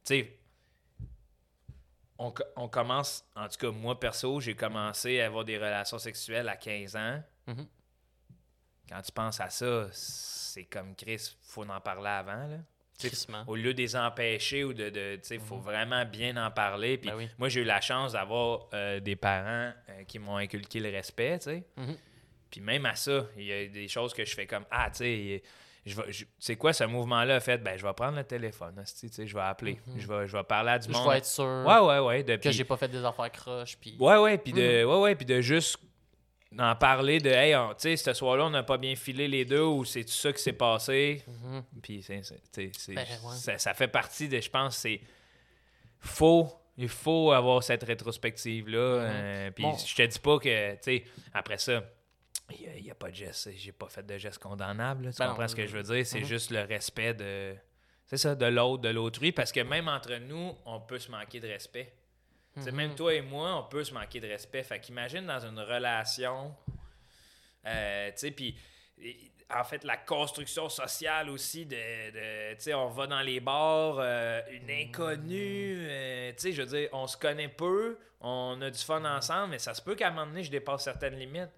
sais, 0.05 0.37
on, 2.19 2.31
co- 2.33 2.45
on 2.57 2.69
commence, 2.69 3.25
en 3.35 3.49
tout 3.49 3.57
cas, 3.59 3.71
moi 3.71 3.99
perso, 3.99 4.41
j'ai 4.41 4.55
commencé 4.55 5.21
à 5.21 5.27
avoir 5.27 5.45
des 5.45 5.57
relations 5.57 5.99
sexuelles 5.99 6.49
à 6.49 6.57
15 6.57 6.95
ans. 6.97 7.23
Mhm. 7.47 7.67
Quand 8.89 9.03
tu 9.03 9.13
penses 9.13 9.41
à 9.41 9.49
ça, 9.51 9.89
c'est 9.93 10.65
comme 10.65 10.95
Chris, 10.97 11.35
faut 11.43 11.65
en 11.69 11.81
parler 11.81 12.09
avant. 12.09 12.47
Là. 12.47 12.59
Au 13.47 13.57
lieu 13.57 13.73
de 13.75 13.79
les 13.81 13.97
empêcher 13.97 14.65
ou 14.65 14.73
de. 14.73 14.91
de 14.91 15.17
tu 15.17 15.21
sais, 15.23 15.39
faut 15.39 15.59
vraiment 15.59 16.05
bien 16.05 16.37
en 16.37 16.51
parler. 16.51 16.99
Puis 16.99 17.11
Ben 17.11 17.17
oui. 17.17 17.29
moi, 17.39 17.49
j'ai 17.49 17.61
eu 17.61 17.65
la 17.65 17.81
chance 17.81 18.13
d'avoir 18.13 18.69
euh, 18.75 19.01
des 19.01 19.17
parents 19.17 19.73
euh, 19.89 20.05
qui 20.07 20.19
m'ont 20.19 20.37
inculqué 20.37 20.81
le 20.81 20.91
respect, 20.91 21.39
tu 21.39 21.45
sais. 21.45 21.65
Mhm. 21.77 21.97
Puis 22.51 22.61
même 22.61 22.85
à 22.87 22.95
ça, 22.97 23.27
il 23.37 23.45
y 23.45 23.53
a 23.53 23.67
des 23.67 23.89
choses 23.89 24.13
que 24.13 24.25
je 24.25 24.35
fais 24.35 24.47
comme 24.47 24.65
Ah, 24.71 24.91
tu 24.91 24.99
sais, 24.99 25.43
je 25.87 25.95
vais- 25.97 26.13
je- 26.13 26.25
c'est 26.39 26.57
quoi 26.57 26.73
ce 26.73 26.85
mouvement-là 26.85 27.39
fait? 27.41 27.59
Ben, 27.59 27.77
je 27.79 27.87
vais 27.87 27.93
prendre 27.95 28.17
le 28.19 28.25
téléphone, 28.25 28.79
hostie, 28.81 29.09
tu 29.09 29.15
sais, 29.17 29.27
je 29.27 29.35
vais 29.35 29.41
appeler. 29.43 29.79
je, 29.97 30.07
vais, 30.07 30.27
je 30.27 30.37
vais 30.37 30.43
parler 30.45 30.71
à 30.73 30.79
du 30.79 30.89
Mhm. 30.89 30.95
Je 30.95 30.99
monde. 31.01 31.11
vais 31.13 31.19
être 31.19 31.27
sûr 31.27 31.65
Ouais, 31.67 31.79
ouais, 31.79 31.99
ouais. 32.25 32.39
que 32.39 32.51
j'ai 32.51 32.65
pas 32.65 32.77
fait 32.77 32.89
des 32.89 33.05
affaires 33.05 33.31
croches, 33.33 33.77
puis... 33.81 33.97
Ouais, 34.01 34.17
ouais, 34.19 34.37
puis 34.37 34.53
de, 34.53 34.83
Mhm. 34.85 34.91
ouais, 34.91 34.99
ouais, 35.01 35.15
puis 35.15 35.25
de 35.27 35.41
juste 35.41 35.79
en 36.59 36.75
parler 36.75 37.21
de 37.21 37.31
Hey, 37.31 37.55
tu 37.55 37.75
sais, 37.79 37.97
ce 37.97 38.13
soir-là, 38.13 38.45
on 38.47 38.51
n'a 38.51 38.63
pas 38.63 38.77
bien 38.79 38.97
filé 38.97 39.29
les 39.29 39.45
deux 39.45 39.63
ou 39.63 39.85
c'est 39.85 40.05
tout 40.05 40.11
ça 40.11 40.33
qui 40.33 40.43
s'est 40.43 40.53
passé? 40.53 41.23
Mhm. 41.27 41.63
Puis 41.83 42.03
c'est, 42.03 42.23
Ben, 42.89 43.07
ouais. 43.07 43.35
ça, 43.37 43.59
ça 43.59 43.75
fait 43.75 43.89
partie 43.89 44.29
de, 44.29 44.41
je 44.41 44.51
pense, 44.51 44.77
c'est 44.79 45.01
faux. 45.99 46.49
Il 46.77 46.89
faut 46.89 47.33
avoir 47.33 47.63
cette 47.63 47.83
rétrospective-là. 47.85 48.79
euh, 48.79 49.51
puis 49.51 49.65
Mhm. 49.65 49.73
Bon. 49.73 49.79
je 49.79 49.95
te 49.95 50.03
dis 50.07 50.19
pas 50.19 50.39
que, 50.39 50.73
tu 50.75 50.79
sais, 50.83 51.05
après 51.35 51.59
ça, 51.59 51.85
il 52.77 52.83
n'y 52.83 52.91
a, 52.91 52.95
pas 52.95 53.11
de 53.11 53.15
geste. 53.15 53.51
J'ai 53.57 53.73
pas 53.73 53.89
fait 53.89 54.05
de 54.05 54.19
geste 54.19 54.39
condamnable. 54.39 55.05
là, 55.07 55.13
tu 55.13 55.19
Ben 55.19 55.27
non, 55.27 55.31
comprends 55.33 55.49
ce 55.49 55.55
que 55.55 55.67
je 55.67 55.77
veux 55.77 55.83
dire? 55.83 56.05
C'est 56.07 56.21
Mhm. 56.21 56.27
juste 56.27 56.51
le 56.51 56.63
respect 56.63 57.15
de. 57.15 57.55
C'est 58.07 58.17
ça, 58.17 58.35
de 58.35 58.47
l'autre, 58.47 58.83
de 58.83 58.89
l'autrui. 58.89 59.31
Parce 59.31 59.53
que 59.53 59.61
même 59.61 59.87
entre 59.87 60.17
nous, 60.17 60.53
on 60.67 60.81
peut 60.81 60.99
se 60.99 61.11
manquer 61.13 61.39
de 61.39 61.47
respect. 61.47 61.93
Mhm. 62.57 62.71
Même 62.73 62.95
toi 62.95 63.15
et 63.15 63.21
moi, 63.23 63.57
on 63.57 63.63
peut 63.69 63.85
se 63.85 63.95
manquer 63.95 64.21
de 64.21 64.27
respect. 64.29 64.63
Fait 64.63 64.81
qu'imagine 64.81 65.25
dans 65.27 65.39
une 65.41 65.59
relation, 65.61 66.55
euh, 67.67 68.09
tu 68.11 68.19
sais, 68.19 68.31
puis 68.31 68.57
en 69.53 69.65
fait, 69.65 69.83
la 69.85 69.97
construction 69.97 70.69
sociale 70.69 71.29
aussi 71.31 71.67
de, 71.67 71.75
de, 71.77 72.55
tu 72.55 72.63
sais, 72.63 72.75
on 72.75 72.89
va 72.89 73.07
dans 73.07 73.21
les 73.21 73.41
bars, 73.41 73.97
euh, 73.99 74.41
une 74.53 74.71
inconnue, 74.71 75.77
euh, 75.81 76.31
tu 76.33 76.37
sais, 76.39 76.53
je 76.53 76.63
veux 76.63 76.69
dire, 76.81 76.89
on 76.93 77.07
se 77.07 77.17
connaît 77.17 77.49
peu, 77.49 77.99
on 78.21 78.61
a 78.63 78.71
du 78.71 78.79
fun 78.79 79.05
ensemble, 79.05 79.51
mais 79.53 79.59
ça 79.59 79.75
se 79.75 79.83
peut 79.83 79.95
qu'à 79.95 80.09
un 80.09 80.11
moment 80.11 80.27
donné, 80.27 80.43
je 80.45 80.51
dépasse 80.51 80.85
certaines 80.85 81.17
limites. 81.19 81.51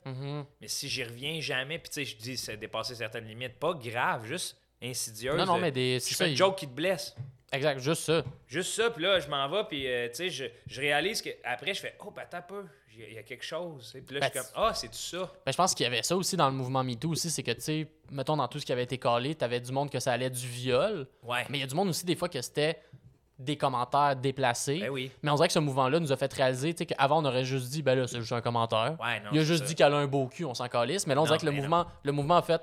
Mais 0.60 0.68
si 0.68 0.88
j'y 0.88 1.04
reviens 1.04 1.40
jamais, 1.40 1.78
puis 1.78 1.90
tu 1.90 1.94
sais, 1.94 2.04
je 2.04 2.16
dis, 2.16 2.36
c'est 2.36 2.56
dépasser 2.56 2.94
certaines 2.94 3.26
limites, 3.26 3.58
pas 3.58 3.74
grave, 3.74 4.24
juste 4.26 4.56
insidieuse. 4.82 5.36
Non, 5.36 5.46
non, 5.46 5.58
mais 5.58 5.70
des... 5.72 6.00
c'est 6.00 6.10
fais 6.10 6.14
ça, 6.16 6.26
une 6.26 6.32
il- 6.32 6.36
joke 6.36 6.56
qui 6.58 6.66
te 6.66 6.72
blesse. 6.74 7.14
Exact, 7.52 7.78
juste 7.80 8.02
ça. 8.04 8.22
Juste 8.48 8.72
ça, 8.74 8.90
puis 8.90 9.02
là, 9.02 9.20
je 9.20 9.28
m'en 9.28 9.48
vais, 9.48 9.64
puis 9.68 9.86
euh, 9.86 10.08
tu 10.08 10.14
sais, 10.16 10.30
je, 10.30 10.44
je 10.66 10.80
réalise 10.80 11.20
que 11.22 11.30
après 11.44 11.74
je 11.74 11.80
fais 11.80 11.94
Oh, 12.04 12.10
ben 12.14 12.22
attends 12.22 12.38
un 12.38 12.42
peu, 12.42 12.64
il 12.96 13.12
y 13.14 13.18
a- 13.18 13.22
quelque 13.22 13.44
chose. 13.44 13.92
Puis 14.06 14.14
là, 14.14 14.20
Ben, 14.20 14.30
je 14.34 14.40
suis 14.40 14.52
comme 14.52 14.62
Ah, 14.64 14.74
c'est 14.74 14.88
tout 14.88 14.94
ça? 14.94 15.30
Ben, 15.44 15.52
je 15.52 15.56
pense 15.56 15.74
qu'il 15.74 15.84
y 15.84 15.86
avait 15.86 16.02
ça 16.02 16.16
aussi 16.16 16.36
dans 16.36 16.48
le 16.48 16.54
mouvement 16.54 16.82
MeToo 16.82 17.10
aussi, 17.10 17.30
c'est 17.30 17.42
que, 17.42 17.50
tu 17.52 17.60
sais, 17.60 17.86
mettons 18.10 18.36
dans 18.36 18.48
tout 18.48 18.58
ce 18.58 18.66
qui 18.66 18.72
avait 18.72 18.84
été 18.84 18.96
calé, 18.98 19.34
t'avais 19.34 19.60
du 19.60 19.70
monde 19.72 19.90
que 19.90 20.00
ça 20.00 20.12
allait 20.12 20.30
du 20.30 20.46
viol, 20.46 21.06
Ouais. 21.22 21.44
mais 21.50 21.58
il 21.58 21.60
y 21.60 21.64
a 21.64 21.66
du 21.66 21.74
monde 21.74 21.88
aussi 21.88 22.04
des 22.06 22.16
fois 22.16 22.28
que 22.28 22.40
c'était 22.40 22.78
des 23.38 23.56
commentaires 23.56 24.14
déplacés. 24.14 24.78
Ben 24.80 24.90
oui. 24.90 25.10
Mais 25.22 25.30
on 25.30 25.34
dirait 25.34 25.48
que 25.48 25.54
ce 25.54 25.58
mouvement-là 25.58 25.98
nous 26.00 26.12
a 26.12 26.16
fait 26.16 26.32
réaliser, 26.32 26.72
tu 26.74 26.78
sais, 26.78 26.86
qu'avant 26.86 27.20
on 27.22 27.24
aurait 27.24 27.44
juste 27.44 27.70
dit, 27.70 27.82
ben 27.82 27.96
là, 27.98 28.06
c'est 28.06 28.20
juste 28.20 28.32
un 28.32 28.40
commentaire. 28.40 28.96
Ouais, 29.02 29.20
non. 29.20 29.30
il 29.32 29.38
a 29.40 29.42
juste 29.44 29.62
ça. 29.62 29.66
dit 29.66 29.74
qu'elle 29.74 29.92
a 29.92 29.96
un 29.96 30.06
beau 30.06 30.26
cul, 30.28 30.44
on 30.44 30.54
s'en 30.54 30.68
calisse. 30.68 31.06
Mais 31.06 31.14
là, 31.14 31.20
on 31.20 31.24
Non, 31.24 31.26
dirait 31.28 31.38
que 31.38 31.46
le 31.46 31.50
non. 31.52 31.56
mouvement, 31.58 31.86
le 32.04 32.12
mouvement 32.12 32.36
a 32.36 32.42
fait, 32.42 32.62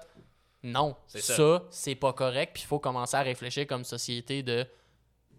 non, 0.64 0.96
C'est 1.08 1.22
ça, 1.22 1.36
ça. 1.36 1.64
c'est 1.70 1.96
pas 1.96 2.14
correct, 2.14 2.52
puis 2.54 2.64
il 2.64 2.68
faut 2.68 2.80
commencer 2.80 3.16
à 3.16 3.22
réfléchir 3.22 3.66
comme 3.68 3.84
société 3.86 4.44
de 4.44 4.66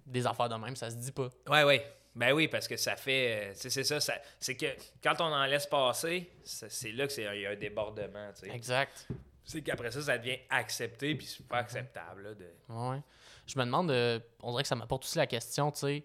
des 0.07 0.27
affaires 0.27 0.49
de 0.49 0.55
même, 0.57 0.75
ça 0.75 0.91
se 0.91 0.97
dit 0.97 1.13
pas. 1.13 1.29
Ouais, 1.49 1.63
ouais. 1.63 1.97
Ben 2.17 2.33
oui, 2.33 2.49
parce 2.49 2.67
que 2.67 2.77
ça 2.77 2.97
fait. 2.97 3.51
euh, 3.51 3.53
c'est 3.55 3.85
ça, 3.85 4.01
ça 4.01 4.15
c'est 4.41 4.57
que 4.57 4.67
quand 5.03 5.15
on 5.21 5.33
en 5.33 5.45
laisse 5.47 5.67
passer, 5.67 6.29
c'est 6.43 6.91
là 6.93 7.07
que 7.07 7.13
c'est 7.13 7.23
il 7.37 7.43
y 7.43 7.47
a 7.47 7.51
un 7.51 7.57
débordement. 7.57 8.33
tu 8.33 8.47
sais. 8.49 8.55
Exact. 8.55 9.07
C'est 9.45 9.63
qu'après 9.63 9.91
ça, 9.93 10.03
ça 10.03 10.19
devient 10.19 10.39
accepté, 10.49 11.15
puis 11.15 11.27
super 11.27 11.59
acceptable. 11.59 12.23
Là, 12.23 12.35
de... 12.35 12.47
Ouais. 12.69 13.01
Je 13.47 13.59
me 13.59 13.65
demande, 13.65 13.91
euh, 13.91 14.19
on 14.43 14.51
dirait 14.53 14.63
que 14.63 14.69
ça 14.69 14.75
m'apporte 14.77 15.05
aussi 15.05 15.19
la 15.19 15.27
question, 15.27 15.71
tu 15.71 15.79
sais, 15.81 16.05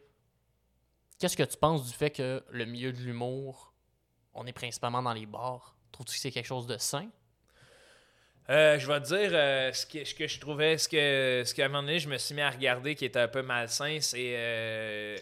qu'est-ce 1.20 1.38
que 1.38 1.43
tu 1.43 1.57
penses 1.57 1.86
du 1.88 1.93
fait 1.93 2.11
que 2.11 2.43
le 2.49 2.66
milieu 2.66 2.91
de 2.91 2.97
l'humour, 2.97 3.74
on 4.34 4.45
est 4.45 4.53
principalement 4.53 5.01
dans 5.01 5.13
les 5.13 5.26
bars? 5.26 5.76
Trouves-tu 5.91 6.13
que 6.16 6.20
c'est 6.20 6.32
quelque 6.32 6.45
chose 6.47 6.68
de 6.68 6.78
sain? 6.78 7.09
Euh, 8.50 8.78
je 8.78 8.86
vais 8.88 9.02
te 9.02 9.08
dire 9.08 9.32
euh, 9.34 9.74
ce, 9.74 9.86
que, 9.88 10.04
ce 10.06 10.14
que 10.14 10.28
je 10.28 10.39
trouvais, 10.39 10.78
ce 10.78 10.88
que 10.88 11.43
ce 11.46 11.54
qu'à 11.54 11.66
un 11.66 11.68
moment 11.68 11.82
donné, 11.82 11.98
je 12.00 12.08
me 12.08 12.18
suis 12.18 12.36
mis 12.36 12.41
à 12.41 12.50
regarder 12.52 12.93
qui 12.93 13.06
était 13.06 13.20
un 13.20 13.28
peu 13.28 13.41
malsain, 13.41 13.98
c'est 14.02 14.34
euh, 14.38 15.18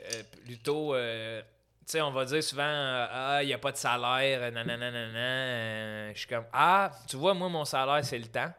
plutôt. 0.46 0.94
tu 0.94 1.42
sais, 1.86 2.02
on 2.02 2.12
va 2.12 2.26
dire 2.26 2.44
souvent, 2.44 2.64
ah, 2.68 3.40
il 3.42 3.48
n'y 3.48 3.54
a 3.54 3.58
pas 3.58 3.72
de 3.72 3.78
salaire, 3.78 4.52
nanana, 4.52 4.92
nanana. 4.92 6.14
Je 6.14 6.18
suis 6.20 6.28
comme, 6.28 6.46
ah, 6.52 6.92
tu 7.08 7.16
vois, 7.16 7.34
moi, 7.34 7.48
mon 7.48 7.64
salaire, 7.64 8.04
c'est 8.04 8.20
le 8.20 8.28
temps 8.28 8.52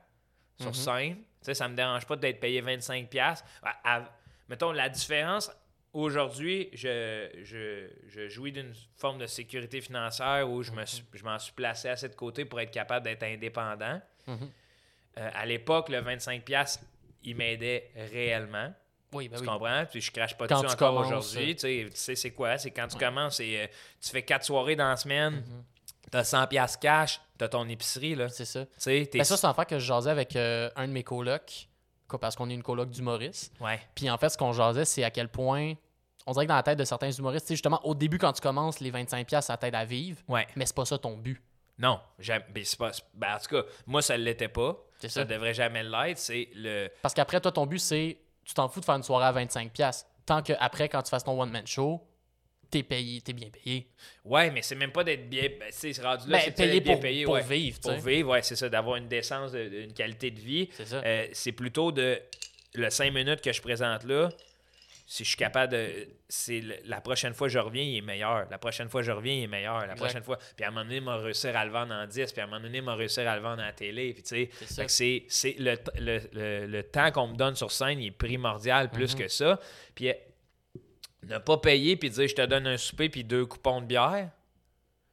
sur 0.59 0.69
Mhm. 0.69 0.75
scène. 0.75 1.15
Tu 1.17 1.23
sais, 1.43 1.55
ça 1.55 1.69
me 1.69 1.77
dérange 1.77 2.07
pas 2.07 2.17
d'être 2.17 2.41
payé 2.41 2.63
25$. 2.63 3.45
À- 3.63 3.97
à- 3.99 4.09
mettons, 4.49 4.73
la 4.73 4.89
différence, 4.89 5.51
aujourd'hui, 5.93 6.71
je, 6.73 7.29
je, 7.43 7.89
je 8.09 8.29
jouis 8.29 8.51
d'une 8.53 8.73
forme 8.97 9.19
de 9.19 9.27
sécurité 9.27 9.83
financière 9.83 10.49
où 10.49 10.63
je 10.63 10.71
me 10.73 10.87
suis- 10.87 11.05
je 11.13 11.23
m'en 11.23 11.39
suis 11.39 11.53
placé 11.53 11.91
assez 11.91 12.09
de 12.09 12.15
côté 12.15 12.47
pour 12.47 12.59
être 12.61 12.71
capable 12.71 13.05
d'être 13.05 13.25
indépendant. 13.25 14.01
Mhm. 14.27 14.51
Euh, 15.19 15.31
à 15.35 15.47
l'époque, 15.47 15.89
le 15.91 16.01
25$, 16.03 16.79
il 17.23 17.37
m'aidait 17.37 17.91
réellement. 18.13 18.73
Oui, 19.13 19.29
ben 19.29 19.37
tu 19.37 19.43
oui. 19.43 19.49
comprends? 19.49 19.85
Puis 19.89 20.01
je 20.01 20.11
crache 20.11 20.37
pas 20.37 20.49
Quand 20.49 20.63
dessus 20.63 20.77
tu 20.77 20.83
encore 20.85 20.97
aujourd'hui. 21.07 21.55
Tu 21.55 21.61
sais, 21.61 21.87
tu 21.89 21.97
sais 21.97 22.15
c'est 22.17 22.33
quoi? 22.33 22.59
C'est 22.59 22.73
quand 22.73 22.89
tu 22.89 22.97
Ouais. 22.97 23.05
commences, 23.05 23.37
c'est, 23.37 23.61
euh, 23.63 23.67
tu 24.01 24.11
fais 24.11 24.23
quatre 24.23 24.45
soirées 24.45 24.75
dans 24.75 24.89
la 24.89 24.97
semaine, 24.97 25.35
Mhm. 25.35 25.65
t'as 26.11 26.25
100$ 26.25 26.77
cash, 26.77 27.21
t'as 27.39 27.47
ton 27.49 27.69
épicerie. 27.69 28.17
Là. 28.17 28.27
Tu 28.29 28.35
C'est 28.35 28.45
ça. 28.45 28.67
t'es- 28.85 29.09
Ben 29.13 29.23
ça, 29.25 29.37
c'est 29.37 29.47
un 29.47 29.51
affaire 29.51 29.67
que 29.69 29.79
je 29.79 29.85
jasais 29.87 30.11
avec 30.11 30.35
euh, 30.35 30.69
un 30.77 30.89
de 30.89 30.93
mes 30.93 31.05
colocs. 31.05 31.69
co- 32.07 32.19
parce 32.19 32.37
qu'on 32.37 32.51
est 32.51 32.55
une 32.55 32.63
coloc 32.63 32.91
d'humoristes. 32.91 33.53
Ouais. 33.61 33.81
Puis 33.95 34.11
en 34.11 34.19
fait, 34.19 34.29
ce 34.29 34.37
qu'on 34.37 34.53
jasait, 34.53 34.85
c'est 34.85 35.03
à 35.05 35.11
quel 35.11 35.29
point. 35.29 35.73
On 36.27 36.33
dirait 36.33 36.45
que 36.45 36.49
dans 36.51 36.55
la 36.57 36.63
tête 36.63 36.79
de 36.79 36.85
certains 36.85 37.11
humoristes, 37.11 37.47
tu 37.47 37.55
justement, 37.55 37.81
au 37.85 37.95
début, 37.95 38.19
quand 38.19 38.33
tu 38.35 38.43
commences, 38.43 38.79
les 38.81 38.91
25$, 38.91 39.41
ça 39.47 39.57
t'aide 39.57 39.75
à 39.75 39.85
vivre, 39.87 40.21
Ouais. 40.29 40.47
mais 40.55 40.67
c'est 40.67 40.77
pas 40.77 40.85
ça 40.85 40.99
ton 40.99 41.17
but. 41.17 41.41
Non, 41.79 42.01
jamais. 42.19 42.45
ben, 42.51 42.65
pas- 42.79 42.93
ben, 43.15 43.35
en 43.35 43.39
tout 43.39 43.49
cas, 43.57 43.63
moi, 43.87 44.01
ça 44.03 44.17
ne 44.17 44.23
l'était 44.23 44.49
pas. 44.49 44.77
Ça 45.01 45.09
ça. 45.09 45.25
devrait 45.25 45.55
jamais 45.55 45.83
l'être. 45.83 46.19
C'est 46.19 46.49
le. 46.55 46.89
Parce 47.03 47.15
qu'après, 47.15 47.41
toi, 47.41 47.53
ton 47.53 47.67
but, 47.67 47.79
c'est. 47.79 48.17
Tu 48.45 48.55
t'en 48.55 48.69
fous 48.69 48.81
de 48.81 48.85
faire 48.85 48.95
une 48.97 49.03
soirée 49.03 49.27
à 49.27 49.33
25$. 49.33 50.05
Tant 50.27 50.43
qu'après, 50.43 50.89
quand 50.89 51.03
tu 51.03 51.11
fasses 51.11 51.25
ton 51.25 51.41
one-man 51.41 51.67
show, 51.67 52.01
t'es 52.71 52.83
payé, 52.83 53.21
t'es 53.21 53.33
bien 53.33 53.49
payé. 53.51 53.89
Ouais, 54.25 54.51
mais 54.51 54.63
c'est 54.63 54.75
même 54.75 54.93
pas 54.93 55.05
d'être 55.05 55.29
bien. 55.29 55.49
Ben, 55.59 55.69
c'est 55.71 55.93
rendu 56.03 56.29
là, 56.31 56.39
Ben, 56.39 56.43
c'est 56.45 56.51
payé 56.53 56.81
bien 56.81 56.93
pour, 56.95 57.03
payé, 57.03 57.25
pour 57.25 57.35
ouais. 57.35 57.43
vivre, 57.43 57.81
Pour 57.81 57.93
vivre, 57.93 58.31
ouais, 58.31 58.43
c'est 58.43 58.57
ça, 58.57 58.69
d'avoir 58.69 58.97
une 58.97 59.09
décence, 59.09 59.53
une 59.55 59.93
qualité 59.93 60.31
de 60.31 60.41
vie. 60.41 60.69
C'est 60.73 60.87
ça. 60.87 60.97
Euh, 61.05 61.27
c'est 61.33 61.53
plutôt 61.53 61.93
de 61.93 62.21
le 62.75 62.91
5 62.91 63.13
minutes 63.13 63.41
que 63.41 63.53
je 63.53 63.61
présente 63.63 64.05
là. 64.05 64.31
Si 65.07 65.23
je 65.23 65.29
suis 65.29 65.37
capable 65.37 65.73
de. 65.73 66.09
C'est 66.29 66.63
la 66.87 67.01
prochaine 67.03 67.35
fois 67.35 67.47
que 67.49 67.53
je 67.53 67.59
reviens, 67.59 67.83
il 67.83 67.99
est 67.99 68.01
meilleur. 68.01 68.49
La 68.51 68.57
prochaine 68.59 68.89
fois 68.89 69.03
que 69.03 69.07
je 69.07 69.13
reviens, 69.13 69.35
il 69.35 69.43
est 69.43 69.47
meilleur. 69.49 69.79
La 69.81 69.85
Exact. 69.93 69.97
prochaine 69.97 70.23
fois. 70.23 70.39
Puis 70.57 70.65
à 70.65 70.69
un 70.69 70.71
moment 70.71 70.85
donné, 70.85 70.97
il 70.97 71.03
m'a 71.03 71.17
réussir 71.19 71.55
à 71.57 71.65
le 71.67 71.71
vendre 71.71 71.93
en 71.93 72.07
10. 72.07 72.33
Puis 72.33 72.41
à 72.41 72.45
un 72.45 72.47
moment 72.47 72.61
donné, 72.61 72.79
il 72.79 72.85
m'a 72.85 72.95
réussir 72.95 73.29
à 73.29 73.37
le 73.37 73.43
vendre 73.43 73.63
à 73.63 73.67
la 73.67 73.73
télé. 73.73 74.15
Puis 74.15 74.23
tu 74.23 74.49
sais. 74.89 75.27
C'est 75.29 75.57
le, 75.59 75.77
le, 75.99 76.21
le- 76.33 76.67
le 76.67 76.83
temps 76.85 77.11
qu'on 77.13 77.27
me 77.29 77.37
donne 77.37 77.55
sur 77.55 77.71
scène, 77.71 78.01
il 78.01 78.07
est 78.07 78.11
primordial 78.13 78.91
plus 78.91 79.13
Mhm. 79.15 79.21
que 79.21 79.29
ça. 79.29 79.61
Puis 79.95 80.09
euh, 80.09 80.15
ne 81.25 81.37
pas 81.39 81.59
payer 81.59 81.97
puis 81.97 82.09
dire 82.11 82.27
je 82.27 82.35
te 82.35 82.47
donne 82.47 82.67
un 82.67 82.77
souper 82.79 83.09
puis 83.11 83.25
deux 83.25 83.45
coupons 83.45 83.83
de 83.83 83.87
bière, 83.87 84.31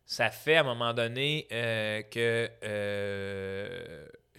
ça 0.05 0.29
fait 0.29 0.55
à 0.57 0.61
un 0.61 0.63
moment 0.63 0.93
donné 0.93 1.47
euh, 1.51 2.01
que 2.03 2.49
euh, 2.63 3.50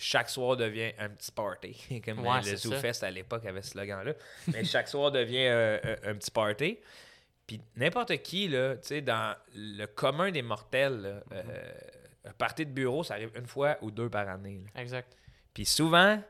chaque 0.02 0.28
soir 0.28 0.56
devient 0.56 0.92
un 0.98 1.08
petit 1.10 1.30
party. 1.32 2.02
Comme 2.04 2.18
euh, 2.20 2.22
Ouais, 2.30 2.40
le. 2.42 2.56
ZooFest 2.56 3.02
à 3.04 3.10
l'époque 3.10 3.44
avait 3.46 3.62
ce 3.62 3.70
slogan-là. 3.70 4.12
Mais 4.52 4.64
chaque 4.64 4.88
soir 4.88 5.10
devient 5.10 5.46
euh, 5.48 5.78
un, 6.04 6.10
un 6.10 6.14
petit 6.14 6.30
party. 6.30 6.78
Puis 7.46 7.60
n'importe 7.76 8.16
qui, 8.22 8.48
là, 8.48 8.76
tu 8.76 8.88
sais, 8.88 9.00
dans 9.00 9.36
le 9.54 9.86
commun 9.86 10.30
des 10.30 10.42
mortels, 10.42 11.00
là, 11.00 11.22
euh, 11.36 11.72
un 12.24 12.32
party 12.32 12.64
de 12.66 12.70
bureau, 12.70 13.02
ça 13.02 13.14
arrive 13.14 13.30
une 13.36 13.46
fois 13.46 13.76
ou 13.82 13.90
deux 13.90 14.08
par 14.08 14.28
année. 14.28 14.62
là. 14.74 14.80
Exact. 14.80 15.16
Puis 15.52 15.64
souvent, 15.66 16.22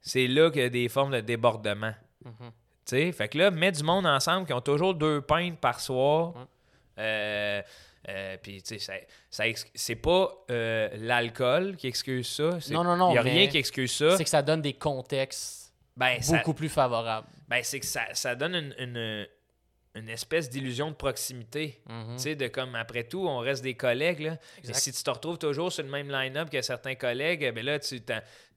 c'est 0.00 0.26
là 0.26 0.50
qu'il 0.50 0.62
y 0.62 0.64
a 0.64 0.68
des 0.70 0.88
formes 0.88 1.12
de 1.12 1.20
débordement. 1.20 1.94
Mhm. 2.24 2.32
Tu 2.40 2.52
sais, 2.84 3.12
fait 3.12 3.28
que 3.28 3.38
là, 3.38 3.50
mettre 3.50 3.78
du 3.78 3.84
monde 3.84 4.06
ensemble 4.06 4.46
qui 4.46 4.52
ont 4.52 4.60
toujours 4.60 4.94
deux 4.94 5.20
pintes 5.20 5.58
par 5.58 5.80
soir. 5.80 6.46
Euh, 6.98 7.62
euh, 8.08 8.36
puis, 8.40 8.62
tu 8.62 8.78
sais, 8.78 9.06
ça, 9.30 9.44
c'est 9.74 9.96
pas 9.96 10.32
euh, 10.50 10.88
l'alcool 10.98 11.76
qui 11.76 11.88
excuse 11.88 12.28
ça. 12.28 12.50
Non, 12.70 12.84
non, 12.84 12.96
non, 12.96 13.08
Il 13.10 13.12
n'y 13.12 13.18
a 13.18 13.22
rien 13.22 13.46
qui 13.48 13.58
excuse 13.58 13.92
ça. 13.92 14.16
C'est 14.16 14.24
que 14.24 14.30
ça 14.30 14.42
donne 14.42 14.62
des 14.62 14.74
contextes 14.74 15.72
Ben, 15.96 16.20
ça- 16.22 16.36
beaucoup 16.38 16.54
plus 16.54 16.68
favorables. 16.68 17.26
ben, 17.48 17.60
c'est 17.62 17.80
que 17.80 17.86
ça, 17.86 18.02
ça 18.12 18.34
donne 18.34 18.54
une, 18.54 18.74
une, 18.78 19.26
une 19.96 20.08
espèce 20.08 20.48
d'illusion 20.50 20.90
de 20.90 20.94
proximité. 20.96 21.80
Mhm. 21.88 22.16
Tu 22.16 22.22
sais, 22.22 22.34
de 22.36 22.48
comme 22.48 22.74
après 22.74 23.04
tout, 23.04 23.26
on 23.26 23.38
reste 23.38 23.62
des 23.64 23.74
collègues. 23.74 24.20
Là. 24.20 24.38
Si 24.62 24.92
tu 24.92 25.02
te 25.02 25.10
retrouves 25.10 25.38
toujours 25.38 25.72
sur 25.72 25.82
le 25.82 25.90
même 25.90 26.10
line-up 26.10 26.50
que 26.50 26.60
certains 26.62 26.94
collègues, 26.94 27.52
ben 27.54 27.64
là, 27.64 27.78
tu 27.78 28.00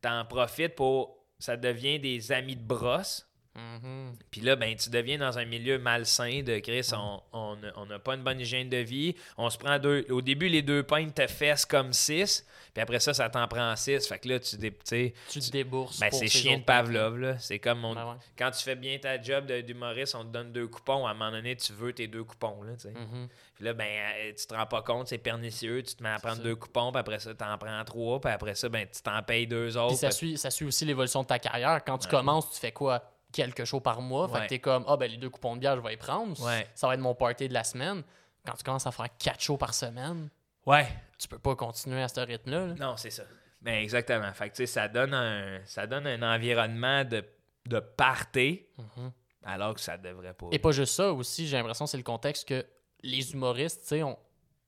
t'en 0.01 0.25
profites 0.25 0.75
pour. 0.75 1.17
Ça 1.39 1.55
devient 1.55 1.99
des 1.99 2.33
amis 2.33 2.57
de 2.57 2.61
brosse. 2.63 3.25
Mhm. 3.55 4.13
Puis 4.31 4.41
là, 4.41 4.55
ben, 4.55 4.75
tu 4.75 4.89
deviens 4.89 5.17
dans 5.17 5.37
un 5.37 5.43
milieu 5.45 5.79
malsain 5.79 6.43
de 6.43 6.59
Chris. 6.59 6.89
On 6.93 7.19
on 7.33 7.55
n'a 7.57 7.71
on 7.75 7.99
pas 7.99 8.13
une 8.15 8.23
bonne 8.23 8.39
hygiène 8.39 8.69
de 8.69 8.77
vie. 8.77 9.15
On 9.37 9.49
se 9.49 9.57
prend 9.57 9.77
deux. 9.79 10.05
Au 10.09 10.21
début, 10.21 10.47
les 10.47 10.61
deux 10.61 10.83
pintes 10.83 11.15
te 11.15 11.25
fessent 11.27 11.65
comme 11.65 11.91
six. 11.91 12.45
Puis 12.73 12.81
après 12.81 12.99
ça, 12.99 13.13
ça 13.13 13.27
t'en 13.29 13.47
prend 13.47 13.75
six. 13.75 14.07
Fait 14.07 14.19
que 14.19 14.29
là, 14.29 14.39
tu 14.39 14.55
dé- 14.57 14.71
tu 14.87 15.13
Tu 15.29 15.39
te 15.39 15.51
débourses. 15.51 15.99
ben, 15.99 16.09
c'est 16.11 16.27
ces 16.27 16.39
chien 16.39 16.57
de 16.59 16.63
Pavlov. 16.63 17.17
là. 17.17 17.37
C'est 17.39 17.59
comme 17.59 17.83
on- 17.83 17.95
Ben 17.95 18.05
ouais. 18.11 18.17
quand 18.37 18.51
tu 18.51 18.63
fais 18.63 18.75
bien 18.75 18.97
ta 18.99 19.19
job 19.21 19.47
d'humoriste, 19.51 20.15
on 20.15 20.23
te 20.23 20.29
donne 20.29 20.53
deux 20.53 20.67
coupons. 20.67 21.05
À 21.07 21.11
un 21.11 21.13
moment 21.15 21.31
donné, 21.31 21.55
tu 21.55 21.73
veux 21.73 21.91
tes 21.91 22.07
deux 22.07 22.23
coupons. 22.23 22.61
Là. 22.61 22.73
Mhm. 22.85 23.27
Puis 23.55 23.65
là, 23.65 23.73
ben, 23.73 23.87
euh, 23.87 24.31
tu 24.39 24.45
te 24.45 24.53
rends 24.53 24.67
pas 24.67 24.83
compte, 24.83 25.07
c'est 25.07 25.17
pernicieux. 25.17 25.81
Tu 25.83 25.95
te 25.95 26.03
mets 26.03 26.09
à 26.09 26.19
prendre 26.19 26.37
ça. 26.37 26.43
deux 26.43 26.55
coupons, 26.55 26.91
puis 26.91 26.99
après 26.99 27.19
ça, 27.19 27.33
tu 27.33 27.43
en 27.43 27.57
prends 27.57 27.83
trois, 27.83 28.21
puis 28.21 28.31
après 28.31 28.55
ça, 28.55 28.69
ben, 28.69 28.85
tu 28.87 29.01
t'en 29.01 29.21
payes 29.23 29.47
deux 29.47 29.69
Puis 29.69 29.77
autres. 29.77 29.95
ça 29.95 30.07
puis- 30.09 30.15
suit, 30.17 30.37
ça 30.37 30.51
suit 30.51 30.65
aussi 30.65 30.85
l'évolution 30.85 31.23
de 31.23 31.27
ta 31.27 31.39
carrière. 31.39 31.81
Quand 31.85 31.97
tu 31.97 32.05
Ouais. 32.05 32.11
commences, 32.11 32.51
tu 32.53 32.59
fais 32.59 32.71
quoi? 32.71 33.03
Quelques 33.31 33.65
shows 33.65 33.79
par 33.79 34.01
mois. 34.01 34.27
Fait 34.27 34.41
que 34.41 34.47
t'es 34.47 34.59
comme, 34.59 34.83
ah, 34.87 34.97
ben 34.97 35.09
les 35.09 35.17
deux 35.17 35.29
coupons 35.29 35.55
de 35.55 35.59
bière, 35.61 35.75
je 35.75 35.81
vais 35.81 35.91
les 35.91 35.97
prendre. 35.97 36.35
Ça 36.75 36.87
va 36.87 36.93
être 36.95 36.99
mon 36.99 37.13
party 37.15 37.47
de 37.47 37.53
la 37.53 37.63
semaine. 37.63 38.03
Quand 38.45 38.53
tu 38.53 38.63
commences 38.63 38.87
à 38.87 38.91
faire 38.91 39.07
quatre 39.17 39.41
shows 39.41 39.57
par 39.57 39.73
semaine, 39.73 40.29
Ouais. 40.65 40.87
tu 41.17 41.27
peux 41.27 41.37
pas 41.39 41.55
continuer 41.55 42.01
à 42.01 42.07
ce 42.07 42.19
rythme-là. 42.21 42.67
là. 42.67 42.73
Non, 42.75 42.97
c'est 42.97 43.09
ça. 43.11 43.23
Ben, 43.61 43.75
exactement. 43.83 44.31
Fait 44.33 44.49
que, 44.49 44.55
tu 44.55 44.63
sais, 44.63 44.67
ça 44.67 44.87
donne 44.87 45.13
un, 45.13 45.59
ça 45.65 45.85
donne 45.85 46.07
un 46.07 46.35
environnement 46.35 47.03
de, 47.03 47.23
de 47.65 47.79
party, 47.79 48.65
Mhm. 48.77 49.11
alors 49.43 49.73
que 49.75 49.81
ça 49.81 49.97
devrait 49.97 50.33
pas. 50.33 50.47
Et 50.51 50.59
pas 50.59 50.71
juste 50.71 50.95
ça 50.95 51.11
aussi, 51.11 51.47
j'ai 51.47 51.57
l'impression 51.57 51.85
que 51.85 51.91
c'est 51.91 51.97
le 51.97 52.03
contexte 52.03 52.47
que 52.47 52.65
les 53.03 53.33
humoristes, 53.33 53.81
tu 53.81 53.87
sais, 53.89 54.03
on, 54.03 54.17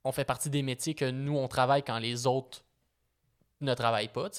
on 0.04 0.12
fait 0.12 0.26
partie 0.26 0.50
des 0.50 0.62
métiers 0.62 0.94
que 0.94 1.10
nous, 1.10 1.38
on 1.38 1.48
travaille 1.48 1.84
quand 1.84 2.00
les 2.00 2.28
autres 2.28 2.64
ne 3.62 3.74
travaillent 3.74 4.10
pas. 4.10 4.30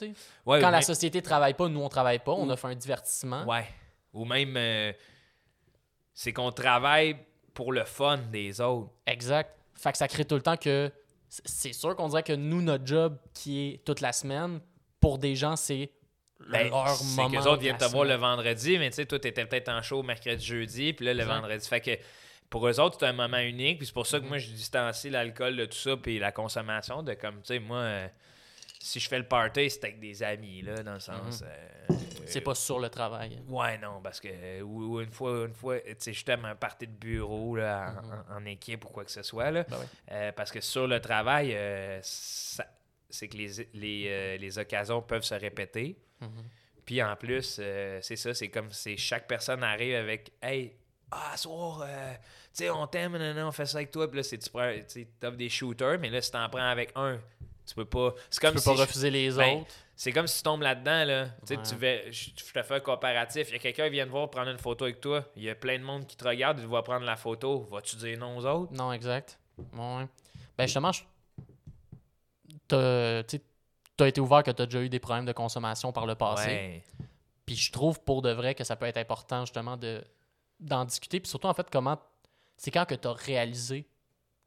Ouais, 0.47 0.61
Quand 0.61 0.71
la 0.71 0.83
société 0.83 1.23
travaille 1.23 1.55
pas, 1.55 1.69
nous, 1.69 1.81
on 1.81 1.89
travaille 1.89 2.19
pas. 2.19 2.33
On 2.33 2.55
fait 2.57 2.69
un 2.69 2.75
divertissement. 2.75 3.45
Ouais. 3.45 3.67
Ou 4.13 4.25
même, 4.25 4.55
euh, 4.57 4.93
c'est 6.15 6.33
qu'on 6.33 6.53
travaille 6.53 7.17
pour 7.55 7.73
le 7.73 7.85
fun 7.85 8.19
des 8.19 8.61
autres. 8.61 8.91
Exact. 9.07 9.51
Fait 9.75 9.93
que 9.93 9.99
ça 9.99 10.09
crée 10.09 10.25
tout 10.25 10.35
le 10.35 10.43
temps 10.43 10.57
que 10.57 10.91
c'est 11.29 11.73
sûr 11.73 11.97
qu'on 11.97 12.09
dirait 12.09 12.23
que 12.23 12.35
nous, 12.35 12.61
notre 12.63 12.87
job 12.87 13.17
qui 13.33 13.69
est 13.75 13.85
toute 13.85 14.01
la 14.01 14.13
semaine, 14.13 14.61
pour 15.01 15.19
des 15.19 15.35
gens, 15.35 15.57
c'est 15.57 15.91
Ben, 16.51 16.69
leur 16.69 16.89
c'est 16.91 17.05
moment. 17.23 17.31
qu'eux 17.31 17.49
autres 17.49 17.63
viennent 17.63 17.79
te 17.79 17.85
voir 17.87 18.05
le 18.05 18.15
vendredi, 18.15 18.79
mais 18.79 18.91
tu 18.91 18.97
sais, 18.97 19.07
toi, 19.07 19.19
t'étais 19.19 19.47
peut-être 19.47 19.69
en 19.71 19.81
show 19.83 20.03
mercredi, 20.03 20.45
jeudi, 20.45 20.93
puis 20.93 21.07
là, 21.07 21.15
le 21.15 21.21
Exact. 21.21 21.33
vendredi. 21.35 21.69
Fait 21.69 21.81
que 21.81 21.91
pour 22.51 22.69
eux 22.69 22.79
autres, 22.81 22.99
c'est 23.01 23.07
un 23.07 23.13
moment 23.15 23.39
unique, 23.39 23.79
puis 23.79 23.87
c'est 23.87 23.95
pour 23.95 24.07
ça 24.07 24.21
que 24.21 24.27
moi, 24.27 24.37
je 24.39 24.49
distancie 24.51 25.09
l'alcool 25.09 25.57
de 25.57 25.65
tout 25.65 25.77
ça, 25.79 25.97
puis 25.97 26.19
la 26.19 26.33
consommation 26.33 27.03
de 27.03 27.15
comme, 27.15 27.37
tu 27.37 27.55
sais, 27.55 27.59
moi, 27.59 27.79
euh, 27.79 28.09
si 28.79 29.01
je 29.01 29.09
fais 29.09 29.19
le 29.19 29.27
party, 29.27 29.71
c'est 29.71 29.85
avec 29.85 30.01
des 30.01 30.23
amis, 30.23 30.61
là, 30.63 30.83
dans 30.83 30.95
le 30.95 31.01
sens. 31.01 31.43
euh, 31.43 31.47
Mhm. 31.89 31.99
C'est 32.27 32.41
pas 32.41 32.55
sur 32.55 32.79
le 32.79 32.89
travail. 32.89 33.41
Ouais, 33.49 33.79
non, 33.79 34.01
parce 34.03 34.21
que 34.21 34.29
euh, 34.31 34.61
ou, 34.63 34.97
ou 34.97 35.01
une 35.01 35.11
fois, 35.11 35.47
une 35.47 35.55
fois, 35.55 35.79
tu 35.81 35.95
sais, 35.99 36.13
justement, 36.13 36.49
un 36.49 36.55
party 36.57 36.87
de 36.87 36.93
bureau 36.93 37.57
là, 37.57 37.95
en, 37.99 38.03
Mhm. 38.07 38.25
en- 38.31 38.37
en 38.37 38.45
équipe 38.47 38.85
ou 38.85 38.89
quoi 38.89 39.05
que 39.05 39.11
ce 39.11 39.23
soit, 39.23 39.51
là. 39.51 39.65
Ben. 39.65 39.77
Euh, 40.13 40.33
parce 40.33 40.51
que 40.51 40.61
sur 40.61 40.87
le 40.87 41.01
travail, 41.01 41.53
euh, 41.55 41.99
c'est 42.03 43.29
que 43.29 43.37
les, 43.37 43.69
les, 43.75 44.39
les 44.39 44.59
occasions 44.59 45.03
peuvent 45.03 45.25
se 45.25 45.35
répéter. 45.35 45.97
Mhm. 46.21 46.29
Puis 46.85 47.03
en 47.03 47.15
plus, 47.17 47.59
euh, 47.61 47.99
c'est 48.03 48.17
ça, 48.17 48.35
c'est 48.35 48.49
comme 48.49 48.71
si 48.73 48.97
chaque 48.97 49.27
personne 49.29 49.63
arrive 49.63 49.95
avec 49.97 50.33
Hey, 50.43 50.73
ah, 51.11 51.37
soir, 51.37 51.83
euh, 51.87 52.13
tu 52.15 52.19
sais, 52.65 52.71
on 52.71 52.87
t'aime, 52.87 53.17
non, 53.19 53.35
non, 53.35 53.49
on 53.49 53.53
fait 53.53 53.67
ça 53.67 53.79
avec 53.79 53.91
toi. 53.91 54.09
Puis 54.09 54.17
là, 54.17 54.23
c'est, 54.23 54.39
tu 54.39 54.51
prends, 54.51 54.73
tu 54.89 55.07
des 55.37 55.49
shooters, 55.49 55.99
mais 55.99 56.11
là, 56.11 56.21
si 56.21 56.31
t'en 56.33 56.49
prends 56.49 56.69
avec 56.71 56.91
un, 56.97 57.21
tu 57.67 57.75
peux 57.75 57.85
pas. 57.85 58.15
C'est 58.31 58.41
Tu 58.41 58.47
comme 58.47 58.55
peux 58.55 58.61
si 58.61 58.69
pas 58.69 58.75
je- 58.77 58.81
refuser 58.81 59.11
les 59.11 59.31
ben, 59.31 59.59
autres. 59.61 59.75
C'est 60.03 60.13
comme 60.13 60.27
si 60.27 60.39
tu 60.39 60.43
tombes 60.43 60.63
là-dedans, 60.63 61.05
là. 61.05 61.27
Tu 61.27 61.33
sais, 61.47 61.57
Ouais. 61.57 61.63
tu 61.63 61.75
vais, 61.77 62.13
je, 62.13 62.31
je 62.37 62.53
te 62.53 62.63
fais 62.63 62.75
un 62.75 62.81
comparatif. 62.81 63.49
Il 63.51 63.53
y 63.53 63.57
a 63.57 63.59
quelqu'un 63.61 63.85
qui 63.85 63.91
vient 63.91 64.05
te 64.07 64.11
voir 64.11 64.29
prendre 64.31 64.51
une 64.51 64.59
photo 64.59 64.85
avec 64.85 65.01
toi. 65.01 65.25
Il 65.37 65.43
y 65.45 65.51
a 65.51 65.55
plein 65.55 65.79
de 65.79 65.85
monde 65.85 66.07
qui 66.07 66.17
te 66.17 66.25
regarde, 66.27 66.59
il 66.59 66.63
te 66.63 66.69
voit 66.69 66.83
prendre 66.83 67.05
la 67.07 67.17
photo. 67.17 67.63
Vas-tu 67.71 67.97
dire 67.97 68.19
non 68.19 68.37
aux 68.37 68.45
autres? 68.45 68.73
Non, 68.73 68.93
exact. 68.93 69.39
Ouais. 69.59 70.07
Ben 70.59 70.67
justement, 70.67 70.91
je- 70.93 71.05
t'as 72.69 73.23
t'as 73.97 74.09
été 74.09 74.21
ouvert 74.21 74.43
que 74.43 74.51
tu 74.51 74.63
as 74.63 74.67
déjà 74.67 74.81
eu 74.83 74.89
des 74.89 74.99
problèmes 74.99 75.27
de 75.27 75.33
consommation 75.33 75.93
par 75.93 76.07
le 76.07 76.15
passé. 76.15 76.49
Ouais. 76.49 76.85
Puis 77.47 77.57
je 77.57 77.71
trouve 77.73 78.01
pour 78.01 78.23
de 78.23 78.31
vrai 78.31 78.55
que 78.55 78.65
ça 78.65 78.77
peut 78.77 78.87
être 78.87 78.97
important 78.97 79.45
justement 79.45 79.77
de 79.77 80.03
d'en 80.59 80.85
discuter. 80.85 81.21
Puis 81.21 81.29
surtout, 81.29 81.49
en 81.49 81.55
fait, 81.55 81.69
comment. 81.71 81.99
C'est 82.57 82.71
quand 82.71 82.85
que 82.87 82.95
tu 82.95 83.09
as 83.09 83.13
réalisé 83.13 83.87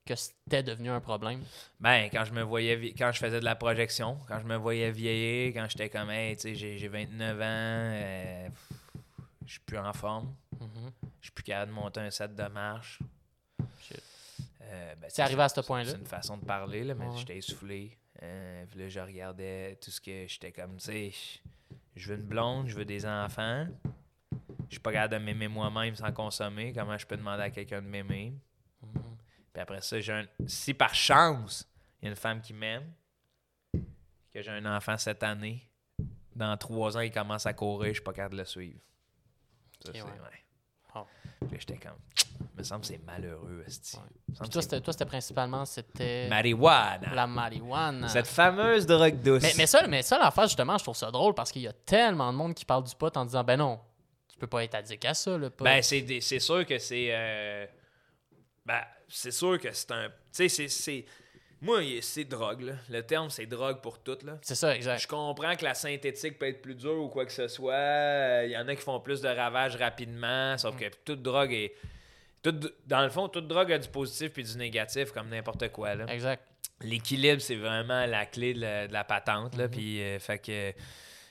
que 0.05 0.15
c'était 0.15 0.63
devenu 0.63 0.89
un 0.89 0.99
problème? 1.01 1.43
Ben, 1.79 2.09
quand 2.11 2.23
je 2.25 2.31
me 2.33 2.43
voyais, 2.43 2.93
quand 2.97 3.11
je 3.11 3.19
faisais 3.19 3.39
de 3.39 3.45
la 3.45 3.55
projection, 3.55 4.17
quand 4.27 4.39
je 4.39 4.45
me 4.45 4.55
voyais 4.55 4.91
vieillir, 4.91 5.53
quand 5.53 5.67
j'étais 5.69 5.89
comme, 5.89 6.09
hey, 6.11 6.35
tu 6.35 6.41
sais, 6.43 6.55
j'ai 6.55 6.77
j'ai 6.77 6.87
29 6.87 7.37
ans, 7.37 7.41
euh, 7.43 8.47
je 9.45 9.51
suis 9.51 9.59
plus 9.61 9.77
en 9.77 9.91
forme, 9.93 10.33
Mhm. 10.59 10.91
je 11.21 11.25
suis 11.25 11.31
plus 11.31 11.43
capable 11.43 11.71
de 11.71 11.75
monter 11.75 11.99
un 12.01 12.11
set 12.11 12.35
de 12.35 12.47
marche. 12.47 12.99
Euh, 14.61 14.95
ben, 14.95 15.07
C'est 15.09 15.21
arrivé 15.21 15.41
à 15.43 15.49
ce 15.49 15.61
point-là? 15.61 15.91
C'est 15.91 15.97
une 15.97 16.05
façon 16.05 16.37
de 16.37 16.45
parler, 16.45 16.83
là, 16.83 16.93
mais 16.95 17.05
Ouais. 17.07 17.17
j'étais 17.17 17.37
essoufflé. 17.37 17.97
Euh, 18.23 18.65
puis 18.69 18.79
là, 18.79 18.89
je 18.89 18.99
regardais 18.99 19.77
tout 19.81 19.91
ce 19.91 20.01
que 20.01 20.25
j'étais 20.27 20.51
comme, 20.51 20.77
tu 20.77 20.85
sais, 20.85 21.11
je 21.95 22.09
veux 22.13 22.19
une 22.19 22.25
blonde, 22.25 22.67
je 22.67 22.75
veux 22.75 22.85
des 22.85 23.05
enfants. 23.05 23.67
Je 24.67 24.71
suis 24.75 24.79
pas 24.79 24.91
capable 24.91 25.13
de 25.19 25.25
m'aimer 25.25 25.47
moi-même 25.47 25.95
sans 25.95 26.11
consommer. 26.11 26.73
Comment 26.73 26.97
je 26.97 27.05
peux 27.05 27.17
demander 27.17 27.43
à 27.43 27.49
quelqu'un 27.51 27.81
de 27.81 27.87
m'aimer? 27.87 28.33
Puis 29.55 29.61
après 29.61 29.79
ça, 29.79 29.97
j'ai 30.01 30.11
un... 30.11 30.25
si 30.47 30.73
par 30.73 30.93
chance, 30.93 31.65
il 32.01 32.05
y 32.05 32.07
a 32.07 32.09
une 32.09 32.17
femme 32.17 32.41
qui 32.41 32.51
m'aime, 32.51 32.91
que 34.33 34.41
j'ai 34.41 34.51
un 34.51 34.65
enfant 34.75 34.97
cette 34.97 35.23
année, 35.23 35.65
dans 36.35 36.57
trois 36.57 36.97
ans, 36.97 36.99
il 36.99 37.09
commence 37.09 37.45
à 37.45 37.53
courir, 37.53 37.87
je 37.87 37.93
suis 37.93 38.03
pas 38.03 38.11
capable 38.11 38.33
de 38.33 38.39
le 38.39 38.45
suivre. 38.45 38.79
Ça, 39.79 39.93
c'est- 39.93 40.01
ouais. 40.01 40.09
ouais. 40.09 40.43
Oh. 40.95 41.05
Puis 41.47 41.57
j'étais 41.61 41.77
comme, 41.77 41.95
me 42.57 42.63
semble 42.63 42.81
que 42.81 42.87
c'est 42.87 43.05
malheureux, 43.05 43.63
esti. 43.65 43.95
Ouais. 43.95 44.47
Toi, 44.49 44.61
c'était, 44.61 44.81
toi, 44.81 44.91
c'était 44.91 45.05
principalement 45.05 45.63
c'était 45.63 46.27
Marijuana. 46.27 47.13
la 47.15 47.25
marijuana. 47.25 48.09
Cette 48.09 48.27
fameuse 48.27 48.85
drogue 48.85 49.21
douce. 49.21 49.41
Mais, 49.41 49.53
mais 49.55 49.67
ça, 49.67 49.87
mais 49.87 50.01
ça, 50.01 50.17
l'affaire, 50.19 50.47
justement, 50.47 50.77
je 50.77 50.83
trouve 50.83 50.97
ça 50.97 51.11
drôle 51.11 51.33
parce 51.33 51.49
qu'il 51.53 51.61
y 51.61 51.67
a 51.69 51.73
tellement 51.73 52.33
de 52.33 52.37
monde 52.37 52.53
qui 52.55 52.65
parle 52.65 52.83
du 52.83 52.93
pot 52.93 53.15
en 53.15 53.23
disant 53.23 53.43
Ben 53.45 53.55
non, 53.55 53.79
tu 54.27 54.37
peux 54.37 54.47
pas 54.47 54.65
être 54.65 54.75
addict 54.75 55.05
à 55.05 55.13
ça, 55.13 55.37
le 55.37 55.49
pot. 55.49 55.63
Ben, 55.63 55.81
c'est 55.81 56.19
c'est 56.19 56.39
sûr 56.39 56.65
que 56.65 56.77
c'est. 56.77 57.07
euh, 57.11 57.65
Ben, 58.65 58.81
c'est 59.09 59.31
sûr 59.31 59.59
que 59.59 59.71
c'est 59.71 59.91
un. 59.91 60.07
Tu 60.09 60.13
sais, 60.31 60.49
c'est- 60.49 60.67
c'est. 60.67 61.05
Moi, 61.61 61.81
c'est 62.01 62.25
drogue, 62.25 62.61
là. 62.61 62.73
Le 62.89 63.01
terme, 63.01 63.29
c'est 63.29 63.45
drogue 63.45 63.81
pour 63.81 63.99
tout, 64.03 64.17
là. 64.23 64.37
c'est 64.41 64.55
ça, 64.55 64.75
exact. 64.75 64.99
Je 65.01 65.07
comprends 65.07 65.55
que 65.55 65.63
la 65.63 65.73
synthétique 65.73 66.37
peut 66.37 66.47
être 66.47 66.61
plus 66.61 66.75
dure 66.75 67.01
ou 67.01 67.07
quoi 67.07 67.25
que 67.25 67.31
ce 67.31 67.47
soit. 67.47 68.43
Il 68.45 68.51
y 68.51 68.57
en 68.57 68.67
a 68.67 68.75
qui 68.75 68.81
font 68.81 68.99
plus 68.99 69.21
de 69.21 69.29
ravages 69.29 69.75
rapidement, 69.77 70.57
sauf 70.57 70.77
que 70.77 70.85
toute 71.05 71.21
drogue 71.21 71.53
est. 71.53 71.73
toute- 72.43 72.75
dans 72.85 73.01
le 73.01 73.09
fond, 73.09 73.27
toute 73.29 73.47
drogue 73.47 73.71
a 73.71 73.79
du 73.79 73.87
positif 73.89 74.31
puis 74.31 74.43
du 74.43 74.55
négatif, 74.57 75.11
comme 75.11 75.29
n'importe 75.29 75.69
quoi. 75.71 75.95
Là. 75.95 76.05
Exact. 76.09 76.43
L'équilibre, 76.81 77.41
c'est 77.41 77.55
vraiment 77.55 78.05
la 78.05 78.25
clé 78.27 78.53
de 78.53 78.59
la, 78.61 78.87
de 78.87 78.93
la 78.93 79.03
patente. 79.03 79.55
Là, 79.57 79.67
puis, 79.67 80.01
euh, 80.03 80.19
fait 80.19 80.37
que. 80.39 80.71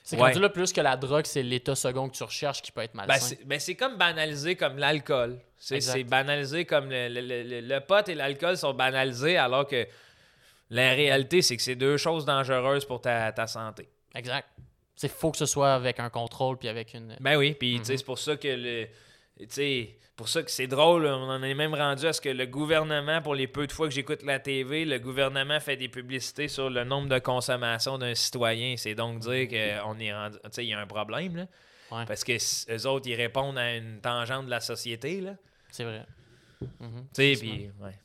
C'est 0.07 0.21
Ouais. 0.21 0.33
là 0.35 0.49
plus 0.49 0.71
que 0.71 0.81
la 0.81 0.95
drogue, 0.97 1.25
c'est 1.25 1.41
l'état 1.41 1.73
second 1.73 2.07
que 2.07 2.15
tu 2.15 2.23
recherches 2.23 2.61
qui 2.61 2.71
peut 2.71 2.81
être 2.81 2.93
malsain. 2.93 3.35
Ben, 3.43 3.59
c'est 3.59 3.73
ben, 3.73 3.77
comme 3.89 3.97
banalisé 3.97 4.55
comme 4.55 4.77
l'alcool. 4.77 5.39
C'est 5.57 6.03
banalisé 6.03 6.63
comme 6.65 6.91
le, 6.91 7.09
le, 7.09 7.21
le- 7.21 7.41
le- 7.43 7.61
le 7.61 7.79
pot 7.79 8.07
et 8.07 8.13
l'alcool 8.13 8.55
sont 8.55 8.73
banalisés 8.75 9.35
alors 9.37 9.65
que 9.67 9.87
la 10.69 10.91
réalité, 10.91 11.41
c'est 11.41 11.57
que 11.57 11.63
c'est 11.63 11.75
deux 11.75 11.97
choses 11.97 12.23
dangereuses 12.23 12.85
pour 12.85 13.01
ta, 13.01 13.31
ta 13.31 13.47
santé. 13.47 13.87
exact. 14.13 14.47
C'est 14.95 15.09
faut 15.09 15.29
que 15.31 15.37
ce 15.37 15.45
soit 15.45 15.73
avec 15.73 15.99
un 15.99 16.09
contrôle 16.09 16.57
puis 16.57 16.69
avec 16.69 16.93
une. 16.93 17.17
Ben 17.19 17.35
oui, 17.35 17.53
puis 17.53 17.79
Mhm. 17.79 17.83
c'est 17.83 18.05
pour 18.05 18.17
ça 18.19 18.37
que 18.37 18.47
le. 18.47 18.87
Sais, 19.49 19.97
pour 20.15 20.29
ça 20.29 20.43
que 20.43 20.51
c'est 20.51 20.67
drôle, 20.67 21.05
on 21.05 21.29
en 21.29 21.43
est 21.43 21.53
même 21.53 21.73
rendu 21.73 22.05
à 22.05 22.13
ce 22.13 22.21
que 22.21 22.29
le 22.29 22.45
gouvernement, 22.45 23.21
pour 23.21 23.35
les 23.35 23.47
peu 23.47 23.67
de 23.67 23.71
fois 23.71 23.87
que 23.87 23.93
j'écoute 23.93 24.23
la 24.23 24.39
TV, 24.39 24.85
le 24.85 24.97
gouvernement 24.97 25.59
fait 25.59 25.75
des 25.75 25.89
publicités 25.89 26.47
sur 26.47 26.69
le 26.69 26.85
nombre 26.85 27.09
de 27.09 27.19
consommation 27.19 27.97
d'un 27.97 28.15
citoyen. 28.15 28.77
C'est 28.77 28.95
donc 28.95 29.19
dire 29.19 29.47
qu'on 29.49 29.99
est 29.99 30.13
rendu. 30.13 30.37
Tu 30.45 30.49
sais, 30.51 30.65
il 30.65 30.69
y 30.69 30.73
a 30.73 30.79
un 30.79 30.87
problème, 30.87 31.35
là. 31.35 31.47
Ouais. 31.91 32.05
Parce 32.05 32.23
que 32.23 32.33
eux 32.73 32.87
autres, 32.87 33.07
ils 33.09 33.15
répondent 33.15 33.57
à 33.57 33.75
une 33.75 33.99
tangente 33.99 34.45
de 34.45 34.49
la 34.49 34.61
société, 34.61 35.19
là. 35.21 35.35
C'est 35.69 35.83
vrai. 35.83 36.05
Mhm. 36.61 36.69
Tu 36.79 37.07
sais, 37.13 37.31
Effectivement. 37.31 37.73
puis, 37.77 37.85
ouais. 37.85 37.99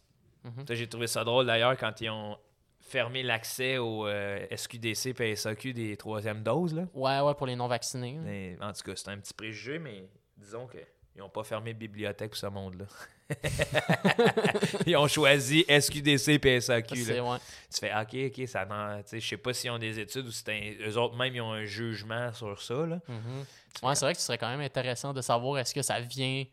Mhm. 0.45 0.64
J'ai 0.70 0.89
trouvé 0.89 1.07
ça 1.07 1.22
drôle 1.22 1.47
d'ailleurs 1.47 1.76
quand 1.76 2.01
ils 2.01 2.11
ont 2.11 2.37
fermé 2.81 3.22
l'accès 3.22 3.78
au 3.78 4.09
euh, 4.09 4.45
SQDC 4.51 5.14
et 5.20 5.37
SAQ 5.37 5.72
des 5.72 5.97
troisièmes 5.97 6.43
doses. 6.43 6.74
Là. 6.74 6.87
Ouais, 6.93 7.20
ouais, 7.20 7.35
pour 7.35 7.47
les 7.47 7.55
non-vaccinés. 7.55 8.18
Mais, 8.20 8.57
en 8.61 8.72
tout 8.72 8.83
cas, 8.83 8.97
c'est 8.97 9.11
un 9.11 9.18
petit 9.18 9.33
préjugé, 9.33 9.78
mais 9.78 10.09
disons 10.37 10.66
qu'ils 11.12 11.22
n'ont 11.22 11.28
pas 11.28 11.44
fermé 11.44 11.74
bibliothèque 11.74 12.30
pour 12.30 12.38
ce 12.38 12.46
monde-là. 12.46 12.86
ils 14.86 14.96
ont 14.96 15.06
choisi 15.08 15.64
SQDC 15.68 16.44
et 16.44 16.61
SAQ. 16.61 17.04
Là. 17.04 17.24
ouais. 17.24 17.38
Tu 17.72 17.78
fais 17.80 17.92
OK, 17.94 18.32
OK, 18.38 18.48
ça 18.48 18.66
Je 19.12 19.18
sais 19.20 19.36
pas 19.36 19.52
s'ils 19.52 19.70
ont 19.70 19.78
des 19.78 19.98
études 19.98 20.26
ou 20.26 20.32
si 20.32 20.44
un- 20.48 20.88
eux 20.88 20.96
autres 20.98 21.16
même 21.16 21.34
ils 21.34 21.40
ont 21.40 21.52
un 21.52 21.64
jugement 21.64 22.32
sur 22.32 22.61
ça. 22.61 22.74
Là. 22.86 23.00
Mhm. 23.08 23.44
Ouais, 23.82 23.94
c'est 23.94 24.04
vrai 24.04 24.14
que 24.14 24.20
ce 24.20 24.26
serait 24.26 24.38
quand 24.38 24.48
même 24.50 24.61
intéressant 24.61 25.12
de 25.12 25.20
savoir 25.20 25.58
est-ce 25.58 25.74
que 25.74 25.82
ça 25.82 26.00
vient. 26.00 26.44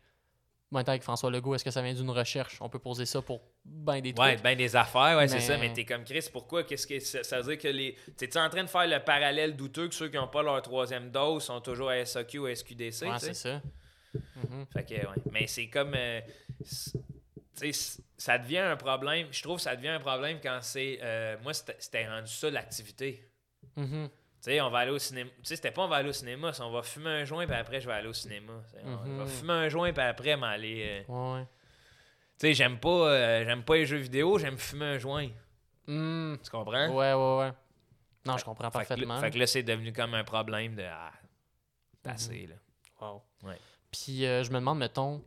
Maintenant 0.70 0.90
avec 0.90 1.02
François 1.02 1.30
Legault, 1.30 1.54
est-ce 1.54 1.64
que 1.64 1.70
ça 1.70 1.80
vient 1.80 1.94
d'une 1.94 2.10
recherche? 2.10 2.58
On 2.60 2.68
peut 2.68 2.78
poser 2.78 3.06
ça 3.06 3.22
pour 3.22 3.40
ben 3.64 4.02
des 4.02 4.12
trucs. 4.12 4.28
Ouais, 4.28 4.36
ben 4.36 4.54
des 4.54 4.76
affaires, 4.76 5.16
ouais, 5.16 5.26
c'est 5.26 5.40
ça. 5.40 5.56
Mais 5.56 5.72
t'es 5.72 5.86
comme 5.86 6.04
Chris, 6.04 6.28
pourquoi? 6.30 6.62
Qu'est-ce 6.62 6.86
que 6.86 7.00
ça, 7.00 7.24
ça 7.24 7.40
veut 7.40 7.54
dire 7.56 7.58
que 7.62 7.68
les. 7.74 7.96
T'es-tu 8.18 8.36
en 8.36 8.50
train 8.50 8.64
de 8.64 8.68
faire 8.68 8.86
le 8.86 9.02
parallèle 9.02 9.56
douteux 9.56 9.88
que 9.88 9.94
ceux 9.94 10.08
qui 10.10 10.16
n'ont 10.16 10.28
pas 10.28 10.42
leur 10.42 10.60
troisième 10.60 11.10
dose 11.10 11.44
sont 11.44 11.62
toujours 11.62 11.88
à 11.88 12.04
SAQ 12.04 12.38
ou 12.40 12.46
à 12.46 12.54
SQDC? 12.54 13.06
Ouais, 13.06 13.18
c'est 13.18 13.32
ça. 13.32 13.62
Mhm. 14.14 14.66
Fait 14.72 14.84
que, 14.84 14.94
ouais. 14.94 15.22
Mais 15.32 15.46
c'est 15.46 15.68
comme. 15.68 15.92
euh, 15.94 16.20
ça 18.16 18.38
devient 18.38 18.58
un 18.58 18.76
problème. 18.76 19.28
Je 19.30 19.42
trouve 19.42 19.56
que 19.56 19.62
ça 19.62 19.76
devient 19.76 19.88
un 19.88 20.00
problème 20.00 20.38
quand 20.42 20.58
c'est. 20.62 20.98
euh, 21.02 21.36
moi, 21.42 21.52
c'était 21.54 21.76
c'était 21.78 22.08
rendu 22.08 22.30
ça 22.32 22.50
l'activité. 22.50 23.28
Mhm. 23.76 24.08
Tu 24.08 24.14
sais, 24.52 24.60
on 24.60 24.70
va 24.70 24.78
aller 24.80 24.92
au 24.92 24.98
cinéma. 24.98 25.30
Tu 25.38 25.44
sais, 25.44 25.56
c'était 25.56 25.72
pas 25.72 25.82
on 25.82 25.88
va 25.88 25.96
aller 25.96 26.08
au 26.10 26.12
cinéma, 26.12 26.52
c'est 26.52 26.62
on 26.62 26.70
va 26.70 26.82
fumer 26.82 27.10
un 27.10 27.24
joint, 27.24 27.44
puis 27.46 27.56
après, 27.56 27.80
je 27.80 27.86
vais 27.88 27.94
aller 27.94 28.08
au 28.08 28.12
cinéma. 28.12 28.52
On 28.84 28.88
Mhm. 29.06 29.18
va 29.18 29.26
fumer 29.26 29.52
un 29.52 29.68
joint, 29.68 29.92
puis 29.92 30.02
après, 30.02 30.36
m'aller. 30.36 31.04
euh, 31.08 31.38
Ouais. 31.40 31.46
Tu 32.38 32.46
sais, 32.46 32.54
j'aime 32.54 32.78
pas, 32.78 32.88
euh, 33.10 33.44
j'aime 33.44 33.64
pas 33.64 33.74
les 33.74 33.86
jeux 33.86 33.96
vidéo, 33.96 34.38
j'aime 34.38 34.56
fumer 34.58 34.84
un 34.84 34.98
joint. 34.98 35.28
Hmm. 35.88 36.36
Tu 36.44 36.50
comprends? 36.50 36.88
Ouais, 36.94 37.12
ouais, 37.14 37.38
ouais. 37.46 37.52
Non, 38.24 38.36
je 38.36 38.44
comprends 38.44 38.70
parfaitement. 38.70 39.14
là, 39.16 39.20
fait 39.22 39.30
que 39.32 39.38
là, 39.38 39.46
c'est 39.46 39.62
devenu 39.64 39.92
comme 39.92 40.14
un 40.14 40.22
problème 40.22 40.76
de. 40.76 40.84
Ah, 40.84 41.10
là. 42.04 42.14
Wow. 43.00 43.22
Ouais. 43.42 43.58
Puis 43.90 44.26
euh, 44.26 44.44
je 44.44 44.50
me 44.50 44.56
demande, 44.56 44.78
mettons, 44.78 45.24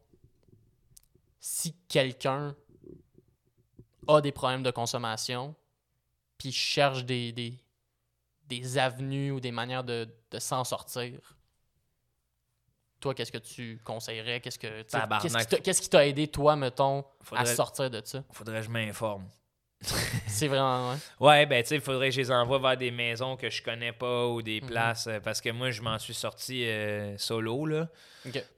si 1.39 1.76
quelqu'un 1.88 2.55
a 4.07 4.22
des 4.22 4.32
problèmes 4.32 4.64
de 4.64 4.72
consommation, 4.72 5.55
puis 6.38 6.51
cherche 6.51 7.05
des, 7.05 7.32
des, 7.32 7.59
des 8.47 8.78
avenues 8.78 9.32
ou 9.32 9.39
des 9.39 9.51
manières 9.51 9.84
de, 9.84 10.07
de 10.32 10.39
s'en 10.39 10.64
sortir, 10.64 11.38
toi, 12.99 13.16
qu'est-ce 13.16 13.32
que 13.32 13.38
tu 13.39 13.80
conseillerais? 13.84 14.41
Qu'est-ce 14.41 14.59
que 14.59 14.84
qu'est-ce 14.84 15.82
qui 15.82 15.89
t'a- 15.89 16.05
aidé, 16.05 16.28
toi, 16.28 16.55
mettons, 16.55 17.03
à 17.32 17.45
sortir 17.55 17.89
de 17.89 18.01
ça? 18.05 18.24
faudrait 18.32 18.59
que 18.59 18.68
je 18.68 18.70
m'informe. 18.70 19.28
C'est 20.27 20.47
vraiment... 20.47 20.91
ouais. 20.91 20.97
Ouais, 21.19 21.45
ben, 21.45 21.61
tu 21.63 21.69
sais, 21.69 21.75
il 21.75 21.82
faudrait 21.82 22.09
que 22.09 22.15
je 22.15 22.21
les 22.21 22.32
envoie 22.32 22.59
vers 22.59 22.77
des 22.77 22.91
maisons 22.91 23.36
que 23.36 23.49
je 23.49 23.61
connais 23.63 23.91
pas 23.91 24.27
ou 24.27 24.41
des 24.41 24.61
Mhm. 24.61 24.67
places. 24.67 25.07
euh, 25.07 25.19
parce 25.19 25.41
que 25.41 25.49
moi, 25.49 25.71
je 25.71 25.82
m'en 25.82 25.97
suis 25.99 26.13
sorti 26.13 26.65
euh, 26.65 27.17
solo, 27.17 27.65
là. 27.65 27.88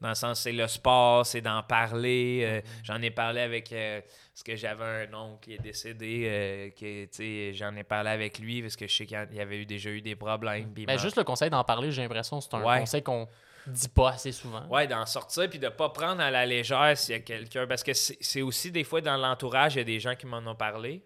Dans 0.02 0.10
le 0.10 0.16
sens, 0.16 0.42
c'est 0.42 0.52
le 0.52 0.68
sport, 0.68 1.26
c'est 1.26 1.40
d'en 1.42 1.64
parler. 1.64 2.42
euh, 2.44 2.58
Mhm. 2.58 2.64
J'en 2.84 3.02
ai 3.02 3.10
parlé 3.12 3.42
avec. 3.42 3.72
euh, 3.72 4.02
parce 4.34 4.44
que 4.44 4.56
j'avais 4.56 5.08
un 5.08 5.14
oncle 5.14 5.40
qui 5.42 5.54
est 5.54 5.60
décédé. 5.62 6.74
sais, 7.12 7.54
j'en 7.54 7.76
ai 7.76 7.84
parlé 7.84 8.10
avec 8.10 8.40
lui 8.40 8.62
parce 8.62 8.76
que 8.76 8.88
je 8.88 8.94
sais 8.96 9.06
qu'il 9.06 9.28
y 9.32 9.40
avait 9.40 9.58
eu, 9.60 9.66
déjà 9.66 9.90
eu 9.92 10.02
des 10.02 10.16
problèmes. 10.16 10.74
Ben, 10.74 10.98
juste 11.00 11.18
le 11.18 11.24
conseil 11.24 11.50
d'en 11.50 11.64
parler, 11.64 11.92
j'ai 11.92 12.02
l'impression 12.02 12.40
que 12.40 12.44
c'est 12.44 12.54
un 12.56 12.64
Ouais. 12.64 12.80
conseil 12.80 13.04
qu'on 13.04 13.28
dit 13.68 13.88
pas 13.90 14.10
assez 14.10 14.32
souvent. 14.34 14.66
Ouais, 14.70 14.88
d'en 14.88 15.06
sortir 15.06 15.50
puis 15.50 15.60
de 15.60 15.70
pas 15.70 15.88
prendre 15.90 16.20
à 16.22 16.30
la 16.32 16.46
légère 16.46 16.98
s'il 16.98 17.14
y 17.14 17.18
a 17.18 17.22
quelqu'un. 17.22 17.66
Parce 17.68 17.84
que 17.84 17.94
c'est 17.94 18.42
aussi 18.42 18.72
des 18.72 18.84
fois 18.84 19.00
dans 19.02 19.16
l'entourage, 19.18 19.76
il 19.76 19.78
y 19.78 19.82
a 19.82 19.86
des 19.86 20.00
gens 20.02 20.16
qui 20.16 20.26
m'en 20.26 20.40
ont 20.40 20.56
parlé. 20.56 21.02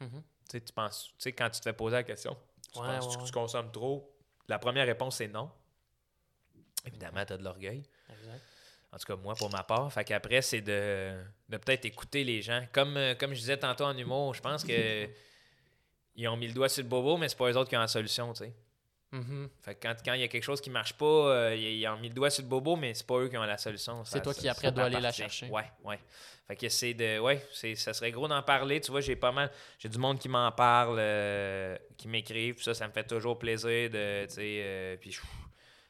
Mhm. 0.00 0.22
Tu 0.50 0.60
penses, 0.72 1.08
tu 1.08 1.14
sais, 1.18 1.32
quand 1.32 1.50
tu 1.50 1.58
te 1.60 1.64
fais 1.64 1.72
poser 1.72 1.96
la 1.96 2.02
question, 2.04 2.36
tu 2.72 2.78
Ouais, 2.78 2.86
penses 2.86 3.06
ouais, 3.16 3.22
que 3.22 3.26
tu 3.26 3.32
consommes 3.32 3.72
trop? 3.72 4.12
La 4.48 4.58
première 4.58 4.86
réponse, 4.86 5.16
c'est 5.16 5.28
non. 5.28 5.50
Évidemment, 6.84 7.24
tu 7.24 7.32
as 7.32 7.36
de 7.36 7.42
l'orgueil. 7.42 7.82
En 8.92 8.98
tout 8.98 9.06
cas, 9.06 9.16
moi, 9.16 9.34
pour 9.34 9.50
ma 9.50 9.64
part. 9.64 9.92
Fait 9.92 10.04
qu'après, 10.04 10.40
c'est 10.40 10.60
de, 10.60 11.20
de 11.48 11.56
peut-être 11.56 11.84
écouter 11.84 12.22
les 12.24 12.40
gens. 12.42 12.64
Comme, 12.72 12.96
euh, 12.96 13.14
comme 13.16 13.34
je 13.34 13.40
disais 13.40 13.58
tantôt 13.58 13.84
en 13.84 13.96
humour, 13.96 14.32
je 14.34 14.40
pense 14.40 14.62
que 14.64 15.08
ils 16.14 16.28
ont 16.28 16.36
mis 16.36 16.46
le 16.46 16.54
doigt 16.54 16.68
sur 16.68 16.82
le 16.84 16.88
bobo, 16.88 17.16
mais 17.16 17.28
c'est 17.28 17.36
pas 17.36 17.50
eux 17.50 17.56
autres 17.56 17.68
qui 17.68 17.76
ont 17.76 17.80
la 17.80 17.88
solution, 17.88 18.32
tu 18.32 18.44
sais. 18.44 18.54
Mhm. 19.16 19.48
Fait 19.62 19.74
que 19.74 19.80
quand 19.86 19.94
quand 20.04 20.12
il 20.14 20.20
y 20.20 20.24
a 20.24 20.28
quelque 20.28 20.42
chose 20.44 20.60
qui 20.60 20.68
marche 20.70 20.92
pas, 20.94 21.04
euh, 21.06 21.56
ils, 21.56 21.86
ont 21.88 21.96
mis 21.98 22.08
le 22.08 22.14
doigt 22.14 22.28
sur 22.30 22.42
le 22.42 22.48
bobo, 22.48 22.76
mais 22.76 22.92
c'est 22.94 23.06
pas 23.06 23.18
eux 23.18 23.28
qui 23.28 23.36
ont 23.36 23.42
la 23.44 23.56
solution. 23.58 24.04
C'est 24.04 24.20
toi 24.22 24.34
ça- 24.34 24.40
qui, 24.40 24.48
après, 24.48 24.70
dois 24.72 24.84
aller 24.84 25.00
la 25.00 25.12
chercher. 25.12 25.48
Ouais, 25.48 25.64
ouais. 25.84 25.98
Fait 26.46 26.54
que 26.56 26.68
c'est 26.68 26.94
de. 26.94 27.18
Ouais, 27.18 27.42
ça 27.74 27.92
serait 27.94 28.10
gros 28.12 28.28
d'en 28.28 28.42
parler. 28.42 28.80
Tu 28.80 28.90
vois, 28.90 29.00
j'ai 29.00 29.16
pas 29.16 29.32
mal. 29.32 29.50
J'ai 29.78 29.88
du 29.88 29.98
monde 29.98 30.18
qui 30.18 30.28
m'en 30.28 30.52
parle, 30.52 30.96
euh, 30.98 31.76
qui 31.96 32.08
m'écrivent. 32.08 32.62
Ça, 32.62 32.74
ça 32.74 32.86
me 32.86 32.92
fait 32.92 33.04
toujours 33.06 33.38
plaisir 33.38 33.90
de. 33.90 34.26
Tu 34.26 34.34
sais, 34.34 34.60
euh, 34.62 34.96
puis 34.96 35.18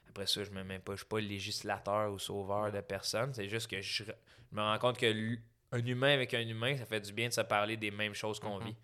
après 0.08 0.26
ça, 0.26 0.44
je 0.44 0.50
me 0.50 0.62
mets 0.62 0.78
pas. 0.78 0.92
Je 0.92 0.98
suis 0.98 1.06
pas 1.06 1.20
législateur 1.20 2.12
ou 2.12 2.18
sauveur 2.18 2.70
de 2.72 2.80
personne. 2.80 3.34
C'est 3.34 3.48
juste 3.48 3.68
que 3.70 3.80
je, 3.82 4.04
je 4.04 4.12
me 4.52 4.62
rends 4.62 4.78
compte 4.78 4.98
que 4.98 5.36
un 5.72 5.84
humain 5.84 6.14
avec 6.14 6.32
un 6.32 6.40
humain, 6.46 6.76
ça 6.78 6.86
fait 6.86 7.00
du 7.00 7.12
bien 7.12 7.28
de 7.28 7.32
se 7.34 7.40
parler 7.42 7.76
des 7.76 7.90
mêmes 7.90 8.14
choses 8.14 8.38
qu'on 8.40 8.58
Mhm. 8.60 8.66
vit. 8.68 8.76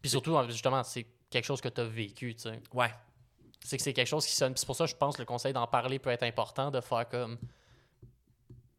Puis 0.00 0.10
surtout, 0.10 0.36
justement, 0.48 0.84
c'est 0.84 1.06
quelque 1.30 1.44
chose 1.46 1.60
que 1.60 1.68
tu 1.68 1.80
as 1.80 1.84
vécu, 1.84 2.34
tu 2.34 2.42
sais. 2.42 2.60
Ouais. 2.72 2.90
C'est 3.64 3.76
que 3.76 3.82
c'est 3.82 3.92
quelque 3.92 4.08
chose 4.08 4.26
qui 4.26 4.32
sonne. 4.34 4.56
C'est 4.56 4.66
pour 4.66 4.74
ça 4.76 4.84
que 4.84 4.90
je 4.90 4.96
pense 4.96 5.16
que 5.16 5.22
le 5.22 5.26
conseil 5.26 5.52
d'en 5.52 5.66
parler 5.66 5.98
peut 5.98 6.10
être 6.10 6.24
important, 6.24 6.70
de 6.70 6.80
faire 6.80 7.08
comme. 7.08 7.38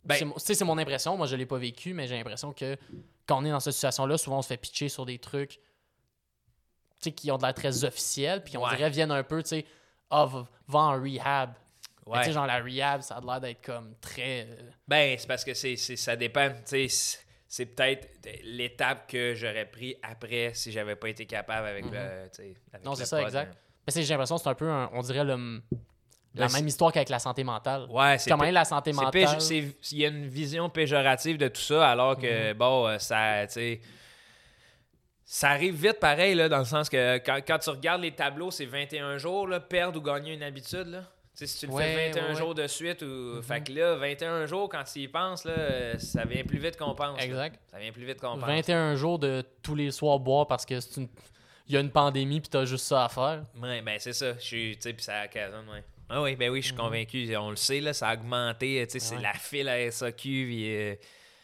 Ben- 0.03 0.15
C'est 0.15 0.25
mon- 0.25 0.33
tu 0.33 0.39
sais, 0.41 0.55
c'est 0.55 0.65
mon 0.65 0.77
impression. 0.77 1.15
Moi, 1.15 1.27
je 1.27 1.35
l'ai 1.37 1.45
pas 1.45 1.57
vécu, 1.57 1.93
mais 1.93 2.07
j'ai 2.07 2.17
l'impression 2.17 2.51
que 2.51 2.75
quand 3.25 3.41
on 3.41 3.45
est 3.45 3.51
dans 3.51 3.61
cette 3.61 3.73
situation-là, 3.73 4.17
souvent 4.17 4.39
on 4.39 4.41
se 4.41 4.49
fait 4.49 4.57
pitcher 4.57 4.89
sur 4.89 5.05
des 5.05 5.17
trucs 5.19 5.59
qui 7.15 7.31
ont 7.31 7.37
de 7.37 7.41
l'air 7.43 7.53
très 7.53 7.83
officiels, 7.83 8.43
puis 8.43 8.55
on 8.57 8.63
Ouais. 8.63 8.75
dirait 8.77 8.89
viennent 8.89 9.11
un 9.11 9.23
peu, 9.23 9.43
tu 9.43 9.49
sais, 9.49 9.65
ah, 10.09 10.25
va, 10.25 10.47
va 10.67 10.79
en 10.79 11.01
rehab. 11.01 11.53
Ouais. 12.05 12.19
Tu 12.19 12.25
sais, 12.27 12.31
genre 12.33 12.45
la 12.47 12.59
rehab, 12.61 13.01
ça 13.01 13.15
a 13.15 13.21
l'air 13.21 13.41
d'être 13.41 13.61
comme 13.65 13.95
très. 13.99 14.47
euh, 14.49 14.69
Ben, 14.87 15.17
c'est 15.17 15.27
parce 15.27 15.43
que 15.43 15.53
c'est, 15.53 15.75
c'est- 15.77 15.95
ça 15.97 16.15
dépend. 16.15 16.49
Tu 16.65 16.89
sais, 16.89 17.17
c'est- 17.47 17.65
peut-être 17.65 18.09
l'étape 18.43 19.09
que 19.09 19.33
j'aurais 19.35 19.69
pris 19.69 19.95
après 20.01 20.53
si 20.53 20.71
j'avais 20.71 20.95
pas 20.95 21.09
été 21.09 21.25
capable 21.25 21.67
avec 21.67 21.85
avec 21.85 21.93
Mhm. 22.73 22.83
Non, 22.83 22.95
c'est 22.95 23.05
ça, 23.05 23.21
exact. 23.21 23.57
Mais 23.87 24.01
j'ai 24.01 24.09
l'impression 24.13 24.37
que 24.37 24.41
c'est 24.43 24.49
un 24.49 24.53
peu, 24.55 24.69
un- 24.69 24.89
on 24.93 25.01
dirait, 25.01 25.23
le, 25.23 25.61
la 26.35 26.47
Ben, 26.47 26.53
même 26.53 26.67
histoire 26.67 26.91
qu'avec 26.91 27.09
la 27.09 27.19
santé 27.19 27.43
mentale. 27.43 27.85
Ouais, 27.89 28.17
c'est. 28.17 28.29
Comment 28.29 28.43
la 28.49 28.65
santé 28.65 28.91
mentale? 28.93 29.37
Il 29.51 29.73
y 29.97 30.05
a 30.05 30.07
une 30.09 30.27
vision 30.27 30.69
péjorative 30.69 31.37
de 31.37 31.47
tout 31.47 31.61
ça, 31.61 31.89
alors 31.89 32.17
que, 32.17 32.51
Mhm. 32.51 32.57
bon, 32.57 32.87
euh, 32.87 32.97
ça. 32.99 33.45
Ça 35.25 35.49
arrive 35.49 35.75
vite 35.75 35.99
pareil, 35.99 36.35
là, 36.35 36.49
dans 36.49 36.59
le 36.59 36.65
sens 36.65 36.89
que 36.89 37.17
quand, 37.19 37.39
quand 37.47 37.57
tu 37.57 37.69
regardes 37.69 38.01
les 38.01 38.11
tableaux, 38.11 38.51
c'est 38.51 38.65
21 38.65 39.17
jours, 39.17 39.47
là, 39.47 39.59
perdre 39.59 39.99
ou 39.99 40.03
gagner 40.03 40.33
une 40.33 40.43
habitude. 40.43 40.87
Là. 40.87 41.03
Si 41.33 41.47
tu 41.59 41.65
le 41.65 41.71
Ouais, 41.73 41.83
fais 41.83 42.07
21 42.09 42.23
ouais, 42.23 42.29
ouais. 42.29 42.35
jours 42.35 42.53
de 42.53 42.67
suite, 42.67 43.01
ou... 43.01 43.05
Mhm. 43.37 43.41
fait 43.43 43.61
que 43.63 43.71
là, 43.71 43.95
21 43.95 44.45
jours, 44.45 44.69
quand 44.69 44.83
tu 44.83 44.99
y 44.99 45.07
penses, 45.07 45.45
là, 45.45 45.97
ça 45.97 46.25
vient 46.25 46.43
plus 46.43 46.59
vite 46.59 46.77
qu'on 46.77 46.93
pense. 46.93 47.17
là. 47.17 47.23
Exact. 47.25 47.59
Ça 47.71 47.79
vient 47.79 47.91
plus 47.91 48.05
vite 48.05 48.19
qu'on 48.19 48.37
pense. 48.37 48.45
21 48.47 48.95
jours 48.95 49.17
de 49.17 49.43
tous 49.63 49.75
les 49.75 49.89
soirs 49.91 50.19
boire 50.19 50.45
parce 50.45 50.65
que 50.65 50.79
c'est 50.79 51.01
une... 51.01 51.07
il 51.67 51.73
y 51.73 51.77
a 51.77 51.79
une 51.79 51.91
pandémie 51.91 52.39
puis 52.41 52.49
t'as 52.49 52.65
juste 52.65 52.85
ça 52.85 53.05
à 53.05 53.09
faire. 53.09 53.43
Ouais, 53.61 53.81
ben 53.81 53.97
c'est 53.99 54.13
ça. 54.13 54.33
Je 54.33 54.39
suis, 54.43 54.75
tu 54.75 54.81
sais, 54.83 54.93
puis 54.93 55.03
ça 55.03 55.23
occasionne, 55.25 55.67
ouais. 55.69 55.83
Ah 56.09 56.21
oui, 56.21 56.35
ben 56.35 56.49
oui, 56.51 56.61
je 56.61 56.67
suis 56.67 56.75
Mhm. 56.75 56.79
convaincu. 56.81 57.35
On 57.37 57.49
le 57.49 57.55
sait, 57.55 57.79
là, 57.79 57.93
ça 57.93 58.09
a 58.09 58.13
augmenté. 58.15 58.85
Tu 58.87 58.93
sais, 58.93 58.99
c'est 58.99 59.15
Ouais. 59.15 59.21
la 59.21 59.33
file 59.33 59.69
à 59.69 59.79
SAQ, 59.79 60.19
puis 60.45 60.75
euh, 60.75 60.95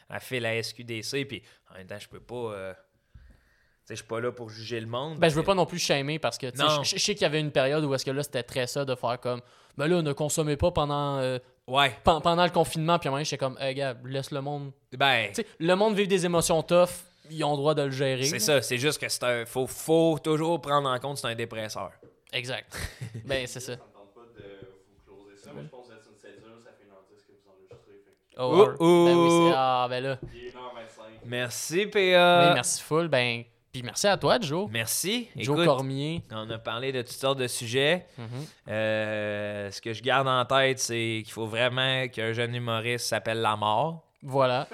la 0.10 0.20
file 0.20 0.46
à 0.46 0.62
SQDC, 0.62 1.26
puis 1.26 1.42
en 1.72 1.76
même 1.76 1.88
temps, 1.88 2.00
je 2.00 2.08
peux 2.08 2.20
pas... 2.20 2.36
euh, 2.36 2.74
Tu 3.14 3.96
sais, 3.96 3.96
je 3.96 4.02
suis 4.02 4.08
pas 4.08 4.20
là 4.20 4.32
pour 4.32 4.50
juger 4.50 4.80
le 4.80 4.86
monde. 4.86 5.18
Ben, 5.18 5.30
je 5.30 5.36
veux 5.36 5.44
pas 5.44 5.56
non 5.56 5.66
plus 5.66 5.80
shamer 5.80 6.20
parce 6.20 6.38
que 6.38 6.48
je 6.84 6.98
sais 7.00 7.14
qu'il 7.16 7.24
y 7.24 7.26
avait 7.26 7.40
une 7.40 7.52
période 7.52 7.84
où 7.86 7.94
est-ce 7.96 8.06
que 8.06 8.12
là 8.12 8.22
c'était 8.22 8.44
très 8.44 8.68
ça 8.68 8.86
de 8.86 8.94
faire 8.94 9.20
comme 9.20 9.42
ben 9.78 9.88
là 9.88 10.02
ne 10.04 10.14
consommez 10.14 10.58
pas 10.58 10.70
pendant 10.70 11.18
euh, 11.18 11.40
Ouais, 11.66 11.96
pen- 12.04 12.20
pendant 12.22 12.44
le 12.44 12.52
confinement 12.52 13.00
puis 13.00 13.08
à 13.08 13.10
un 13.10 13.14
moment 13.14 13.24
j'étais 13.24 13.38
comme 13.40 13.58
hey, 13.60 13.74
gars 13.74 13.96
laisse 14.06 14.30
le 14.30 14.42
monde 14.42 14.72
ben... 14.92 15.30
tu 15.30 15.36
sais 15.42 15.48
le 15.60 15.74
monde 15.76 15.96
vivre 15.96 16.08
des 16.08 16.24
émotions 16.24 16.62
tough 16.62 16.90
ils 17.30 17.44
ont 17.44 17.52
le 17.52 17.58
droit 17.58 17.74
de 17.76 17.84
le 17.84 17.92
gérer 17.92 18.24
C'est 18.24 18.40
ça, 18.40 18.62
c'est 18.62 18.78
juste 18.78 19.00
que 19.00 19.08
c'est 19.10 19.24
un. 19.24 19.46
Faut, 19.46 19.68
faut 19.68 20.18
toujours 20.24 20.60
prendre 20.62 20.90
en 20.90 21.00
compte 21.00 21.16
que 21.16 21.22
c'est 21.22 21.28
un 21.28 21.36
dépresseur. 21.36 21.92
exact 22.34 22.76
ben 23.26 23.46
c'est 23.48 23.60
ça 23.60 23.74
Ça 23.74 23.80
me 23.80 23.94
tente 23.94 24.14
pas 24.14 24.22
de 24.38 24.44
vous 24.68 25.04
closer 25.06 25.38
ça, 25.38 25.52
mais 25.56 25.64
je 25.64 25.68
pense 25.70 25.88
que 25.88 25.92
vous 25.94 25.98
êtes 25.98 26.06
une 26.10 26.18
césure, 26.18 26.58
ça 26.64 26.70
fait 26.78 26.86
une 26.86 26.92
heure 26.92 27.04
dix 27.10 27.24
que 27.24 27.32
vous 27.32 27.50
enregistrez. 27.50 28.04
Fait 28.06 28.36
que 28.36 28.42
oh, 28.42 28.76
Oh, 28.80 29.06
ben 29.06 29.16
oui 29.16 29.28
oh. 29.32 29.48
c'est 29.50 29.56
ah 29.58 29.88
ben 29.90 30.04
là 30.04 30.20
il 30.34 30.46
est 30.46 30.50
1h25. 30.50 31.20
Merci, 31.26 31.86
PA. 31.88 32.00
oui 32.48 32.54
merci 32.54 32.82
full 32.82 33.08
ben 33.08 33.44
puis 33.72 33.84
merci 33.84 34.08
à 34.08 34.18
toi 34.18 34.40
Joe 34.42 34.68
Merci. 34.72 35.28
Joe 35.36 35.56
Écoute, 35.56 35.66
Cormier 35.66 36.24
on 36.32 36.50
a 36.50 36.58
parlé 36.58 36.92
de 36.92 37.02
toutes 37.04 37.12
sortes 37.12 37.38
de 37.38 37.46
sujets. 37.48 38.08
Mhm. 38.18 38.28
Euh, 38.70 39.70
ce 39.72 39.80
que 39.80 39.94
je 39.94 40.02
garde 40.02 40.28
en 40.28 40.44
tête, 40.46 40.80
c'est 40.80 41.22
qu'il 41.24 41.32
faut 41.32 41.46
vraiment 41.46 42.08
qu'un 42.08 42.34
jeune 42.34 42.56
humoriste 42.56 43.06
s'appelle 43.06 43.42
La 43.42 43.56
Mort. 43.56 44.09
Voilà 44.22 44.68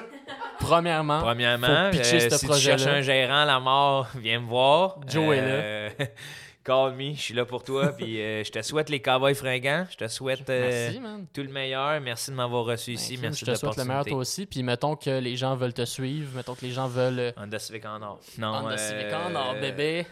premièrement 0.59 1.19
Premièrement, 1.21 1.91
Faut 1.91 1.97
pitcher 1.97 2.25
euh, 2.25 2.29
ce 2.29 2.37
si 2.37 2.47
tu 2.47 2.53
cherches 2.55 2.87
un 2.87 3.01
gérant, 3.01 3.45
La 3.45 3.59
Mort, 3.59 4.07
viens 4.15 4.39
me 4.39 4.47
voir. 4.47 4.99
Joe 5.07 5.35
est 5.35 5.41
là. 5.41 6.05
Call 6.65 6.95
me, 6.95 7.13
je 7.13 7.21
suis 7.21 7.33
là 7.35 7.45
pour 7.45 7.63
toi. 7.63 7.89
Puis 7.89 8.19
euh, 8.19 8.43
je 8.43 8.51
te 8.51 8.59
souhaite 8.63 8.89
les 8.89 8.99
cowboys 8.99 9.35
fringants. 9.35 9.85
Je 9.91 9.97
te 9.97 10.07
souhaite 10.07 10.49
euh, 10.49 10.87
merci 10.87 10.99
man 10.99 11.27
tout 11.31 11.43
le 11.43 11.49
meilleur. 11.49 12.01
Merci 12.01 12.31
de 12.31 12.35
m'avoir 12.35 12.65
reçu 12.65 12.93
ici. 12.93 13.17
Ben, 13.17 13.23
Merci 13.23 13.41
je 13.41 13.45
te 13.45 13.51
de 13.51 13.55
souhaite 13.55 13.77
le 13.77 13.85
meilleur 13.85 14.05
toi 14.05 14.17
aussi 14.17 14.47
puis 14.47 14.63
mettons 14.63 14.95
que 14.95 15.11
les 15.11 15.35
gens 15.35 15.55
veulent 15.55 15.75
te 15.75 15.85
suivre 15.85 16.35
mettons 16.35 16.55
que 16.55 16.65
les 16.65 16.71
gens 16.71 16.87
veulent 16.87 17.19
euh, 17.19 17.31
Honda 17.37 17.59
Civic 17.59 17.85
en 17.85 18.01
or. 18.01 18.19
Non, 18.39 18.47
Honda 18.47 18.73
euh, 18.73 18.77
Civic 18.77 19.13
en 19.13 19.35
or, 19.35 19.55
bébé. 19.61 20.07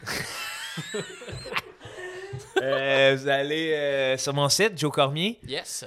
euh, 2.61 3.15
vous 3.18 3.27
allez 3.27 3.73
euh, 3.73 4.18
sur 4.18 4.35
mon 4.35 4.47
site, 4.47 4.77
Joe 4.77 4.91
Cormier. 4.91 5.39
Yes. 5.47 5.85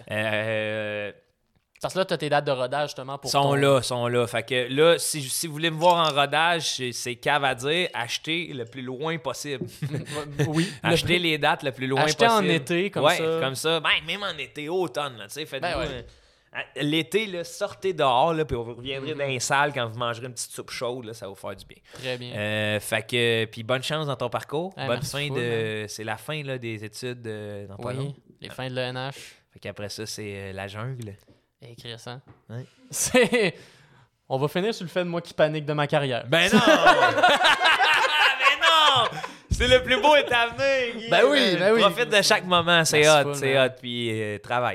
Parce 1.82 1.94
que 1.94 1.98
là, 2.00 2.04
tu 2.04 2.14
as 2.14 2.18
tes 2.18 2.28
dates 2.30 2.44
de 2.46 2.50
rodage 2.52 2.88
justement 2.90 3.18
pour. 3.18 3.30
sont 3.30 3.42
ton- 3.42 3.54
là, 3.54 3.82
sont 3.82 4.06
là. 4.08 4.26
Fait 4.26 4.42
que 4.42 4.66
là, 4.72 4.98
si, 4.98 5.22
si 5.22 5.46
vous 5.46 5.52
voulez 5.52 5.70
me 5.70 5.76
voir 5.76 6.08
en 6.10 6.14
rodage, 6.14 6.76
c'est- 6.92 7.16
cave 7.16 7.44
à 7.44 7.54
dire, 7.54 7.88
achetez 7.92 8.46
le 8.52 8.64
plus 8.64 8.82
loin 8.82 9.18
possible. 9.18 9.66
oui. 10.48 10.70
achetez 10.82 11.18
les 11.18 11.38
dates 11.38 11.62
le 11.62 11.72
plus 11.72 11.86
loin 11.86 12.02
Achetez 12.02 12.26
possible. 12.26 12.46
en 12.50 12.54
été, 12.54 12.90
comme 12.90 13.04
ouais, 13.04 13.16
ça. 13.16 13.38
comme 13.40 13.54
ça. 13.54 13.80
Ben, 13.80 13.90
même 14.06 14.22
en 14.22 14.36
été, 14.38 14.68
automne, 14.68 15.16
tu 15.24 15.24
sais, 15.28 15.46
faites-vous... 15.46 15.68
Ben 15.68 15.78
ouais. 15.78 15.86
euh, 15.90 16.02
à- 16.52 16.82
L'été, 16.82 17.26
là, 17.26 17.44
sortez 17.44 17.92
dehors, 17.92 18.32
là, 18.32 18.44
puis 18.46 18.56
vous 18.56 18.64
reviendrez 18.74 19.12
Mhm. 19.12 19.18
dans 19.18 19.26
les 19.26 19.40
salles 19.40 19.72
quand 19.74 19.86
vous 19.88 19.98
mangerez 19.98 20.26
une 20.26 20.32
petite 20.32 20.52
soupe 20.52 20.70
chaude, 20.70 21.04
là, 21.04 21.12
ça 21.12 21.26
va 21.26 21.30
vous 21.30 21.34
faire 21.38 21.54
du 21.54 21.66
bien. 21.66 21.76
Très 21.92 22.16
bien. 22.16 22.32
Euh, 22.34 22.80
fait 22.80 23.06
que, 23.06 23.44
puis 23.44 23.62
bonne 23.62 23.82
chance 23.82 24.06
dans 24.06 24.16
ton 24.16 24.30
parcours. 24.30 24.72
Ouais, 24.78 24.86
bonne 24.86 25.02
fin 25.02 25.28
de... 25.28 25.84
C'est 25.88 26.04
la 26.04 26.16
fin, 26.16 26.42
là, 26.42 26.56
des 26.56 26.82
études 26.82 27.26
euh, 27.26 27.66
dans 27.66 27.76
pas 27.76 27.92
long. 27.92 28.14
oui. 28.16 28.36
Les 28.40 28.48
fins 28.48 28.70
de 28.70 28.74
l'ENH. 28.74 29.12
Fait 29.52 29.58
qu'après 29.60 29.88
ça, 29.90 30.04
c'est 30.06 30.32
euh, 30.34 30.52
la 30.52 30.68
jungle. 30.68 31.14
Écrire 31.62 31.98
ça. 31.98 32.20
Ouais. 32.48 32.64
C'est. 32.90 33.54
On 34.28 34.38
va 34.38 34.48
finir 34.48 34.74
sur 34.74 34.84
le 34.84 34.90
fait 34.90 35.04
de 35.04 35.08
moi 35.08 35.20
qui 35.20 35.32
panique 35.32 35.64
de 35.64 35.72
ma 35.72 35.86
carrière. 35.86 36.24
Ben 36.26 36.50
non! 36.52 36.58
ben 36.66 36.74
non! 38.60 39.08
C'est 39.50 39.68
le 39.68 39.82
plus 39.82 40.00
beau 40.00 40.14
est 40.16 40.30
à 40.32 40.48
venir, 40.48 40.96
Guy. 40.96 41.08
Ben 41.08 41.22
oui, 41.30 41.56
ben 41.56 41.72
oui. 41.74 41.80
Profite 41.80 42.08
de 42.10 42.22
chaque 42.22 42.44
moment, 42.44 42.84
c'est 42.84 43.08
hot, 43.08 43.34
c'est 43.34 43.58
hot, 43.58 43.70
puis 43.80 44.10
euh, 44.10 44.38
travaille. 44.38 44.74